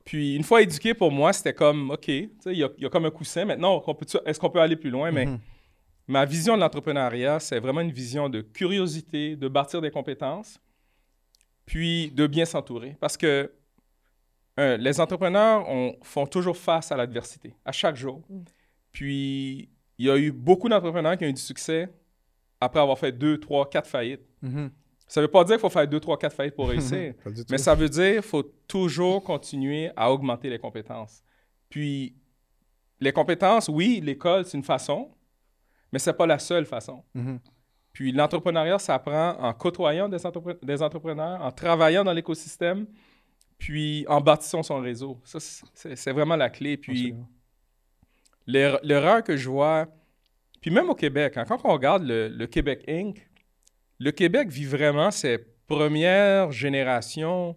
Puis 0.06 0.36
une 0.36 0.44
fois 0.44 0.62
éduqué, 0.62 0.94
pour 0.94 1.12
moi, 1.12 1.34
c'était 1.34 1.54
comme, 1.54 1.92
OK, 1.92 2.08
il 2.08 2.30
y, 2.46 2.64
a- 2.64 2.70
il 2.78 2.84
y 2.84 2.86
a 2.86 2.90
comme 2.90 3.06
un 3.06 3.12
coussin. 3.12 3.44
Maintenant, 3.46 3.84
est-ce 4.26 4.40
qu'on 4.40 4.50
peut 4.50 4.62
aller 4.62 4.76
plus 4.76 4.90
loin? 4.90 5.12
Mais 5.12 5.26
Mhm. 5.26 5.40
ma 6.08 6.24
vision 6.26 6.56
de 6.56 6.62
l'entrepreneuriat, 6.62 7.40
c'est 7.40 7.60
vraiment 7.60 7.82
une 7.82 7.92
vision 7.92 8.30
de 8.30 8.42
curiosité, 8.42 9.36
de 9.36 9.48
bâtir 9.48 9.82
des 9.82 9.92
compétences, 9.92 10.60
puis 11.66 12.12
de 12.12 12.26
bien 12.28 12.46
s'entourer. 12.46 12.96
Parce 13.00 13.18
que 13.18 13.52
un, 14.58 14.78
les 14.78 15.00
entrepreneurs 15.00 15.68
on- 15.70 15.96
font 16.04 16.26
toujours 16.26 16.56
face 16.58 16.92
à 16.92 16.98
l'adversité, 16.98 17.54
à 17.66 17.72
chaque 17.72 17.96
jour. 17.96 18.22
Mm. 18.30 18.44
Puis 18.92 19.70
il 19.98 20.06
y 20.06 20.10
a 20.10 20.18
eu 20.18 20.32
beaucoup 20.32 20.70
d'entrepreneurs 20.70 21.18
qui 21.18 21.26
ont 21.26 21.30
eu 21.30 21.34
du 21.34 21.42
succès 21.42 21.90
après 22.60 22.80
avoir 22.80 22.98
fait 22.98 23.12
deux, 23.12 23.40
trois, 23.40 23.70
quatre 23.70 23.88
faillites. 23.90 24.26
Mhm. 24.42 24.72
Ça 25.08 25.22
ne 25.22 25.26
veut 25.26 25.32
pas 25.32 25.44
dire 25.46 25.56
qu'il 25.56 25.62
faut 25.62 25.70
faire 25.70 25.88
deux, 25.88 26.00
trois, 26.00 26.18
quatre 26.18 26.36
faillites 26.36 26.56
pour 26.56 26.68
réussir. 26.70 27.14
Mais 27.50 27.58
ça 27.58 27.76
veut 27.76 27.88
dire 27.90 28.14
qu'il 28.14 28.22
faut 28.22 28.44
toujours 28.68 29.24
continuer 29.24 29.90
à 29.96 30.12
augmenter 30.12 30.50
les 30.50 30.60
compétences. 30.60 31.24
Puis, 31.70 32.16
les 33.00 33.12
compétences, 33.12 33.70
oui, 33.70 34.02
l'école, 34.04 34.44
c'est 34.46 34.58
une 34.58 34.64
façon, 34.64 35.12
mais 35.92 36.00
ce 36.00 36.10
n'est 36.10 36.16
pas 36.16 36.26
la 36.26 36.40
seule 36.40 36.66
façon. 36.66 37.04
Mhm. 37.14 37.40
Puis, 37.94 38.12
l'entrepreneuriat 38.12 38.80
s'apprend 38.80 39.38
en 39.40 39.54
côtoyant 39.54 40.10
des, 40.10 40.18
entrepre- 40.26 40.64
des 40.66 40.82
entrepreneurs, 40.82 41.42
en 41.42 41.52
travaillant 41.52 42.04
dans 42.04 42.14
l'écosystème, 42.14 42.86
puis 43.58 44.06
en 44.08 44.20
bâtissant 44.22 44.62
son 44.64 44.80
réseau. 44.80 45.20
Ça, 45.24 45.40
c'est 45.40 45.96
c'est 45.96 46.12
vraiment 46.12 46.36
la 46.36 46.50
clé. 46.50 46.76
Puis, 46.78 46.92
Absolument. 46.92 47.30
L'er- 48.48 48.80
l'erreur 48.84 49.24
que 49.24 49.38
je 49.38 49.50
vois, 49.50 49.88
puis 50.62 50.72
même 50.72 50.90
au 50.90 50.96
Québec, 50.96 51.38
hein, 51.38 51.46
quand 51.48 51.60
on 51.64 51.74
regarde 51.74 52.04
le, 52.04 52.28
le 52.30 52.48
Québec 52.48 52.84
Inc., 52.88 53.28
le 54.00 54.12
Québec 54.12 54.50
vit 54.50 54.66
vraiment 54.66 55.12
ses 55.12 55.38
premières 55.68 56.52
générations 56.52 57.56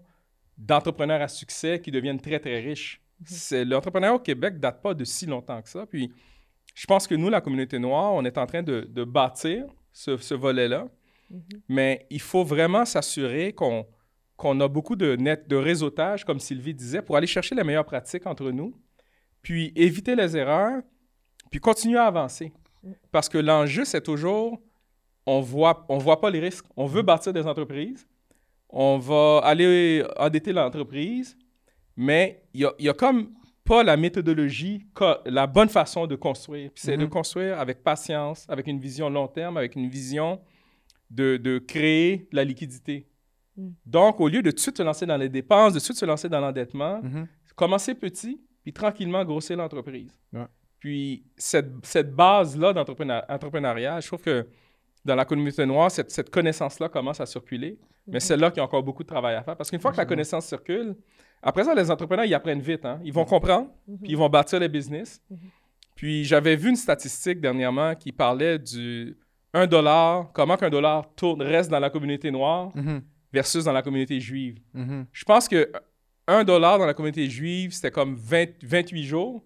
d'entrepreneurs 0.58 1.22
à 1.22 1.28
succès 1.28 1.80
qui 1.80 1.90
deviennent 1.90 2.20
très, 2.20 2.38
très 2.38 2.60
riches. 2.60 3.00
C'est 3.24 3.64
L'entrepreneuriat 3.64 4.14
au 4.14 4.18
Québec 4.18 4.58
date 4.58 4.82
pas 4.82 4.94
de 4.94 5.04
si 5.04 5.26
longtemps 5.26 5.60
que 5.62 5.68
ça. 5.68 5.86
Puis 5.86 6.12
je 6.74 6.86
pense 6.86 7.06
que 7.06 7.14
nous, 7.14 7.28
la 7.28 7.40
communauté 7.40 7.78
noire, 7.78 8.12
on 8.14 8.24
est 8.24 8.38
en 8.38 8.46
train 8.46 8.62
de, 8.62 8.82
de 8.88 9.04
bâtir 9.04 9.66
ce, 9.92 10.16
ce 10.16 10.34
volet-là. 10.34 10.88
Mhm. 11.30 11.42
Mais 11.68 12.06
il 12.10 12.20
faut 12.20 12.44
vraiment 12.44 12.84
s'assurer 12.84 13.52
qu'on 13.52 13.86
qu'on 14.36 14.58
a 14.60 14.68
beaucoup 14.68 14.96
de 14.96 15.16
net 15.16 15.46
de 15.48 15.56
réseautage, 15.56 16.24
comme 16.24 16.40
Sylvie 16.40 16.72
disait, 16.72 17.02
pour 17.02 17.14
aller 17.14 17.26
chercher 17.26 17.54
les 17.54 17.62
meilleures 17.62 17.84
pratiques 17.84 18.26
entre 18.26 18.50
nous, 18.50 18.74
puis 19.42 19.72
éviter 19.76 20.14
les 20.14 20.36
erreurs, 20.36 20.82
puis 21.50 21.60
continuer 21.60 21.98
à 21.98 22.06
avancer. 22.06 22.52
Parce 23.12 23.28
que 23.28 23.38
l'enjeu, 23.38 23.84
c'est 23.84 24.00
toujours, 24.02 24.60
on 25.26 25.40
voit, 25.40 25.84
on 25.88 25.98
voit 25.98 26.20
pas 26.20 26.30
les 26.30 26.40
risques. 26.40 26.64
On 26.76 26.86
veut 26.86 27.02
bâtir 27.02 27.32
des 27.32 27.46
entreprises, 27.46 28.06
on 28.68 28.98
va 28.98 29.40
aller 29.44 30.04
endetter 30.18 30.52
l'entreprise, 30.52 31.36
mais 31.96 32.42
il 32.54 32.60
y 32.78 32.84
y 32.84 32.88
a 32.88 32.94
comme 32.94 33.30
pas 33.64 33.82
la 33.82 33.96
méthodologie, 33.96 34.86
la 35.26 35.46
bonne 35.46 35.68
façon 35.68 36.06
de 36.06 36.16
construire. 36.16 36.70
Puis 36.72 36.82
c'est 36.84 36.96
de 36.96 37.04
Mhm. 37.04 37.10
construire 37.10 37.60
avec 37.60 37.82
patience, 37.84 38.46
avec 38.48 38.66
une 38.66 38.80
vision 38.80 39.08
long 39.10 39.28
terme, 39.28 39.56
avec 39.56 39.76
une 39.76 39.88
vision 39.88 40.40
de, 41.10 41.36
de 41.36 41.58
créer 41.58 42.28
la 42.32 42.42
liquidité. 42.44 43.06
Mm. 43.56 43.68
Donc, 43.86 44.20
au 44.20 44.28
lieu 44.28 44.42
de 44.42 44.50
tout 44.50 44.56
de 44.56 44.60
suite 44.60 44.76
se 44.78 44.82
lancer 44.82 45.06
dans 45.06 45.16
les 45.16 45.28
dépenses, 45.28 45.72
de 45.72 45.78
tout 45.78 45.82
de 45.82 45.84
suite 45.84 45.98
se 45.98 46.04
lancer 46.06 46.28
dans 46.28 46.40
l'endettement, 46.40 47.00
Mhm. 47.02 47.26
commencer 47.54 47.94
petit, 47.94 48.40
puis 48.62 48.72
tranquillement 48.72 49.24
grossir 49.24 49.56
l'entreprise. 49.56 50.18
Ouais. 50.32 50.46
Puis 50.78 51.24
cette, 51.36 51.70
cette 51.82 52.14
base-là 52.14 52.72
d'entrepreneuriat, 52.72 54.00
je 54.00 54.06
trouve 54.06 54.22
que 54.22 54.46
dans 55.04 55.14
la 55.14 55.24
communauté 55.24 55.64
noire, 55.66 55.90
cette, 55.90 56.10
cette 56.10 56.30
connaissance-là 56.30 56.88
commence 56.88 57.20
à 57.20 57.26
circuler. 57.26 57.78
Mais 58.06 58.14
Mhm. 58.14 58.20
c'est 58.20 58.36
là 58.36 58.50
qu'il 58.50 58.58
y 58.58 58.60
a 58.60 58.64
encore 58.64 58.82
beaucoup 58.82 59.02
de 59.02 59.08
travail 59.08 59.34
à 59.34 59.42
faire. 59.42 59.56
Parce 59.56 59.70
qu'une 59.70 59.80
fois 59.80 59.92
que 59.92 59.96
la 59.98 60.06
connaissance 60.06 60.46
circule, 60.46 60.94
après 61.42 61.64
ça, 61.64 61.74
les 61.74 61.90
entrepreneurs, 61.90 62.24
ils 62.24 62.34
apprennent 62.34 62.60
vite. 62.60 62.84
hein. 62.84 63.00
Ils 63.04 63.12
vont 63.12 63.24
comprendre, 63.24 63.68
Mhm. 63.86 63.98
puis 63.98 64.10
ils 64.12 64.16
vont 64.16 64.28
bâtir 64.28 64.58
les 64.60 64.68
business. 64.68 65.22
Mhm. 65.30 65.38
Puis 65.96 66.24
j'avais 66.24 66.56
vu 66.56 66.70
une 66.70 66.76
statistique 66.76 67.40
dernièrement 67.40 67.94
qui 67.94 68.10
parlait 68.12 68.58
du 68.58 69.18
1 69.52 69.66
dollar, 69.66 70.30
comment 70.32 70.56
qu'un 70.56 70.70
dollar 70.70 71.12
tourne, 71.14 71.42
reste 71.42 71.70
dans 71.70 71.78
la 71.80 71.90
communauté 71.90 72.30
noire 72.30 72.70
Mhm. 72.74 73.02
versus 73.32 73.64
dans 73.64 73.72
la 73.72 73.82
communauté 73.82 74.18
juive. 74.20 74.58
Je 75.12 75.24
pense 75.24 75.46
que 75.48 75.70
1 76.30 76.44
dollar 76.44 76.78
dans 76.78 76.86
la 76.86 76.94
communauté 76.94 77.28
juive, 77.28 77.72
c'était 77.72 77.90
comme 77.90 78.14
20 78.16 78.62
28 78.62 79.04
jours. 79.04 79.42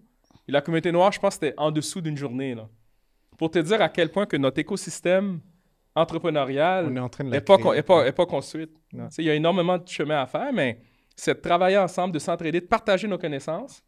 Et 0.47 0.51
la 0.51 0.61
communauté 0.61 0.91
noire, 0.91 1.11
je 1.11 1.19
pense 1.19 1.37
que 1.37 1.45
c'était 1.47 1.57
en 1.57 1.71
dessous 1.71 2.01
d'une 2.01 2.17
journée. 2.17 2.53
Là. 2.55 2.69
Pour 3.37 3.49
te 3.51 3.59
dire 3.59 3.81
à 3.81 3.89
quel 3.89 4.09
point 4.11 4.25
que 4.25 4.37
notre 4.37 4.59
écosystème 4.59 5.39
entrepreneurial 5.95 6.89
n'est 7.23 7.41
pas, 7.41 7.57
con- 7.57 7.73
est 7.73 7.81
pas, 7.83 8.05
est 8.05 8.11
pas 8.11 8.25
construit. 8.25 8.67
Non. 8.93 9.07
Tu 9.07 9.15
sais, 9.15 9.23
Il 9.23 9.25
y 9.25 9.29
a 9.29 9.35
énormément 9.35 9.77
de 9.77 9.87
chemin 9.87 10.21
à 10.21 10.25
faire, 10.27 10.51
mais 10.53 10.79
c'est 11.15 11.33
de 11.33 11.39
travailler 11.39 11.77
ensemble, 11.77 12.13
de 12.13 12.19
s'entraider, 12.19 12.61
de 12.61 12.65
partager 12.65 13.07
nos 13.07 13.17
connaissances. 13.17 13.81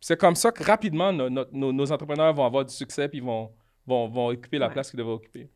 C'est 0.00 0.18
comme 0.18 0.34
ça 0.34 0.50
que 0.50 0.62
rapidement, 0.64 1.12
no- 1.12 1.30
no- 1.30 1.44
nos, 1.52 1.72
nos 1.72 1.92
entrepreneurs 1.92 2.34
vont 2.34 2.44
avoir 2.44 2.64
du 2.64 2.74
succès 2.74 3.08
puis 3.08 3.20
vont, 3.20 3.50
vont, 3.86 4.08
vont 4.08 4.28
occuper 4.28 4.58
la 4.58 4.66
Ouais. 4.66 4.72
place 4.72 4.90
qu'ils 4.90 4.98
devaient 4.98 5.10
occuper. 5.10 5.48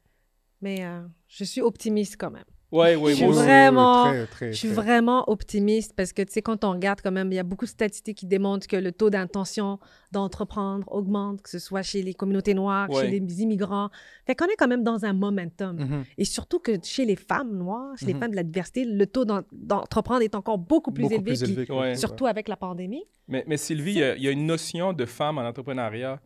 Mais 0.61 0.85
euh, 0.85 1.01
je 1.29 1.45
suis 1.45 1.61
optimiste 1.61 2.17
quand 2.19 2.31
même. 2.31 2.45
Ouais, 2.77 2.97
ouais, 2.97 3.11
Je 3.13 3.17
suis 3.17 3.27
vraiment- 3.27 4.05
très, 4.05 4.27
très, 4.27 4.53
Je 4.53 4.57
suis 4.59 4.69
très. 4.69 4.77
vraiment 4.83 5.29
optimiste 5.31 5.95
parce 5.97 6.13
que, 6.13 6.23
tu 6.23 6.33
sais, 6.33 6.43
quand 6.43 6.65
on 6.65 6.73
regarde 6.73 7.01
quand 7.03 7.11
même, 7.13 7.33
il 7.33 7.37
y 7.37 7.39
a 7.39 7.43
beaucoup 7.43 7.65
de 7.65 7.71
statistiques 7.71 8.19
qui 8.19 8.27
démontrent 8.27 8.67
que 8.67 8.77
le 8.77 8.93
taux 8.93 9.11
d'intention 9.11 9.79
d'entreprendre 10.13 10.87
augmente, 10.93 11.43
que 11.43 11.51
ce 11.51 11.59
soit 11.59 11.83
chez 11.83 12.03
les 12.03 12.15
communautés 12.15 12.55
noires, 12.55 12.89
Ouais. 12.91 13.03
chez 13.11 13.19
les 13.21 13.43
immigrants. 13.43 13.91
Fait 14.27 14.35
qu'on 14.35 14.47
est 14.47 14.57
quand 14.57 14.69
même 14.69 14.83
dans 14.85 15.05
un 15.05 15.13
momentum. 15.13 15.77
Mhm. 15.79 16.05
Et 16.19 16.25
surtout 16.25 16.59
que 16.59 16.73
chez 16.83 17.05
les 17.05 17.17
femmes 17.17 17.57
noires, 17.57 17.97
chez 17.99 18.07
les 18.07 18.15
Mhm. 18.15 18.21
femmes 18.21 18.31
de 18.31 18.37
la 18.37 18.43
diversité, 18.43 18.85
le 18.85 19.07
taux 19.07 19.25
d'en- 19.25 19.43
d'entreprendre 19.53 20.23
est 20.23 20.35
encore 20.35 20.59
beaucoup 20.59 20.93
plus 20.93 21.03
Beaucoup 21.03 21.15
élevé, 21.15 21.31
plus 21.33 21.43
élevé 21.43 21.67
Ouais. 21.73 21.95
surtout 21.97 22.27
avec 22.27 22.49
la 22.49 22.57
pandémie. 22.57 23.05
Mais, 23.29 23.45
mais 23.47 23.57
Sylvie, 23.57 23.93
il 23.93 23.99
y, 23.99 24.03
a, 24.03 24.17
il 24.17 24.23
y 24.23 24.29
a 24.29 24.31
une 24.31 24.47
notion 24.47 24.93
de 24.93 25.05
femme 25.05 25.39
en 25.39 25.43
entrepreneuriat, 25.47 26.21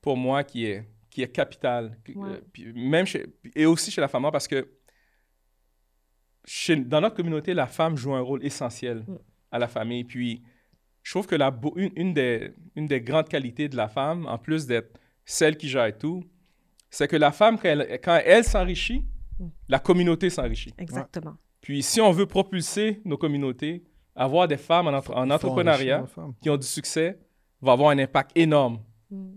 pour 0.00 0.16
moi, 0.16 0.44
qui 0.44 0.66
est, 0.66 0.84
qui 1.10 1.22
est 1.22 1.28
capitale. 1.32 1.98
Ouais. 2.14 2.28
euh, 2.28 2.40
puis 2.52 2.72
même 2.74 3.06
chez- 3.06 3.26
et 3.56 3.66
aussi 3.66 3.90
chez 3.90 4.00
la 4.00 4.08
femme 4.08 4.22
noire, 4.22 4.32
parce 4.32 4.46
que 4.46 4.68
chez- 6.48 6.76
dans 6.76 7.00
notre 7.00 7.16
communauté, 7.16 7.52
la 7.54 7.66
femme 7.66 7.96
joue 7.96 8.14
un 8.14 8.20
rôle 8.20 8.44
essentiel 8.44 9.04
Mm. 9.06 9.18
à 9.52 9.58
la 9.58 9.68
famille. 9.68 10.04
Puis, 10.04 10.42
je 11.02 11.10
trouve 11.12 11.26
que 11.26 11.36
la, 11.36 11.54
une, 11.76 11.90
une 11.96 12.14
des, 12.14 12.52
une 12.76 12.86
des 12.86 13.00
grandes 13.00 13.28
qualités 13.28 13.68
de 13.68 13.76
la 13.76 13.88
femme, 13.88 14.26
en 14.26 14.38
plus 14.38 14.66
d'être 14.66 14.98
celle 15.24 15.56
qui 15.56 15.68
gère 15.68 15.96
tout, 15.96 16.24
c'est 16.90 17.06
que 17.08 17.16
la 17.16 17.32
femme, 17.32 17.56
quand 17.58 17.68
elle, 17.68 18.00
quand 18.02 18.20
elle 18.24 18.44
s'enrichit, 18.44 19.04
Mm. 19.38 19.46
la 19.68 19.78
communauté 19.78 20.30
s'enrichit. 20.30 20.74
Exactement. 20.78 21.36
Puis, 21.60 21.82
si 21.82 22.00
on 22.00 22.10
veut 22.12 22.26
propulser 22.26 23.00
nos 23.04 23.16
communautés, 23.18 23.84
avoir 24.16 24.48
des 24.48 24.56
femmes 24.56 24.88
en, 24.88 24.94
entre- 24.94 25.12
en 25.14 25.26
Faut 25.26 25.32
entrepreneuriat, 25.32 26.06
qui 26.40 26.50
ont 26.50 26.56
du 26.56 26.66
succès 26.66 27.18
va 27.62 27.72
avoir 27.72 27.90
un 27.90 27.98
impact 27.98 28.32
énorme. 28.36 28.80
Mm. 29.10 29.34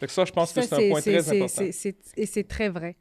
Fait 0.00 0.06
que 0.06 0.12
ça, 0.12 0.24
je 0.24 0.32
pense 0.32 0.52
Ça, 0.52 0.60
que 0.62 0.66
c'est 0.66 0.74
un 0.86 0.90
point 0.90 1.00
très 1.00 1.28
important. 1.36 1.62
Et 2.16 2.26
c'est 2.26 2.44
très 2.48 2.68
vrai. 2.68 2.96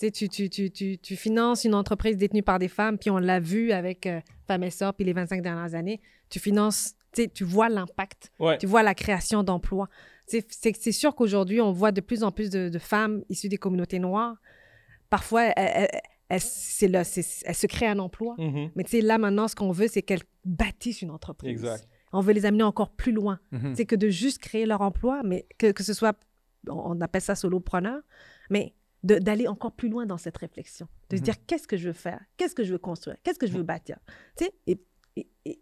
Tu, 0.00 0.10
tu, 0.28 0.48
tu, 0.48 0.70
tu, 0.98 1.16
finances 1.16 1.64
une 1.64 1.74
entreprise 1.74 2.16
détenue 2.16 2.42
par 2.42 2.58
des 2.58 2.68
femmes, 2.68 2.96
puis 2.96 3.10
on 3.10 3.18
l'a 3.18 3.38
vu 3.38 3.72
avec 3.72 4.06
euh, 4.06 4.20
Femmes 4.46 4.62
et 4.64 4.70
Sœurs, 4.70 4.94
puis 4.94 5.04
les 5.04 5.12
25 5.12 5.42
dernières 5.42 5.74
années. 5.74 6.00
Tu 6.30 6.38
finances, 6.38 6.94
tu 7.34 7.44
vois 7.44 7.68
l'impact, 7.68 8.30
Ouais. 8.38 8.56
tu 8.58 8.66
vois 8.66 8.82
la 8.82 8.94
création 8.94 9.42
d'emplois. 9.42 9.88
C'est 10.26 10.46
c'est 10.52 10.92
sûr 10.92 11.14
qu'aujourd'hui, 11.14 11.60
on 11.60 11.72
voit 11.72 11.92
de 11.92 12.00
plus 12.00 12.22
en 12.22 12.30
plus 12.30 12.48
de, 12.50 12.68
de 12.68 12.78
femmes 12.78 13.22
issues 13.28 13.48
des 13.48 13.58
communautés 13.58 13.98
noires. 13.98 14.36
Parfois, 15.10 15.46
elles, 15.56 15.88
elles- 15.92 16.00
elles- 16.28 16.40
c'est 16.40 16.86
là, 16.88 17.02
c'est- 17.04 17.42
elles 17.44 17.54
se 17.54 17.66
créent 17.66 17.88
un 17.88 17.98
emploi. 17.98 18.36
Mhm. 18.38 18.70
Mais 18.76 18.84
tu 18.84 18.90
sais, 18.92 19.00
là, 19.00 19.18
maintenant, 19.18 19.48
ce 19.48 19.56
qu'on 19.56 19.72
veut, 19.72 19.88
c'est 19.88 20.02
qu'elles 20.02 20.22
bâtissent 20.44 21.02
une 21.02 21.10
entreprise. 21.10 21.50
Exact. 21.50 21.86
On 22.12 22.20
veut 22.20 22.32
les 22.32 22.46
amener 22.46 22.62
encore 22.62 22.90
plus 22.90 23.12
loin. 23.12 23.38
Mhm. 23.52 23.74
C'est 23.74 23.84
que 23.86 23.96
de 23.96 24.08
juste 24.08 24.38
créer 24.38 24.64
leur 24.66 24.80
emploi, 24.80 25.22
mais 25.24 25.46
que, 25.58 25.72
que 25.72 25.82
ce 25.82 25.92
soit, 25.92 26.16
on 26.68 27.00
appelle 27.00 27.22
ça 27.22 27.34
solopreneur, 27.34 28.00
mais 28.50 28.74
d'aller 29.02 29.48
encore 29.48 29.72
plus 29.72 29.88
loin 29.88 30.04
dans 30.06 30.18
cette 30.18 30.36
réflexion, 30.36 30.86
de 31.08 31.16
se 31.16 31.20
Mhm. 31.20 31.24
dire 31.24 31.46
qu'est-ce 31.46 31.66
que 31.66 31.76
je 31.76 31.86
veux 31.88 31.94
faire, 31.94 32.20
qu'est-ce 32.36 32.54
que 32.54 32.64
je 32.64 32.72
veux 32.72 32.78
construire, 32.78 33.16
qu'est-ce 33.22 33.38
que 33.38 33.46
je 33.46 33.52
veux 33.52 33.62
bâtir? 33.62 33.98
Tu 34.36 34.44
sais, 34.44 34.52
et, 34.66 34.80
et- 35.16 35.28
et- 35.46 35.60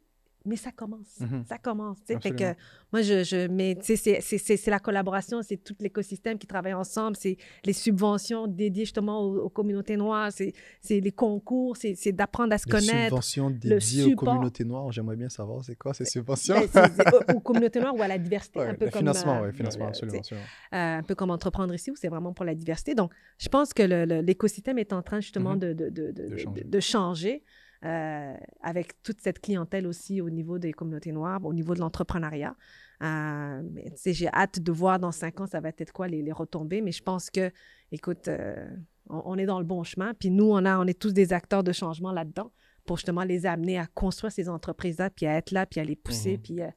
mais 0.48 0.56
ça 0.56 0.72
commence, 0.72 1.20
Mhm. 1.20 1.44
ça 1.46 1.58
commence. 1.58 1.98
Fait 2.06 2.18
que 2.30 2.54
moi, 2.92 3.02
je, 3.02 3.46
mais 3.48 3.76
c'est- 3.82 4.66
la 4.66 4.78
collaboration, 4.78 5.42
c'est 5.42 5.56
tout 5.58 5.74
l'écosystème 5.80 6.38
qui 6.38 6.46
travaille 6.46 6.74
ensemble, 6.74 7.16
c'est 7.16 7.36
les 7.64 7.72
subventions 7.72 8.46
dédiées 8.46 8.84
justement 8.84 9.20
aux, 9.22 9.36
aux 9.38 9.48
communautés 9.50 9.96
noires, 9.96 10.30
c'est 10.32 10.52
les 11.00 11.12
concours, 11.12 11.76
c'est 11.76 12.12
d'apprendre 12.12 12.54
à 12.54 12.58
se 12.58 12.66
Les 12.66 12.72
connaître. 12.72 13.04
subventions 13.08 13.50
dédiées 13.50 14.12
aux 14.12 14.16
communautés 14.16 14.64
noires, 14.64 14.90
j'aimerais 14.92 15.16
bien 15.16 15.28
savoir 15.28 15.62
c'est 15.64 15.76
quoi 15.76 15.94
ces 15.94 16.04
subventions? 16.04 16.54
Ben, 16.54 16.68
c'est- 16.72 16.92
c'est 16.96 17.14
aux, 17.14 17.36
aux 17.36 17.40
communautés 17.40 17.80
noires 17.80 17.94
ou 17.94 18.02
à 18.02 18.08
la 18.08 18.18
diversité, 18.18 18.58
Ouais, 18.58 18.66
un 18.68 18.74
peu 18.74 18.86
le 18.86 18.90
comme 18.90 19.00
financement, 19.00 19.42
euh, 19.42 19.48
oui, 19.50 19.52
financement, 19.56 19.84
euh, 19.84 19.88
absolument. 19.88 20.18
euh, 20.18 20.98
un 20.98 21.02
peu 21.02 21.14
comme 21.14 21.30
entreprendre 21.30 21.74
ici, 21.74 21.90
où 21.90 21.96
c'est 21.96 22.08
vraiment 22.08 22.32
pour 22.32 22.44
la 22.44 22.54
diversité. 22.54 22.94
Donc, 22.94 23.12
je 23.38 23.48
pense 23.48 23.72
que 23.74 23.82
l'écosystème 24.22 24.78
est 24.78 24.92
en 24.92 25.02
train 25.02 25.20
justement 25.20 25.52
Mhm. 25.54 25.58
de, 25.58 25.72
de, 25.74 25.88
De 25.90 26.62
de- 26.64 26.80
changer. 26.80 27.42
Euh, 27.84 28.34
avec 28.62 29.02
toute 29.02 29.20
cette 29.20 29.40
clientèle 29.40 29.86
aussi 29.86 30.20
au 30.20 30.30
niveau 30.30 30.58
des 30.58 30.72
communautés 30.72 31.12
noires, 31.12 31.44
au 31.44 31.52
niveau 31.54 31.74
de 31.74 31.80
l'entrepreneuriat. 31.80 32.56
Euh, 33.02 33.62
j'ai 34.06 34.28
hâte 34.28 34.58
de 34.60 34.72
voir 34.72 34.98
dans 34.98 35.12
cinq 35.12 35.40
ans, 35.40 35.46
ça 35.46 35.60
va 35.60 35.68
être 35.68 35.92
quoi 35.92 36.08
les, 36.08 36.22
les 36.22 36.32
retombées. 36.32 36.80
Mais 36.80 36.92
je 36.92 37.02
pense 37.02 37.30
que, 37.30 37.52
écoute, 37.92 38.26
euh, 38.28 38.68
on, 39.08 39.22
on 39.26 39.38
est 39.38 39.46
dans 39.46 39.60
le 39.60 39.64
bon 39.64 39.84
chemin. 39.84 40.12
Puis 40.14 40.30
nous, 40.30 40.50
on, 40.50 40.64
a, 40.64 40.78
on 40.78 40.86
est 40.86 40.98
tous 40.98 41.12
des 41.12 41.32
acteurs 41.32 41.62
de 41.62 41.72
changement 41.72 42.10
là-dedans 42.12 42.50
pour 42.84 42.96
justement 42.96 43.22
les 43.22 43.46
amener 43.46 43.78
à 43.78 43.86
construire 43.86 44.32
ces 44.32 44.48
entreprises-là, 44.48 45.10
puis 45.10 45.26
à 45.26 45.36
être 45.36 45.50
là, 45.52 45.66
puis 45.66 45.78
à 45.78 45.84
les 45.84 45.94
pousser, 45.96 46.32
Mhm. 46.38 46.42
puis 46.42 46.62
euh, 46.62 46.68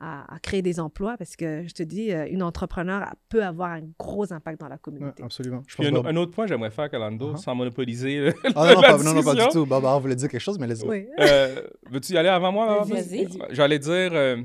à, 0.00 0.34
à 0.34 0.38
créer 0.38 0.62
des 0.62 0.78
emplois. 0.80 1.16
Parce 1.16 1.36
que 1.36 1.64
je 1.66 1.72
te 1.72 1.82
dis, 1.82 2.12
euh, 2.12 2.26
une 2.30 2.42
entrepreneur 2.42 3.14
peut 3.28 3.44
avoir 3.44 3.72
un 3.72 3.82
gros 3.98 4.32
impact 4.32 4.60
dans 4.60 4.68
la 4.68 4.74
Ouais, 4.74 4.80
communauté. 4.80 5.22
absolument. 5.22 5.62
Je 5.66 5.74
Puis 5.76 5.90
pense 5.90 6.06
un, 6.06 6.16
autre 6.16 6.32
point 6.32 6.46
j'aimerais 6.46 6.70
faire, 6.70 6.90
Calando, 6.90 7.32
Uh-huh. 7.32 7.36
sans 7.38 7.54
monopoliser. 7.54 8.20
le- 8.20 8.34
Ah 8.54 8.66
non, 8.68 8.74
non, 8.74 8.80
la 8.80 8.88
pas, 8.96 9.02
non, 9.02 9.14
non, 9.14 9.22
pas 9.22 9.34
du 9.34 9.48
tout. 9.52 9.66
Barbara 9.66 9.98
voulait 9.98 10.14
dire 10.16 10.28
quelque 10.28 10.40
chose, 10.40 10.58
mais. 10.58 10.66
Oui. 10.84 11.06
Euh, 11.20 11.62
Veux-tu 11.90 12.12
y 12.12 12.18
aller 12.18 12.28
avant 12.28 12.52
moi? 12.52 12.82
Vas-y. 12.84 13.24
Vas-y. 13.24 13.54
J'allais 13.54 13.78
dire 13.78 14.10
euh, 14.12 14.42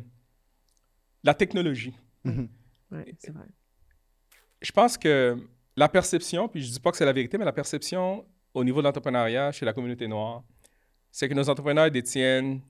la 1.24 1.34
technologie. 1.34 1.94
Mhm. 2.24 2.48
Ouais, 2.92 3.16
c'est 3.20 3.32
vrai. 3.32 3.46
Je 4.62 4.72
pense 4.72 4.98
que 4.98 5.38
la 5.76 5.90
perception, 5.90 6.48
puis 6.48 6.62
je 6.62 6.72
dis 6.72 6.80
pas 6.80 6.92
que 6.92 6.98
c'est 6.98 7.06
la 7.06 7.14
vérité, 7.14 7.38
mais 7.38 7.46
la 7.46 7.54
perception 7.54 8.26
au 8.54 8.64
niveau 8.64 8.80
de 8.82 8.86
l'entrepreneuriat 8.86 9.52
chez 9.52 9.66
la 9.66 9.74
communauté 9.74 10.08
noire, 10.08 10.44
c'est 11.10 11.28
que 11.30 11.34
nos 11.34 11.50
entrepreneurs 11.50 11.90
détiennent 11.90 12.62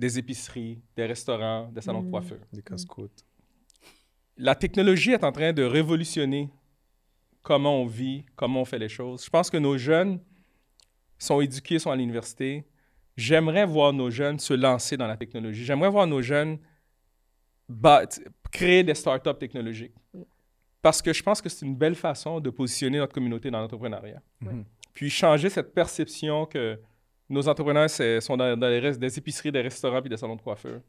des 0.00 0.18
épiceries, 0.18 0.80
des 0.96 1.06
restaurants, 1.06 1.68
des 1.74 1.82
salons 1.82 2.02
de 2.02 2.08
Mm. 2.08 2.10
coiffure. 2.10 2.40
Des 2.52 2.62
casse-côtes. 2.62 3.24
la 4.36 4.54
technologie 4.54 5.10
est 5.12 5.22
en 5.22 5.32
train 5.32 5.52
de 5.52 5.62
révolutionner 5.62 6.48
comment 7.42 7.74
on 7.82 7.86
vit, 7.86 8.24
comment 8.36 8.62
on 8.62 8.64
fait 8.64 8.78
les 8.78 8.88
choses. 8.88 9.22
Je 9.26 9.28
pense 9.28 9.50
que 9.50 9.58
nos 9.58 9.76
jeunes 9.76 10.18
sont 11.18 11.42
éduqués, 11.42 11.78
sont 11.78 11.90
à 11.90 11.96
l'université. 11.96 12.64
J'aimerais 13.18 13.66
voir 13.66 13.92
nos 13.92 14.08
jeunes 14.10 14.38
se 14.38 14.54
lancer 14.54 14.96
dans 14.96 15.06
la 15.06 15.18
technologie. 15.18 15.62
J'aimerais 15.66 15.90
voir 15.90 16.06
nos 16.06 16.22
jeunes 16.22 16.58
bat- 17.68 18.06
créer 18.50 18.82
des 18.82 18.94
startups 18.94 19.38
technologiques. 19.38 19.92
Parce 20.80 21.02
que 21.02 21.12
je 21.12 21.22
pense 21.22 21.42
que 21.42 21.50
c'est 21.50 21.66
une 21.66 21.76
belle 21.76 21.94
façon 21.94 22.40
de 22.40 22.48
positionner 22.48 22.96
notre 22.96 23.12
communauté 23.12 23.50
dans 23.50 23.60
l'entrepreneuriat. 23.60 24.22
Mhm. 24.40 24.64
Puis 24.94 25.10
changer 25.10 25.50
cette 25.50 25.74
perception 25.74 26.46
que 26.46 26.80
nos 27.30 27.48
entrepreneurs 27.48 27.88
sont 27.88 28.36
dans, 28.36 28.56
dans 28.56 28.68
les 28.68 28.96
des 28.98 29.18
épiceries, 29.18 29.52
des 29.52 29.62
restaurants 29.62 30.00
puis 30.00 30.10
des 30.10 30.16
salons 30.16 30.36
de 30.36 30.42
coiffure. 30.42 30.80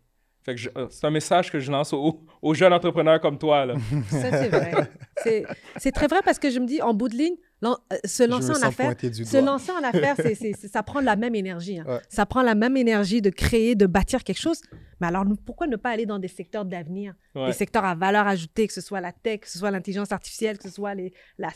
Euh, 0.48 0.88
c'est 0.90 1.06
un 1.06 1.12
message 1.12 1.52
que 1.52 1.60
je 1.60 1.72
lance 1.72 1.94
aux, 1.94 2.54
jeunes 2.54 2.74
entrepreneurs 2.74 3.22
comme 3.22 3.38
toi. 3.38 3.66
Là. 3.66 3.76
Ça, 4.10 4.32
c'est 4.32 4.50
vrai. 4.50 5.46
C'est 5.78 5.92
très 5.92 6.08
vrai 6.08 6.22
parce 6.26 6.40
que 6.40 6.50
je 6.50 6.60
me 6.60 6.66
dis, 6.66 6.82
en 6.82 6.94
bout 6.94 7.10
de 7.10 7.16
ligne, 7.16 7.36
lan- 7.62 7.78
euh, 7.94 7.98
se 8.06 8.24
lancer 8.24 8.50
en 8.52 8.62
affaires, 8.68 8.96
se 9.00 9.44
lancer 9.46 9.72
en 9.72 9.84
affaires, 9.84 10.16
c'est- 10.18 10.36
c'est- 10.36 10.54
c'est- 10.54 10.68
ça 10.68 10.84
prend 10.84 11.00
la 11.02 11.16
même 11.16 11.36
énergie. 11.36 11.80
hein. 11.80 11.86
Ouais. 11.88 12.00
Ça 12.10 12.26
prend 12.26 12.42
la 12.42 12.56
même 12.56 12.76
énergie 12.78 13.22
de 13.22 13.30
créer, 13.30 13.76
de 13.76 13.86
bâtir 13.86 14.24
quelque 14.24 14.40
chose. 14.40 14.62
Mais 15.00 15.08
alors, 15.08 15.26
nous, 15.26 15.36
pourquoi 15.36 15.66
ne 15.68 15.78
pas 15.78 15.90
aller 15.90 16.06
dans 16.06 16.20
des 16.20 16.28
secteurs 16.28 16.64
d'avenir, 16.64 17.16
Ouais. 17.34 17.48
des 17.48 17.54
secteurs 17.54 17.84
à 17.86 17.96
valeur 17.96 18.28
ajoutée, 18.28 18.68
que 18.68 18.74
ce 18.74 18.82
soit 18.82 19.02
la 19.02 19.12
tech, 19.12 19.40
que 19.42 19.50
ce 19.50 19.58
soit 19.58 19.72
l'intelligence 19.72 20.12
artificielle, 20.12 20.58
que 20.60 20.64
ce 20.64 20.70
soit 20.76 20.94
les, 20.94 21.12
la- 21.40 21.50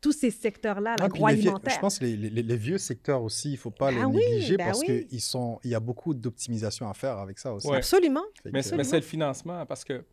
tous 0.00 0.12
ces 0.12 0.30
secteurs-là, 0.30 0.94
Ah, 1.00 1.08
puis 1.08 1.18
les 1.20 1.34
vieux- 1.34 1.44
l'agroalimentaire. 1.44 1.74
je 1.74 1.80
pense 1.80 1.98
que 1.98 2.04
les, 2.04 2.16
les- 2.16 2.42
les 2.42 2.56
vieux 2.56 2.78
secteurs 2.78 3.22
aussi, 3.22 3.48
il 3.48 3.52
ne 3.52 3.56
faut 3.58 3.70
pas 3.72 3.90
Ben 3.90 3.98
les 3.98 4.04
oui, 4.04 4.24
négliger 4.30 4.56
ben 4.56 4.66
parce 4.66 4.80
oui. 4.80 5.06
qu'il 5.08 5.18
il 5.64 5.70
y 5.70 5.74
a 5.74 5.80
beaucoup 5.80 6.14
d'optimisation 6.14 6.88
à 6.88 6.94
faire 6.94 7.18
avec 7.18 7.38
ça 7.40 7.52
aussi. 7.52 7.66
Ouais. 7.68 7.78
Absolument. 7.78 8.22
Mais 8.52 8.62
c'est 8.62 8.76
le 8.76 9.00
financement 9.02 9.66
parce 9.66 9.82
que 9.84 10.04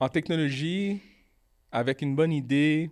en 0.00 0.08
technologie, 0.08 1.00
avec 1.72 2.02
une 2.02 2.14
bonne 2.16 2.32
idée, 2.32 2.90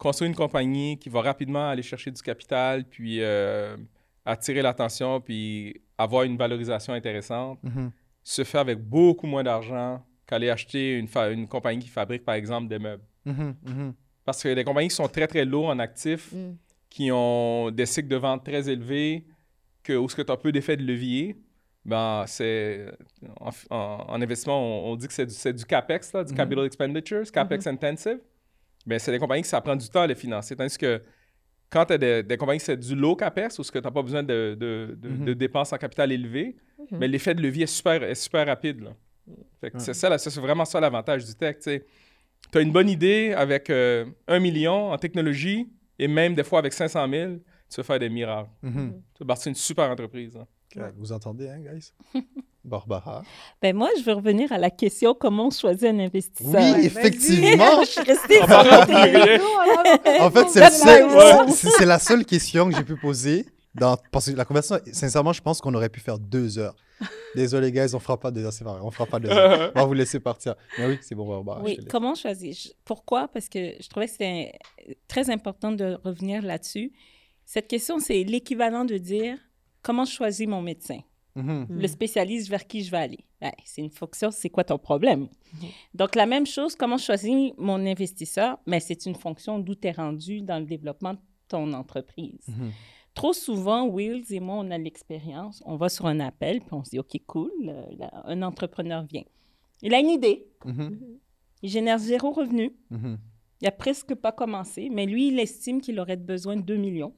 construire 0.00 0.30
une 0.30 0.36
compagnie 0.36 0.98
qui 0.98 1.08
va 1.10 1.20
rapidement 1.20 1.68
aller 1.68 1.82
chercher 1.82 2.10
du 2.10 2.22
capital, 2.22 2.84
puis 2.84 3.18
euh, 3.20 3.76
attirer 4.24 4.62
l'attention, 4.62 5.20
puis 5.20 5.80
avoir 5.98 6.22
une 6.24 6.36
valorisation 6.36 6.92
intéressante, 6.94 7.58
Mhm. 7.62 7.90
se 8.22 8.42
fait 8.44 8.58
avec 8.58 8.78
beaucoup 8.80 9.26
moins 9.26 9.42
d'argent 9.44 10.02
qu'aller 10.26 10.48
acheter 10.50 10.98
une, 10.98 11.46
compagnie 11.46 11.80
qui 11.80 11.88
fabrique, 11.88 12.24
par 12.24 12.34
exemple, 12.34 12.66
des 12.68 12.78
meubles. 12.78 13.02
Mhm, 13.26 13.54
mhm. 13.66 13.94
Parce 14.24 14.42
que 14.42 14.54
des 14.54 14.64
compagnies 14.64 14.88
qui 14.88 14.94
sont 14.94 15.08
très, 15.08 15.26
très 15.26 15.44
lourdes 15.44 15.70
en 15.70 15.78
actifs, 15.78 16.32
Mm. 16.32 16.56
qui 16.88 17.10
ont 17.12 17.70
des 17.70 17.86
cycles 17.86 18.08
de 18.08 18.16
vente 18.16 18.44
très 18.44 18.68
élevés, 18.68 19.24
que, 19.82 19.92
où 19.94 20.08
ce 20.08 20.16
que 20.16 20.22
tu 20.22 20.32
as 20.32 20.36
peu 20.36 20.50
d'effet 20.52 20.76
de 20.76 20.82
levier, 20.84 21.36
ben, 21.84 22.24
c'est, 22.26 22.86
en, 23.40 23.50
en- 23.70 24.04
en 24.08 24.22
investissement, 24.22 24.58
on, 24.60 24.92
on 24.92 24.96
dit 24.96 25.08
que 25.08 25.12
c'est 25.14 25.52
du, 25.52 25.64
CAPEX, 25.64 26.12
là, 26.14 26.24
du. 26.24 26.34
Capital 26.34 26.64
Expenditures, 26.66 27.30
CAPEX 27.32 27.66
intensive. 27.66 28.20
Ben, 28.86 28.98
c'est 28.98 29.12
des 29.12 29.18
compagnies 29.18 29.42
que 29.42 29.48
ça 29.48 29.60
prend 29.60 29.76
du 29.76 29.88
temps 29.88 30.02
à 30.02 30.06
les 30.06 30.14
financer. 30.14 30.56
Tandis 30.56 30.76
que 30.78 31.02
quand 31.68 31.84
tu 31.86 31.92
as 31.92 31.98
des, 31.98 32.22
des 32.22 32.36
compagnies 32.36 32.58
qui 32.58 32.64
c'est 32.64 32.76
du 32.76 32.94
low 32.96 33.14
CAPEX, 33.14 33.58
où 33.58 33.62
ce 33.62 33.70
que 33.70 33.78
tu 33.78 33.84
n'as 33.84 33.90
pas 33.90 34.02
besoin 34.02 34.22
de, 34.22 34.56
de- 34.58 34.96
de- 34.98 35.24
de 35.24 35.32
dépenses 35.34 35.72
en 35.72 35.76
capital 35.78 36.10
élevé, 36.12 36.56
mais 36.90 37.06
l'effet 37.08 37.34
de 37.34 37.42
levier 37.42 37.64
est 37.64 37.66
super, 37.66 38.02
est 38.02 38.14
super 38.14 38.46
rapide. 38.46 38.88
que 39.60 39.66
Ouais. 39.66 39.70
C'est 39.78 39.94
ça, 39.94 40.16
c'est 40.18 40.34
vraiment 40.40 40.64
ça 40.64 40.80
l'avantage 40.80 41.24
du 41.24 41.34
tech. 41.34 41.58
Tu 41.60 41.78
as 42.58 42.60
une 42.62 42.72
bonne 42.72 42.88
idée 42.88 43.32
avec 43.36 43.68
euh, 43.70 44.06
un 44.26 44.40
million 44.40 44.90
en 44.92 44.98
technologie 44.98 45.70
et 45.98 46.08
même 46.08 46.34
des 46.34 46.42
fois 46.42 46.58
avec 46.60 46.72
500 46.72 47.06
000, 47.08 47.32
tu 47.68 47.76
vas 47.76 47.82
faire 47.84 47.98
des 47.98 48.08
miracles. 48.08 48.48
Mhm. 48.62 49.02
Tu 49.14 49.18
vas 49.22 49.26
bâtir 49.26 49.50
une 49.50 49.54
super 49.54 49.88
entreprise. 49.90 50.36
hein. 50.36 50.46
Vous 50.96 51.12
entendez, 51.12 51.48
hein, 51.50 51.58
guys? 51.60 51.92
Barbara. 52.64 53.22
Ben 53.62 53.74
moi, 53.74 53.88
je 53.98 54.04
veux 54.04 54.12
revenir 54.12 54.52
à 54.52 54.58
la 54.58 54.70
question 54.70 55.14
comment 55.14 55.46
on 55.46 55.50
choisit 55.50 55.84
un 55.84 55.98
investisseur? 55.98 56.54
Oui, 56.54 56.72
vas-y. 56.72 56.86
effectivement. 56.86 57.80
je 57.80 57.86
suis 57.86 58.00
restée 58.02 58.36
sur 58.36 58.46
le 58.46 60.20
En 60.22 60.30
fait, 60.30 60.48
c'est 60.48 60.70
seul- 60.70 61.88
la 61.88 61.98
seule 61.98 62.24
question 62.24 62.68
que 62.68 62.76
j'ai 62.76 62.84
pu 62.84 62.96
poser. 62.96 63.46
Dans, 63.74 63.96
parce 64.10 64.28
que 64.30 64.36
la 64.36 64.44
conversation, 64.44 64.84
sincèrement, 64.92 65.32
je 65.32 65.40
pense 65.40 65.60
qu'on 65.60 65.72
aurait 65.74 65.88
pu 65.88 66.00
faire 66.00 66.18
deux 66.18 66.58
heures. 66.58 66.74
Désolé, 67.34 67.70
guys, 67.70 67.94
on 67.94 68.00
fera 68.00 68.18
pas 68.18 68.30
deux 68.32 68.44
heures, 68.44 68.52
c'est 68.52 68.64
pas 68.64 68.72
vrai, 68.72 68.80
on 68.82 68.90
fera 68.90 69.06
pas 69.06 69.20
deux 69.20 69.30
heures. 69.30 69.70
On 69.74 69.78
va 69.80 69.84
vous 69.86 69.92
laisser 69.94 70.18
partir. 70.18 70.54
Mais 70.76 70.86
oui, 70.88 70.98
c'est 71.00 71.14
bon, 71.14 71.26
Barbara. 71.28 71.62
Oui, 71.62 71.78
comment 71.88 72.14
choisir? 72.14 72.54
Pourquoi? 72.84 73.28
Parce 73.28 73.48
que 73.48 73.74
je 73.80 73.88
trouvais 73.88 74.06
que 74.06 74.12
c'était 74.12 74.52
très 75.06 75.30
important 75.30 75.70
de 75.72 75.98
revenir 76.04 76.42
là-dessus. 76.42 76.92
Cette 77.46 77.68
question, 77.68 78.00
c'est 78.00 78.24
l'équivalent 78.24 78.84
de 78.84 78.98
dire 78.98 79.38
comment 79.82 80.04
je 80.04 80.12
choisis 80.12 80.46
mon 80.46 80.62
médecin, 80.62 80.98
Mhm. 81.36 81.66
le 81.70 81.86
spécialiste 81.88 82.48
vers 82.48 82.66
qui 82.66 82.82
je 82.82 82.90
vais 82.90 82.96
aller. 82.98 83.24
Ben, 83.40 83.52
c'est 83.64 83.80
une 83.82 83.90
fonction, 83.90 84.30
c'est 84.30 84.50
quoi 84.50 84.64
ton 84.64 84.78
problème? 84.78 85.28
Donc, 85.94 86.14
la 86.16 86.26
même 86.26 86.46
chose, 86.46 86.74
comment 86.74 86.96
je 86.96 87.04
choisis 87.04 87.52
mon 87.56 87.84
investisseur? 87.86 88.58
Mais 88.66 88.80
c'est 88.80 89.06
une 89.06 89.14
fonction 89.14 89.58
d'où 89.58 89.74
tu 89.74 89.88
es 89.88 89.92
rendu 89.92 90.42
dans 90.42 90.58
le 90.58 90.66
développement 90.66 91.14
de 91.14 91.20
ton 91.48 91.72
entreprise. 91.72 92.46
Mhm. 92.48 92.72
Trop 93.14 93.32
souvent, 93.32 93.88
Wills 93.88 94.32
et 94.32 94.40
moi, 94.40 94.56
on 94.56 94.70
a 94.70 94.78
l'expérience. 94.78 95.62
On 95.66 95.76
va 95.76 95.88
sur 95.88 96.06
un 96.06 96.20
appel, 96.20 96.60
puis 96.60 96.72
on 96.72 96.84
se 96.84 96.90
dit, 96.90 96.98
OK, 96.98 97.16
cool, 97.26 97.50
là, 97.98 98.10
un 98.24 98.42
entrepreneur 98.42 99.04
vient. 99.04 99.24
Il 99.82 99.94
a 99.94 99.98
une 100.00 100.10
idée. 100.10 100.46
Mhm. 100.64 100.98
Il 101.62 101.70
génère 101.70 101.98
zéro 101.98 102.30
revenu. 102.32 102.72
Il 103.62 103.66
a 103.68 103.72
presque 103.72 104.14
pas 104.14 104.32
commencé, 104.32 104.88
mais 104.90 105.06
lui, 105.06 105.28
il 105.28 105.38
estime 105.38 105.80
qu'il 105.80 105.98
aurait 106.00 106.16
besoin 106.16 106.56
de 106.56 106.62
2 106.62 106.76
millions. 106.76 107.14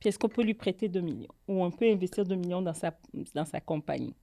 Puis 0.00 0.08
est-ce 0.08 0.18
qu'on 0.18 0.28
peut 0.28 0.42
lui 0.42 0.54
prêter 0.54 0.88
2 0.88 1.00
millions? 1.00 1.32
Ou 1.46 1.62
on 1.62 1.70
peut 1.70 1.90
investir 1.90 2.24
2 2.24 2.34
millions 2.34 2.62
dans 2.62 2.74
sa, 2.74 2.98
dans 3.34 3.44
sa 3.44 3.60
compagnie? 3.60 4.16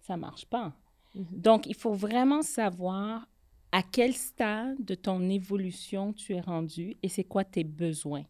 Ça 0.00 0.16
marche 0.16 0.46
pas. 0.46 0.74
Mhm. 1.14 1.26
Donc, 1.32 1.66
il 1.66 1.74
faut 1.74 1.92
vraiment 1.92 2.42
savoir 2.42 3.28
à 3.72 3.82
quel 3.82 4.14
stade 4.14 4.82
de 4.82 4.94
ton 4.94 5.28
évolution 5.28 6.12
tu 6.14 6.34
es 6.34 6.40
rendu 6.40 6.96
et 7.02 7.08
c'est 7.08 7.24
quoi 7.24 7.44
tes 7.44 7.64
besoins. 7.64 8.24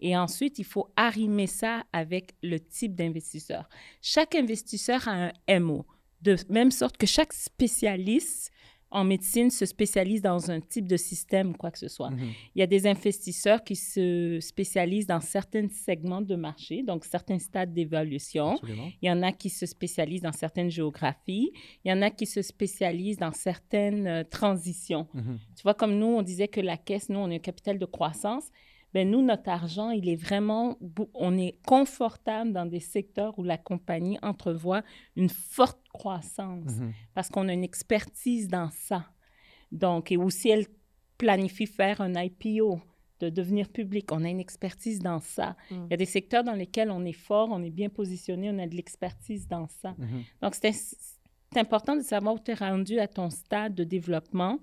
Et 0.00 0.16
ensuite, 0.16 0.58
il 0.58 0.64
faut 0.64 0.92
arrimer 0.96 1.46
ça 1.46 1.84
avec 1.92 2.34
le 2.42 2.58
type 2.58 2.94
d'investisseur. 2.94 3.68
Chaque 4.02 4.34
investisseur 4.34 5.06
a 5.06 5.30
un 5.48 5.60
MO, 5.60 5.86
de 6.20 6.36
même 6.50 6.72
sorte 6.72 6.96
que 6.96 7.06
chaque 7.06 7.32
spécialiste 7.32 8.50
en 8.92 9.04
médecine 9.04 9.50
se 9.50 9.64
spécialise 9.64 10.20
dans 10.20 10.50
un 10.50 10.60
type 10.60 10.86
de 10.86 10.96
système 10.96 11.50
ou 11.50 11.52
quoi 11.54 11.70
que 11.70 11.78
ce 11.78 11.88
soit. 11.88 12.10
Mhm. 12.10 12.28
Il 12.54 12.60
y 12.60 12.62
a 12.62 12.66
des 12.66 12.86
investisseurs 12.86 13.64
qui 13.64 13.74
se 13.74 14.38
spécialisent 14.40 15.06
dans 15.06 15.20
certains 15.20 15.68
segments 15.68 16.20
de 16.20 16.36
marché, 16.36 16.82
donc 16.82 17.04
certains 17.04 17.38
stades 17.38 17.72
d'évaluation. 17.72 18.58
Il 19.00 19.08
y 19.08 19.10
en 19.10 19.22
a 19.22 19.32
qui 19.32 19.48
se 19.48 19.64
spécialisent 19.66 20.22
dans 20.22 20.32
certaines 20.32 20.70
géographies. 20.70 21.52
Il 21.84 21.90
y 21.90 21.92
en 21.92 22.02
a 22.02 22.10
qui 22.10 22.26
se 22.26 22.42
spécialisent 22.42 23.18
dans 23.18 23.32
certaines 23.32 24.06
euh, 24.06 24.24
transitions. 24.24 25.08
Mhm. 25.14 25.38
Tu 25.56 25.62
vois, 25.62 25.74
comme 25.74 25.98
nous, 25.98 26.06
on 26.06 26.22
disait 26.22 26.48
que 26.48 26.60
la 26.60 26.76
caisse, 26.76 27.08
nous, 27.08 27.18
on 27.18 27.30
est 27.30 27.36
un 27.36 27.38
capital 27.38 27.78
de 27.78 27.86
croissance. 27.86 28.50
Ben 28.94 29.10
nous, 29.10 29.22
notre 29.22 29.48
argent, 29.48 29.90
il 29.90 30.08
est 30.08 30.16
vraiment, 30.16 30.76
on 31.14 31.38
est 31.38 31.56
confortable 31.66 32.52
dans 32.52 32.66
des 32.66 32.80
secteurs 32.80 33.38
où 33.38 33.42
la 33.42 33.56
compagnie 33.58 34.18
entrevoit 34.22 34.82
une 35.16 35.30
forte 35.30 35.80
croissance 35.92 36.76
Mhm. 36.78 36.92
parce 37.14 37.28
qu'on 37.28 37.48
a 37.48 37.52
une 37.52 37.64
expertise 37.64 38.48
dans 38.48 38.70
ça. 38.70 39.06
Donc, 39.70 40.12
et 40.12 40.16
aussi, 40.16 40.50
elle 40.50 40.66
planifie 41.18 41.66
faire 41.66 42.00
un 42.00 42.12
IPO, 42.14 42.80
de 43.20 43.28
devenir 43.30 43.68
public. 43.68 44.10
On 44.10 44.24
a 44.24 44.28
une 44.28 44.40
expertise 44.40 44.98
dans 44.98 45.20
ça. 45.20 45.56
Mm. 45.70 45.74
Il 45.86 45.90
y 45.92 45.94
a 45.94 45.96
des 45.96 46.06
secteurs 46.06 46.42
dans 46.42 46.54
lesquels 46.54 46.90
on 46.90 47.04
est 47.04 47.12
fort, 47.12 47.50
on 47.52 47.62
est 47.62 47.70
bien 47.70 47.88
positionné, 47.88 48.50
on 48.50 48.58
a 48.58 48.66
de 48.66 48.74
l'expertise 48.74 49.46
dans 49.46 49.68
ça. 49.68 49.94
Mhm. 49.96 50.24
Donc, 50.42 50.54
c'est 50.56 50.72
c'est 50.72 51.60
important 51.60 51.94
de 51.94 52.00
savoir 52.00 52.34
où 52.34 52.38
tu 52.38 52.50
es 52.50 52.54
rendu 52.54 52.98
à 52.98 53.06
ton 53.06 53.28
stade 53.30 53.74
de 53.74 53.84
développement 53.84 54.58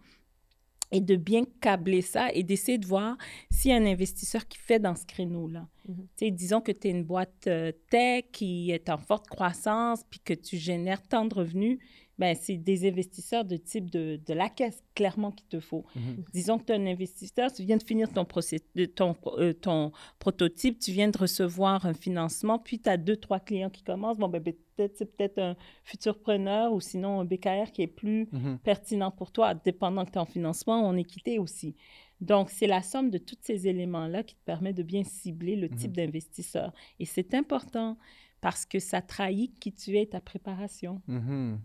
et 0.91 1.01
de 1.01 1.15
bien 1.15 1.43
câbler 1.61 2.01
ça 2.01 2.31
et 2.33 2.43
d'essayer 2.43 2.77
de 2.77 2.85
voir 2.85 3.17
s'il 3.51 3.71
y 3.71 3.73
a 3.73 3.77
un 3.77 3.85
investisseur 3.85 4.47
qui 4.47 4.57
fait 4.57 4.79
dans 4.79 4.95
ce 4.95 5.05
créneau-là. 5.05 5.67
Mhm. 5.87 6.31
Disons 6.31 6.61
que 6.61 6.71
tu 6.71 6.87
es 6.87 6.91
une 6.91 7.03
boîte 7.03 7.47
euh, 7.47 7.71
tech 7.89 8.25
qui 8.31 8.71
est 8.71 8.89
en 8.89 8.97
forte 8.97 9.27
croissance 9.27 10.01
puis 10.09 10.19
que 10.19 10.33
tu 10.33 10.57
génères 10.57 11.01
tant 11.01 11.25
de 11.25 11.33
revenus, 11.33 11.79
ben 12.19 12.35
c'est 12.39 12.57
des 12.57 12.87
investisseurs 12.87 13.45
de 13.45 13.55
type 13.57 13.89
de, 13.89 14.19
de 14.23 14.33
la 14.33 14.49
caisse, 14.49 14.83
clairement, 14.93 15.31
qu'il 15.31 15.47
te 15.47 15.59
faut. 15.59 15.85
Mhm. 15.95 16.23
Disons 16.33 16.59
que 16.59 16.65
tu 16.65 16.73
es 16.73 16.75
un 16.75 16.85
investisseur, 16.85 17.51
tu 17.51 17.63
viens 17.63 17.77
de 17.77 17.83
finir 17.83 18.11
ton, 18.13 18.25
ton, 18.25 19.15
euh, 19.37 19.53
ton 19.53 19.91
prototype, 20.19 20.77
tu 20.79 20.91
viens 20.91 21.09
de 21.09 21.17
recevoir 21.17 21.85
un 21.85 21.93
financement, 21.93 22.59
puis 22.59 22.79
tu 22.79 22.89
as 22.89 22.97
deux, 22.97 23.15
trois 23.15 23.39
clients 23.39 23.69
qui 23.71 23.81
commencent. 23.83 24.17
Bon, 24.17 24.27
ben, 24.27 24.43
peut-être 24.43 24.97
c'est 24.97 25.15
peut-être 25.15 25.39
un 25.39 25.55
futur 25.83 26.19
preneur 26.19 26.73
ou 26.73 26.79
sinon 26.81 27.21
un 27.21 27.25
BKR 27.25 27.71
qui 27.73 27.81
est 27.83 27.87
plus 27.87 28.27
Mhm. 28.31 28.59
pertinent 28.63 29.11
pour 29.11 29.31
toi, 29.31 29.53
dépendant 29.53 30.05
que 30.05 30.11
tu 30.11 30.17
es 30.17 30.21
en 30.21 30.25
financement 30.25 30.81
ou 30.83 30.85
en 30.85 30.97
équité 30.97 31.39
aussi. 31.39 31.75
Donc, 32.21 32.49
c'est 32.49 32.67
la 32.67 32.81
somme 32.81 33.09
de 33.11 33.17
tous 33.17 33.37
ces 33.41 33.65
éléments-là 33.67 34.23
qui 34.23 34.35
te 34.35 34.43
permet 34.43 34.73
de 34.73 34.83
bien 34.83 35.05
cibler 35.05 35.55
le 35.55 35.69
type 35.69 35.93
d'investisseur. 35.95 36.73
Et 36.99 37.05
c'est 37.05 37.33
important 37.33 37.97
parce 38.41 38.65
que 38.65 38.79
ça 38.79 39.01
trahit 39.01 39.57
qui 39.59 39.71
tu 39.73 39.97
es 39.97 40.03
et 40.03 40.07
ta 40.09 40.19
préparation. 40.19 41.01
Mhm. 41.07 41.59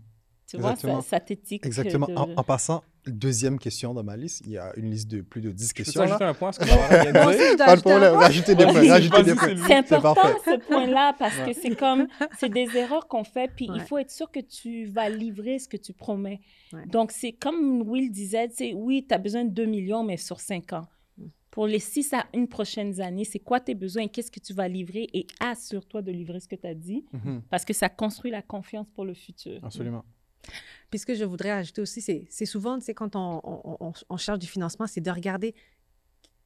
Tu 0.55 0.61
vois, 0.61 0.71
Exactement. 0.71 1.01
ça, 1.01 1.09
ça 1.09 1.19
t'éthique. 1.19 1.65
Exactement. 1.65 2.07
de- 2.07 2.15
En, 2.15 2.29
en 2.35 2.43
passant, 2.43 2.83
deuxième 3.05 3.59
question 3.59 3.93
dans 3.93 4.03
ma 4.03 4.17
liste, 4.17 4.41
il 4.45 4.51
y 4.53 4.57
a 4.57 4.73
une 4.77 4.89
liste 4.89 5.09
de 5.09 5.21
plus 5.21 5.41
de 5.41 5.51
10 5.51 5.67
Je 5.67 5.73
peux 5.73 5.77
questions. 5.83 6.01
ajouter 6.01 6.23
Là. 6.23 6.29
un 6.29 6.33
point 6.33 6.49
à 6.49 6.51
ce 6.53 6.59
Pas 6.59 6.65
de 7.75 7.81
problème, 7.81 8.11
point. 8.13 8.19
rajoutez 8.19 8.55
des 8.55 8.63
points, 8.65 8.87
rajoutez 8.89 9.23
des 9.23 9.35
points. 9.35 9.55
C'est 9.67 9.93
important 9.93 10.21
ce 10.43 10.57
point-là 10.67 11.13
parce 11.19 11.35
que 11.37 11.53
c'est 11.53 11.75
comme, 11.75 12.07
c'est 12.39 12.49
des 12.49 12.67
erreurs 12.75 13.07
qu'on 13.07 13.23
fait, 13.23 13.51
puis 13.55 13.69
il 13.73 13.81
faut 13.81 13.97
être 13.97 14.11
sûr 14.11 14.31
que 14.31 14.39
tu 14.39 14.85
vas 14.85 15.09
livrer 15.09 15.59
ce 15.59 15.67
que 15.67 15.77
tu 15.77 15.93
promets. 15.93 16.39
Ouais. 16.73 16.85
Donc, 16.87 17.11
c'est 17.11 17.33
comme 17.33 17.81
Will 17.87 18.11
disait, 18.11 18.47
tu 18.49 18.55
sais, 18.55 18.73
oui, 18.73 19.05
tu 19.07 19.13
as 19.13 19.17
besoin 19.17 19.45
de 19.45 19.51
2 19.51 19.65
millions, 19.65 20.03
mais 20.03 20.17
sur 20.17 20.39
5 20.39 20.73
ans. 20.73 20.87
Pour 21.51 21.67
les 21.67 21.79
6 21.79 22.11
à 22.13 22.25
1 22.35 22.47
prochaines 22.47 22.99
années, 22.99 23.23
c'est 23.23 23.39
quoi 23.39 23.61
tes 23.61 23.75
besoins 23.75 24.03
et 24.03 24.09
qu'est-ce 24.09 24.29
que 24.29 24.41
tu 24.41 24.53
vas 24.53 24.67
livrer? 24.67 25.07
Et 25.13 25.25
assure-toi 25.39 26.01
de 26.01 26.11
livrer 26.11 26.41
ce 26.41 26.49
que 26.49 26.55
tu 26.57 26.67
as 26.67 26.73
dit 26.73 27.05
Mhm. 27.13 27.43
parce 27.49 27.63
que 27.63 27.71
ça 27.71 27.87
construit 27.87 28.29
la 28.29 28.41
confiance 28.41 28.87
pour 28.93 29.05
le 29.05 29.13
futur. 29.13 29.61
Absolument. 29.63 30.03
Puis 30.89 30.99
ce 30.99 31.05
que 31.05 31.15
je 31.15 31.23
voudrais 31.25 31.51
ajouter 31.51 31.81
aussi, 31.81 32.01
c'est, 32.01 32.45
souvent, 32.45 32.77
tu 32.79 32.85
sais, 32.85 32.93
quand 32.93 33.15
on, 33.15 33.41
on, 33.43 33.77
on- 33.79 33.93
on 34.09 34.17
cherche 34.17 34.39
du 34.39 34.47
financement, 34.47 34.87
c'est 34.87 35.01
de 35.01 35.11
regarder 35.11 35.53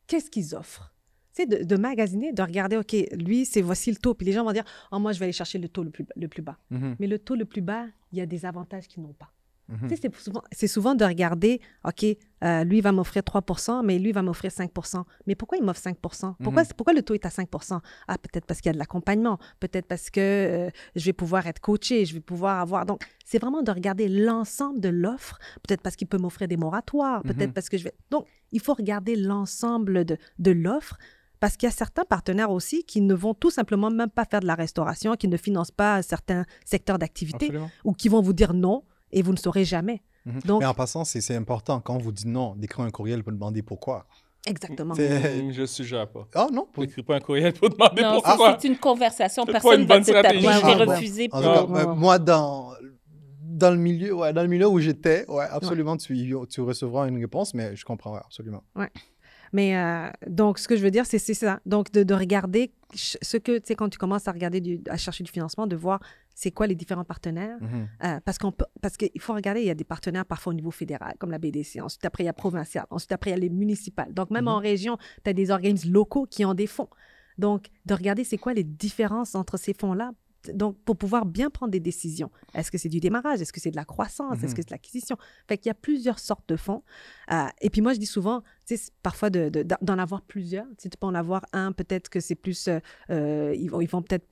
qu'est-ce 0.08 0.30
qu'ils 0.30 0.56
offrent. 0.56 0.94
Tu 1.36 1.44
sais, 1.44 1.48
de, 1.48 1.64
de 1.64 1.76
magasiner, 1.78 2.34
de 2.34 2.42
regarder, 2.42 2.78
OK, 2.78 2.96
lui, 3.14 3.46
c'est 3.46 3.62
voici 3.62 3.92
le 3.92 3.98
taux. 3.98 4.14
Puis 4.16 4.26
les 4.26 4.32
gens 4.32 4.44
vont 4.44 4.52
dire, 4.52 4.64
oh, 4.92 5.00
moi, 5.00 5.12
je 5.14 5.20
vais 5.20 5.26
aller 5.26 5.34
chercher 5.34 5.60
le 5.60 5.70
taux 5.70 5.84
le 5.84 5.92
plus, 5.92 6.06
le 6.16 6.28
plus 6.28 6.42
bas. 6.42 6.58
Mhm. 6.72 6.96
Mais 7.00 7.08
le 7.08 7.20
taux 7.20 7.36
le 7.36 7.46
plus 7.46 7.62
bas, 7.62 7.86
il 8.12 8.18
y 8.18 8.22
a 8.22 8.26
des 8.26 8.46
avantages 8.46 8.88
qu'ils 8.88 9.04
n'ont 9.04 9.14
pas. 9.14 9.32
Mhm. 9.70 9.90
C'est 10.52 10.68
souvent, 10.68 10.96
de 10.96 11.06
regarder, 11.06 11.62
OK, 11.86 12.04
euh, 12.44 12.64
lui, 12.64 12.82
va 12.82 12.92
m'offrir 12.92 13.24
3 13.24 13.44
mais 13.84 14.00
lui, 14.00 14.12
va 14.12 14.22
m'offrir 14.22 14.52
5% 14.52 15.06
Mais 15.28 15.36
pourquoi 15.36 15.58
il 15.58 15.64
m'offre 15.64 15.80
5 15.82 15.98
pourquoi, 16.00 16.36
Mhm. 16.40 16.68
pourquoi 16.76 16.94
le 16.94 17.02
taux 17.04 17.14
est 17.14 17.26
à 17.26 17.30
5 17.30 17.48
Ah, 18.08 18.18
peut-être 18.18 18.46
parce 18.46 18.62
qu'il 18.62 18.70
y 18.70 18.72
a 18.72 18.74
de 18.74 18.80
l'accompagnement, 18.80 19.38
peut-être 19.60 19.86
parce 19.88 20.10
que 20.10 20.20
euh, 20.20 20.70
je 20.96 21.06
vais 21.06 21.14
pouvoir 21.14 21.46
être 21.48 21.60
coaché, 21.60 22.06
je 22.06 22.14
vais 22.14 22.20
pouvoir 22.22 22.60
avoir... 22.60 22.86
Donc, 22.86 23.02
c'est 23.26 23.40
vraiment 23.40 23.62
de 23.62 23.72
regarder 23.72 24.08
l'ensemble 24.08 24.80
de 24.80 24.90
l'offre, 24.90 25.38
peut-être 25.68 25.82
parce 25.82 25.96
qu'il 25.96 26.08
peut 26.08 26.18
m'offrir 26.18 26.48
des 26.48 26.58
moratoires, 26.58 27.22
peut-être 27.24 27.48
Mhm. 27.50 27.54
parce 27.54 27.70
que 27.70 27.78
je 27.78 27.84
vais... 27.84 27.94
Donc, 28.10 28.26
il 28.52 28.60
faut 28.60 28.74
regarder 28.74 29.16
l'ensemble 29.16 30.06
de, 30.06 30.18
de 30.40 30.52
l'offre. 30.52 30.98
Parce 31.42 31.56
qu'il 31.56 31.68
y 31.68 31.72
a 31.72 31.74
certains 31.74 32.04
partenaires 32.04 32.52
aussi 32.52 32.84
qui 32.84 33.00
ne 33.00 33.14
vont 33.14 33.34
tout 33.34 33.50
simplement 33.50 33.90
même 33.90 34.10
pas 34.10 34.26
faire 34.26 34.42
de 34.42 34.46
la 34.46 34.56
restauration, 34.56 35.16
qui 35.16 35.30
ne 35.30 35.38
financent 35.38 35.72
pas 35.72 36.02
certains 36.02 36.44
secteurs 36.66 37.00
d'activité 37.00 37.50
ou 37.86 37.94
qui 37.94 38.10
vont 38.10 38.22
vous 38.22 38.34
dire 38.34 38.54
non 38.54 38.84
et 39.12 39.22
vous 39.22 39.32
ne 39.32 39.38
saurez 39.38 39.66
jamais. 39.66 40.02
Mhm. 40.26 40.40
Donc- 40.46 40.60
Mais 40.62 40.66
en 40.68 40.74
passant, 40.74 41.04
c'est 41.06 41.36
important. 41.36 41.80
Quand 41.80 41.96
on 41.96 42.00
vous 42.00 42.12
dit 42.12 42.28
non, 42.28 42.56
d'écrire 42.56 42.86
un 42.86 42.92
courriel 42.92 43.24
pour 43.24 43.32
demander 43.34 43.62
pourquoi. 43.62 44.06
Exactement. 44.46 44.94
C'est- 44.96 45.42
Mm, 45.44 45.52
Je 45.52 45.66
suggère 45.66 46.08
pas. 46.08 46.28
Ah 46.34 46.48
non, 46.52 46.66
pour- 46.72 46.84
N'écris 46.84 47.04
pas 47.04 47.16
un 47.18 47.20
courriel 47.20 47.54
pour 47.54 47.70
demander 47.70 48.02
Non, 48.02 48.22
pourquoi. 48.22 48.54
c'est 48.56 48.62
c'est 48.62 48.68
une 48.70 48.78
conversation. 48.78 49.46
Personne 49.46 49.82
une 49.82 49.88
va 49.88 50.00
te 50.00 50.12
taper. 50.12 50.40
Je 50.40 50.48
Ah, 50.48 50.76
ouais. 50.78 50.84
refusé. 50.86 51.28
En 51.32 51.42
pour- 51.42 51.72
Ouais, 51.72 51.80
euh, 51.82 51.86
ouais. 51.88 51.96
moi, 51.96 52.20
dans, 52.20 52.72
dans, 53.42 53.72
le 53.72 53.78
milieu, 53.78 54.14
ouais, 54.14 54.32
dans 54.32 54.42
le 54.42 54.48
milieu 54.48 54.68
où 54.68 54.80
j'étais, 54.80 55.26
ouais, 55.30 55.46
absolument, 55.50 55.98
tu, 55.98 56.16
tu 56.50 56.62
recevras 56.62 57.08
une 57.10 57.20
réponse, 57.20 57.54
mais 57.54 57.76
je 57.76 57.84
comprends, 57.84 58.14
ouais, 58.14 58.22
absolument. 58.24 58.64
Mais 59.52 59.76
euh, 59.76 60.10
donc, 60.28 60.60
ce 60.60 60.68
que 60.68 60.76
je 60.78 60.84
veux 60.84 60.92
dire, 60.92 61.06
c'est 61.06 61.18
ça. 61.20 61.60
Donc, 61.66 61.92
de, 61.92 62.04
de 62.04 62.14
regarder 62.14 62.72
ce 62.94 63.38
que, 63.38 63.58
tu 63.58 63.64
sais, 63.66 63.76
quand 63.76 63.90
tu 63.90 63.98
commences 63.98 64.28
à 64.28 64.32
regarder, 64.32 64.62
du, 64.62 64.80
à 64.90 64.96
chercher 64.98 65.24
du 65.24 65.32
financement, 65.32 65.66
de 65.68 65.76
voir 65.76 66.00
c'est 66.42 66.52
quoi 66.52 66.68
les 66.68 66.76
différents 66.76 67.04
partenaires? 67.04 67.58
Mhm. 67.60 67.88
Euh, 68.06 68.20
parce 68.24 68.38
qu'on 68.38 68.54
peut, 68.54 68.64
parce 68.82 68.96
qu'il 68.96 69.20
faut 69.20 69.34
regarder, 69.34 69.60
il 69.60 69.68
y 69.68 69.70
a 69.70 69.76
des 69.76 69.84
partenaires 69.84 70.26
parfois 70.26 70.52
au 70.52 70.54
niveau 70.54 70.72
fédéral, 70.72 71.16
comme 71.20 71.32
la 71.32 71.38
BDC. 71.38 71.82
Ensuite, 71.82 72.06
après, 72.06 72.24
il 72.24 72.28
y 72.28 72.30
a 72.30 72.34
provincial. 72.34 72.86
Ensuite, 72.92 73.12
après, 73.12 73.32
il 73.32 73.34
y 73.34 73.38
a 73.38 73.40
les 73.40 73.50
municipales. 73.50 74.14
Donc, 74.14 74.30
même 74.32 74.46
Mhm. 74.46 74.48
en 74.48 74.60
région, 74.60 74.98
tu 75.24 75.30
as 75.30 75.34
des 75.34 75.52
organismes 75.52 75.92
locaux 75.92 76.26
qui 76.26 76.46
ont 76.46 76.54
des 76.54 76.68
fonds. 76.68 76.88
Donc, 77.38 77.68
de 77.86 77.94
regarder 77.94 78.24
c'est 78.24 78.38
quoi 78.38 78.54
les 78.54 78.64
différences 78.64 79.36
entre 79.36 79.58
ces 79.58 79.74
fonds-là 79.74 80.12
Donc, 80.54 80.78
pour 80.86 80.96
pouvoir 80.96 81.26
bien 81.26 81.50
prendre 81.50 81.72
des 81.72 81.80
décisions, 81.82 82.32
est-ce 82.54 82.72
que 82.72 82.78
c'est 82.78 82.88
du 82.90 83.00
démarrage? 83.00 83.42
Est-ce 83.42 83.52
que 83.52 83.60
c'est 83.60 83.72
de 83.72 83.76
la 83.76 83.84
croissance? 83.86 84.38
Est-ce 84.38 84.48
Mhm. 84.48 84.50
que 84.54 84.62
c'est 84.62 84.68
de 84.70 84.74
l'acquisition? 84.74 85.18
Fait 85.48 85.58
qu'il 85.58 85.68
y 85.68 85.72
a 85.72 85.76
plusieurs 85.76 86.18
sortes 86.20 86.48
de 86.48 86.56
fonds. 86.56 86.82
Euh, 87.32 87.44
et 87.62 87.70
puis 87.70 87.82
moi, 87.82 87.94
je 87.94 88.00
dis 88.00 88.06
souvent, 88.06 88.42
tu 88.66 88.78
sais, 88.78 88.92
parfois 89.04 89.30
de- 89.30 89.50
de- 89.50 89.66
d'en 89.82 89.98
avoir 89.98 90.22
plusieurs. 90.22 90.66
Tu 90.70 90.84
sais, 90.84 90.90
tu 90.90 90.98
peux 90.98 91.08
en 91.08 91.16
avoir 91.16 91.46
un, 91.52 91.74
peut-être 91.74 92.10
que 92.10 92.20
c'est 92.22 92.36
plus, 92.36 92.68
euh, 92.70 92.80
euh, 93.10 93.54
ils 93.58 93.70
vont, 93.70 93.82
ils 93.82 93.90
vont 93.90 94.02
peut-être 94.02 94.26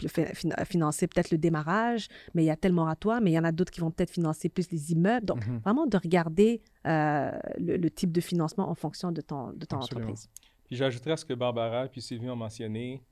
financer 0.66 1.08
peut-être 1.08 1.32
le 1.32 1.38
démarrage, 1.38 2.08
mais 2.34 2.44
il 2.44 2.48
y 2.48 2.52
a 2.52 2.56
tel 2.56 2.72
moratoire, 2.72 3.20
mais 3.22 3.32
il 3.32 3.34
y 3.36 3.40
en 3.40 3.44
a 3.44 3.52
d'autres 3.52 3.72
qui 3.72 3.82
vont 3.82 3.92
peut-être 3.92 4.12
financer 4.12 4.48
plus 4.48 4.72
les 4.72 4.94
immeubles. 4.94 5.26
Donc, 5.26 5.46
Mhm. 5.46 5.58
vraiment 5.60 5.88
de 5.88 5.98
regarder 5.98 6.62
euh, 6.86 7.32
le, 7.60 7.76
le 7.76 7.90
type 7.92 8.14
de 8.14 8.22
financement 8.22 8.70
en 8.70 8.76
fonction 8.76 9.12
de 9.12 9.20
ton, 9.20 9.52
de 9.52 9.66
ton 9.66 9.78
Absolument. 9.78 10.06
entreprise. 10.12 10.30
Puis 10.68 10.78
j'ajouterais 10.78 11.12
à 11.12 11.18
ce 11.18 11.26
que 11.26 11.34
Barbara 11.34 11.88
puis 11.90 12.02
Sylvie 12.02 12.30
ont 12.30 12.36
mentionné, 12.38 13.04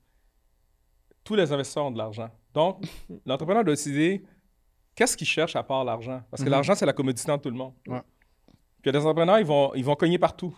tous 1.24 1.34
les 1.34 1.50
investisseurs 1.52 1.84
ont 1.86 1.90
de 1.90 1.98
l'argent. 1.98 2.30
Donc, 2.56 2.84
l'entrepreneur 3.26 3.62
doit 3.64 3.74
décider 3.74 4.24
qu'est-ce 4.94 5.16
qu'il 5.16 5.26
cherche 5.26 5.54
à 5.56 5.62
part 5.62 5.84
l'argent. 5.84 6.22
Parce 6.30 6.42
que 6.42 6.48
Mhm. 6.48 6.52
l'argent, 6.52 6.74
c'est 6.74 6.86
la 6.86 6.92
commodité 6.94 7.30
de 7.30 7.36
tout 7.36 7.50
le 7.50 7.56
monde. 7.56 7.74
Ouais. 7.86 8.00
Puis 8.82 8.90
les 8.90 8.98
entrepreneurs, 8.98 9.38
ils 9.38 9.44
vont, 9.46 9.74
ils 9.74 9.84
vont 9.84 9.94
cogner 9.94 10.18
partout. 10.18 10.56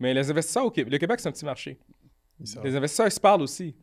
Mais 0.00 0.12
les 0.12 0.28
investisseurs 0.30 0.64
au 0.66 0.70
Québec, 0.70 0.92
le 0.92 0.98
Québec, 0.98 1.20
c'est 1.20 1.28
un 1.28 1.32
petit 1.32 1.44
marché. 1.44 1.78
Les 2.64 2.74
investisseurs, 2.74 3.06
ils 3.06 3.12
se 3.12 3.20
parlent 3.20 3.42
aussi. 3.42 3.76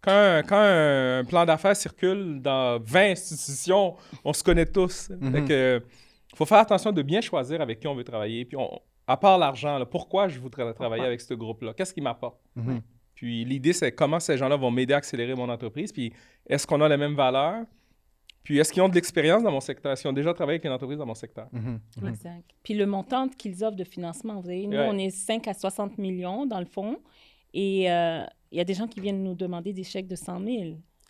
Quand, 0.00 0.10
un- 0.10 0.42
quand 0.42 0.56
un 0.58 1.22
plan 1.24 1.44
d'affaires 1.44 1.76
circule 1.76 2.40
dans 2.40 2.78
20 2.82 3.10
institutions, 3.10 3.96
on 4.24 4.32
se 4.32 4.42
connaît 4.42 4.64
tous. 4.64 5.10
Mhm. 5.10 5.32
Fait 5.32 5.44
que, 5.44 5.82
faut 6.34 6.46
faire 6.46 6.58
attention 6.60 6.92
de 6.92 7.02
bien 7.02 7.20
choisir 7.20 7.60
avec 7.60 7.78
qui 7.80 7.86
on 7.88 7.94
veut 7.94 8.04
travailler. 8.04 8.46
Puis, 8.46 8.56
on- 8.56 8.80
à 9.06 9.18
part 9.18 9.36
l'argent, 9.36 9.84
pourquoi 9.90 10.28
je 10.28 10.38
voudrais 10.40 10.72
travailler 10.72 11.04
avec 11.04 11.20
ce 11.20 11.34
groupe-là? 11.34 11.74
Qu'est-ce 11.74 11.92
qui 11.92 12.00
m'apporte? 12.00 12.40
Mhm. 12.56 12.80
Puis, 13.20 13.44
l'idée, 13.44 13.74
c'est 13.74 13.92
comment 13.92 14.18
ces 14.18 14.38
gens-là 14.38 14.56
vont 14.56 14.70
m'aider 14.70 14.94
à 14.94 14.96
accélérer 14.96 15.34
mon 15.34 15.46
entreprise. 15.50 15.92
Puis, 15.92 16.10
est-ce 16.46 16.66
qu'on 16.66 16.80
a 16.80 16.88
les 16.88 16.96
mêmes 16.96 17.14
valeurs? 17.14 17.66
Puis, 18.42 18.58
est-ce 18.58 18.72
qu'ils 18.72 18.80
ont 18.80 18.88
de 18.88 18.94
l'expérience 18.94 19.42
dans 19.42 19.50
mon 19.52 19.60
secteur? 19.60 19.92
Est-ce 19.92 20.00
qu'ils 20.00 20.10
ont 20.10 20.14
déjà 20.14 20.32
travaillé 20.32 20.54
avec 20.54 20.64
une 20.64 20.72
entreprise 20.72 20.96
dans 20.96 21.04
mon 21.04 21.12
secteur? 21.14 21.46
Mhm. 21.52 21.80
Mhm. 22.00 22.08
Exact. 22.08 22.50
Puis 22.62 22.72
le 22.72 22.86
montant 22.86 23.28
qu'ils 23.28 23.62
offrent 23.62 23.76
de 23.76 23.84
financement, 23.84 24.36
vous 24.36 24.40
voyez, 24.42 24.66
nous, 24.66 24.78
Ouais. 24.78 24.88
on 24.90 24.96
est 24.96 25.10
5 25.10 25.46
à 25.48 25.52
60 25.52 25.98
millions 25.98 26.46
dans 26.46 26.60
le 26.60 26.64
fond. 26.64 26.96
Et 27.52 27.90
euh, 27.92 28.22
il 28.50 28.56
y 28.56 28.60
a 28.62 28.64
des 28.64 28.72
gens 28.72 28.86
qui 28.88 29.00
viennent 29.00 29.22
nous 29.22 29.34
demander 29.34 29.74
des 29.74 29.84
chèques 29.84 30.08
de 30.08 30.16
100 30.16 30.40
000. 30.42 30.56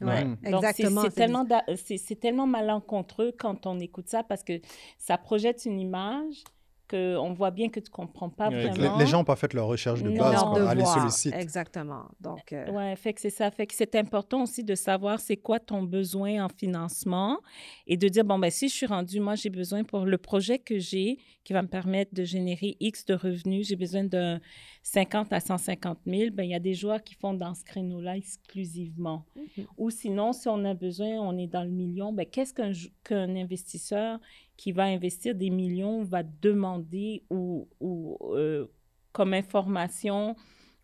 Ouais. 0.00 0.24
Donc, 0.24 0.38
exactement. 0.64 1.02
c'est 1.02 1.10
c'est 1.10 1.14
tellement, 1.14 1.44
da- 1.44 1.64
c'est 1.76 1.96
c'est 1.98 2.16
tellement 2.16 2.46
malencontreux 2.48 3.32
quand 3.38 3.66
on 3.66 3.78
écoute 3.78 4.08
ça 4.08 4.24
parce 4.24 4.42
que 4.42 4.54
ça 4.98 5.16
projette 5.16 5.64
une 5.64 5.78
image 5.78 6.42
qu'on 6.90 7.32
voit 7.32 7.50
bien 7.50 7.68
que 7.68 7.78
tu 7.80 7.90
comprends 7.90 8.28
pas 8.30 8.48
vraiment. 8.50 8.96
Les, 8.98 9.04
les 9.04 9.06
gens 9.10 9.18
n'ont 9.18 9.24
pas 9.24 9.36
fait 9.36 9.54
leur 9.54 9.66
recherche 9.66 10.02
de 10.02 10.10
base. 10.10 10.42
quoi. 10.42 10.68
Allez 10.68 10.84
sur 10.84 11.04
le 11.04 11.10
site. 11.10 11.34
Exactement. 11.34 12.04
Donc, 12.20 12.52
euh, 12.52 12.70
Ouais, 12.70 12.96
fait 12.96 13.12
que 13.14 13.20
c'est 13.20 13.30
ça. 13.30 13.50
Fait 13.50 13.66
que 13.66 13.74
c'est 13.74 13.94
important 13.94 14.42
aussi 14.42 14.64
de 14.64 14.74
savoir 14.74 15.20
c'est 15.20 15.36
quoi 15.36 15.60
ton 15.60 15.82
besoin 15.82 16.44
en 16.44 16.48
financement 16.48 17.38
et 17.86 17.96
de 17.96 18.08
dire, 18.08 18.24
bon, 18.24 18.38
ben, 18.38 18.50
si 18.50 18.68
je 18.68 18.74
suis 18.74 18.86
rendu, 18.86 19.20
moi, 19.20 19.34
j'ai 19.34 19.50
besoin 19.50 19.84
pour 19.84 20.04
le 20.04 20.18
projet 20.18 20.58
que 20.58 20.78
j'ai 20.78 21.18
qui 21.44 21.52
va 21.52 21.62
me 21.62 21.68
permettre 21.68 22.14
de 22.14 22.24
générer 22.24 22.76
X 22.80 23.04
de 23.06 23.14
revenus, 23.14 23.66
j'ai 23.68 23.76
besoin 23.76 24.04
de 24.04 24.38
50 24.82 25.32
à 25.32 25.40
150 25.40 25.98
000, 26.06 26.30
ben, 26.32 26.44
il 26.44 26.50
y 26.50 26.54
a 26.54 26.60
des 26.60 26.74
joueurs 26.74 27.02
qui 27.02 27.14
font 27.14 27.34
dans 27.34 27.54
ce 27.54 27.64
créneau-là 27.64 28.16
exclusivement. 28.16 29.24
Mhm. 29.36 29.66
Ou 29.76 29.90
sinon, 29.90 30.32
si 30.32 30.48
on 30.48 30.64
a 30.64 30.74
besoin, 30.74 31.20
on 31.20 31.36
est 31.36 31.46
dans 31.46 31.64
le 31.64 31.70
million, 31.70 32.12
ben, 32.12 32.26
qu'est-ce 32.26 32.54
qu'un 32.54 32.72
qu'un 33.04 33.36
investisseur 33.36 34.18
qui 34.56 34.72
va 34.72 34.84
investir 34.84 35.34
des 35.34 35.50
millions 35.50 36.02
va 36.02 36.22
demander 36.22 37.22
ou, 37.30 37.68
ou 37.80 38.16
euh, 38.32 38.66
comme 39.12 39.34
information 39.34 40.36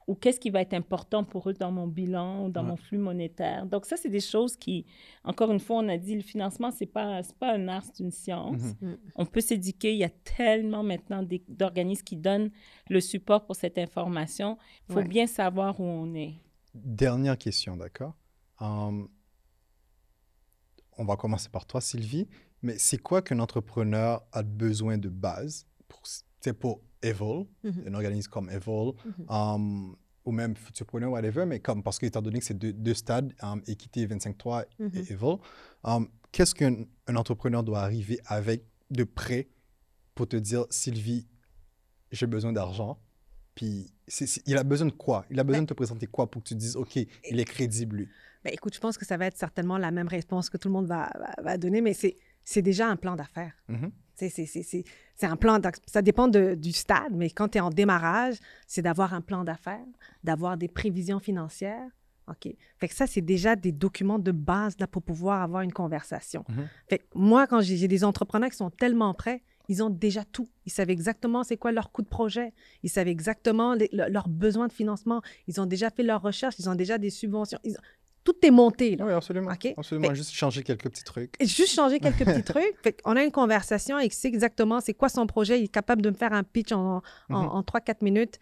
ou 0.07 0.15
qu'est-ce 0.15 0.39
qui 0.39 0.51
va 0.51 0.61
être 0.61 0.73
important 0.75 1.25
pour 1.25 1.49
eux 1.51 1.53
dans 1.53 1.73
mon 1.73 1.87
bilan 1.89 2.45
ou 2.47 2.49
dans 2.49 2.63
Ouais. 2.63 2.69
mon 2.69 2.77
flux 2.77 2.99
monétaire. 2.99 3.67
Donc 3.67 3.87
ça, 3.87 3.97
c'est 3.97 4.09
des 4.09 4.21
choses 4.21 4.57
qui, 4.57 4.87
encore 5.25 5.51
une 5.51 5.59
fois, 5.59 5.79
on 5.79 5.89
a 5.89 5.97
dit, 5.99 6.15
le 6.15 6.23
financement, 6.23 6.71
c'est 6.71 6.87
pas, 6.87 7.23
c'est 7.25 7.37
pas 7.37 7.53
un 7.55 7.67
art, 7.67 7.85
c'est 7.85 8.01
une 8.05 8.13
science. 8.13 8.63
Mhm. 8.81 8.91
Mm. 8.93 8.97
On 9.17 9.27
peut 9.27 9.41
s'éduquer. 9.41 9.93
Il 9.93 9.99
y 9.99 10.05
a 10.05 10.09
tellement 10.11 10.83
maintenant 10.85 11.27
d'organismes 11.49 12.05
qui 12.05 12.17
donnent 12.17 12.51
le 12.89 13.01
support 13.01 13.45
pour 13.47 13.57
cette 13.57 13.79
information. 13.79 14.59
Il 14.89 14.93
faut 14.93 15.01
Ouais. 15.01 15.09
bien 15.09 15.27
savoir 15.27 15.81
où 15.81 15.85
on 15.85 16.15
est. 16.15 16.35
Dernière 16.75 17.37
question, 17.39 17.77
d'accord? 17.77 18.15
Hum, 18.61 19.09
on 20.99 21.05
va 21.05 21.17
commencer 21.17 21.49
par 21.49 21.67
toi, 21.67 21.81
Sylvie. 21.81 22.29
Mais 22.63 22.79
c'est 22.79 22.99
quoi 22.99 23.23
qu'un 23.23 23.39
entrepreneur 23.41 24.23
a 24.33 24.43
besoin 24.43 24.99
de 24.99 25.09
base 25.09 25.67
pour, 25.89 26.81
pour 27.01 27.09
Evol, 27.11 27.47
Mhm. 27.65 27.85
un 27.89 27.95
organisme 27.95 28.31
comme 28.31 28.51
Evol, 28.51 28.95
Mhm. 29.05 29.25
hum, 29.29 29.97
ou 30.25 30.33
même 30.33 30.57
Futurpreneur, 30.57 31.11
whatever, 31.13 31.47
mais 31.47 31.61
comme, 31.61 31.83
parce 31.83 31.99
que 31.99 32.07
étant 32.07 32.23
donné 32.23 32.41
que 32.41 32.45
c'est 32.45 32.59
deux, 32.59 32.73
deux 32.73 32.95
stades, 32.95 33.33
hum, 33.43 33.63
Équité 33.67 34.07
25.3 34.07 34.65
Mhm. 34.79 34.91
et 34.95 35.13
Evol, 35.13 35.39
hum, 35.85 36.09
qu'est-ce 36.33 36.55
qu'un 36.55 36.85
un 37.07 37.17
entrepreneur 37.17 37.63
doit 37.63 37.81
arriver 37.81 38.19
avec 38.27 38.65
de 38.91 39.05
près 39.05 39.49
pour 40.15 40.27
te 40.29 40.37
dire, 40.37 40.65
Sylvie, 40.71 41.27
j'ai 42.11 42.27
besoin 42.27 42.53
d'argent? 42.53 42.99
Puis, 43.55 43.91
il 44.47 44.57
a 44.59 44.65
besoin 44.65 44.87
de 44.89 44.93
quoi? 44.93 45.25
Il 45.31 45.41
a 45.41 45.45
besoin 45.45 45.63
de 45.63 45.67
te 45.67 45.75
présenter 45.75 46.07
quoi 46.07 46.31
pour 46.31 46.43
que 46.43 46.49
tu 46.49 46.55
te 46.55 46.59
dises, 46.61 46.77
OK, 46.77 46.97
il 46.97 47.41
est 47.41 47.45
crédible, 47.45 47.97
lui? 47.97 48.09
Ben, 48.45 48.53
écoute, 48.53 48.75
je 48.75 48.81
pense 48.81 48.99
que 48.99 49.07
ça 49.07 49.17
va 49.17 49.27
être 49.27 49.39
certainement 49.39 49.79
la 49.79 49.91
même 49.91 50.09
réponse 50.09 50.51
que 50.51 50.57
tout 50.59 50.69
le 50.69 50.73
monde 50.75 50.87
va, 50.87 51.11
va- 51.19 51.43
va 51.43 51.57
donner, 51.59 51.81
mais 51.81 51.95
c'est 51.95 52.17
c'est 52.49 52.63
déjà 52.63 52.89
un 52.89 52.95
plan 52.97 53.17
d'affaires. 53.17 53.55
Mhm. 53.69 53.91
C'est- 54.17 54.85
un 55.23 55.37
plan, 55.37 55.61
ça 55.87 56.03
dépend 56.03 56.29
de- 56.29 56.55
du 56.55 56.73
stade, 56.73 57.13
mais 57.13 57.31
quand 57.31 57.49
tu 57.49 57.59
es 57.59 57.61
en 57.61 57.71
démarrage, 57.71 58.37
c'est 58.67 58.83
d'avoir 58.83 59.15
un 59.15 59.21
plan 59.21 59.45
d'affaires, 59.45 59.85
d'avoir 60.25 60.57
des 60.57 60.69
prévisions 60.69 61.21
financières. 61.21 61.89
OK? 62.29 62.53
Fait 62.79 62.89
que 62.89 62.95
ça, 62.95 63.07
c'est 63.07 63.21
déjà 63.21 63.55
des 63.55 63.71
documents 63.71 64.19
de 64.19 64.33
base 64.33 64.75
là, 64.81 64.89
pour 64.89 65.03
pouvoir 65.03 65.43
avoir 65.43 65.63
une 65.63 65.73
conversation. 65.73 66.45
Mhm. 66.49 66.69
Fait 66.89 66.99
que 66.99 67.05
moi, 67.15 67.47
quand 67.47 67.61
j'ai 67.61 67.77
j'ai 67.77 67.87
des 67.89 68.03
entrepreneurs 68.03 68.51
qui 68.51 68.57
sont 68.57 68.71
tellement 68.71 69.15
prêts, 69.15 69.43
ils 69.69 69.83
ont 69.83 69.91
déjà 69.91 70.25
tout. 70.25 70.49
Ils 70.65 70.73
savent 70.73 70.91
exactement 70.91 71.45
c'est 71.45 71.57
quoi 71.57 71.71
leur 71.73 71.91
coût 71.93 72.03
de 72.03 72.09
projet. 72.09 72.53
Ils 72.83 72.91
savent 72.91 73.07
exactement 73.09 73.75
les- 73.75 73.89
le- 73.93 74.09
leurs 74.09 74.29
besoins 74.29 74.67
de 74.69 74.73
financement. 74.73 75.23
Ils 75.47 75.61
ont 75.61 75.67
déjà 75.67 75.91
fait 75.91 76.03
leurs 76.05 76.23
recherches. 76.23 76.57
Ils 76.59 76.69
ont 76.69 76.75
déjà 76.75 76.99
des 76.99 77.11
subventions. 77.11 77.59
Ils 77.65 77.73
ont- 77.75 77.81
Tout 78.27 78.35
est 78.45 78.51
monté. 78.51 78.97
Là. 78.97 79.07
Oui, 79.07 79.13
absolument. 79.13 79.51
OK? 79.53 79.73
Absolument. 79.79 80.09
Fait- 80.09 80.15
Juste 80.17 80.33
changer 80.33 80.63
quelques 80.63 80.91
petits 80.91 81.05
trucs. 81.05 81.33
Juste 81.41 81.75
changer 81.75 81.99
quelques 82.01 82.25
petits 82.25 82.43
trucs. 82.53 82.77
Fait 82.83 83.01
on 83.07 83.17
a 83.17 83.23
une 83.23 83.31
conversation 83.31 83.99
et 84.01 84.07
il 84.07 84.13
sait 84.13 84.29
exactement 84.29 84.81
c'est 84.81 84.95
quoi 84.95 85.09
son 85.09 85.27
projet. 85.27 85.61
Il 85.61 85.65
est 85.65 85.69
capable 85.69 86.03
de 86.03 86.11
me 86.11 86.15
faire 86.17 86.33
un 86.35 86.43
pitch 86.43 86.73
en, 86.73 87.03
en, 87.31 87.35
en 87.35 87.61
3-4 87.63 88.03
minutes. 88.03 88.39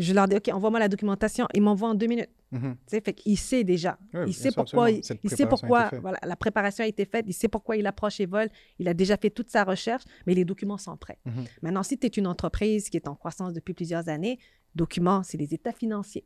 Je 0.00 0.12
leur 0.12 0.26
dis, 0.26 0.34
OK, 0.36 0.48
envoie-moi 0.52 0.80
la 0.80 0.88
documentation. 0.88 1.46
Il 1.54 1.62
m'envoie 1.62 1.88
en 1.90 1.94
deux 1.94 2.08
minutes. 2.08 2.28
Tu 2.52 2.58
sais, 2.86 3.00
fait 3.00 3.12
qu'il 3.14 3.36
sait 3.38 3.64
déjà. 3.64 3.98
Oui, 4.12 4.20
il 4.28 4.34
sait 4.34 4.50
sûr, 4.50 4.54
pourquoi, 4.62 4.90
il, 4.90 5.02
il 5.24 5.30
sait 5.30 5.46
pourquoi, 5.46 5.88
voilà, 6.00 6.18
la 6.22 6.36
préparation 6.36 6.84
a 6.84 6.86
été 6.86 7.04
faite, 7.04 7.24
il 7.28 7.32
sait 7.32 7.48
pourquoi 7.48 7.76
il 7.76 7.84
approche 7.86 8.20
et 8.20 8.26
vole, 8.26 8.48
il 8.78 8.86
a 8.86 8.94
déjà 8.94 9.16
fait 9.16 9.30
toute 9.30 9.50
sa 9.50 9.64
recherche, 9.64 10.04
mais 10.26 10.34
les 10.34 10.44
documents 10.44 10.78
sont 10.78 10.96
prêts. 10.96 11.18
Mhm. 11.24 11.44
Maintenant, 11.62 11.82
si 11.82 11.98
tu 11.98 12.06
es 12.06 12.10
une 12.10 12.28
entreprise 12.28 12.90
qui 12.90 12.96
est 12.96 13.08
en 13.08 13.16
croissance 13.16 13.54
depuis 13.54 13.74
plusieurs 13.74 14.08
années, 14.08 14.38
documents, 14.76 15.24
c'est 15.24 15.36
les 15.36 15.52
états 15.52 15.72
financiers. 15.72 16.24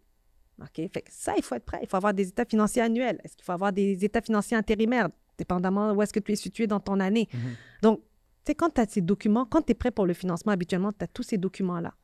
OK? 0.60 0.90
Fait 0.93 1.02
que 1.02 1.10
ça, 1.10 1.35
il 1.36 1.43
faut 1.43 1.55
être 1.55 1.64
prêt. 1.64 1.80
Il 1.82 1.89
faut 1.89 1.97
avoir 1.97 2.14
des 2.14 2.28
états 2.28 2.44
financiers 2.44 2.82
annuels. 2.82 3.20
Est-ce 3.24 3.36
qu'il 3.36 3.44
faut 3.44 3.52
avoir 3.52 3.72
des 3.72 4.05
états 4.05 4.20
financiers 4.20 4.56
intérimaires, 4.56 5.09
dépendamment 5.36 5.93
où 5.93 6.02
est-ce 6.02 6.12
que 6.12 6.20
tu 6.20 6.32
es 6.32 6.36
situé 6.36 6.66
dans 6.66 6.80
ton 6.80 7.01
année? 7.01 7.28
Mhm. 7.32 7.40
Donc, 7.82 8.01
tu 8.01 8.52
sais, 8.52 8.55
quand 8.55 8.70
tu 8.70 8.80
as 8.80 8.86
ces 8.89 9.01
documents, 9.01 9.44
quand 9.44 9.62
tu 9.62 9.72
es 9.72 9.74
prêt 9.74 9.90
pour 9.90 10.06
le 10.06 10.14
financement, 10.14 10.52
habituellement, 10.52 10.93
tu 10.93 11.05
as 11.05 11.09
tous 11.09 11.22
ces 11.22 11.39
documents-là. 11.39 11.94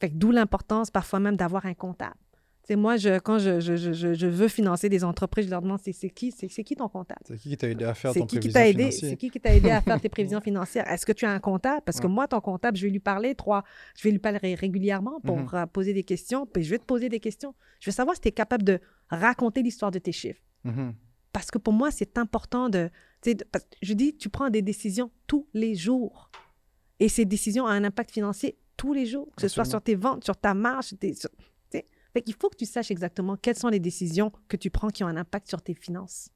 Fait 0.00 0.10
que 0.10 0.14
d'où 0.16 0.30
l'importance 0.30 0.90
parfois 0.90 1.20
même 1.20 1.36
d'avoir 1.36 1.64
un 1.66 1.74
comptable. 1.74 2.16
Tu 2.62 2.68
sais, 2.68 2.76
moi, 2.76 2.96
je, 2.96 3.18
quand 3.18 3.40
je, 3.40 3.58
je, 3.58 3.74
je, 3.76 3.92
je- 4.14 4.26
veux 4.26 4.46
financer 4.46 4.88
des 4.88 5.02
entreprises, 5.02 5.46
je 5.46 5.50
leur 5.50 5.62
demande 5.62 5.80
c'est 5.82 5.92
c'est 5.92 6.10
qui, 6.10 6.30
c'est 6.30 6.48
c'est 6.48 6.62
qui 6.62 6.76
ton 6.76 6.88
comptable? 6.88 7.20
C'est 7.26 7.36
qui 7.36 7.48
qui 7.50 7.56
t'a 7.56 7.68
aidé 7.68 7.84
à 7.84 7.92
faire 7.94 8.12
C'est 8.12 8.20
ton 8.20 8.26
qui 8.26 8.36
qui 8.38 8.48
prévision 8.50 8.60
t'a 8.60 8.68
aidé? 8.68 8.90
C'est 8.92 9.16
qui 9.16 9.30
qui 9.30 9.40
t'a 9.40 9.52
aidé 9.52 9.70
à 9.70 9.80
faire 9.80 10.00
tes 10.00 10.08
prévisions 10.16 10.40
financières? 10.40 10.88
Est-ce 10.88 11.04
que 11.04 11.10
tu 11.12 11.24
as 11.24 11.30
un 11.32 11.40
comptable? 11.40 11.82
Parce 11.84 11.98
que 11.98 12.06
moi, 12.06 12.28
ton 12.28 12.40
comptable, 12.40 12.76
je 12.76 12.84
vais 12.86 12.90
lui 12.92 13.00
parler 13.00 13.34
trois, 13.34 13.64
je 13.98 14.04
vais 14.04 14.12
lui 14.12 14.20
parler 14.20 14.54
régulièrement 14.54 15.18
pour 15.20 15.38
Mhm. 15.38 15.48
euh, 15.54 15.66
poser 15.66 15.92
des 15.92 16.04
questions, 16.04 16.46
puis 16.46 16.62
je 16.62 16.70
vais 16.70 16.78
te 16.78 16.84
poser 16.84 17.08
des 17.08 17.18
questions. 17.18 17.52
Je 17.80 17.90
veux 17.90 17.94
savoir 17.94 18.14
si 18.14 18.22
tu 18.22 18.28
es 18.28 18.32
capable 18.32 18.62
de 18.62 18.78
raconter 19.08 19.62
l'histoire 19.62 19.90
de 19.90 19.98
tes 19.98 20.12
chiffres. 20.12 20.40
Mhm. 20.62 20.94
Parce 21.32 21.50
que 21.50 21.58
pour 21.58 21.72
moi, 21.72 21.90
c'est 21.90 22.16
important 22.16 22.68
de, 22.68 22.90
de- 23.24 23.44
parce 23.50 23.66
je 23.82 23.92
dis, 23.94 24.16
tu 24.16 24.28
prends 24.28 24.50
des 24.50 24.62
décisions 24.62 25.10
tous 25.26 25.48
les 25.52 25.74
jours. 25.74 26.30
Et 27.00 27.08
ces 27.08 27.24
décisions 27.24 27.64
ont 27.64 27.68
un 27.68 27.82
impact 27.82 28.12
financier 28.12 28.56
tous 28.76 28.92
les 28.92 29.06
jours, 29.06 29.28
que 29.34 29.42
ce 29.42 29.48
soit 29.48 29.64
sur 29.64 29.82
tes 29.82 29.96
ventes, 29.96 30.22
sur 30.22 30.36
ta 30.36 30.54
marge, 30.54 30.84
sur 30.84 30.98
tes- 30.98 31.14
sur- 31.14 31.30
tu 31.30 31.78
sais. 31.78 31.86
Fait 32.12 32.22
qu'il 32.22 32.34
faut 32.34 32.48
que 32.50 32.56
tu 32.56 32.66
saches 32.66 32.90
exactement 32.90 33.36
quelles 33.36 33.56
sont 33.56 33.68
les 33.68 33.80
décisions 33.80 34.32
que 34.48 34.56
tu 34.56 34.70
prends 34.70 34.88
qui 34.88 35.02
ont 35.04 35.08
un 35.08 35.16
impact 35.16 35.48
sur 35.48 35.62
tes 35.62 35.74
finances. 35.74 36.30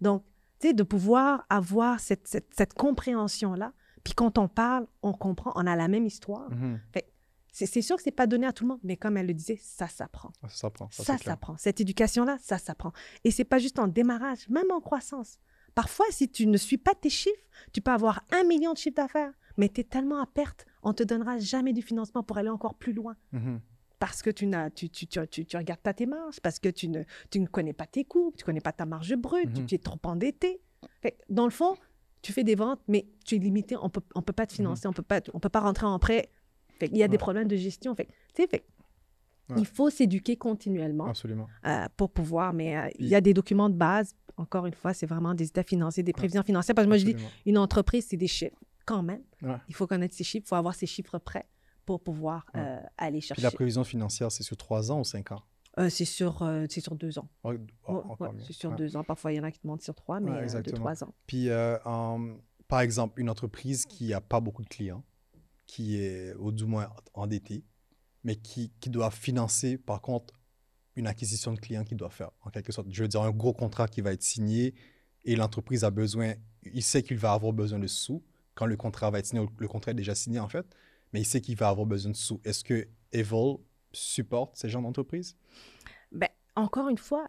Donc, 0.00 0.24
tu 0.60 0.68
sais, 0.68 0.74
de 0.74 0.82
pouvoir 0.82 1.44
avoir 1.48 2.00
cette, 2.00 2.26
cette, 2.28 2.52
cette 2.56 2.74
compréhension-là, 2.74 3.72
puis 4.04 4.14
quand 4.14 4.38
on 4.38 4.48
parle, 4.48 4.86
on 5.02 5.12
comprend, 5.12 5.52
on 5.54 5.66
a 5.66 5.76
la 5.76 5.88
même 5.88 6.06
histoire. 6.06 6.50
Mhm. 6.50 6.80
C'est 6.92 7.66
c'est 7.66 7.82
sûr 7.82 7.96
que 7.96 8.02
c'est 8.02 8.12
pas 8.12 8.26
donné 8.26 8.46
à 8.46 8.52
tout 8.52 8.64
le 8.64 8.68
monde, 8.68 8.80
mais 8.84 8.96
comme 8.96 9.16
elle 9.16 9.26
le 9.26 9.34
disait, 9.34 9.58
ça 9.60 9.88
s'apprend. 9.88 10.32
Ça 10.42 10.48
s'apprend. 10.48 10.88
Ça, 10.90 11.18
s'apprend. 11.18 11.56
Cette 11.56 11.80
éducation-là, 11.80 12.36
ça 12.40 12.56
s'apprend. 12.58 12.92
Et 13.24 13.32
c'est 13.32 13.44
pas 13.44 13.58
juste 13.58 13.78
en 13.80 13.88
démarrage, 13.88 14.48
même 14.48 14.70
en 14.70 14.80
croissance. 14.80 15.40
Parfois, 15.74 16.06
si 16.10 16.28
tu 16.28 16.46
ne 16.46 16.56
suis 16.56 16.78
pas 16.78 16.94
tes 16.94 17.10
chiffres, 17.10 17.36
tu 17.72 17.80
peux 17.80 17.90
avoir 17.90 18.22
un 18.30 18.44
million 18.44 18.72
de 18.72 18.78
chiffres 18.78 18.96
d'affaires, 18.96 19.32
mais 19.56 19.68
tu 19.68 19.80
es 19.80 19.84
tellement 19.84 20.20
à 20.20 20.26
perte, 20.26 20.66
on 20.82 20.92
te 20.92 21.02
donnera 21.02 21.38
jamais 21.38 21.72
du 21.72 21.82
financement 21.82 22.22
pour 22.22 22.38
aller 22.38 22.48
encore 22.48 22.74
plus 22.74 22.92
loin. 22.92 23.16
Mhm. 23.32 23.60
Parce 23.98 24.22
que 24.22 24.30
tu, 24.30 24.46
n'as, 24.46 24.70
tu, 24.70 24.88
tu, 24.90 25.06
tu, 25.06 25.20
tu, 25.28 25.44
tu 25.44 25.56
regardes 25.56 25.80
pas 25.80 25.92
tes 25.94 26.06
marges, 26.06 26.40
parce 26.40 26.58
que 26.58 26.68
tu 26.68 26.88
ne, 26.88 27.02
tu 27.30 27.40
ne 27.40 27.46
connais 27.46 27.72
pas 27.72 27.86
tes 27.86 28.04
coûts, 28.04 28.32
tu 28.36 28.42
ne 28.42 28.46
connais 28.46 28.60
pas 28.60 28.72
ta 28.72 28.86
marge 28.86 29.14
brute, 29.16 29.52
tu- 29.52 29.60
Mhm. 29.62 29.66
tu, 29.66 29.74
es 29.74 29.78
trop 29.78 29.98
endetté. 30.04 30.60
Fait 31.02 31.18
dans 31.28 31.44
le 31.44 31.50
fond, 31.50 31.74
tu 32.22 32.32
fais 32.32 32.44
des 32.44 32.54
ventes, 32.54 32.80
mais 32.88 33.06
tu 33.24 33.34
es 33.36 33.38
limité, 33.38 33.76
on 33.80 33.88
peut, 33.90 34.00
on 34.14 34.22
peut 34.22 34.32
pas 34.32 34.46
te 34.46 34.52
financer, 34.52 34.86
on 34.88 34.92
peut 34.92 35.02
pas, 35.02 35.20
on 35.34 35.40
peut 35.40 35.48
pas 35.48 35.60
rentrer 35.60 35.86
en 35.86 35.98
prêt. 35.98 36.28
Fait 36.78 36.88
qu'il 36.88 36.98
y 36.98 37.02
a 37.02 37.08
des 37.08 37.18
problèmes 37.18 37.48
de 37.48 37.56
gestion. 37.56 37.94
Fait, 37.94 38.08
Ouais. 39.50 39.56
il 39.56 39.66
faut 39.66 39.88
s'éduquer 39.88 40.36
continuellement 40.36 41.06
Absolument. 41.06 41.48
euh, 41.66 41.86
pour 41.96 42.10
pouvoir, 42.10 42.52
mais 42.52 42.76
euh, 42.76 42.88
il 42.98 43.06
y 43.08 43.14
a 43.14 43.20
des 43.22 43.32
documents 43.32 43.70
de 43.70 43.74
base. 43.74 44.14
Encore 44.36 44.66
une 44.66 44.74
fois, 44.74 44.92
c'est 44.92 45.06
vraiment 45.06 45.32
des 45.34 45.46
états 45.46 45.62
financiers, 45.62 46.02
des 46.02 46.12
prévisions 46.12 46.42
financières. 46.42 46.74
Parce 46.74 46.84
que 46.84 46.90
moi, 46.90 46.98
je 46.98 47.06
dis, 47.06 47.16
une 47.46 47.56
entreprise, 47.58 48.06
c'est 48.08 48.16
des 48.18 48.26
chiffres. 48.28 48.54
Quand 48.84 49.02
même, 49.02 49.22
Ouais. 49.42 49.56
il 49.68 49.74
faut 49.74 49.86
connaître 49.86 50.14
ces 50.14 50.22
chiffres, 50.22 50.44
il 50.46 50.48
faut 50.48 50.54
avoir 50.54 50.74
ces 50.74 50.86
chiffres 50.86 51.18
prêts 51.18 51.46
pour 51.88 52.02
pouvoir 52.02 52.44
Ouais. 52.54 52.60
euh, 52.60 52.80
aller 52.98 53.18
Puis 53.20 53.28
chercher. 53.28 53.42
la 53.42 53.50
prévision 53.50 53.82
financière, 53.82 54.30
c'est 54.30 54.42
sur 54.42 54.58
trois 54.58 54.92
ans 54.92 55.00
ou 55.00 55.04
cinq 55.04 55.32
ans? 55.32 55.42
Euh, 55.78 55.88
c'est 55.88 56.04
sur, 56.04 56.42
euh, 56.42 56.66
c'est 56.68 56.80
sur 56.82 56.94
deux 56.96 57.18
ans. 57.18 57.28
Oh, 57.44 57.54
oh, 57.86 58.02
Ouais, 58.20 58.28
c'est 58.46 58.52
sur 58.52 58.70
Ouais. 58.70 58.76
deux 58.76 58.94
ans. 58.96 59.04
Parfois, 59.04 59.32
il 59.32 59.36
y 59.36 59.40
en 59.40 59.44
a 59.44 59.50
qui 59.50 59.60
demandent 59.62 59.80
sur 59.80 59.94
trois, 59.94 60.20
mais 60.20 60.30
Ouais, 60.32 60.38
de 60.38 60.42
exactement. 60.42 60.76
trois 60.76 61.02
ans. 61.04 61.14
Puis, 61.26 61.48
euh, 61.48 61.78
en- 61.86 62.36
par 62.66 62.80
exemple, 62.80 63.18
une 63.20 63.30
entreprise 63.30 63.86
qui 63.86 64.08
n'a 64.08 64.20
pas 64.20 64.40
beaucoup 64.40 64.62
de 64.62 64.68
clients, 64.68 65.02
qui 65.66 65.98
est 66.02 66.34
au 66.34 66.52
du 66.52 66.66
moins 66.66 66.90
endettée, 67.14 67.64
mais 68.22 68.36
qui, 68.36 68.70
qui 68.80 68.90
doit 68.90 69.10
financer, 69.10 69.78
par 69.78 70.02
contre, 70.02 70.34
une 70.94 71.06
acquisition 71.06 71.52
de 71.54 71.58
clients 71.60 71.84
qu'il 71.84 71.96
doit 71.96 72.10
faire, 72.10 72.32
en 72.42 72.50
quelque 72.50 72.70
sorte. 72.72 72.88
Je 72.90 73.00
veux 73.02 73.08
dire, 73.08 73.22
un 73.22 73.30
gros 73.30 73.54
contrat 73.54 73.88
qui 73.88 74.02
va 74.02 74.12
être 74.12 74.22
signé 74.22 74.74
et 75.24 75.36
l'entreprise 75.36 75.84
a 75.84 75.90
besoin, 75.90 76.34
il 76.64 76.82
sait 76.82 77.02
qu'il 77.02 77.16
va 77.18 77.32
avoir 77.32 77.52
besoin 77.54 77.78
de 77.78 77.86
sous 77.86 78.22
quand 78.56 78.66
le 78.66 78.76
contrat 78.76 79.08
va 79.10 79.20
être 79.20 79.26
signé, 79.26 79.46
le 79.58 79.68
contrat 79.68 79.92
est 79.92 79.94
déjà 79.94 80.16
signé 80.16 80.40
en 80.40 80.48
fait, 80.48 80.66
mais 81.12 81.20
il 81.20 81.24
sait 81.24 81.40
qu'il 81.40 81.56
va 81.56 81.68
avoir 81.68 81.86
besoin 81.86 82.12
de 82.12 82.16
sous. 82.16 82.40
Est-ce 82.44 82.64
que 82.64 82.88
Evol 83.12 83.58
supporte 83.92 84.56
ces 84.56 84.68
genres 84.68 84.82
d'entreprise? 84.82 85.36
Ben, 86.12 86.28
encore 86.56 86.88
une 86.88 86.98
fois, 86.98 87.28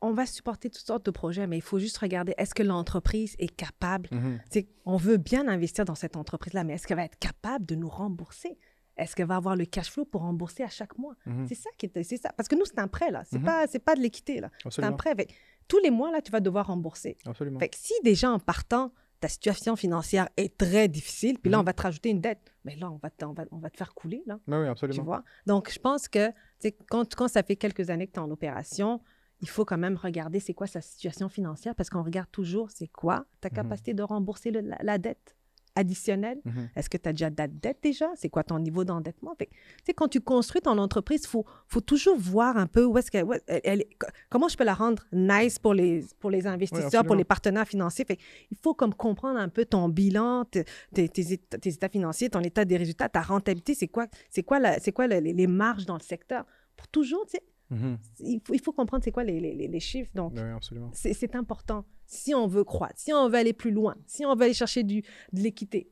on 0.00 0.12
va 0.12 0.26
supporter 0.26 0.70
toutes 0.70 0.86
sortes 0.86 1.06
de 1.06 1.10
projets, 1.10 1.46
mais 1.46 1.56
il 1.56 1.62
faut 1.62 1.78
juste 1.78 1.98
regarder, 1.98 2.34
est-ce 2.38 2.54
que 2.54 2.62
l'entreprise 2.62 3.34
est 3.38 3.54
capable? 3.54 4.08
Mhm. 4.12 4.40
Sais, 4.50 4.68
on 4.84 4.96
veut 4.96 5.16
bien 5.16 5.48
investir 5.48 5.84
dans 5.84 5.94
cette 5.94 6.16
entreprise-là, 6.16 6.64
mais 6.64 6.74
est-ce 6.74 6.86
qu'elle 6.86 6.98
va 6.98 7.04
être 7.04 7.18
capable 7.18 7.66
de 7.66 7.74
nous 7.74 7.88
rembourser? 7.88 8.58
Est-ce 8.96 9.14
qu'elle 9.14 9.28
va 9.28 9.36
avoir 9.36 9.54
le 9.54 9.64
cash 9.64 9.90
flow 9.90 10.04
pour 10.04 10.22
rembourser 10.22 10.64
à 10.64 10.68
chaque 10.68 10.98
mois? 10.98 11.14
Mhm. 11.26 11.46
C'est 11.48 11.54
ça 11.54 11.70
qui 11.78 11.86
est, 11.86 12.02
c'est 12.02 12.16
ça. 12.16 12.32
Parce 12.36 12.48
que 12.48 12.56
nous, 12.56 12.64
c'est 12.64 12.78
un 12.78 12.88
prêt, 12.88 13.10
là. 13.10 13.22
C'est 13.24 13.38
pas, 13.38 13.66
c'est 13.68 13.78
pas 13.78 13.94
de 13.94 14.00
l'équité, 14.00 14.40
là. 14.40 14.50
C'est 14.70 14.82
un 14.82 14.92
prêt. 14.92 15.14
Fait 15.14 15.28
tous 15.68 15.78
les 15.78 15.90
mois, 15.90 16.10
là, 16.10 16.20
tu 16.20 16.32
vas 16.32 16.40
devoir 16.40 16.66
rembourser. 16.66 17.16
Absolument. 17.24 17.58
Fait 17.58 17.68
que 17.68 17.76
si 17.76 17.92
déjà 18.02 18.30
en 18.30 18.38
partant, 18.38 18.92
ta 19.20 19.28
situation 19.28 19.74
financière 19.76 20.28
est 20.36 20.56
très 20.56 20.88
difficile, 20.88 21.38
puis 21.38 21.50
là, 21.50 21.58
Mhm. 21.58 21.62
on 21.62 21.64
va 21.64 21.72
te 21.72 21.82
rajouter 21.82 22.10
une 22.10 22.20
dette, 22.20 22.54
mais 22.64 22.76
là, 22.76 22.90
on 22.90 22.96
va 22.96 23.10
te, 23.10 23.24
on 23.24 23.32
va, 23.32 23.44
on 23.50 23.58
va 23.58 23.70
te 23.70 23.76
faire 23.76 23.94
couler, 23.94 24.22
là. 24.26 24.38
Oui, 24.46 24.56
oui, 24.58 24.64
Tu 24.64 24.70
absolument. 24.70 25.04
vois? 25.04 25.24
Donc, 25.46 25.70
je 25.72 25.78
pense 25.78 26.08
que 26.08 26.30
tu 26.60 26.72
quand, 26.90 27.14
quand 27.14 27.28
ça 27.28 27.42
fait 27.42 27.56
quelques 27.56 27.90
années 27.90 28.06
que 28.06 28.12
tu 28.12 28.20
es 28.20 28.22
en 28.22 28.30
opération, 28.30 29.00
il 29.40 29.48
faut 29.48 29.64
quand 29.64 29.78
même 29.78 29.96
regarder 29.96 30.40
c'est 30.40 30.54
quoi 30.54 30.66
sa 30.66 30.80
situation 30.80 31.28
financière 31.28 31.74
parce 31.74 31.90
qu'on 31.90 32.02
regarde 32.02 32.30
toujours 32.32 32.70
c'est 32.70 32.88
quoi 32.88 33.24
ta 33.40 33.48
Mhm. 33.48 33.54
capacité 33.54 33.94
de 33.94 34.02
rembourser 34.02 34.50
le- 34.50 34.60
la, 34.60 34.78
la 34.82 34.98
dette 34.98 35.36
additionnelle. 35.78 36.40
Mhm. 36.44 36.68
Est-ce 36.76 36.90
que 36.90 36.96
tu 36.96 37.08
as 37.08 37.12
déjà 37.12 37.30
de 37.30 37.36
la 37.38 37.46
dette 37.48 37.78
déjà? 37.82 38.08
C'est 38.16 38.28
quoi 38.28 38.42
ton 38.42 38.58
niveau 38.58 38.84
d'endettement? 38.84 39.34
Fait 39.38 39.46
que, 39.46 39.52
tu 39.52 39.58
sais, 39.86 39.94
quand 39.94 40.08
tu 40.08 40.20
construis 40.20 40.60
ton 40.60 40.76
entreprise, 40.78 41.22
il 41.24 41.28
faut, 41.28 41.44
faut 41.66 41.80
toujours 41.80 42.16
voir 42.18 42.56
un 42.56 42.66
peu 42.66 42.84
où 42.84 42.98
est-ce 42.98 43.10
est- 43.16 43.62
elle- 43.64 43.82
est- 43.82 43.98
co- 43.98 44.08
comment 44.28 44.48
je 44.48 44.56
peux 44.56 44.64
la 44.64 44.74
rendre 44.74 45.04
nice 45.12 45.58
pour 45.58 45.74
les, 45.74 46.04
pour 46.20 46.30
les 46.30 46.46
investisseurs, 46.46 47.02
pour 47.04 47.14
les 47.18 47.24
partenaires 47.24 47.66
financiers? 47.68 48.04
Fait 48.04 48.16
que, 48.16 48.22
il 48.50 48.58
faut 48.62 48.74
comme 48.74 48.94
comprendre 48.94 49.38
un 49.38 49.48
peu 49.48 49.64
ton 49.64 49.88
bilan, 49.88 50.44
tes, 50.44 50.64
tes- 50.92 51.08
tes 51.08 51.68
états, 51.70 51.88
financiers, 51.88 52.28
ton 52.28 52.40
état 52.40 52.64
des 52.64 52.76
résultats, 52.76 53.08
ta 53.08 53.22
rentabilité, 53.22 53.74
c'est 53.74 53.88
quoi, 53.88 54.06
c'est 54.30 54.42
quoi, 54.42 54.58
la- 54.58 54.78
quoi 54.92 55.06
le- 55.06 55.20
les, 55.20 55.32
les 55.32 55.46
marges 55.46 55.86
dans 55.86 55.96
le 55.96 56.02
secteur? 56.02 56.44
Pour 56.76 56.88
toujours, 56.88 57.24
tu 57.26 57.32
sais, 57.32 57.42
Mhm. 57.70 57.98
il 58.20 58.40
faut, 58.44 58.54
il 58.54 58.60
faut 58.60 58.72
comprendre 58.72 59.04
c'est 59.04 59.12
quoi 59.12 59.24
les, 59.24 59.40
les- 59.40 59.68
les- 59.68 59.80
chiffres. 59.80 60.10
Donc, 60.14 60.32
Oui, 60.34 60.40
absolument. 60.40 60.90
c'est 60.94 61.34
important 61.34 61.84
si 62.06 62.34
on 62.34 62.46
veut 62.46 62.64
croître, 62.64 62.98
si 62.98 63.12
on 63.12 63.28
veut 63.28 63.34
aller 63.36 63.52
plus 63.52 63.70
loin, 63.70 63.94
si 64.06 64.24
on 64.24 64.34
veut 64.34 64.44
aller 64.44 64.54
chercher 64.54 64.82
du, 64.84 65.02
de 65.32 65.40
l'équité. 65.40 65.90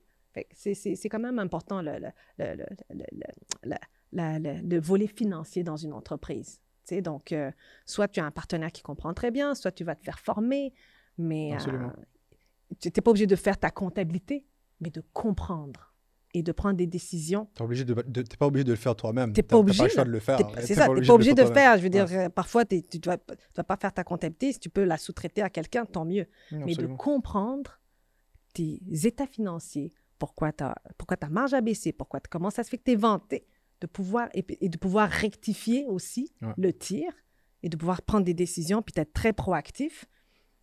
C'est 0.52 0.74
c'est- 0.74 0.96
c'est 0.96 1.08
quand 1.08 1.18
même 1.20 1.38
important 1.38 1.80
le, 1.82 1.92
le, 1.98 2.08
le, 2.38 2.54
le, 2.56 2.66
le- 2.90 3.04
le- 3.12 3.68
la- 3.70 3.80
la- 4.12 4.38
le- 4.38 4.60
le 4.66 4.80
volet 4.80 5.06
financier 5.06 5.62
dans 5.64 5.76
une 5.76 5.92
entreprise. 5.92 6.60
Tu 6.86 6.94
sais, 6.94 7.02
donc, 7.02 7.32
euh, 7.32 7.50
soit 7.84 8.06
tu 8.08 8.20
as 8.20 8.24
un 8.24 8.30
partenaire 8.30 8.70
qui 8.72 8.82
comprend 8.82 9.12
très 9.14 9.30
bien, 9.30 9.54
soit 9.54 9.72
tu 9.72 9.82
vas 9.84 9.94
te 9.96 10.04
faire 10.04 10.18
former, 10.20 10.72
mais 11.18 11.54
euh, 11.54 11.88
tu 12.80 12.88
n'es 12.88 12.92
pas 13.02 13.10
obligé 13.10 13.26
de 13.26 13.36
faire 13.36 13.58
ta 13.58 13.70
comptabilité, 13.70 14.46
mais 14.80 14.90
de 14.90 15.02
comprendre 15.12 15.94
et 16.38 16.42
de 16.42 16.52
prendre 16.52 16.76
des 16.76 16.86
décisions. 16.86 17.46
Tu 17.54 17.62
n'es 17.62 18.24
pas 18.38 18.46
obligé 18.46 18.64
de 18.64 18.70
le 18.72 18.76
faire 18.76 18.94
toi-même. 18.94 19.32
T'es 19.32 19.42
pas 19.42 19.48
T'as- 19.48 19.54
t'as 19.56 19.60
obligé, 19.60 19.82
le 19.84 19.88
choix 19.88 20.02
là. 20.02 20.04
de 20.04 20.10
le 20.12 20.20
faire. 20.20 20.36
T'es- 20.38 20.44
T'es 20.60 20.66
C'est 20.66 20.74
ça, 20.74 20.86
tu 20.88 21.00
n'es 21.00 21.06
pas 21.06 21.14
obligé 21.14 21.34
de 21.34 21.42
le 21.42 21.52
faire. 21.52 21.76
Je 21.78 21.82
veux 21.82 21.88
dire, 21.88 22.06
euh, 22.10 22.28
parfois, 22.28 22.64
t'es- 22.64 22.82
tu 22.82 22.98
ne 22.98 23.02
dois, 23.02 23.16
tu 23.16 23.34
dois 23.54 23.64
pas 23.64 23.76
faire 23.76 23.92
ta 23.92 24.04
comptabilité. 24.04 24.52
Si 24.52 24.58
tu 24.60 24.68
peux 24.70 24.84
la 24.84 24.98
sous-traiter 24.98 25.42
à 25.42 25.48
quelqu'un, 25.50 25.84
tant 25.86 26.04
mieux. 26.04 26.26
Mais 26.52 26.74
de 26.74 26.86
comprendre 26.86 27.80
tes 28.54 28.80
états 29.04 29.26
financiers, 29.26 29.92
pourquoi, 30.18 30.52
ta- 30.52 30.74
pourquoi 30.98 31.16
ta 31.16 31.28
marge 31.28 31.54
a 31.54 31.60
baissé, 31.60 31.92
pourquoi, 31.92 32.20
comment 32.30 32.50
ça 32.50 32.62
se 32.64 32.68
fait 32.70 32.78
que 32.78 32.84
tu 32.84 32.92
es 32.92 32.96
vanté, 32.96 33.46
de 33.80 33.86
pouvoir, 33.86 34.28
et, 34.34 34.68
de 34.68 34.78
pouvoir 34.78 35.08
rectifier 35.10 35.84
aussi 35.86 36.32
Ouais. 36.42 36.52
le 36.56 36.72
tir 36.72 37.12
et 37.62 37.68
de 37.68 37.76
pouvoir 37.76 38.00
prendre 38.02 38.24
des 38.24 38.34
décisions 38.34 38.80
puis 38.82 38.92
d'être 38.94 39.12
très 39.12 39.32
proactif. 39.34 40.06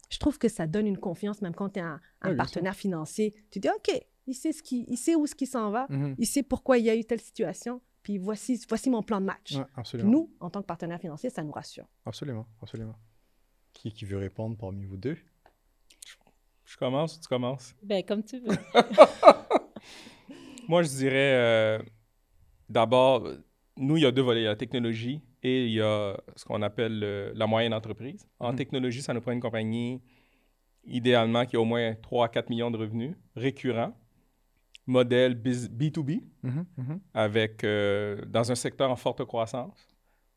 Je 0.09 0.17
trouve 0.19 0.37
que 0.37 0.47
ça 0.49 0.67
donne 0.67 0.85
une 0.87 0.97
confiance, 0.97 1.41
même 1.41 1.53
quand 1.55 1.69
tu 1.69 1.79
es 1.79 1.83
un, 1.83 1.99
Ouais, 2.23 2.35
partenaire 2.35 2.75
financier. 2.75 3.33
Tu 3.51 3.59
dis, 3.59 3.69
OK, 3.69 3.99
il 4.27 4.33
sait, 4.35 4.51
ce 4.53 4.61
qui, 4.63 4.85
il 4.87 4.97
sait 4.97 5.15
où 5.15 5.25
ce 5.27 5.35
qui 5.35 5.45
s'en 5.47 5.69
va, 5.71 5.85
Mhm. 5.89 6.15
il 6.17 6.27
sait 6.27 6.43
pourquoi 6.43 6.77
il 6.77 6.85
y 6.85 6.89
a 6.89 6.95
eu 6.95 7.03
telle 7.05 7.19
situation, 7.21 7.81
puis 8.03 8.17
voici, 8.17 8.59
voici 8.67 8.89
mon 8.89 9.03
plan 9.03 9.19
de 9.21 9.25
match. 9.25 9.53
Ouais, 9.55 9.63
Puis 9.63 9.73
absolument. 9.75 10.11
nous, 10.11 10.31
en 10.39 10.49
tant 10.49 10.61
que 10.61 10.67
partenaire 10.67 10.99
financier, 10.99 11.29
ça 11.29 11.43
nous 11.43 11.51
rassure. 11.51 11.85
Absolument, 12.05 12.45
absolument. 12.61 12.95
Qui, 13.73 13.91
qui 13.91 14.05
veut 14.05 14.17
répondre 14.17 14.55
parmi 14.57 14.85
vous 14.85 14.97
deux? 14.97 15.17
Je 16.65 16.77
commence 16.77 17.17
ou 17.17 17.21
tu 17.21 17.27
commences? 17.27 17.75
Ben, 17.83 18.03
comme 18.03 18.23
tu 18.23 18.39
veux. 18.39 18.55
Moi, 20.67 20.83
je 20.83 20.89
dirais 20.89 21.33
euh, 21.35 21.79
d'abord, 22.69 23.27
nous, 23.77 23.97
il 23.97 24.03
y 24.03 24.05
a 24.05 24.11
deux 24.11 24.21
volets. 24.21 24.41
Il 24.41 24.43
y 24.43 24.47
a 24.47 24.51
la 24.51 24.55
technologie 24.55 25.21
et 25.41 25.65
il 25.65 25.73
y 25.73 25.81
a 25.81 26.15
ce 26.35 26.45
qu'on 26.45 26.61
appelle 26.61 26.99
le- 26.99 27.31
la 27.35 27.47
moyenne 27.47 27.73
entreprise. 27.73 28.25
En 28.39 28.51
Mhm. 28.51 28.57
technologie, 28.57 29.01
ça 29.01 29.13
nous 29.13 29.19
prend 29.21 29.31
une 29.33 29.41
compagnie 29.41 30.01
idéalement 30.85 31.45
qui 31.45 31.55
a 31.57 31.59
au 31.61 31.65
moins 31.65 31.95
3 31.95 32.25
à 32.25 32.29
4 32.29 32.49
millions 32.49 32.71
de 32.71 32.77
revenus 32.77 33.15
récurrents, 33.35 33.93
modèle 34.85 35.34
biz- 35.35 35.69
B2B, 35.69 36.22
Mhm, 36.43 36.65
mhm. 36.77 36.99
avec, 37.14 37.64
euh, 37.64 38.22
dans 38.27 38.51
un 38.51 38.55
secteur 38.55 38.89
en 38.91 38.95
forte 38.95 39.23
croissance, 39.26 39.88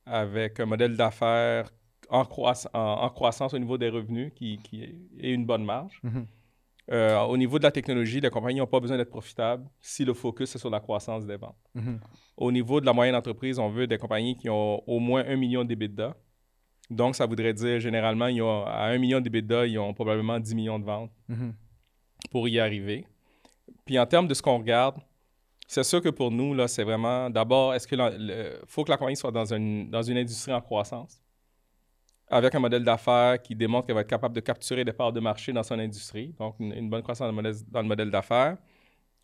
avec 0.05 0.61
un 0.61 0.67
modèle 0.67 0.97
d'affaires 0.97 1.71
en, 2.09 2.23
croiss- 2.25 2.69
en- 2.73 3.03
en 3.03 3.11
croissance 3.11 3.53
au 3.55 3.59
niveau 3.59 3.77
des 3.79 3.89
revenus 3.89 4.33
qui, 4.35 4.59
qui 4.59 4.85
est, 4.85 5.33
une 5.33 5.45
bonne 5.45 5.65
marge. 5.65 5.99
Mhm. 6.03 6.27
Euh, 6.93 7.21
au 7.23 7.37
niveau 7.37 7.59
de 7.59 7.65
la 7.65 7.73
technologie, 7.73 8.21
les 8.21 8.31
compagnies 8.31 8.61
n'ont 8.61 8.67
pas 8.69 8.79
besoin 8.79 8.97
d'être 8.97 9.11
profitables 9.11 9.67
si 9.81 10.05
le 10.05 10.15
focus 10.15 10.55
est 10.55 10.59
sur 10.59 10.71
la 10.71 10.79
croissance 10.79 11.27
des 11.27 11.37
ventes. 11.37 11.57
Au 12.37 12.53
niveau 12.53 12.81
de 12.81 12.87
la 12.87 12.93
moyenne 12.93 13.17
entreprise, 13.17 13.59
on 13.59 13.69
veut 13.69 13.89
des 13.89 13.99
compagnies 13.99 14.37
qui 14.37 14.49
ont 14.49 14.81
au 14.89 15.01
moins 15.01 15.25
un 15.27 15.35
million 15.37 15.65
d'EBITDA. 15.65 16.17
Donc, 16.89 17.17
ça 17.17 17.27
voudrait 17.27 17.53
dire, 17.55 17.81
généralement, 17.81 18.29
ils 18.29 18.41
ont, 18.41 18.65
à 18.65 18.85
un 18.85 18.99
million 18.99 19.21
d'EBITDA, 19.21 19.67
ils 19.67 19.77
ont 19.81 19.93
probablement 19.93 20.39
10 20.39 20.55
millions 20.55 20.79
de 20.79 20.85
ventes 20.85 21.11
pour 22.31 22.47
y 22.49 22.61
arriver. 22.61 23.05
Puis 23.85 23.99
en 23.99 24.07
termes 24.07 24.27
de 24.27 24.35
ce 24.35 24.43
qu'on 24.43 24.59
regarde, 24.59 24.97
c'est 25.67 25.85
sûr 25.85 26.01
que 26.01 26.09
pour 26.09 26.31
nous, 26.31 26.55
là, 26.55 26.69
c'est 26.69 26.85
vraiment, 26.85 27.29
d'abord, 27.29 27.75
est-ce 27.75 27.87
que 27.87 27.97
il 27.97 28.67
faut 28.67 28.85
que 28.85 28.91
la 28.91 28.97
compagnie 28.97 29.17
soit 29.17 29.33
dans 29.33 29.53
une, 29.53 29.91
dans 29.91 30.03
une 30.03 30.17
industrie 30.17 30.53
en 30.53 30.61
croissance, 30.61 31.21
avec 32.29 32.55
un 32.55 32.61
modèle 32.61 32.85
d'affaires 32.85 33.41
qui 33.41 33.55
démontre 33.55 33.87
qu'elle 33.87 33.95
va 33.95 34.03
être 34.03 34.09
capable 34.09 34.35
de 34.35 34.41
capturer 34.41 34.85
des 34.85 34.93
parts 34.93 35.13
de 35.13 35.21
marché 35.21 35.53
dans 35.53 35.63
son 35.63 35.79
industrie, 35.79 36.35
donc 36.39 36.57
une, 36.61 36.73
une 36.73 36.91
bonne 36.91 37.03
croissance 37.03 37.27
dans 37.27 37.33
le 37.33 37.43
modèle, 37.43 37.55
dans 37.69 37.83
le 37.83 37.89
modèle 37.89 38.11
d'affaires. 38.11 38.57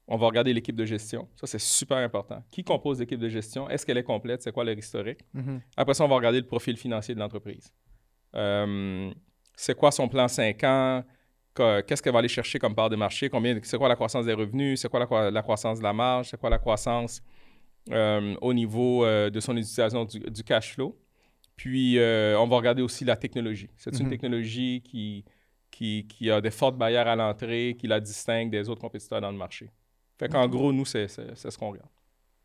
On 0.09 0.17
va 0.17 0.27
regarder 0.27 0.53
l'équipe 0.53 0.75
de 0.75 0.85
gestion. 0.85 1.29
Ça, 1.37 1.47
c'est 1.47 1.61
super 1.61 1.99
important. 1.99 2.43
Qui 2.51 2.65
compose 2.65 2.99
l'équipe 2.99 3.21
de 3.21 3.29
gestion? 3.29 3.71
Est-ce 3.71 3.87
qu'elle 3.87 3.99
est 3.99 4.03
complète? 4.03 4.43
C'est 4.43 4.53
quoi 4.53 4.65
leur 4.65 4.77
historique? 4.77 5.21
Mhm. 5.33 5.61
Après 5.77 5.95
ça, 5.95 6.05
on 6.05 6.09
va 6.09 6.17
regarder 6.17 6.41
le 6.41 6.47
profil 6.47 6.77
financier 6.77 7.15
de 7.15 7.21
l'entreprise. 7.21 7.73
Euh, 8.35 9.13
c'est 9.55 9.77
quoi 9.77 9.93
son 9.93 10.09
plan 10.09 10.27
5 10.27 10.65
ans? 10.65 11.05
Que- 11.55 11.81
Qu'est-ce 11.83 12.03
qu'elle 12.03 12.13
va 12.13 12.21
aller 12.21 12.29
chercher 12.29 12.59
comme 12.59 12.75
part 12.75 12.89
de 12.91 12.97
marché? 12.97 13.29
Combien, 13.29 13.59
c'est 13.63 13.77
quoi 13.79 13.89
la 13.89 13.95
croissance 13.97 14.25
des 14.27 14.33
revenus? 14.33 14.81
C'est 14.81 14.89
quoi 14.89 15.01
la, 15.01 15.07
croi- 15.07 15.31
la 15.31 15.43
croissance 15.43 15.79
de 15.79 15.83
la 15.85 15.93
marge? 15.93 16.29
C'est 16.31 16.41
quoi 16.41 16.51
la 16.51 16.59
croissance 16.59 17.23
euh, 17.91 18.35
au 18.41 18.55
niveau 18.55 19.05
euh, 19.05 19.29
de 19.31 19.41
son 19.41 19.57
utilisation 19.57 20.05
du, 20.05 20.21
du 20.21 20.43
cash 20.45 20.75
flow? 20.75 20.97
Puis, 21.57 21.99
euh, 21.99 22.39
on 22.39 22.47
va 22.47 22.57
regarder 22.57 22.83
aussi 22.83 23.05
la 23.05 23.17
technologie. 23.17 23.69
C'est 23.77 23.97
une 23.99 24.05
Mhm. 24.07 24.11
technologie 24.11 24.83
qui, 24.83 25.25
qui, 25.71 26.07
qui 26.09 26.31
a 26.31 26.41
des 26.41 26.51
fortes 26.51 26.77
barrières 26.79 27.07
à 27.09 27.17
l'entrée, 27.17 27.77
qui 27.79 27.87
la 27.87 28.01
distingue 28.01 28.51
des 28.51 28.69
autres 28.69 28.81
compétiteurs 28.81 29.21
dans 29.21 29.31
le 29.31 29.37
marché. 29.39 29.71
Fait 30.19 30.29
qu'en 30.29 30.49
gros, 30.49 30.73
nous, 30.73 30.85
c'est 30.87 31.09
c'est- 31.09 31.35
c'est 31.35 31.51
ce 31.51 31.59
qu'on 31.59 31.71
regarde. 31.71 31.91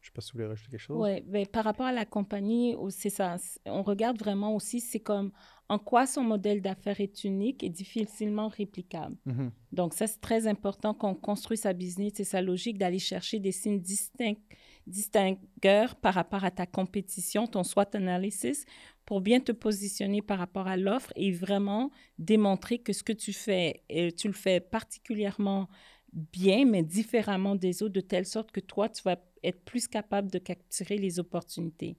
Je 0.02 0.08
sais 0.08 0.12
pas 0.14 0.22
si 0.22 0.32
vous 0.32 0.38
voulez 0.40 0.48
rajouter 0.50 0.72
quelque 0.72 0.80
chose. 0.82 0.98
Oui, 1.00 1.22
ben, 1.22 1.46
par 1.48 1.64
rapport 1.64 1.86
à 1.88 1.92
la 1.92 2.06
compagnie, 2.06 2.76
c'est 2.90 3.10
ça. 3.10 3.36
On 3.66 3.84
regarde 3.84 4.18
vraiment 4.20 4.56
aussi, 4.56 4.80
c'est 4.80 5.00
comme 5.00 5.32
en 5.70 5.80
quoi 5.80 6.06
son 6.06 6.24
modèle 6.24 6.62
d'affaires 6.62 7.02
est 7.02 7.24
unique 7.24 7.64
et 7.64 7.70
difficilement 7.70 8.48
réplicable? 8.48 9.18
Mhm. 9.26 9.52
Donc, 9.72 9.94
ça, 9.94 10.08
c'est 10.08 10.22
très 10.22 10.48
important 10.48 10.94
qu'on 10.94 11.14
construise 11.14 11.62
sa 11.62 11.74
business 11.74 12.20
et 12.20 12.24
sa 12.24 12.42
logique 12.42 12.78
d'aller 12.78 13.00
chercher 13.00 13.40
des 13.40 13.52
signes 13.52 13.82
distincts, 13.82 14.40
distingueur 14.86 15.96
par 15.96 16.14
rapport 16.14 16.46
à 16.46 16.52
ta 16.52 16.66
compétition, 16.66 17.48
ton 17.48 17.64
SWOT 17.64 17.96
analysis, 17.96 18.66
pour 19.06 19.22
bien 19.22 19.40
te 19.40 19.52
positionner 19.52 20.22
par 20.22 20.40
rapport 20.40 20.68
à 20.68 20.78
l'offre 20.78 21.12
et 21.16 21.32
vraiment 21.32 21.92
démontrer 22.18 22.80
que 22.80 22.94
ce 22.94 23.04
que 23.04 23.14
tu 23.14 23.34
fais, 23.34 23.84
tu 24.18 24.28
le 24.28 24.34
fais 24.34 24.60
particulièrement 24.60 25.68
bien, 26.14 26.66
mais 26.66 26.84
différemment 26.84 27.56
des 27.56 27.84
autres, 27.84 27.94
de 27.94 28.02
telle 28.02 28.26
sorte 28.26 28.52
que 28.52 28.60
toi, 28.62 28.90
tu 28.90 29.04
vas 29.04 29.18
être 29.44 29.64
plus 29.66 29.88
capable 29.88 30.32
de 30.32 30.40
capturer 30.40 30.98
les 30.98 31.20
opportunités. 31.20 31.98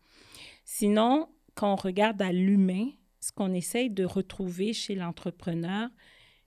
Sinon, 0.65 1.29
quand 1.55 1.73
on 1.73 1.77
regarde 1.77 2.21
à 2.23 2.33
l'humain, 2.33 2.89
ce 3.29 3.33
qu'on 3.33 3.53
essaye 3.53 3.91
de 3.91 4.05
retrouver 4.05 4.73
chez 4.73 4.95
l'entrepreneur, 4.95 5.89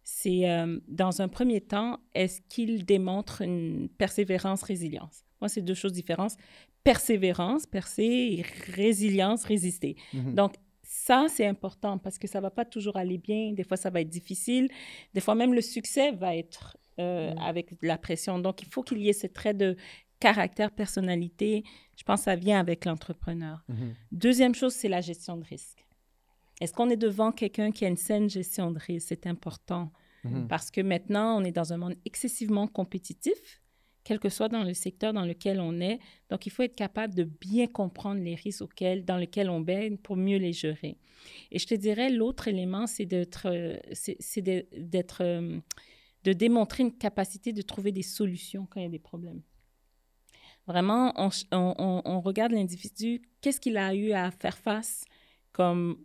c'est 0.03 0.49
euh, 0.49 0.80
dans 0.88 1.22
un 1.22 1.28
premier 1.28 1.62
temps, 1.62 1.99
est-ce 2.16 2.41
qu'il 2.49 2.86
démontre 2.86 3.41
une 3.41 3.88
persévérance, 3.98 4.64
résilience? 4.64 5.24
Moi, 5.41 5.49
c'est 5.49 5.62
deux 5.62 5.76
choses 5.76 5.94
différentes. 5.94 6.36
Persévérance, 6.84 7.68
percer, 7.68 8.03
et 8.03 8.45
résilience, 8.74 9.44
résister. 9.44 9.95
Mhm. 10.14 10.34
Donc, 10.34 10.56
ça, 10.82 11.28
c'est 11.30 11.45
important 11.45 11.99
parce 11.99 12.18
que 12.18 12.28
ça 12.28 12.40
ne 12.40 12.44
va 12.44 12.49
pas 12.49 12.66
toujours 12.66 12.98
aller 12.98 13.20
bien. 13.20 13.53
Des 13.53 13.64
fois, 13.64 13.78
ça 13.78 13.91
va 13.91 14.02
être 14.02 14.10
difficile. 14.10 14.68
Des 15.14 15.22
fois, 15.22 15.36
même 15.36 15.53
le 15.53 15.62
succès 15.62 16.12
va 16.12 16.36
être 16.36 16.78
euh, 16.99 17.32
mhm. 17.32 17.38
avec 17.38 17.70
la 17.84 17.99
pression. 17.99 18.40
Donc, 18.40 18.64
il 18.64 18.68
faut 18.68 18.82
qu'il 18.82 18.98
y 18.98 19.10
ait 19.10 19.14
ce 19.14 19.28
trait 19.28 19.53
de 19.53 19.78
caractère, 20.20 20.72
personnalité. 20.72 21.64
Je 21.95 22.03
pense 22.03 22.22
que 22.22 22.26
ça 22.26 22.36
vient 22.36 22.60
avec 22.60 22.86
l'entrepreneur. 22.86 23.64
Mhm. 23.70 23.94
Deuxième 24.12 24.56
chose, 24.56 24.74
c'est 24.74 24.90
la 24.90 25.02
gestion 25.02 25.38
de 25.38 25.45
risque. 25.45 25.86
Est-ce 26.62 26.74
qu'on 26.74 26.92
est 26.92 26.98
devant 26.98 27.32
quelqu'un 27.32 27.72
qui 27.72 27.86
a 27.86 27.88
une 27.88 27.98
saine 27.98 28.30
gestion 28.30 28.72
de 28.72 28.78
risque? 28.78 29.08
C'est 29.10 29.26
important 29.26 29.92
mhm. 30.24 30.48
parce 30.48 30.70
que 30.70 30.80
maintenant, 30.80 31.42
on 31.42 31.44
est 31.44 31.52
dans 31.52 31.74
un 31.74 31.78
monde 31.78 31.96
excessivement 32.06 32.68
compétitif, 32.68 33.62
quel 34.04 34.20
que 34.20 34.30
soit 34.30 34.48
dans 34.48 34.64
le 34.64 34.76
secteur 34.76 35.12
dans 35.12 35.26
lequel 35.26 35.60
on 35.60 35.82
est. 35.82 36.00
Donc, 36.30 36.46
il 36.46 36.52
faut 36.52 36.62
être 36.62 36.76
capable 36.76 37.16
de 37.16 37.24
bien 37.24 37.66
comprendre 37.66 38.22
les 38.22 38.36
risques 38.36 38.62
auxquels, 38.62 39.04
dans 39.06 39.18
lesquels 39.18 39.50
on 39.50 39.60
baigne 39.60 39.98
pour 39.98 40.16
mieux 40.16 40.38
les 40.38 40.54
gérer. 40.54 40.98
Et 41.52 41.58
je 41.58 41.66
te 41.66 41.74
dirais, 41.74 42.12
l'autre 42.12 42.48
élément, 42.48 42.86
c'est 42.86 43.06
d'être, 43.08 43.48
c'est 43.92 44.42
d'être, 44.42 45.24
euh, 45.24 45.60
de 46.24 46.34
démontrer 46.34 46.84
une 46.84 46.96
capacité 46.96 47.54
de 47.54 47.62
trouver 47.64 47.92
des 47.92 48.04
solutions 48.04 48.68
quand 48.70 48.80
il 48.80 48.84
y 48.84 48.86
a 48.86 48.90
des 48.90 49.00
problèmes. 49.00 49.42
Vraiment, 50.68 51.12
on, 51.18 51.30
on, 51.52 52.02
on 52.06 52.22
regarde 52.22 52.52
l'individu, 52.52 53.24
qu'est-ce 53.42 53.60
qu'il 53.60 53.78
a 53.78 53.96
eu 53.96 54.12
à 54.12 54.30
faire 54.30 54.58
face 54.60 55.06
comme 55.54 55.98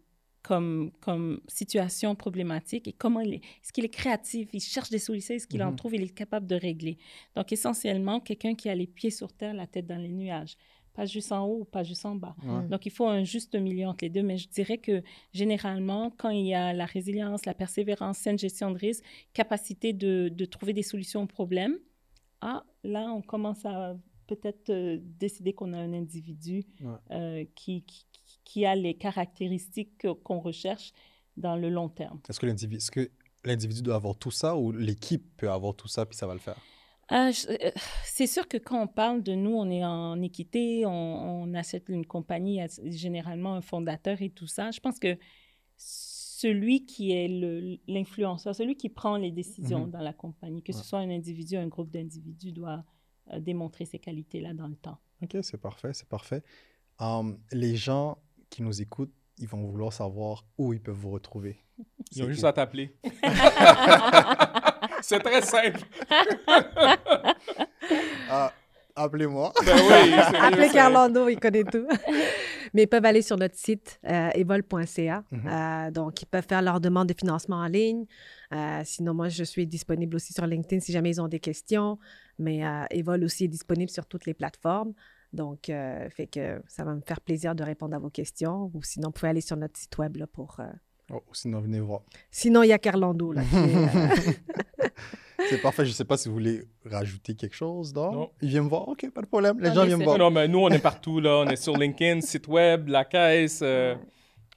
comme, 0.46 0.92
comme 1.00 1.40
situation 1.48 2.14
problématique 2.14 2.86
et 2.86 2.92
comment 2.92 3.18
il 3.18 3.34
est. 3.34 3.36
Est-ce 3.38 3.72
qu'il 3.72 3.84
est 3.84 3.88
créatif? 3.88 4.48
Il 4.52 4.60
cherche 4.60 4.90
des 4.90 5.00
solutions. 5.00 5.34
Est-ce 5.34 5.48
qu'il 5.48 5.60
en 5.64 5.70
mhm. 5.70 5.76
trouve? 5.76 5.96
Il 5.96 6.02
est 6.02 6.14
capable 6.14 6.46
de 6.46 6.54
régler. 6.54 6.98
Donc, 7.34 7.50
essentiellement, 7.50 8.20
quelqu'un 8.20 8.54
qui 8.54 8.68
a 8.68 8.74
les 8.76 8.86
pieds 8.86 9.10
sur 9.10 9.32
terre, 9.32 9.54
la 9.54 9.66
tête 9.66 9.88
dans 9.88 9.98
les 9.98 10.12
nuages. 10.12 10.56
Pas 10.94 11.04
juste 11.04 11.32
en 11.32 11.44
haut 11.44 11.62
ou 11.62 11.64
pas 11.64 11.82
juste 11.82 12.06
en 12.06 12.14
bas. 12.14 12.36
Donc, 12.70 12.86
il 12.86 12.92
faut 12.92 13.08
un 13.08 13.24
juste 13.24 13.56
milieu 13.56 13.88
entre 13.88 14.04
les 14.04 14.08
deux. 14.08 14.22
Mais 14.22 14.38
je 14.38 14.48
dirais 14.48 14.78
que 14.78 15.02
généralement, 15.34 16.12
quand 16.16 16.30
il 16.30 16.46
y 16.46 16.54
a 16.54 16.72
la 16.72 16.86
résilience, 16.86 17.44
la 17.44 17.52
persévérance, 17.52 18.18
saine 18.18 18.38
gestion 18.38 18.70
de 18.70 18.78
risque, 18.78 19.02
capacité 19.34 19.92
de, 19.92 20.30
de 20.32 20.44
trouver 20.44 20.72
des 20.72 20.82
solutions 20.82 21.24
aux 21.24 21.26
problèmes, 21.26 21.76
ah, 22.40 22.64
là, 22.84 23.10
on 23.10 23.20
commence 23.20 23.66
à 23.66 23.96
peut-être 24.26 24.70
euh, 24.70 24.98
décider 25.00 25.52
qu'on 25.52 25.72
a 25.72 25.78
un 25.78 25.92
individu 25.92 26.64
euh, 27.10 27.44
qui, 27.54 27.82
qui 27.82 28.05
a 28.64 28.74
les 28.74 28.94
caractéristiques 28.94 30.06
qu'on 30.22 30.40
recherche 30.40 30.92
dans 31.36 31.56
le 31.56 31.68
long 31.68 31.88
terme. 31.88 32.20
Est-ce 32.28 32.40
que 32.40 32.46
l'individu, 32.46 32.76
est 32.76 32.90
que 32.90 33.10
l'individu 33.44 33.82
doit 33.82 33.96
avoir 33.96 34.16
tout 34.16 34.30
ça 34.30 34.56
ou 34.56 34.72
l'équipe 34.72 35.24
peut 35.36 35.50
avoir 35.50 35.74
tout 35.74 35.88
ça 35.88 36.06
puis 36.06 36.16
ça 36.16 36.26
va 36.26 36.34
le 36.34 36.40
faire? 36.40 36.56
Euh, 37.12 37.30
euh, 37.48 37.70
c'est 38.04 38.26
sûr 38.26 38.48
que 38.48 38.56
quand 38.56 38.82
on 38.82 38.88
parle 38.88 39.22
de 39.22 39.34
nous, 39.34 39.52
on 39.52 39.70
est 39.70 39.84
en 39.84 40.20
équité, 40.22 40.84
on, 40.86 40.90
on 41.42 41.54
achète 41.54 41.88
une 41.88 42.04
compagnie, 42.04 42.60
généralement 42.84 43.54
un 43.54 43.60
fondateur 43.60 44.20
et 44.22 44.30
tout 44.30 44.48
ça. 44.48 44.70
Je 44.72 44.80
pense 44.80 44.98
que 44.98 45.16
celui 45.76 46.84
qui 46.84 47.12
est 47.12 47.28
l'influenceur, 47.86 48.54
celui 48.54 48.76
qui 48.76 48.88
prend 48.88 49.16
les 49.16 49.30
décisions 49.30 49.86
mhm. 49.86 49.90
dans 49.90 50.00
la 50.00 50.12
compagnie, 50.12 50.62
que 50.62 50.72
ce 50.72 50.84
soit 50.84 50.98
un 50.98 51.10
individu, 51.10 51.56
un 51.56 51.68
groupe 51.68 51.90
d'individus, 51.90 52.52
doit 52.52 52.84
euh, 53.32 53.40
démontrer 53.40 53.84
ces 53.84 53.98
qualités-là 53.98 54.52
dans 54.52 54.68
le 54.68 54.76
temps. 54.76 54.98
OK, 55.22 55.36
c'est 55.42 55.60
parfait, 55.60 55.92
c'est 55.94 56.08
parfait. 56.08 56.42
Hum, 56.98 57.38
les 57.52 57.76
gens 57.76 58.18
qui 58.50 58.62
nous 58.62 58.80
écoutent, 58.80 59.12
ils 59.38 59.48
vont 59.48 59.62
vouloir 59.62 59.92
savoir 59.92 60.44
où 60.58 60.72
ils 60.72 60.80
peuvent 60.80 60.94
vous 60.94 61.10
retrouver. 61.10 61.62
Ils 62.12 62.22
ont 62.22 62.28
juste 62.28 62.44
à 62.44 62.52
t'appeler. 62.52 62.96
c'est 65.02 65.20
très 65.20 65.42
simple. 65.42 65.80
Ah, 68.28 68.52
appelez-moi. 68.96 69.52
Ben 69.64 69.76
oui, 69.76 70.12
Appelez 70.40 70.68
Carlando, 70.68 71.28
il 71.28 71.38
connaît 71.38 71.62
tout. 71.62 71.86
Mais 72.74 72.82
ils 72.82 72.86
peuvent 72.88 73.04
aller 73.04 73.22
sur 73.22 73.36
notre 73.36 73.56
site 73.56 74.00
euh, 74.04 74.30
evol.ca. 74.34 75.22
Mhm. 75.30 75.46
Euh, 75.46 75.90
donc, 75.92 76.22
ils 76.22 76.26
peuvent 76.26 76.46
faire 76.46 76.62
leur 76.62 76.80
demande 76.80 77.08
de 77.08 77.14
financement 77.14 77.56
en 77.56 77.66
ligne. 77.66 78.06
Euh, 78.52 78.82
sinon, 78.84 79.14
moi, 79.14 79.28
je 79.28 79.44
suis 79.44 79.66
disponible 79.66 80.16
aussi 80.16 80.32
sur 80.32 80.46
LinkedIn 80.46 80.80
si 80.80 80.92
jamais 80.92 81.10
ils 81.10 81.20
ont 81.20 81.28
des 81.28 81.38
questions. 81.38 81.98
Mais 82.38 82.62
Evol 82.90 83.24
aussi 83.24 83.44
est 83.44 83.48
disponible 83.48 83.90
sur 83.90 84.06
toutes 84.06 84.26
les 84.26 84.34
plateformes. 84.34 84.92
Donc, 85.36 85.68
euh, 85.68 86.08
fait 86.10 86.26
que 86.26 86.62
ça 86.66 86.82
va 86.82 86.94
me 86.94 87.02
faire 87.02 87.20
plaisir 87.20 87.54
de 87.54 87.62
répondre 87.62 87.94
à 87.94 87.98
vos 87.98 88.10
questions. 88.10 88.70
Ou 88.74 88.82
sinon, 88.82 89.08
vous 89.08 89.12
pouvez 89.12 89.28
aller 89.28 89.40
sur 89.40 89.56
notre 89.56 89.78
site 89.78 89.96
web 89.98 90.16
là, 90.16 90.26
pour. 90.26 90.56
Euh, 90.58 90.64
oh, 91.12 91.22
sinon, 91.32 91.60
venez 91.60 91.78
voir. 91.78 92.00
Sinon, 92.30 92.62
il 92.62 92.68
y 92.68 92.72
a 92.72 92.78
Carlando. 92.78 93.32
Là, 93.32 93.42
euh, 93.42 94.16
C'est 95.50 95.60
parfait. 95.60 95.84
Je 95.84 95.90
ne 95.90 95.94
sais 95.94 96.06
pas 96.06 96.16
si 96.16 96.28
vous 96.28 96.34
voulez 96.34 96.64
rajouter 96.84 97.34
quelque 97.34 97.54
chose. 97.54 97.94
Non? 97.94 98.30
Ils 98.40 98.48
viennent 98.48 98.64
me 98.64 98.68
voir. 98.68 98.88
OK, 98.88 99.08
pas 99.10 99.20
de 99.20 99.26
problème. 99.26 99.60
Les 99.60 99.72
gens 99.72 99.84
viennent 99.84 99.98
me 99.98 100.04
voir. 100.04 100.18
Non, 100.18 100.30
mais 100.30 100.48
nous, 100.48 100.60
on 100.60 100.70
est 100.70 100.78
partout. 100.78 101.20
là. 101.20 101.44
On 101.44 101.46
est 101.46 101.56
sur 101.56 101.76
LinkedIn, 101.76 102.22
site 102.22 102.48
web, 102.48 102.88
la 102.88 103.04
caisse, 103.04 103.62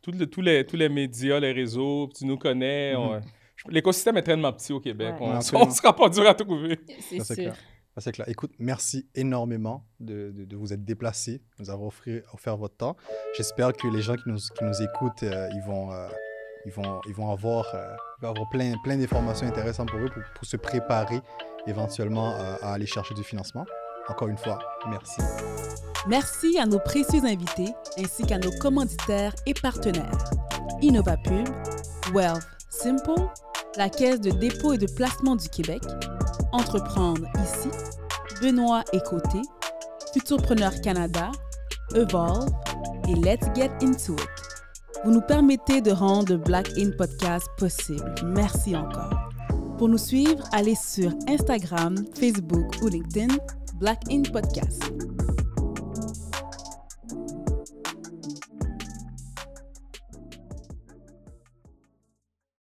tous, 0.01 0.41
les, 0.41 0.65
tous 0.65 0.77
les 0.77 0.89
médias, 0.89 1.39
les 1.39 1.51
réseaux. 1.51 2.09
Tu 2.17 2.25
nous 2.25 2.37
connais. 2.37 2.95
Mhm. 2.95 3.21
L'écosystème 3.67 4.15
est 4.17 4.23
tellement 4.23 4.53
petit 4.53 4.71
au 4.71 4.79
Québec. 4.79 5.15
On 5.19 5.35
ne 5.35 5.41
sera 5.71 5.93
pas 5.93 6.07
dur 6.07 6.27
à 6.27 6.33
trouver. 6.33 6.79
C'est 7.01 7.35
sûr. 7.35 7.53
C'est 7.99 8.11
clair. 8.11 8.27
Écoute, 8.29 8.51
merci 8.59 9.07
énormément 9.15 9.85
de, 9.99 10.33
vous 10.53 10.73
être 10.73 10.83
déplacé, 10.83 11.39
de 11.57 11.63
nous 11.63 11.69
avoir 11.69 11.91
offert 12.33 12.57
votre 12.57 12.75
temps. 12.75 12.95
J'espère 13.35 13.73
que 13.73 13.87
les 13.87 14.01
gens 14.01 14.15
qui 14.15 14.29
nous, 14.29 14.37
qui 14.37 14.63
nous 14.63 14.81
écoutent, 14.81 15.23
euh, 15.23 15.49
ils, 15.53 15.61
vont, 15.61 15.91
euh, 15.91 16.07
ils, 16.65 16.71
vont, 16.71 17.01
ils 17.07 17.13
vont 17.13 17.31
avoir, 17.31 17.73
euh, 17.75 17.95
avoir 18.21 18.49
plein, 18.49 18.73
plein 18.83 18.97
d'informations 18.97 19.47
intéressantes 19.47 19.89
pour 19.89 19.99
eux 19.99 20.09
pour, 20.13 20.23
pour 20.35 20.45
se 20.45 20.57
préparer 20.57 21.19
éventuellement 21.67 22.35
à 22.35 22.73
aller 22.73 22.85
chercher 22.85 23.13
du 23.13 23.23
financement. 23.23 23.65
Encore 24.07 24.29
une 24.29 24.37
fois, 24.37 24.59
merci. 24.89 25.21
Merci 26.07 26.57
à 26.57 26.65
nos 26.65 26.79
précieux 26.79 27.23
invités 27.23 27.73
ainsi 27.97 28.23
qu'à 28.23 28.39
nos 28.39 28.51
commanditaires 28.59 29.35
et 29.45 29.53
partenaires. 29.53 30.17
InnovaPub, 30.81 31.47
Wealth 32.13 32.47
Simple, 32.69 33.27
la 33.77 33.89
Caisse 33.89 34.21
de 34.21 34.31
dépôt 34.31 34.73
et 34.73 34.77
de 34.77 34.87
placement 34.87 35.35
du 35.35 35.49
Québec, 35.49 35.81
Entreprendre 36.51 37.27
ici, 37.43 37.69
Benoît 38.41 38.83
et 38.93 38.99
Côté, 39.01 39.41
Futurpreneur 40.13 40.79
Canada, 40.81 41.31
Evolve 41.93 42.49
et 43.07 43.15
Let's 43.15 43.45
Get 43.55 43.71
Into 43.81 44.13
It. 44.13 44.29
Vous 45.05 45.11
nous 45.11 45.21
permettez 45.21 45.81
de 45.81 45.91
rendre 45.91 46.35
Black 46.35 46.69
In 46.77 46.91
Podcast 46.97 47.47
possible. 47.57 48.13
Merci 48.25 48.75
encore. 48.75 49.29
Pour 49.77 49.87
nous 49.87 49.97
suivre, 49.97 50.43
allez 50.51 50.75
sur 50.75 51.11
Instagram, 51.27 51.95
Facebook 52.19 52.81
ou 52.81 52.87
LinkedIn, 52.87 53.33
Black 53.75 54.01
In 54.11 54.23
Podcast. 54.23 54.83